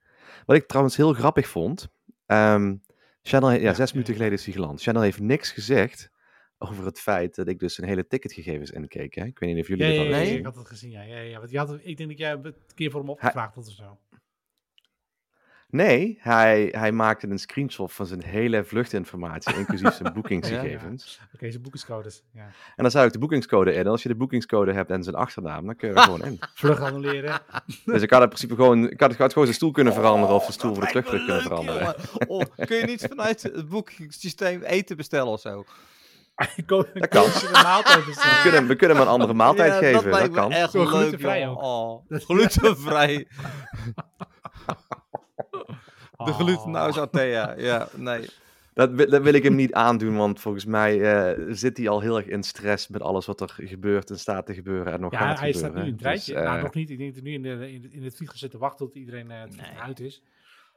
Wat 0.46 0.56
ik 0.56 0.68
trouwens 0.68 0.96
heel 0.96 1.14
grappig 1.14 1.48
vond. 1.48 1.88
ehm 2.26 2.76
Channel, 3.22 3.52
ja, 3.52 3.58
Ja, 3.58 3.74
zes 3.74 3.88
ja, 3.90 3.94
minuten 3.94 4.14
geleden 4.14 4.38
is 4.38 4.46
hij 4.46 4.54
geland. 4.54 4.82
Channel 4.82 5.02
heeft 5.02 5.20
niks 5.20 5.52
gezegd 5.52 6.10
over 6.58 6.86
het 6.86 7.00
feit 7.00 7.36
dat 7.36 7.48
ik 7.48 7.60
dus 7.60 7.78
een 7.78 7.88
hele 7.88 8.08
ticketgegevens 8.08 8.72
inkeek. 8.72 9.16
Hè? 9.16 9.26
Ik 9.26 9.40
weet 9.40 9.54
niet 9.54 9.62
of 9.62 9.68
jullie 9.68 9.86
ja, 9.86 9.90
dat 9.90 10.06
ja, 10.06 10.20
al 10.20 10.26
ja, 10.26 10.32
ik 10.38 10.46
had 10.46 10.56
het 10.56 10.68
gezien. 10.68 10.92
Ja, 10.92 11.02
ja, 11.02 11.20
ja. 11.20 11.40
Want 11.40 11.52
je 11.52 11.58
had, 11.58 11.80
ik 11.84 11.98
denk 11.98 12.10
dat 12.10 12.18
jij 12.18 12.32
een 12.32 12.56
keer 12.76 12.92
voor 12.92 13.00
hem 13.00 13.10
opgevraagd 13.10 13.56
had 13.56 13.68
of 13.68 13.74
zo. 13.74 13.98
Nee, 15.70 16.18
hij, 16.20 16.68
hij 16.72 16.92
maakte 16.92 17.28
een 17.28 17.40
screenshot 17.40 17.94
van 17.94 18.06
zijn 18.06 18.24
hele 18.24 18.64
vluchtinformatie, 18.64 19.56
inclusief 19.56 19.94
zijn 19.94 20.14
boekingsgegevens. 20.22 21.20
Oké, 21.34 21.50
zijn 21.50 21.62
boekingscodes. 21.62 22.24
Ja. 22.34 22.44
En 22.76 22.84
dan 22.84 22.92
zou 22.92 23.06
ik 23.06 23.14
de 23.14 23.20
boekingscode 23.20 23.74
in. 23.74 23.80
En 23.80 23.88
als 23.88 24.04
je 24.04 24.10
de 24.10 24.16
boekingscode 24.16 24.74
hebt 24.74 24.92
en 24.92 25.04
zijn 25.04 25.16
achternaam, 25.16 25.66
dan 25.66 25.76
kun 25.76 25.90
je 25.90 25.96
er 25.96 26.02
gewoon 26.02 26.24
in. 26.24 26.40
Vlug 26.54 26.80
annuleren. 26.80 27.40
Dus 27.86 28.02
ik 28.02 28.10
had 28.10 28.22
in 28.22 28.28
principe 28.28 28.56
gewoon, 28.56 28.90
ik 28.90 29.00
had, 29.00 29.12
ik 29.12 29.18
had 29.18 29.30
gewoon 29.32 29.48
zijn 29.48 29.58
stoel 29.58 29.72
kunnen 29.72 29.94
veranderen 29.94 30.36
of 30.36 30.42
zijn 30.42 30.54
Oh, 30.54 30.60
stoel 30.60 30.74
voor 30.74 30.84
de 30.84 30.90
terugvlucht 30.90 31.26
kunnen 31.26 31.44
veranderen. 31.44 31.96
Oh, 32.28 32.42
kun 32.66 32.78
je 32.78 32.86
niet 32.86 33.06
vanuit 33.10 33.44
het 33.44 33.70
boekingssysteem 33.70 34.62
eten 34.62 34.98
bestellen 34.98 35.32
of 35.32 35.40
zo? 35.40 35.66
dat 36.56 36.66
kan. 36.66 37.24
Je 37.24 37.40
de 37.54 37.60
maaltijd 37.64 38.06
We 38.16 38.40
kunnen, 38.44 38.68
we 38.68 38.76
kunnen 38.76 38.98
hem 38.98 39.06
een 39.06 39.12
andere 39.12 39.34
maaltijd 39.34 39.72
Ja, 39.72 39.78
geven, 39.78 40.12
dat, 40.12 40.22
me 40.22 40.30
kan. 40.30 40.52
echt 40.52 40.72
Zo 40.72 40.80
leuk, 40.80 40.88
glutenvrij 40.88 41.40
joh. 41.42 41.52
ook. 41.52 41.62
Oh, 42.12 42.20
glutenvrij. 42.28 43.28
De 44.66 45.66
Oh. 46.18 46.28
glutenhuis 46.40 46.98
Athea. 46.98 47.54
Ja, 47.58 47.88
nee. 47.96 48.30
Dat, 48.74 48.98
dat 48.98 49.22
wil 49.22 49.34
ik 49.34 49.44
hem 49.44 49.56
niet 49.56 49.74
aandoen, 49.74 50.16
want 50.18 50.40
volgens 50.40 50.66
mij 50.66 51.02
eh, 51.02 51.46
zit 51.50 51.78
hij 51.78 51.90
al 51.90 52.00
heel 52.02 52.18
erg 52.18 52.26
in 52.26 52.44
stress 52.44 52.88
met 52.88 53.02
alles 53.02 53.26
wat 53.26 53.42
er 53.42 53.54
gebeurt 53.58 54.10
en 54.10 54.20
staat 54.20 54.46
te 54.46 54.54
gebeuren 54.54 54.94
en 54.94 55.00
nog 55.00 55.12
Ja, 55.12 55.18
gaat 55.18 55.40
hij 55.40 55.54
gebeuren. 55.54 55.60
staat 55.72 55.74
nu 55.74 55.82
in 55.88 55.94
het 55.94 56.02
treintje. 56.02 56.34
Dus, 56.34 56.42
eh, 56.42 56.48
nou, 56.50 56.62
nog 56.62 56.74
niet. 56.74 56.90
Ik 56.90 56.98
denk 56.98 57.14
dat 57.16 57.24
hij 57.24 57.32
nu 57.32 57.50
in, 57.50 57.58
de, 57.60 57.72
in, 57.72 57.92
in 57.92 58.04
het 58.04 58.16
vliegtuig 58.16 58.40
zit 58.42 58.52
te 58.52 58.58
wachten 58.58 58.86
tot 58.86 58.96
iedereen 58.96 59.32
eh, 59.32 59.40
het 59.42 59.56
Nee. 59.56 59.66
uit 59.82 60.00
is. 60.00 60.22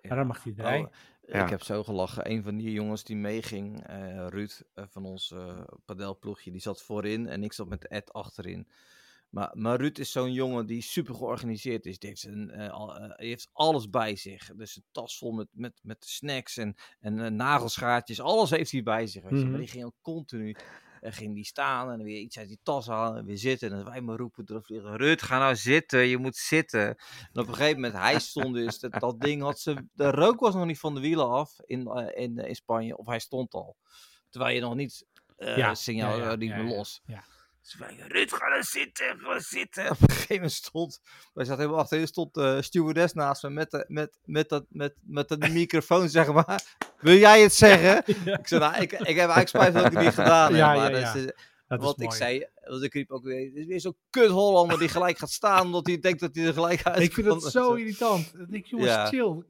Ja. 0.03 0.09
Maar 0.09 0.17
dan 0.19 0.27
mag 0.27 0.43
hij 0.45 0.53
erbij. 0.57 0.79
Oh, 0.79 0.87
Ja. 1.33 1.45
Ik 1.45 1.51
heb 1.51 1.62
zo 1.62 1.85
gelachen. 1.85 2.31
Een 2.31 2.43
van 2.43 2.57
die 2.57 2.72
jongens 2.72 3.05
die 3.05 3.16
meeging, 3.16 3.87
eh, 3.87 4.26
Ruud 4.29 4.62
eh, 4.74 4.85
van 4.89 5.05
ons 5.05 5.31
eh 5.31 5.61
padelploegje, 5.85 6.51
die 6.51 6.61
zat 6.61 6.83
voorin 6.83 7.26
en 7.26 7.43
ik 7.43 7.53
zat 7.53 7.68
met 7.68 7.89
Ed 7.89 8.12
achterin. 8.12 8.68
Maar, 9.29 9.51
maar 9.55 9.81
Ruud 9.81 9.99
is 9.99 10.12
zo'n 10.12 10.33
jongen 10.33 10.66
die 10.66 10.83
super 10.83 11.14
georganiseerd 11.14 11.87
is. 11.87 11.99
Die 11.99 12.09
heeft, 12.09 12.29
al, 12.70 12.95
die 13.16 13.29
heeft 13.29 13.49
alles 13.53 13.91
bij 13.91 14.16
zich. 14.16 14.51
Dus 14.57 14.76
een 14.76 14.85
tas 14.93 15.18
vol 15.18 15.33
met, 15.33 15.49
met, 15.53 15.81
met 15.83 16.05
snacks 16.05 16.57
en, 16.57 16.74
en 17.01 17.37
nagelschaartjes. 17.37 18.20
Alles 18.20 18.51
heeft 18.51 18.70
hij 18.70 18.83
bij 18.83 19.07
zich. 19.07 19.22
Weet 19.22 19.33
je. 19.33 19.39
Mhm. 19.39 19.51
Maar 19.51 19.59
die 19.61 19.68
ging 19.68 19.85
ook 19.85 19.97
continu 20.03 20.57
eh, 21.01 21.13
ging 21.13 21.35
die 21.35 21.45
staan 21.45 21.91
en 21.91 22.03
weer 22.03 22.21
iets 22.21 22.39
uit 22.39 22.49
die 22.49 22.59
tas 22.63 22.87
halen 22.87 23.19
en 23.19 23.25
weer 23.25 23.39
zitten. 23.39 23.73
En 23.73 23.85
wij 23.85 24.01
maar 24.01 24.17
roepen 24.17 24.47
de 24.47 24.63
vliegen, 24.63 24.97
Ruud, 24.97 25.23
ga 25.23 25.39
nou 25.39 25.57
zitten, 25.57 26.07
je 26.07 26.19
moet 26.19 26.37
zitten. 26.37 26.87
En 27.33 27.41
op 27.41 27.49
een 27.49 27.55
gegeven 27.55 27.75
moment, 27.81 27.95
hij 27.95 28.19
stond 28.19 28.55
dus, 28.55 28.79
dat, 28.79 28.93
dat 28.93 29.21
ding 29.21 29.43
had 29.43 29.61
ze, 29.61 29.89
de 29.93 30.11
rook 30.11 30.41
was 30.41 30.55
nog 30.55 30.67
niet 30.67 30.79
van 30.79 30.95
de 30.95 31.01
wielen 31.01 31.29
af 31.29 31.61
in, 31.65 31.87
eh, 31.87 32.23
in, 32.23 32.37
in 32.39 32.55
Spanje, 32.55 32.97
of 32.97 33.07
hij 33.07 33.19
stond 33.19 33.55
al. 33.55 33.77
Terwijl 34.31 34.55
je 34.55 34.61
nog 34.61 34.75
niet 34.75 35.07
eh 35.37 35.57
Ja, 35.57 35.75
signaal 35.75 36.19
ja, 36.19 36.37
eh, 36.37 36.49
ja, 36.49 36.63
los. 36.63 37.01
ja. 37.07 37.25
Ze 37.69 37.77
Ruud, 38.09 38.33
ga 38.33 38.47
er 38.47 38.64
zitten, 38.64 39.19
ga 39.21 39.35
er 39.35 39.41
zitten. 39.43 39.91
Op 39.91 40.01
een 40.01 40.09
gegeven 40.11 40.35
moment 40.35 40.53
stond, 40.53 41.01
wij 41.35 41.45
zaten 41.45 41.61
helemaal 41.61 41.81
achterin, 41.83 42.07
stond 42.07 42.35
de 42.35 42.62
stewardess 42.62 43.12
naast 43.14 43.43
me 43.43 43.51
met, 43.51 43.71
de, 43.71 43.85
met, 43.89 44.19
met, 44.25 44.49
dat, 44.49 44.64
met, 44.69 44.95
met 45.03 45.29
de 45.29 45.49
microfoon, 45.53 46.09
zeg 46.19 46.33
maar. 46.33 46.62
Wil 47.01 47.16
jij 47.16 47.43
het 47.43 47.55
zeggen? 47.55 48.03
Ik 48.25 48.39
zei, 48.49 48.61
nou, 48.61 48.75
ik, 48.83 48.93
ik 48.93 48.99
heb 48.99 49.09
eigenlijk 49.31 49.49
spijt 49.49 49.73
dat 49.75 49.85
ik 49.87 49.93
het 49.93 50.01
niet 50.05 50.14
gedaan 50.14 50.49
heb. 50.49 50.57
Ja, 50.57 50.66
maar 50.75 50.77
ja, 50.77 50.89
dat 51.01 51.14
is, 51.14 51.23
ja. 51.23 51.29
eh, 51.29 51.37
Dat 51.69 51.79
is 51.79 51.85
want 51.85 52.01
ik 52.03 52.12
zei, 52.12 52.47
want 52.64 52.83
ik 52.83 52.93
riep 52.93 53.11
ook 53.11 53.25
weer, 53.25 53.45
het 53.47 53.55
is 53.57 53.66
weer 53.66 53.81
zo'n 53.81 53.97
kut 54.11 54.31
Hollander 54.31 54.79
die 54.79 54.89
gelijk 54.89 55.19
gaat 55.19 55.31
staan, 55.31 55.66
omdat 55.66 55.87
hij 55.87 55.99
denkt 55.99 56.21
dat 56.21 56.35
hij 56.35 56.47
er 56.47 56.53
gelijk 56.53 56.83
uit 56.83 57.03
Ik 57.03 57.12
vind 57.12 57.27
dat 57.27 57.51
zo 57.51 57.75
irritant. 57.75 58.33
Dan 58.33 58.47
denk 58.51 58.64
ik, 58.64 58.71
jongens, 58.71 58.91
Ja. 58.91 59.07
chill. 59.07 59.43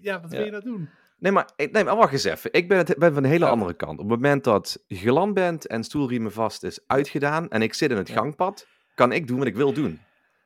Ja, 0.00 0.20
wat 0.20 0.30
Ja. 0.30 0.36
wil 0.36 0.44
je 0.44 0.50
nou 0.50 0.62
doen? 0.64 0.88
Nee, 1.24 1.32
maar, 1.32 1.48
nee, 1.56 1.84
maar 1.84 1.96
wacht 1.96 2.12
eens 2.12 2.24
even. 2.24 2.52
Ik 2.52 2.68
ben, 2.68 2.78
het, 2.78 2.98
ben 2.98 3.14
van 3.14 3.24
een 3.24 3.30
hele 3.30 3.44
Ja. 3.44 3.50
andere 3.50 3.74
kant. 3.74 3.92
Op 3.92 3.98
het 3.98 4.08
moment 4.08 4.44
dat 4.44 4.84
je 4.86 4.96
geland 4.96 5.34
bent 5.34 5.66
en 5.66 5.84
stoelriemen 5.84 6.32
vast 6.32 6.62
is 6.62 6.78
uitgedaan 6.86 7.48
en 7.48 7.62
ik 7.62 7.74
zit 7.74 7.90
in 7.90 7.96
het 7.96 8.08
Ja. 8.08 8.14
gangpad, 8.14 8.66
kan 8.94 9.12
ik 9.12 9.26
doen 9.26 9.38
wat 9.38 9.46
ik 9.46 9.54
wil 9.54 9.72
doen. 9.72 10.00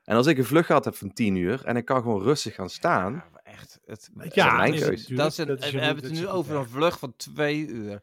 En 0.05 0.17
als 0.17 0.27
ik 0.27 0.39
een 0.39 0.45
vlucht 0.45 0.67
gehad 0.67 0.85
heb 0.85 0.95
van 0.95 1.13
10 1.13 1.37
uur 1.37 1.65
en 1.65 1.77
ik 1.77 1.85
kan 1.85 2.03
gewoon 2.03 2.23
rustig 2.23 2.55
gaan 2.55 2.71
staan, 2.71 3.13
Ja, 3.13 3.25
maar 3.33 3.41
echt. 3.45 3.79
Het, 3.87 4.11
is 4.21 4.35
Ja, 4.35 4.57
mijn 4.57 4.73
is 4.75 4.81
keuze. 4.81 4.91
natuurlijk- 4.91 5.19
dat 5.23 5.31
is 5.33 5.39
een, 5.39 5.47
dat 5.47 5.65
is 5.65 5.71
we 5.71 5.81
hebben 5.81 6.05
het 6.05 6.13
nu 6.13 6.29
over 6.29 6.57
een 6.57 6.69
vlucht 6.69 6.99
van 6.99 7.13
twee 7.17 7.67
uur. 7.67 8.03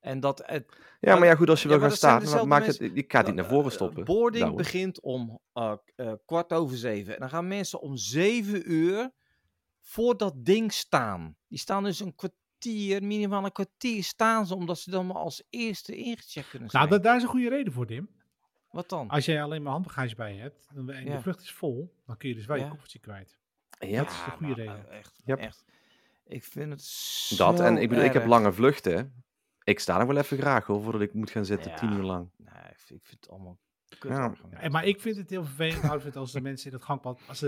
En 0.00 0.20
dat 0.20 0.42
het 0.46 0.64
Ja, 1.00 1.16
maar 1.16 1.26
ja, 1.28 1.34
goed, 1.34 1.48
als 1.50 1.62
je 1.62 1.68
Ja, 1.68 1.78
wil 1.78 1.88
gaan 1.88 1.96
staan, 1.96 2.24
dan 2.24 2.48
maakt 2.48 2.66
het, 2.66 2.80
ik 2.80 3.12
ga 3.12 3.18
het 3.18 3.26
niet 3.26 3.36
naar 3.36 3.48
voren 3.48 3.72
stoppen. 3.72 3.98
Eh, 4.00 4.04
boarding 4.06 4.56
begint 4.56 5.00
om 5.00 5.40
eh, 5.52 5.72
eh, 5.96 6.12
kwart 6.26 6.52
over 6.52 6.76
zeven. 6.76 7.14
En 7.14 7.20
dan 7.20 7.28
gaan 7.30 7.48
mensen 7.48 7.80
om 7.80 7.96
zeven 7.96 8.72
uur 8.72 9.10
voor 9.90 10.16
dat 10.16 10.44
ding 10.44 10.72
staan. 10.72 11.36
Die 11.48 11.58
staan 11.58 11.84
dus 11.84 12.00
een 12.00 12.14
kwartier, 12.14 13.02
minimaal 13.02 13.44
een 13.44 13.52
kwartier 13.52 14.04
staan 14.04 14.46
ze, 14.46 14.54
omdat 14.54 14.78
ze 14.78 14.90
dan 14.90 15.06
maar 15.06 15.16
als 15.16 15.42
eerste 15.50 15.96
ingecheckt 15.96 16.48
kunnen 16.48 16.70
zijn. 16.70 16.82
Nou, 16.82 16.94
dat, 16.94 17.04
daar 17.04 17.16
is 17.16 17.22
een 17.22 17.28
goede 17.28 17.48
reden 17.48 17.72
voor, 17.72 17.86
Tim. 17.86 18.08
Wat 18.70 18.88
dan? 18.88 19.08
Als 19.08 19.24
jij 19.24 19.42
alleen 19.42 19.62
maar 19.62 19.72
handbagage 19.72 20.14
bij 20.14 20.34
je 20.34 20.40
hebt 20.40 20.66
en 20.74 20.86
de 20.86 20.92
Ja. 21.04 21.20
vlucht 21.20 21.40
is 21.40 21.52
vol, 21.52 21.94
dan 22.06 22.16
kun 22.16 22.28
je 22.28 22.34
dus 22.34 22.46
wel 22.46 22.56
je 22.56 22.62
Ja. 22.62 22.68
koffertje 22.68 22.98
kwijt. 22.98 23.38
Ja, 23.78 24.02
dat 24.02 24.10
is 24.12 24.24
de 24.24 24.30
goede 24.30 24.54
reden. 24.54 24.88
eh, 24.90 24.98
Echt, 24.98 25.20
Yep. 25.24 25.38
echt. 25.38 25.64
Ik 26.24 26.44
vind 26.44 26.70
het 26.70 26.82
zo 26.82 27.36
dat. 27.36 27.60
En 27.60 27.76
ik 27.76 27.88
bedoel, 27.88 28.04
ik 28.04 28.12
heb 28.12 28.26
lange 28.26 28.52
vluchten. 28.52 29.24
Ik 29.64 29.78
sta 29.80 29.98
nog 29.98 30.06
wel 30.06 30.16
even 30.16 30.38
graag 30.38 30.66
hoor, 30.66 30.82
voordat 30.82 31.00
ik 31.00 31.14
moet 31.14 31.30
gaan 31.30 31.44
zitten, 31.44 31.70
Ja. 31.70 31.76
10 31.76 31.92
uur 31.92 32.02
lang. 32.02 32.30
Nee, 32.36 32.70
ik 32.70 32.78
vind, 32.78 33.00
ik 33.00 33.06
vind 33.06 33.20
het 33.20 33.30
allemaal 33.30 33.58
kut 33.98 34.10
Ja. 34.10 34.34
Ja, 34.60 34.68
maar 34.68 34.84
ik 34.84 35.00
vind 35.00 35.16
het 35.16 35.30
heel 35.30 35.44
vervelend, 35.44 36.16
als 36.16 36.32
de 36.32 36.40
mensen 36.40 36.70
in 36.70 36.76
het 36.76 36.84
gangpad, 36.84 37.20
als 37.26 37.40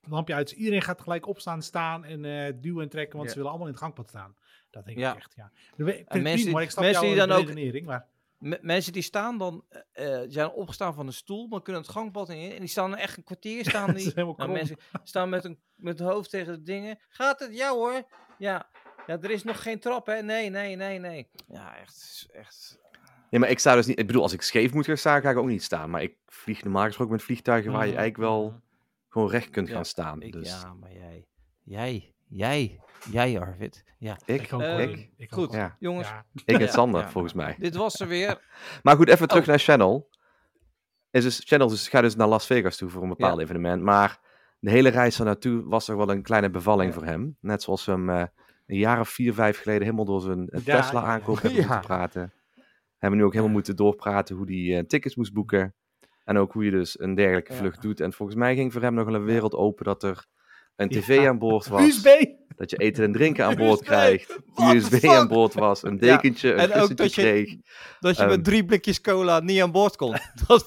het 0.00 0.10
lampje 0.10 0.34
uit 0.34 0.50
is, 0.52 0.56
iedereen 0.58 0.82
gaat 0.82 1.00
gelijk 1.00 1.26
opstaan, 1.26 1.62
staan 1.62 2.04
en 2.04 2.24
eh, 2.24 2.52
duwen 2.60 2.82
en 2.82 2.88
trekken, 2.88 3.12
want 3.16 3.24
Ja. 3.24 3.30
ze 3.30 3.36
willen 3.36 3.50
allemaal 3.50 3.68
in 3.68 3.74
het 3.74 3.82
gangpad 3.82 4.08
staan. 4.08 4.36
Dat 4.70 4.84
denk 4.84 4.98
Ja. 4.98 5.10
ik 5.12 5.16
echt, 5.18 5.32
ja. 5.36 5.50
Ik 5.54 5.84
vind 5.84 5.88
het 5.88 5.96
mensen 5.96 6.12
prima, 6.22 6.36
die- 6.36 6.52
maar 6.52 6.62
ik 6.62 6.70
snap 6.70 6.84
mensen 6.84 7.02
die 7.02 7.14
dan 7.16 7.32
ook- 7.32 7.84
maar 7.84 8.06
Me- 8.38 8.58
mensen 8.60 8.92
die 8.92 9.02
staan 9.02 9.38
dan, 9.38 9.64
eh, 9.92 10.22
eh, 10.22 10.30
zijn 10.30 10.50
opgestaan 10.50 10.94
van 10.94 11.06
een 11.06 11.12
stoel, 11.12 11.46
maar 11.48 11.62
kunnen 11.62 11.82
het 11.82 11.90
gangpad 11.90 12.28
in. 12.28 12.50
En 12.52 12.58
die 12.58 12.68
staan 12.68 12.92
er 12.92 12.98
echt 12.98 13.16
een 13.16 13.24
kwartier 13.24 13.64
staan. 13.70 13.86
dat 13.86 13.96
is 13.96 14.02
Die, 14.04 14.12
helemaal 14.14 14.36
nou, 14.36 14.50
mensen 14.50 14.76
staan 15.04 15.28
met, 15.28 15.44
een, 15.44 15.58
met 15.74 15.98
het 15.98 16.08
hoofd 16.08 16.30
tegen 16.30 16.52
de 16.52 16.62
dingen. 16.62 16.98
Gaat 17.08 17.40
het? 17.40 17.56
Ja 17.56 17.70
hoor. 17.72 18.02
Ja. 18.38 18.68
ja, 19.06 19.18
er 19.20 19.30
is 19.30 19.44
nog 19.44 19.62
geen 19.62 19.80
trap 19.80 20.06
hè. 20.06 20.22
Nee, 20.22 20.50
nee, 20.50 20.76
nee, 20.76 20.98
nee. 20.98 21.30
Ja, 21.48 21.76
echt. 21.76 22.26
echt. 22.32 22.78
Ja, 23.30 23.38
maar 23.38 23.50
ik 23.50 23.58
sta 23.58 23.74
dus 23.74 23.86
niet... 23.86 23.98
Ik 23.98 24.06
bedoel, 24.06 24.22
als 24.22 24.32
ik 24.32 24.42
scheef 24.42 24.72
moet 24.72 24.86
gaan 24.86 24.96
staan, 24.96 25.20
ga 25.20 25.30
ik 25.30 25.36
ook 25.38 25.46
niet 25.46 25.62
staan. 25.62 25.90
Maar 25.90 26.02
ik 26.02 26.16
vlieg 26.26 26.62
normaal 26.62 26.84
gesproken 26.84 27.12
met 27.14 27.22
vliegtuigen 27.22 27.72
waar 27.72 27.84
je 27.86 27.90
Mhm, 27.92 27.98
eigenlijk 27.98 28.30
wel 28.30 28.46
mhm. 28.50 28.58
Gewoon 29.10 29.30
recht 29.30 29.50
kunt 29.50 29.68
Ja, 29.68 29.74
gaan 29.74 29.84
staan. 29.84 30.22
Ik, 30.22 30.32
dus 30.32 30.48
Ja, 30.48 30.72
maar 30.74 30.92
jij, 30.92 31.26
jij, 31.62 32.14
jij, 32.28 32.80
jij 33.10 33.40
Arvid. 33.40 33.84
Ja, 33.98 34.18
ik, 34.24 34.42
Ik 34.42 34.52
ook, 34.52 34.60
hoor. 34.62 34.80
Ik 34.80 35.08
ook, 35.20 35.32
goed. 35.32 35.52
ja, 35.52 35.76
jongens. 35.78 36.08
Ja. 36.08 36.24
ik 36.44 36.60
en 36.60 36.68
Sander, 36.68 37.00
ja. 37.00 37.08
volgens 37.10 37.32
mij. 37.32 37.56
Dit 37.58 37.74
was 37.76 38.00
er 38.00 38.08
weer. 38.08 38.40
Maar 38.82 38.96
goed, 38.96 39.08
even 39.08 39.28
terug 39.28 39.42
Oh. 39.42 39.48
naar 39.48 39.58
Channel. 39.58 40.08
Is 41.10 41.22
dus, 41.22 41.40
Channel 41.44 41.68
dus, 41.68 41.88
gaat 41.88 42.02
dus 42.02 42.16
naar 42.16 42.28
Las 42.28 42.46
Vegas 42.46 42.76
toe 42.76 42.88
voor 42.90 43.02
een 43.02 43.08
bepaald 43.08 43.36
Ja. 43.36 43.42
evenement. 43.42 43.82
Maar 43.82 44.20
de 44.58 44.70
hele 44.70 44.88
reis 44.88 45.18
er 45.18 45.24
naartoe 45.24 45.62
was 45.64 45.84
toch 45.84 45.96
wel 45.96 46.10
een 46.10 46.22
kleine 46.22 46.50
bevalling 46.50 46.92
Ja. 46.92 46.98
voor 46.98 47.06
hem. 47.08 47.36
Net 47.40 47.62
zoals 47.62 47.84
we 47.84 47.92
hem 47.92 48.10
eh, 48.10 48.24
een 48.66 48.76
jaar 48.78 49.00
of 49.00 49.08
vier, 49.08 49.34
vijf 49.34 49.58
geleden 49.60 49.82
helemaal 49.82 50.04
door 50.04 50.20
zijn 50.20 50.48
eh, 50.48 50.64
Ja, 50.64 50.80
Tesla 50.80 51.02
aankoop 51.02 51.40
hebben 51.42 51.60
Ja. 51.60 51.66
moeten 51.66 51.80
praten. 51.80 52.32
Hebben 52.98 53.18
nu 53.18 53.24
ook 53.24 53.32
helemaal 53.32 53.52
moeten 53.54 53.76
doorpraten 53.76 54.36
hoe 54.36 54.52
hij 54.52 54.84
tickets 54.84 55.16
moest 55.16 55.32
boeken. 55.32 55.74
En 56.30 56.38
ook 56.38 56.52
hoe 56.52 56.64
je 56.64 56.70
dus 56.70 57.00
een 57.00 57.14
dergelijke 57.14 57.52
Ja. 57.52 57.58
vlucht 57.58 57.82
doet. 57.82 58.00
En 58.00 58.12
volgens 58.12 58.38
mij 58.38 58.54
ging 58.54 58.72
voor 58.72 58.82
hem 58.82 58.94
nog 58.94 59.06
een 59.06 59.24
wereld 59.24 59.54
open 59.54 59.84
dat 59.84 60.02
er 60.02 60.26
een 60.76 60.88
tv 60.88 61.20
Ja. 61.22 61.28
aan 61.28 61.38
boord 61.38 61.66
was. 61.68 61.82
USB! 61.82 62.06
Dat 62.56 62.70
je 62.70 62.76
eten 62.76 63.04
en 63.04 63.12
drinken 63.12 63.44
aan 63.44 63.56
boord 63.66 63.80
USB? 63.80 63.84
krijgt. 63.86 64.38
What 64.54 64.74
USB 64.74 65.04
aan 65.04 65.28
boord 65.28 65.54
was. 65.54 65.82
Een 65.82 65.98
dekentje, 65.98 66.52
een 66.52 66.58
En 66.58 66.64
ook 66.64 66.70
kussentje 66.72 66.94
dat 67.04 67.14
je- 67.14 67.20
kreeg. 67.22 67.56
Dat 68.00 68.16
je 68.16 68.22
Ehm. 68.22 68.30
met 68.30 68.44
drie 68.44 68.64
blikjes 68.64 69.00
cola 69.00 69.40
niet 69.40 69.62
aan 69.62 69.70
boord 69.72 69.96
kon. 69.96 70.16
Dat... 70.46 70.66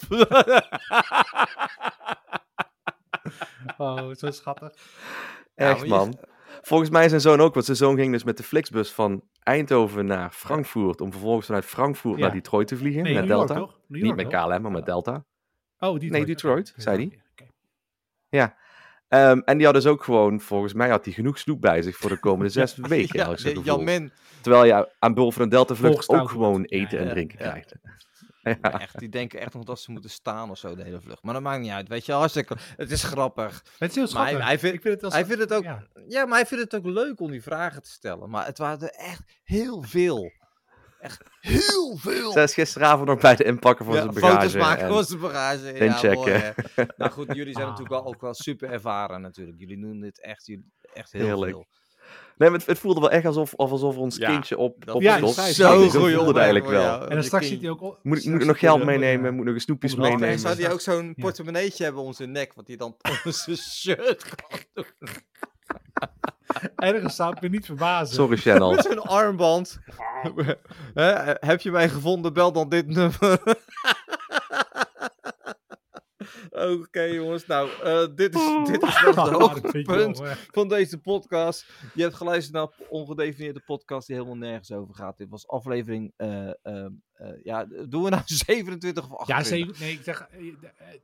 Oh, 3.78 4.14
zo 4.14 4.32
schattig. 4.32 4.72
Echt 5.56 5.88
man. 5.88 6.18
Volgens 6.62 6.90
mij 6.90 7.10
zijn 7.10 7.22
zoon 7.22 7.40
ook, 7.42 7.54
want 7.54 7.66
zijn 7.66 7.78
zoon 7.78 7.96
ging 7.98 8.12
dus 8.12 8.24
met 8.24 8.38
de 8.38 8.44
Flixbus 8.44 8.92
van 8.92 9.24
Eindhoven 9.40 10.06
naar 10.06 10.32
Frankfurt. 10.32 11.02
Om 11.02 11.12
vervolgens 11.12 11.46
vanuit 11.46 11.66
Frankfurt 11.66 12.16
Ja. 12.16 12.22
naar 12.22 12.32
Detroit 12.32 12.68
te 12.68 12.78
vliegen. 12.78 13.04
Nee, 13.04 13.14
met 13.14 13.22
New 13.26 13.32
York 13.32 13.48
Delta. 13.48 13.62
toch? 13.62 13.80
New 13.88 14.02
Niet 14.02 14.16
York, 14.18 14.32
met? 14.32 14.42
KLM, 14.42 14.62
maar 14.62 14.72
met 14.72 14.86
Delta. 14.86 15.26
Oh, 15.88 15.92
Detroit. 15.94 16.12
Nee, 16.12 16.26
Detroit, 16.26 16.74
zei 16.78 17.02
Ja, 17.02 17.10
die. 17.10 17.22
oké. 17.32 18.54
Ehm, 19.08 19.40
en 19.46 19.58
die 19.58 19.66
had 19.66 19.76
dus 19.76 19.86
ook 19.86 20.04
gewoon, 20.04 20.42
volgens 20.42 20.74
mij 20.74 20.90
had 20.90 21.06
hij 21.06 21.14
genoeg 21.14 21.38
snoep 21.38 21.62
bij 21.62 21.82
zich 21.82 21.98
voor 21.98 22.10
de 22.10 22.20
komende 22.20 22.52
zes 22.60 22.76
weken. 22.76 23.20
Ja. 23.54 23.62
Jan 23.64 23.84
Min. 23.84 24.12
Terwijl 24.42 24.66
je 24.66 24.90
aan 25.00 25.14
boord 25.14 25.34
van 25.34 25.44
een 25.44 25.50
Delta 25.50 25.76
vlucht 25.76 26.10
ook 26.10 26.30
gewoon. 26.30 26.62
Ja, 26.68 26.78
eten 26.80 27.00
en 27.00 27.06
ja, 27.06 27.12
drinken 27.12 27.38
ja. 27.46 27.50
krijgt. 27.50 27.74
Ja. 28.62 28.80
Echt, 28.82 29.00
die 29.00 29.10
denken 29.10 29.40
echt 29.40 29.54
nog 29.54 29.64
dat 29.64 29.80
ze 29.80 29.92
moeten 29.92 30.10
staan 30.10 30.50
of 30.50 30.58
zo 30.58 30.76
de 30.76 30.84
hele 30.84 31.02
vlucht. 31.02 31.24
Maar 31.24 31.34
dat 31.34 31.44
maakt 31.44 31.62
niet 31.62 31.72
uit, 31.72 31.88
weet 31.88 32.06
je, 32.06 32.12
hartstikke... 32.12 32.56
Het 32.78 32.92
is 32.92 33.04
grappig. 33.04 33.64
Het 33.78 33.90
is 33.90 33.96
heel 33.96 34.04
Maar 34.14 34.14
hij- 34.22 34.28
schattig. 34.28 34.48
hij 34.48 34.60
vindt- 34.60 34.76
ik 34.76 34.82
vind 34.82 35.02
het 35.02 35.14
Hij 35.14 35.26
vindt 35.26 35.54
ook... 35.54 35.64
Ja. 35.64 35.84
Ja, 36.08 36.26
maar 36.26 36.38
hij 36.38 36.46
vindt 36.48 36.64
het 36.64 36.76
ook 36.76 36.86
leuk 36.94 37.20
om 37.20 37.32
die 37.32 37.42
vragen 37.44 37.82
te 37.84 37.90
stellen. 37.90 38.30
Maar 38.30 38.46
het 38.46 38.58
waren 38.58 38.80
er 38.82 38.96
echt 38.98 39.22
heel 39.44 39.82
veel. 39.82 40.32
Echt 41.04 41.22
heel 41.40 41.98
veel. 41.98 42.32
Zij 42.32 42.44
is 42.44 42.54
gisteravond 42.54 43.08
nog 43.08 43.20
bij 43.20 43.36
de 43.36 43.44
inpakken 43.44 43.86
van 43.86 43.94
Ja, 43.96 44.02
zijn 44.02 44.14
bagage. 44.14 44.36
foto's 44.36 44.54
maken 44.56 44.84
en- 44.86 44.90
van 44.94 45.04
zijn 45.04 45.20
bagage. 45.20 45.72
en 45.72 45.86
ja, 45.86 45.94
checken. 45.94 46.18
mooi, 46.18 46.32
hè. 46.32 46.52
nou 46.98 47.12
goed, 47.12 47.28
jullie 47.36 47.54
zijn 47.54 47.66
Ah. 47.66 47.72
natuurlijk 47.72 48.02
wel 48.02 48.06
ook 48.14 48.22
wel 48.22 48.34
super 48.34 48.70
ervaren 48.72 49.22
natuurlijk. 49.22 49.60
Jullie 49.60 49.80
doen 49.82 50.00
dit 50.00 50.22
echt, 50.22 50.46
jullie, 50.46 50.72
echt 50.94 51.12
heel 51.12 51.26
Heerlijk. 51.26 51.52
veel. 51.52 51.68
Nee, 52.38 52.50
maar 52.50 52.60
het, 52.60 52.68
het 52.68 52.80
voelde 52.80 53.00
wel 53.00 53.12
echt 53.12 53.26
alsof, 53.26 53.54
of 53.54 53.72
alsof 53.72 53.98
ons 53.98 54.18
Ja, 54.18 54.30
kindje 54.30 54.58
op, 54.58 54.86
Dat 54.86 54.96
op 54.96 55.02
Ja, 55.02 55.18
Zo 55.18 55.28
voelde 55.28 55.84
het 55.84 55.92
voelde 56.16 56.40
eigenlijk 56.40 56.66
wel. 56.70 57.02
En 57.08 57.16
dan 57.16 57.24
straks 57.24 57.48
zit 57.48 57.62
hij 57.62 57.70
ook... 57.70 57.80
Moet, 57.82 57.94
ik- 57.94 58.04
moet 58.04 58.18
straks 58.22 58.42
ik 58.42 58.46
nog 58.48 58.60
geld 58.60 58.84
meenemen? 58.84 59.26
eh, 59.26 59.32
Moet 59.32 59.40
ik 59.40 59.46
nog 59.46 59.54
een 59.56 59.62
snoepjes 59.62 59.96
meenemen? 59.96 60.28
En 60.30 60.40
zou 60.40 60.62
hij 60.62 60.72
ook 60.72 60.82
zo'n 60.82 61.06
Ja. 61.08 61.14
portemonneetje 61.24 61.84
hebben 61.84 62.02
om 62.02 62.14
zijn 62.14 62.32
nek, 62.32 62.54
wat 62.54 62.68
hij 62.68 62.76
dan 62.76 62.96
onder 63.10 63.34
zijn 63.34 63.58
shirt 63.58 64.26
doen. 64.74 64.86
Ergens 66.76 67.16
zou 67.16 67.34
het 67.34 67.42
me 67.42 67.50
niet 67.50 67.66
verbazen. 67.66 68.16
Sorry, 68.16 68.38
Channel. 68.38 68.72
Met 68.72 68.84
zijn 68.84 69.00
armband. 69.00 69.80
Hè, 70.94 71.34
heb 71.40 71.62
je 71.62 71.72
mij 71.72 71.90
gevonden? 71.90 72.34
Bel 72.34 72.52
dan 72.52 72.70
dit 72.70 72.88
nummer. 72.88 73.18
Oké 76.56 77.02
jongens, 77.02 77.46
nou, 77.46 77.70
eh, 77.84 78.16
dit 78.16 78.36
is, 78.36 78.68
dit 78.68 78.84
is 78.84 79.02
wel 79.02 79.16
het 79.26 79.34
hoogtepunt 79.34 80.22
van 80.52 80.68
deze 80.68 80.98
podcast. 80.98 81.66
Je 81.94 82.02
hebt 82.02 82.16
geluisterd 82.16 82.54
naar 82.56 82.64
een 82.64 82.88
ongedefinieerde 82.90 83.62
podcast 83.66 84.08
die 84.08 84.16
helemaal 84.16 84.38
nergens 84.38 84.72
over 84.72 84.96
gaat. 84.96 85.18
Dit 85.18 85.30
was 85.30 85.48
aflevering, 85.48 86.14
eh, 86.18 86.48
eh, 86.48 86.54
eh, 87.14 87.44
ja, 87.44 87.66
doen 87.66 88.04
we 88.04 88.10
nou 88.10 88.22
27 88.46 89.12
of 89.12 89.28
Ja, 89.28 89.36
28? 89.36 89.78
zeven, 89.78 89.86
nee, 89.86 89.94
ik 89.98 90.04
zeg... 90.04 90.28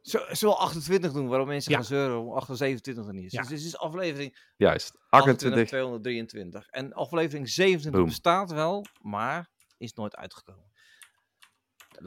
Zo- 0.02 0.26
Zullen 0.36 0.56
we 0.56 0.62
28 0.62 1.12
doen, 1.12 1.28
waarom 1.28 1.48
mensen 1.48 1.72
Ja. 1.72 1.78
gaan 1.78 1.86
zeuren 1.88 2.20
om 2.20 2.56
27 2.56 3.08
er 3.08 3.14
niet 3.14 3.26
is. 3.26 3.32
Ja. 3.32 3.40
Dus 3.42 3.50
dit 3.50 3.60
is 3.60 3.78
aflevering 3.78 4.38
Juist. 4.58 4.98
28 5.10 5.48
28. 5.48 5.68
223. 5.68 6.68
En 6.70 6.94
aflevering 6.94 7.50
27 7.50 7.92
Boom. 7.92 8.10
bestaat 8.10 8.52
wel, 8.52 8.86
maar 9.02 9.50
is 9.78 9.94
nooit 9.94 10.16
uitgekomen. 10.16 10.68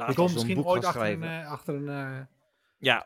Ik 0.06 0.14
kom 0.14 0.32
misschien 0.32 0.64
ooit 0.64 0.84
achter 0.84 1.10
een... 1.10 1.46
achter 1.46 1.74
een 1.74 2.28
ja, 2.82 3.02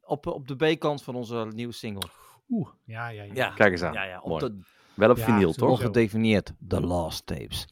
op, 0.00 0.26
op, 0.26 0.26
op 0.26 0.48
de 0.48 0.56
B-kant 0.74 1.02
van 1.02 1.14
onze 1.14 1.48
nieuwe 1.54 1.72
single. 1.72 2.08
Oeh, 2.48 2.68
ja, 2.84 3.08
ja, 3.08 3.22
ja. 3.22 3.32
Ja, 3.34 3.50
Kijk 3.50 3.72
eens 3.72 3.82
aan. 3.82 3.92
ja, 3.92 4.02
ja 4.02 4.20
op 4.20 4.28
Mooi. 4.28 4.40
de 4.48 4.60
Wel 4.94 5.10
op 5.10 5.16
Ja, 5.16 5.24
vinyl, 5.24 5.52
toch? 5.52 5.68
ongedefinieerd 5.70 6.52
The 6.68 6.80
Last 6.80 7.26
Tapes. 7.26 7.66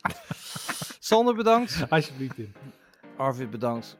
Sander 1.00 1.34
bedankt. 1.34 1.84
Alsjeblieft, 1.88 2.34
Tim. 2.34 2.52
Arvid 3.16 3.50
bedankt. 3.50 3.98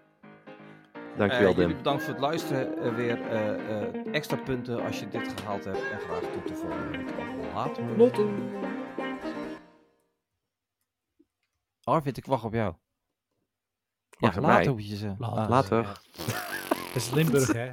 Dankjewel, 1.16 1.50
jullie 1.52 1.66
Dim. 1.66 1.76
bedankt 1.76 2.02
voor 2.02 2.12
het 2.12 2.22
luisteren. 2.22 2.78
Eh, 2.82 2.94
weer 2.94 3.20
eh, 3.20 3.82
eh, 3.82 4.14
extra 4.14 4.36
punten 4.36 4.82
als 4.84 5.00
je 5.00 5.08
dit 5.08 5.32
gehaald 5.40 5.64
hebt. 5.64 5.90
En 5.90 6.00
graag 6.00 6.20
tot 6.20 6.48
de 6.48 6.54
volgende 6.54 6.98
week. 6.98 7.54
Later. 7.54 7.96
Lotto. 7.96 8.30
Arvid, 11.82 12.16
ik 12.16 12.24
wacht 12.26 12.44
op 12.44 12.52
jou. 12.52 12.74
Ja, 14.22 14.40
later 14.40 14.72
moet 14.72 14.88
je 14.88 14.96
zeggen. 14.96 15.16
Later. 15.18 15.48
Later. 15.48 15.82
ja. 15.82 16.42
Dat 16.92 17.02
is 17.02 17.10
Limburg, 17.10 17.52
hè? 17.52 17.70